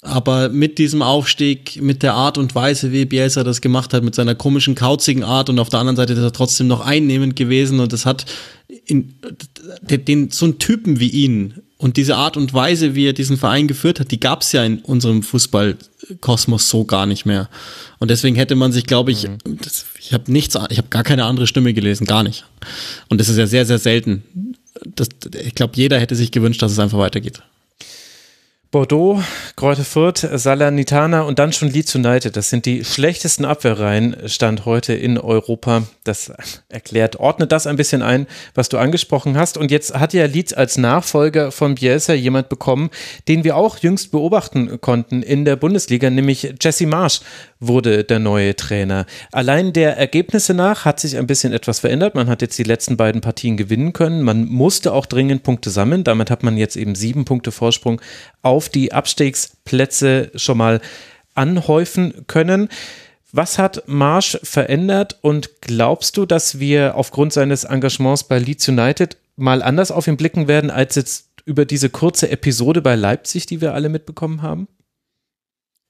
Aber 0.00 0.50
mit 0.50 0.76
diesem 0.76 1.00
Aufstieg, 1.00 1.80
mit 1.80 2.02
der 2.02 2.12
Art 2.12 2.36
und 2.36 2.54
Weise, 2.54 2.92
wie 2.92 3.06
Bielsa 3.06 3.42
das 3.42 3.62
gemacht 3.62 3.94
hat, 3.94 4.04
mit 4.04 4.14
seiner 4.14 4.34
komischen, 4.34 4.74
kauzigen 4.74 5.24
Art 5.24 5.48
und 5.48 5.58
auf 5.58 5.70
der 5.70 5.80
anderen 5.80 5.96
Seite 5.96 6.12
ist 6.12 6.18
er 6.18 6.32
trotzdem 6.32 6.66
noch 6.66 6.80
einnehmend 6.80 7.36
gewesen 7.36 7.80
und 7.80 7.90
das 7.90 8.04
hat 8.04 8.26
in, 8.84 9.14
den, 9.88 10.30
so 10.30 10.44
einen 10.44 10.58
Typen 10.58 11.00
wie 11.00 11.08
ihn 11.08 11.54
und 11.84 11.98
diese 11.98 12.16
Art 12.16 12.38
und 12.38 12.54
Weise, 12.54 12.94
wie 12.94 13.06
er 13.06 13.12
diesen 13.12 13.36
Verein 13.36 13.68
geführt 13.68 14.00
hat, 14.00 14.10
die 14.10 14.18
gab 14.18 14.40
es 14.40 14.52
ja 14.52 14.64
in 14.64 14.78
unserem 14.78 15.22
Fußballkosmos 15.22 16.70
so 16.70 16.86
gar 16.86 17.04
nicht 17.04 17.26
mehr. 17.26 17.50
Und 17.98 18.10
deswegen 18.10 18.36
hätte 18.36 18.54
man 18.54 18.72
sich, 18.72 18.86
glaube 18.86 19.12
ich, 19.12 19.28
mhm. 19.28 19.36
das, 19.44 19.84
ich 20.00 20.14
habe 20.14 20.32
nichts, 20.32 20.58
ich 20.70 20.78
habe 20.78 20.88
gar 20.88 21.02
keine 21.02 21.26
andere 21.26 21.46
Stimme 21.46 21.74
gelesen, 21.74 22.06
gar 22.06 22.22
nicht. 22.22 22.46
Und 23.10 23.20
das 23.20 23.28
ist 23.28 23.36
ja 23.36 23.46
sehr, 23.46 23.66
sehr 23.66 23.76
selten. 23.76 24.22
Das, 24.96 25.10
ich 25.44 25.54
glaube, 25.54 25.74
jeder 25.76 26.00
hätte 26.00 26.16
sich 26.16 26.30
gewünscht, 26.30 26.62
dass 26.62 26.72
es 26.72 26.78
einfach 26.78 26.96
weitergeht. 26.96 27.42
Bordeaux, 28.74 29.22
Greuther 29.54 29.84
Fürth, 29.84 30.28
Salernitana 30.32 31.22
und 31.22 31.38
dann 31.38 31.52
schon 31.52 31.68
Leeds 31.68 31.94
United. 31.94 32.34
Das 32.34 32.50
sind 32.50 32.66
die 32.66 32.84
schlechtesten 32.84 33.44
Abwehrreihen 33.44 34.16
Stand 34.26 34.64
heute 34.64 34.94
in 34.94 35.16
Europa. 35.16 35.84
Das 36.02 36.32
erklärt, 36.68 37.20
ordnet 37.20 37.52
das 37.52 37.68
ein 37.68 37.76
bisschen 37.76 38.02
ein, 38.02 38.26
was 38.56 38.68
du 38.70 38.78
angesprochen 38.78 39.38
hast. 39.38 39.58
Und 39.58 39.70
jetzt 39.70 39.94
hat 39.94 40.12
ja 40.12 40.26
Leeds 40.26 40.54
als 40.54 40.76
Nachfolger 40.76 41.52
von 41.52 41.76
Bielsa 41.76 42.14
jemand 42.14 42.48
bekommen, 42.48 42.90
den 43.28 43.44
wir 43.44 43.56
auch 43.56 43.78
jüngst 43.78 44.10
beobachten 44.10 44.80
konnten 44.80 45.22
in 45.22 45.44
der 45.44 45.54
Bundesliga, 45.54 46.10
nämlich 46.10 46.54
Jesse 46.60 46.88
Marsch 46.88 47.20
wurde 47.66 48.04
der 48.04 48.18
neue 48.18 48.56
Trainer. 48.56 49.06
Allein 49.32 49.72
der 49.72 49.96
Ergebnisse 49.96 50.54
nach 50.54 50.84
hat 50.84 51.00
sich 51.00 51.16
ein 51.16 51.26
bisschen 51.26 51.52
etwas 51.52 51.80
verändert. 51.80 52.14
Man 52.14 52.28
hat 52.28 52.42
jetzt 52.42 52.58
die 52.58 52.64
letzten 52.64 52.96
beiden 52.96 53.20
Partien 53.20 53.56
gewinnen 53.56 53.92
können. 53.92 54.22
Man 54.22 54.46
musste 54.46 54.92
auch 54.92 55.06
dringend 55.06 55.42
Punkte 55.42 55.70
sammeln. 55.70 56.04
Damit 56.04 56.30
hat 56.30 56.42
man 56.42 56.56
jetzt 56.56 56.76
eben 56.76 56.94
sieben 56.94 57.24
Punkte 57.24 57.52
Vorsprung 57.52 58.00
auf 58.42 58.68
die 58.68 58.92
Abstiegsplätze 58.92 60.30
schon 60.34 60.58
mal 60.58 60.80
anhäufen 61.34 62.24
können. 62.26 62.68
Was 63.32 63.58
hat 63.58 63.82
Marsch 63.88 64.38
verändert 64.44 65.18
und 65.20 65.60
glaubst 65.60 66.16
du, 66.16 66.24
dass 66.24 66.60
wir 66.60 66.94
aufgrund 66.94 67.32
seines 67.32 67.64
Engagements 67.64 68.24
bei 68.24 68.38
Leeds 68.38 68.68
United 68.68 69.16
mal 69.34 69.62
anders 69.62 69.90
auf 69.90 70.06
ihn 70.06 70.16
blicken 70.16 70.46
werden 70.46 70.70
als 70.70 70.94
jetzt 70.94 71.30
über 71.44 71.64
diese 71.64 71.90
kurze 71.90 72.30
Episode 72.30 72.80
bei 72.80 72.94
Leipzig, 72.94 73.46
die 73.46 73.60
wir 73.60 73.74
alle 73.74 73.88
mitbekommen 73.88 74.42
haben? 74.42 74.68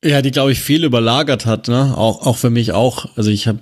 Ja, 0.04 0.20
die, 0.20 0.30
glaube 0.30 0.52
ich, 0.52 0.60
viel 0.60 0.84
überlagert 0.84 1.46
hat, 1.46 1.68
ne? 1.68 1.96
Auch, 1.96 2.26
auch 2.26 2.36
für 2.36 2.50
mich 2.50 2.72
auch. 2.72 3.16
Also 3.16 3.30
ich 3.30 3.48
habe 3.48 3.60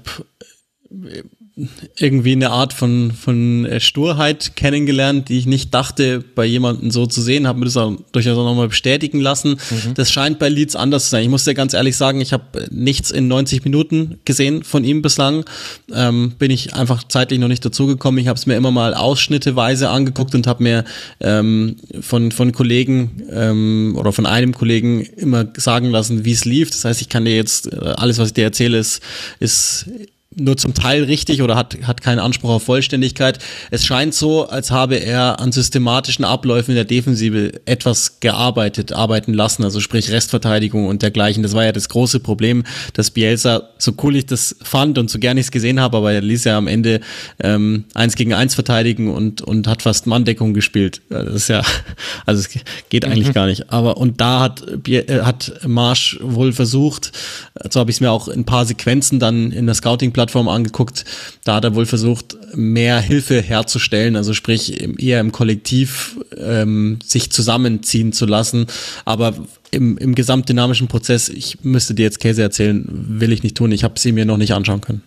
irgendwie 1.99 2.33
eine 2.33 2.51
Art 2.51 2.73
von, 2.73 3.13
von 3.13 3.67
äh, 3.67 3.79
Sturheit 3.79 4.57
kennengelernt, 4.57 5.29
die 5.29 5.39
ich 5.39 5.45
nicht 5.45 5.75
dachte, 5.75 6.25
bei 6.35 6.47
jemandem 6.47 6.91
so 6.91 7.05
zu 7.05 7.21
sehen, 7.21 7.47
habe 7.47 7.59
mir 7.59 7.67
das 7.67 7.77
auch 7.77 7.95
durchaus 8.13 8.39
auch 8.39 8.45
nochmal 8.45 8.69
bestätigen 8.69 9.21
lassen. 9.21 9.59
Mhm. 9.71 9.95
Das 9.95 10.11
scheint 10.11 10.39
bei 10.39 10.49
Leeds 10.49 10.77
anders 10.77 11.05
zu 11.05 11.11
sein. 11.11 11.25
Ich 11.25 11.29
muss 11.29 11.45
dir 11.45 11.53
ganz 11.53 11.75
ehrlich 11.75 11.97
sagen, 11.99 12.23
ich 12.23 12.33
habe 12.33 12.69
nichts 12.71 13.11
in 13.11 13.29
90 13.29 13.65
Minuten 13.65 14.19
gesehen 14.25 14.65
von 14.65 14.83
ihm 14.83 15.03
bislang. 15.03 15.45
Ähm, 15.93 16.33
bin 16.39 16.51
ich 16.51 16.73
einfach 16.73 17.05
zeitlich 17.05 17.39
noch 17.39 17.49
nicht 17.49 17.65
dazugekommen. 17.65 18.19
Ich 18.19 18.29
habe 18.29 18.39
es 18.39 18.47
mir 18.47 18.57
immer 18.57 18.71
mal 18.71 18.95
ausschnitteweise 18.95 19.91
angeguckt 19.91 20.35
und 20.35 20.47
habe 20.47 20.63
mir 20.63 20.85
ähm, 21.21 21.77
von, 22.01 22.33
von 22.33 22.53
Kollegen 22.53 23.25
ähm, 23.31 23.95
oder 23.99 24.13
von 24.13 24.25
einem 24.25 24.55
Kollegen 24.55 25.03
immer 25.03 25.47
sagen 25.57 25.91
lassen, 25.91 26.25
wie 26.25 26.33
es 26.33 26.47
lief. 26.47 26.71
Das 26.71 26.87
heißt, 26.87 27.03
ich 27.03 27.11
kann 27.11 27.27
dir 27.27 27.37
jetzt, 27.37 27.71
äh, 27.71 27.77
alles, 27.97 28.17
was 28.17 28.29
ich 28.29 28.35
dir 28.35 28.45
erzähle, 28.45 28.79
ist, 28.79 29.03
ist 29.39 29.87
nur 30.37 30.57
zum 30.57 30.75
Teil 30.75 31.05
richtig 31.05 31.43
oder 31.43 31.57
hat, 31.57 31.77
hat 31.83 32.01
keinen 32.01 32.19
Anspruch 32.19 32.51
auf 32.51 32.63
Vollständigkeit. 32.63 33.39
Es 33.71 33.85
scheint 33.85 34.15
so, 34.15 34.49
als 34.49 34.71
habe 34.71 34.97
er 34.97 35.41
an 35.41 35.53
systematischen 35.53 36.25
Abläufen 36.25 36.73
in 36.73 36.77
der 36.77 36.85
Defensive 36.85 37.53
etwas 37.67 38.21
gearbeitet, 38.21 38.93
arbeiten 38.93 39.35
lassen, 39.35 39.65
also 39.65 39.81
sprich 39.81 40.11
Restverteidigung 40.11 40.87
und 40.87 41.03
dergleichen. 41.03 41.43
Das 41.43 41.55
war 41.55 41.65
ja 41.65 41.73
das 41.73 41.89
große 41.89 42.21
Problem, 42.21 42.65
dass 42.95 43.11
Bielsa, 43.11 43.71
so 43.79 43.93
cool 44.03 44.17
ich 44.17 44.27
das 44.27 44.57
fand 44.63 44.99
und 44.99 45.11
so 45.11 45.19
gern 45.19 45.37
ich 45.37 45.47
es 45.47 45.51
gesehen 45.51 45.81
habe, 45.81 45.97
aber 45.97 46.13
er 46.13 46.23
ließ 46.23 46.45
ja 46.45 46.57
am 46.57 46.67
Ende 46.67 47.01
ähm, 47.41 47.85
eins 47.95 48.17
gegen 48.17 48.35
eins 48.35 48.55
verteidigen 48.55 49.13
und, 49.13 49.43
und 49.43 49.67
hat 49.67 49.83
fast 49.83 50.07
Manndeckung 50.07 50.55
gespielt. 50.55 51.03
Das 51.09 51.35
ist 51.35 51.49
ja, 51.49 51.63
also 52.27 52.41
es 52.41 52.49
geht 52.89 53.05
eigentlich 53.05 53.29
mhm. 53.29 53.33
gar 53.33 53.47
nicht. 53.47 53.71
Aber 53.71 53.97
und 53.97 54.21
da 54.21 54.41
hat, 54.41 54.65
äh, 54.89 55.21
hat 55.23 55.53
Marsch 55.67 56.19
wohl 56.23 56.53
versucht, 56.53 57.13
so 57.71 57.81
habe 57.81 57.91
ich 57.91 57.97
es 57.97 58.01
mir 58.01 58.11
auch 58.11 58.29
in 58.29 58.41
ein 58.41 58.45
paar 58.45 58.65
Sequenzen 58.65 59.19
dann 59.19 59.53
in 59.53 59.67
der 59.67 59.75
Scouting 59.75 60.13
Plattform 60.23 60.49
angeguckt. 60.49 61.05
Da 61.43 61.57
hat 61.57 61.65
er 61.65 61.75
wohl 61.75 61.85
versucht, 61.85 62.37
mehr 62.55 63.01
Hilfe 63.01 63.41
herzustellen, 63.41 64.15
also 64.15 64.35
sprich 64.35 64.81
eher 65.03 65.19
im 65.19 65.33
Kollektiv 65.33 66.17
ähm, 66.37 67.01
sich 67.05 67.33
zusammenziehen 67.33 68.13
zu 68.13 68.25
lassen. 68.25 68.67
Aber 69.05 69.35
im, 69.73 69.99
im 69.99 70.15
gesamtdynamischen 70.15 70.87
Prozess, 70.87 71.29
ich 71.29 71.65
müsste 71.65 71.95
dir 71.95 72.05
jetzt 72.05 72.21
Käse 72.21 72.41
erzählen, 72.41 72.85
will 72.89 73.33
ich 73.33 73.43
nicht 73.43 73.57
tun. 73.57 73.73
Ich 73.73 73.83
habe 73.83 73.99
sie 73.99 74.13
mir 74.13 74.25
noch 74.25 74.37
nicht 74.37 74.55
anschauen 74.55 74.81
können. 74.81 75.03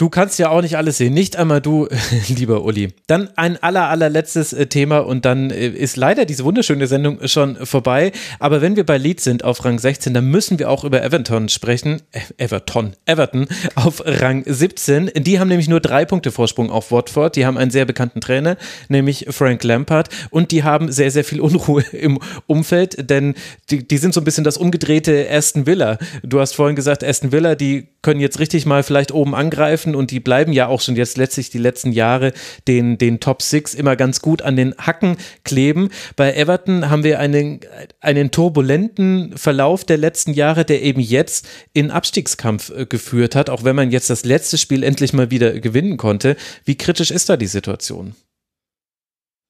Du 0.00 0.08
kannst 0.08 0.38
ja 0.38 0.48
auch 0.48 0.62
nicht 0.62 0.78
alles 0.78 0.96
sehen, 0.96 1.12
nicht 1.12 1.36
einmal 1.36 1.60
du, 1.60 1.86
lieber 2.28 2.64
Uli. 2.64 2.94
Dann 3.06 3.28
ein 3.36 3.62
aller, 3.62 3.90
allerletztes 3.90 4.54
äh, 4.54 4.64
Thema 4.64 5.00
und 5.00 5.26
dann 5.26 5.50
äh, 5.50 5.68
ist 5.68 5.98
leider 5.98 6.24
diese 6.24 6.42
wunderschöne 6.46 6.86
Sendung 6.86 7.18
schon 7.28 7.66
vorbei. 7.66 8.12
Aber 8.38 8.62
wenn 8.62 8.76
wir 8.76 8.86
bei 8.86 8.96
Leeds 8.96 9.24
sind 9.24 9.44
auf 9.44 9.62
Rang 9.62 9.78
16, 9.78 10.14
dann 10.14 10.24
müssen 10.24 10.58
wir 10.58 10.70
auch 10.70 10.84
über 10.84 11.02
Everton 11.02 11.50
sprechen. 11.50 12.00
Äh, 12.12 12.20
Everton, 12.38 12.94
Everton 13.04 13.46
auf 13.74 14.02
Rang 14.06 14.42
17. 14.46 15.10
Die 15.16 15.38
haben 15.38 15.48
nämlich 15.48 15.68
nur 15.68 15.80
drei 15.80 16.06
Punkte 16.06 16.30
Vorsprung 16.30 16.70
auf 16.70 16.90
Watford. 16.90 17.36
Die 17.36 17.44
haben 17.44 17.58
einen 17.58 17.70
sehr 17.70 17.84
bekannten 17.84 18.22
Trainer, 18.22 18.56
nämlich 18.88 19.26
Frank 19.28 19.62
Lampard. 19.64 20.08
Und 20.30 20.50
die 20.50 20.64
haben 20.64 20.90
sehr, 20.90 21.10
sehr 21.10 21.24
viel 21.24 21.40
Unruhe 21.42 21.82
im 21.92 22.20
Umfeld, 22.46 23.10
denn 23.10 23.34
die, 23.68 23.86
die 23.86 23.98
sind 23.98 24.14
so 24.14 24.22
ein 24.22 24.24
bisschen 24.24 24.44
das 24.44 24.56
umgedrehte 24.56 25.28
Aston 25.30 25.66
Villa. 25.66 25.98
Du 26.22 26.40
hast 26.40 26.54
vorhin 26.54 26.74
gesagt, 26.74 27.04
Aston 27.04 27.32
Villa, 27.32 27.54
die 27.54 27.88
können 28.00 28.20
jetzt 28.20 28.38
richtig 28.38 28.64
mal 28.64 28.82
vielleicht 28.82 29.12
oben 29.12 29.34
angreifen 29.34 29.89
und 29.94 30.10
die 30.10 30.20
bleiben 30.20 30.52
ja 30.52 30.68
auch 30.68 30.80
schon 30.80 30.96
jetzt 30.96 31.16
letztlich 31.16 31.50
die 31.50 31.58
letzten 31.58 31.92
Jahre 31.92 32.32
den, 32.68 32.98
den 32.98 33.20
Top 33.20 33.42
Six 33.42 33.74
immer 33.74 33.96
ganz 33.96 34.20
gut 34.20 34.42
an 34.42 34.56
den 34.56 34.74
Hacken 34.78 35.16
kleben. 35.44 35.90
Bei 36.16 36.34
Everton 36.34 36.90
haben 36.90 37.04
wir 37.04 37.18
einen, 37.18 37.60
einen 38.00 38.30
turbulenten 38.30 39.36
Verlauf 39.36 39.84
der 39.84 39.98
letzten 39.98 40.32
Jahre, 40.32 40.64
der 40.64 40.82
eben 40.82 41.00
jetzt 41.00 41.46
in 41.72 41.90
Abstiegskampf 41.90 42.70
äh, 42.70 42.86
geführt 42.86 43.34
hat, 43.34 43.50
auch 43.50 43.64
wenn 43.64 43.76
man 43.76 43.90
jetzt 43.90 44.10
das 44.10 44.24
letzte 44.24 44.58
Spiel 44.58 44.82
endlich 44.82 45.12
mal 45.12 45.30
wieder 45.30 45.58
gewinnen 45.60 45.96
konnte. 45.96 46.36
Wie 46.64 46.76
kritisch 46.76 47.10
ist 47.10 47.28
da 47.28 47.36
die 47.36 47.46
Situation? 47.46 48.14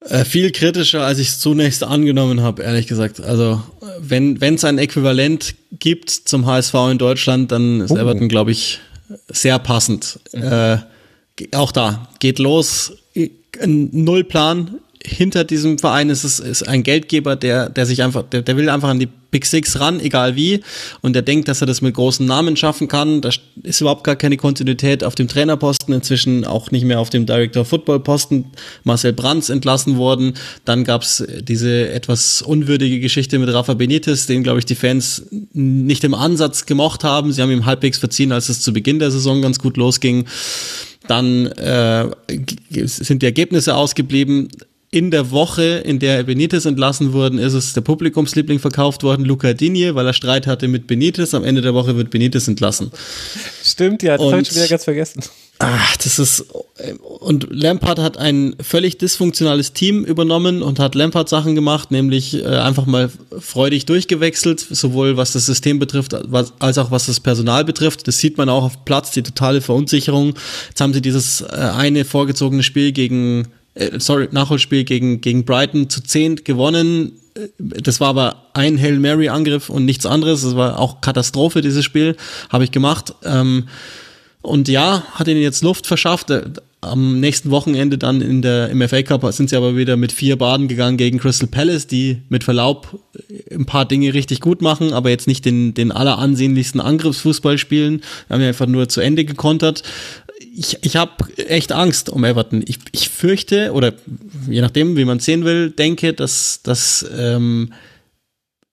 Äh, 0.09 0.25
viel 0.25 0.51
kritischer, 0.51 1.05
als 1.05 1.19
ich 1.19 1.29
es 1.29 1.39
zunächst 1.41 1.85
angenommen 1.85 2.41
habe, 2.41 2.63
ehrlich 2.63 2.87
gesagt. 2.87 3.21
Also 3.21 3.63
wenn 3.99 4.39
es 4.43 4.65
ein 4.65 4.79
Äquivalent 4.79 5.55
gibt 5.79 6.11
zum 6.11 6.47
HSV 6.47 6.75
in 6.91 6.99
Deutschland, 6.99 7.53
dann 7.53 7.83
ist 7.83 7.91
oh. 7.91 7.99
Everton, 7.99 8.29
glaube 8.29 8.51
ich, 8.51 8.81
sehr 9.29 9.59
passend. 9.59 10.21
Mhm. 10.33 10.43
Äh, 10.43 10.79
auch 11.53 11.73
da 11.73 12.09
geht 12.19 12.39
los, 12.39 12.93
null 13.65 14.25
Plan, 14.25 14.81
hinter 15.05 15.45
diesem 15.45 15.79
Verein 15.79 16.11
ist 16.11 16.25
es 16.25 16.41
ist 16.41 16.69
ein 16.69 16.83
Geldgeber, 16.83 17.37
der, 17.37 17.71
der 17.71 17.87
sich 17.87 18.03
einfach, 18.03 18.23
der, 18.23 18.43
der 18.43 18.57
will 18.57 18.69
einfach 18.69 18.89
an 18.89 18.99
die 18.99 19.09
Big 19.31 19.47
Six 19.47 19.79
ran, 19.79 20.01
egal 20.01 20.35
wie, 20.35 20.61
und 21.03 21.15
der 21.15 21.23
denkt, 21.23 21.49
dass 21.49 21.61
er 21.61 21.67
das 21.67 21.83
mit 21.83 21.95
großen 21.95 22.27
Namen 22.27 22.57
schaffen 22.57 22.89
kann. 22.89 23.21
Da 23.21 23.31
ist 23.63 23.81
überhaupt 23.81 24.05
gar 24.05 24.17
keine 24.17 24.37
Kontinuität 24.37 25.05
auf 25.05 25.15
dem 25.15 25.29
Trainerposten, 25.29 25.95
inzwischen 25.95 26.45
auch 26.45 26.71
nicht 26.71 26.85
mehr 26.85 26.99
auf 26.99 27.11
dem 27.11 27.27
Director 27.27 27.65
Football 27.65 28.01
Posten. 28.01 28.47
Marcel 28.83 29.13
Brands 29.13 29.49
entlassen 29.49 29.97
worden. 29.97 30.35
Dann 30.65 30.85
gab's 30.85 31.25
diese 31.43 31.91
etwas 31.91 32.43
unwürdige 32.43 32.99
Geschichte 32.99 33.39
mit 33.39 33.53
Rafa 33.53 33.75
Benitez, 33.75 34.27
den, 34.27 34.43
glaube 34.43 34.59
ich, 34.59 34.67
die 34.67 34.75
Fans 34.75 35.23
nicht 35.53 36.03
im 36.03 36.15
Ansatz 36.15 36.67
gemocht 36.67 37.05
haben. 37.05 37.33
Sie 37.33 37.41
haben 37.41 37.53
ihm 37.53 37.67
halbwegs 37.67 37.99
verziehen, 37.99 38.33
als 38.33 38.49
es 38.49 38.61
zu 38.61 38.73
Beginn 38.73 38.99
der 38.99 39.13
Saison 39.13 39.41
ganz 39.43 39.61
gut 39.61 39.77
losging. 39.77 40.27
Dann 41.07 41.47
äh, 41.47 42.09
sind 42.85 43.23
die 43.23 43.27
Ergebnisse 43.27 43.75
ausgeblieben 43.77 44.49
in 44.93 45.11
der 45.11 45.31
Woche, 45.31 45.63
in 45.63 46.01
der 46.01 46.25
Benitez 46.25 46.65
entlassen 46.65 47.13
worden 47.13 47.39
ist, 47.39 47.53
es 47.53 47.73
der 47.75 47.81
Publikumsliebling 47.81 48.59
verkauft 48.59 49.05
worden, 49.05 49.25
Luca 49.25 49.53
Digne, 49.53 49.95
weil 49.95 50.07
er 50.07 50.13
Streit 50.13 50.47
hatte 50.49 50.67
mit 50.67 50.89
Benitez. 50.89 51.33
Am 51.33 51.45
Ende 51.45 51.61
der 51.61 51.75
Woche 51.75 51.97
wird 51.97 52.11
Benitez 52.11 52.49
entlassen. 52.49 52.91
Stimmt, 53.63 54.03
ja, 54.03 54.17
das 54.17 54.27
habe 54.27 54.43
ich 54.43 54.49
schon 54.49 54.57
wieder 54.57 54.69
ganz 54.69 54.85
vergessen. 54.85 55.23
Ach, 55.61 55.97
das 55.99 56.19
ist 56.19 56.47
und 57.21 57.49
Lampard 57.51 57.99
hat 57.99 58.17
ein 58.17 58.57
völlig 58.63 58.99
dysfunktionales 58.99 59.73
Team 59.75 60.05
übernommen 60.05 60.63
und 60.63 60.79
hat 60.79 60.95
Lampard 60.95 61.29
Sachen 61.29 61.55
gemacht, 61.55 61.91
nämlich 61.91 62.35
äh, 62.35 62.47
einfach 62.47 62.87
mal 62.87 63.11
freudig 63.39 63.87
durchgewechselt, 63.87 64.61
sowohl 64.61 65.17
was 65.17 65.33
das 65.33 65.47
System 65.47 65.79
betrifft, 65.79 66.15
als 66.61 66.79
auch 66.79 66.91
was 66.91 67.07
das 67.07 67.21
Personal 67.21 67.65
betrifft. 67.65 68.09
Das 68.09 68.19
sieht 68.19 68.39
man 68.39 68.49
auch 68.49 68.65
auf 68.65 68.85
Platz, 68.85 69.11
die 69.11 69.23
totale 69.23 69.61
Verunsicherung. 69.61 70.35
Jetzt 70.69 70.81
haben 70.81 70.95
sie 70.95 71.03
dieses 71.03 71.43
äh, 71.43 71.47
eine 71.47 72.05
vorgezogene 72.05 72.63
Spiel 72.63 72.93
gegen 72.93 73.49
äh, 73.75 73.99
sorry, 73.99 74.29
Nachholspiel 74.31 74.85
gegen 74.85 75.21
gegen 75.21 75.45
Brighton 75.45 75.89
zu 75.89 76.03
zehn 76.03 76.37
gewonnen. 76.37 77.13
Äh, 77.35 77.49
das 77.59 78.01
war 78.01 78.09
aber 78.09 78.47
ein 78.55 78.81
Hail 78.81 78.99
Mary 78.99 79.29
Angriff 79.29 79.71
und 79.71 79.85
nichts 79.85 80.07
anderes. 80.07 80.43
Das 80.43 80.57
war 80.57 80.79
auch 80.79 81.01
Katastrophe 81.01 81.61
dieses 81.61 81.85
Spiel, 81.85 82.17
habe 82.51 82.65
ich 82.65 82.71
gemacht. 82.71 83.15
Ähm, 83.25 83.69
und 84.43 84.69
ja, 84.69 85.05
hat 85.13 85.29
ihnen 85.29 85.43
jetzt 85.43 85.63
Luft 85.63 85.87
verschafft. 85.87 86.31
Äh, 86.31 86.45
am 86.83 87.21
nächsten 87.21 87.51
Wochenende 87.51 87.99
dann 87.99 88.23
in 88.23 88.41
der, 88.41 88.71
im 88.71 88.81
FA 88.89 89.03
Cup 89.03 89.31
sind 89.35 89.51
sie 89.51 89.57
aber 89.57 89.77
wieder 89.77 89.99
mit 89.99 90.13
vier 90.13 90.37
Baden 90.37 90.67
gegangen 90.67 90.97
gegen 90.97 91.19
Crystal 91.19 91.47
Palace, 91.47 91.87
die 91.87 92.23
mit 92.31 92.43
Verlaub 92.43 92.99
äh, 93.29 93.55
ein 93.55 93.67
paar 93.67 93.85
Dinge 93.85 94.15
richtig 94.15 94.41
gut 94.41 94.63
machen, 94.63 94.93
aber 94.93 95.11
jetzt 95.11 95.27
nicht 95.27 95.45
den, 95.45 95.75
den 95.75 95.93
alleransehnlichsten 95.93 96.81
Angriffsfußball 96.81 97.59
spielen. 97.59 98.01
Wir 98.29 98.35
haben 98.35 98.43
ja 98.43 98.49
einfach 98.49 98.67
nur 98.67 98.89
zu 98.89 99.01
Ende 99.01 99.25
gekontert. 99.25 99.83
Ich, 100.43 100.79
ich 100.81 100.97
habe 100.97 101.13
echt 101.37 101.73
Angst 101.73 102.09
um 102.09 102.25
Everton. 102.25 102.65
Ich, 102.67 102.79
ich 102.93 103.11
fürchte, 103.11 103.73
oder 103.73 103.93
je 104.49 104.63
nachdem, 104.63 104.97
wie 104.97 105.05
man 105.05 105.19
es 105.19 105.27
sehen 105.27 105.45
will, 105.45 105.71
denke, 105.71 106.15
dass, 106.15 106.63
dass 106.63 107.05
ähm, 107.15 107.73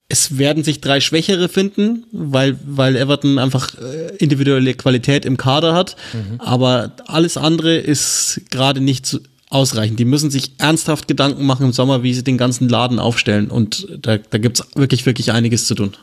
es 0.09 0.37
werden 0.37 0.63
sich 0.63 0.79
drei 0.79 1.01
Schwächere 1.01 1.49
finden, 1.49 2.05
weil, 2.11 2.57
weil 2.65 2.95
Everton 2.95 3.37
einfach 3.37 3.75
äh, 3.75 4.15
individuelle 4.17 4.73
Qualität 4.73 5.25
im 5.25 5.35
Kader 5.35 5.73
hat. 5.73 5.97
Mhm. 6.13 6.39
Aber 6.39 6.93
alles 7.05 7.35
andere 7.35 7.75
ist 7.75 8.41
gerade 8.49 8.79
nicht 8.79 9.19
ausreichend. 9.49 9.99
Die 9.99 10.05
müssen 10.05 10.31
sich 10.31 10.53
ernsthaft 10.59 11.07
Gedanken 11.07 11.45
machen 11.45 11.65
im 11.65 11.73
Sommer, 11.73 12.03
wie 12.03 12.13
sie 12.13 12.23
den 12.23 12.37
ganzen 12.37 12.69
Laden 12.69 12.99
aufstellen. 12.99 13.49
Und 13.49 13.87
da, 14.01 14.17
da 14.17 14.37
gibt 14.37 14.59
es 14.59 14.67
wirklich, 14.75 15.05
wirklich 15.05 15.31
einiges 15.31 15.67
zu 15.67 15.75
tun. 15.75 15.93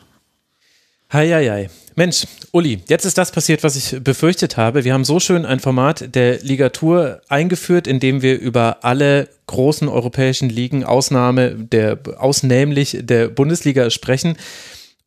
Heieiei. 1.15 1.71
Mensch, 1.95 2.27
Uli, 2.51 2.81
jetzt 2.89 3.05
ist 3.05 3.17
das 3.17 3.31
passiert, 3.31 3.63
was 3.63 3.77
ich 3.77 4.03
befürchtet 4.03 4.57
habe. 4.57 4.83
Wir 4.83 4.93
haben 4.93 5.05
so 5.05 5.21
schön 5.21 5.47
ein 5.47 5.61
Format 5.61 6.13
der 6.17 6.41
Ligatur 6.41 7.21
eingeführt, 7.29 7.87
in 7.87 8.01
dem 8.01 8.21
wir 8.21 8.37
über 8.41 8.79
alle 8.83 9.29
großen 9.47 9.87
europäischen 9.87 10.49
Ligen, 10.49 10.83
Ausnahme 10.83 11.55
der, 11.55 12.01
ausnehmlich 12.19 12.99
der 13.03 13.29
Bundesliga 13.29 13.91
sprechen. 13.91 14.37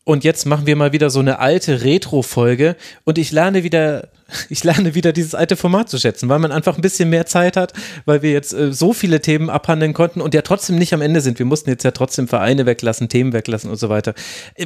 Und 0.08 0.24
jetzt 0.24 0.46
machen 0.46 0.66
wir 0.66 0.78
mal 0.78 0.94
wieder 0.94 1.10
so 1.10 1.20
eine 1.20 1.40
alte 1.40 1.84
Retro-Folge 1.84 2.78
und 3.04 3.18
ich 3.18 3.34
lerne 3.34 3.66
wieder, 3.66 4.08
ich 4.50 4.64
lerne 4.64 4.96
wieder 4.96 5.12
dieses 5.12 5.36
alte 5.36 5.58
Format 5.58 5.90
zu 5.90 5.98
schätzen, 5.98 6.30
weil 6.30 6.40
man 6.40 6.54
einfach 6.54 6.78
ein 6.78 6.82
bisschen 6.82 7.10
mehr 7.10 7.26
Zeit 7.26 7.58
hat, 7.58 7.74
weil 8.06 8.22
wir 8.22 8.32
jetzt 8.32 8.54
äh, 8.54 8.72
so 8.72 8.94
viele 8.94 9.20
Themen 9.20 9.50
abhandeln 9.50 9.94
konnten 9.94 10.22
und 10.22 10.34
ja 10.34 10.44
trotzdem 10.44 10.78
nicht 10.78 10.94
am 10.94 11.02
Ende 11.02 11.20
sind. 11.20 11.40
Wir 11.40 11.46
mussten 11.46 11.70
jetzt 11.70 11.84
ja 11.84 11.92
trotzdem 11.92 12.30
Vereine 12.30 12.66
weglassen, 12.66 13.10
Themen 13.10 13.34
weglassen 13.34 13.70
und 13.70 13.76
so 13.76 13.90
weiter. 13.90 14.14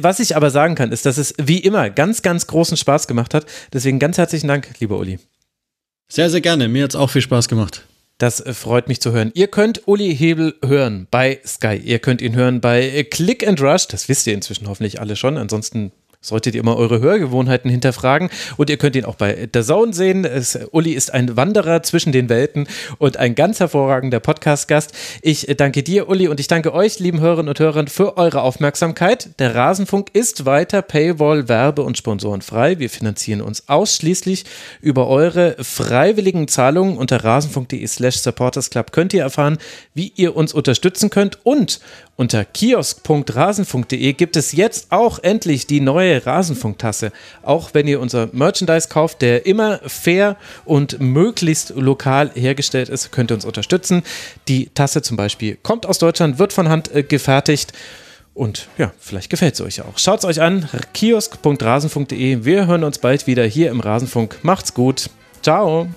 Was 0.00 0.20
ich 0.20 0.36
aber 0.36 0.50
sagen 0.50 0.76
kann, 0.76 0.92
ist, 0.92 1.06
dass 1.06 1.18
es 1.18 1.34
wie 1.42 1.58
immer 1.58 1.90
ganz, 1.90 2.22
ganz 2.22 2.46
großen 2.46 2.76
Spaß 2.76 3.08
gemacht 3.08 3.34
hat. 3.34 3.44
Deswegen 3.72 3.98
ganz 3.98 4.18
herzlichen 4.18 4.46
Dank, 4.46 4.68
lieber 4.78 4.96
Uli. 4.96 5.18
Sehr, 6.08 6.30
sehr 6.30 6.40
gerne. 6.40 6.68
Mir 6.68 6.84
hat 6.84 6.90
es 6.90 6.96
auch 6.96 7.10
viel 7.10 7.22
Spaß 7.22 7.48
gemacht. 7.48 7.82
Das 8.22 8.38
äh, 8.38 8.54
freut 8.54 8.86
mich 8.86 9.00
zu 9.00 9.10
hören. 9.10 9.32
Ihr 9.34 9.48
könnt 9.48 9.88
Uli 9.88 10.14
Hebel 10.14 10.54
hören 10.64 11.08
bei 11.10 11.40
Sky. 11.44 11.74
Ihr 11.74 11.98
könnt 11.98 12.22
ihn 12.22 12.36
hören 12.36 12.60
bei 12.60 13.04
Click 13.10 13.44
and 13.44 13.60
Rush. 13.60 13.88
Das 13.88 14.08
wisst 14.08 14.28
ihr 14.28 14.34
inzwischen 14.34 14.68
hoffentlich 14.68 15.00
alle 15.00 15.16
schon. 15.16 15.36
Ansonsten 15.36 15.90
solltet 16.22 16.54
ihr 16.54 16.60
immer 16.60 16.76
eure 16.76 17.00
Hörgewohnheiten 17.00 17.70
hinterfragen. 17.70 18.30
Und 18.56 18.70
ihr 18.70 18.78
könnt 18.78 18.96
ihn 18.96 19.04
auch 19.04 19.16
bei 19.16 19.48
The 19.52 19.62
Zone 19.62 19.92
sehen. 19.92 20.24
Es, 20.24 20.58
Uli 20.70 20.92
ist 20.92 21.12
ein 21.12 21.36
Wanderer 21.36 21.82
zwischen 21.82 22.12
den 22.12 22.28
Welten 22.28 22.66
und 22.98 23.16
ein 23.18 23.34
ganz 23.34 23.60
hervorragender 23.60 24.20
Podcast-Gast. 24.20 24.92
Ich 25.20 25.46
danke 25.58 25.82
dir, 25.82 26.08
Uli, 26.08 26.28
und 26.28 26.40
ich 26.40 26.46
danke 26.46 26.72
euch, 26.72 26.98
lieben 26.98 27.20
Hörerinnen 27.20 27.48
und 27.48 27.58
Hörern, 27.58 27.88
für 27.88 28.16
eure 28.16 28.42
Aufmerksamkeit. 28.42 29.38
Der 29.40 29.54
Rasenfunk 29.54 30.10
ist 30.14 30.46
weiter 30.46 30.80
Paywall, 30.80 31.48
Werbe- 31.48 31.82
und 31.82 31.98
Sponsorenfrei. 31.98 32.78
Wir 32.78 32.88
finanzieren 32.88 33.40
uns 33.40 33.68
ausschließlich 33.68 34.44
über 34.80 35.08
eure 35.08 35.56
freiwilligen 35.60 36.48
Zahlungen 36.48 36.96
unter 36.96 37.24
rasenfunk.de 37.24 37.86
slash 37.86 38.18
supportersclub 38.18 38.92
könnt 38.92 39.12
ihr 39.12 39.22
erfahren, 39.22 39.58
wie 39.94 40.12
ihr 40.14 40.36
uns 40.36 40.54
unterstützen 40.54 41.10
könnt 41.10 41.44
und 41.44 41.80
unter 42.16 42.44
kiosk.rasenfunk.de 42.44 44.12
gibt 44.12 44.36
es 44.36 44.52
jetzt 44.52 44.92
auch 44.92 45.18
endlich 45.18 45.66
die 45.66 45.80
neue 45.80 46.24
Rasenfunktasse. 46.24 47.10
Auch 47.42 47.70
wenn 47.72 47.88
ihr 47.88 48.00
unser 48.00 48.28
Merchandise 48.32 48.88
kauft, 48.88 49.22
der 49.22 49.46
immer 49.46 49.80
fair 49.86 50.36
und 50.64 51.00
möglichst 51.00 51.70
lokal 51.70 52.30
hergestellt 52.34 52.90
ist, 52.90 53.12
könnt 53.12 53.32
ihr 53.32 53.34
uns 53.34 53.44
unterstützen. 53.44 54.02
Die 54.46 54.66
Tasse 54.66 55.02
zum 55.02 55.16
Beispiel 55.16 55.56
kommt 55.62 55.86
aus 55.86 55.98
Deutschland, 55.98 56.38
wird 56.38 56.52
von 56.52 56.68
Hand 56.68 56.94
äh, 56.94 57.02
gefertigt. 57.02 57.72
Und 58.34 58.68
ja, 58.78 58.92
vielleicht 58.98 59.30
gefällt 59.30 59.54
es 59.54 59.60
euch 59.60 59.82
auch. 59.82 59.98
Schaut 59.98 60.20
es 60.20 60.24
euch 60.24 60.40
an, 60.40 60.68
kiosk.rasenfunk.de. 60.94 62.44
Wir 62.44 62.66
hören 62.66 62.84
uns 62.84 62.98
bald 62.98 63.26
wieder 63.26 63.44
hier 63.44 63.70
im 63.70 63.80
Rasenfunk. 63.80 64.38
Macht's 64.42 64.74
gut. 64.74 65.10
Ciao. 65.42 65.88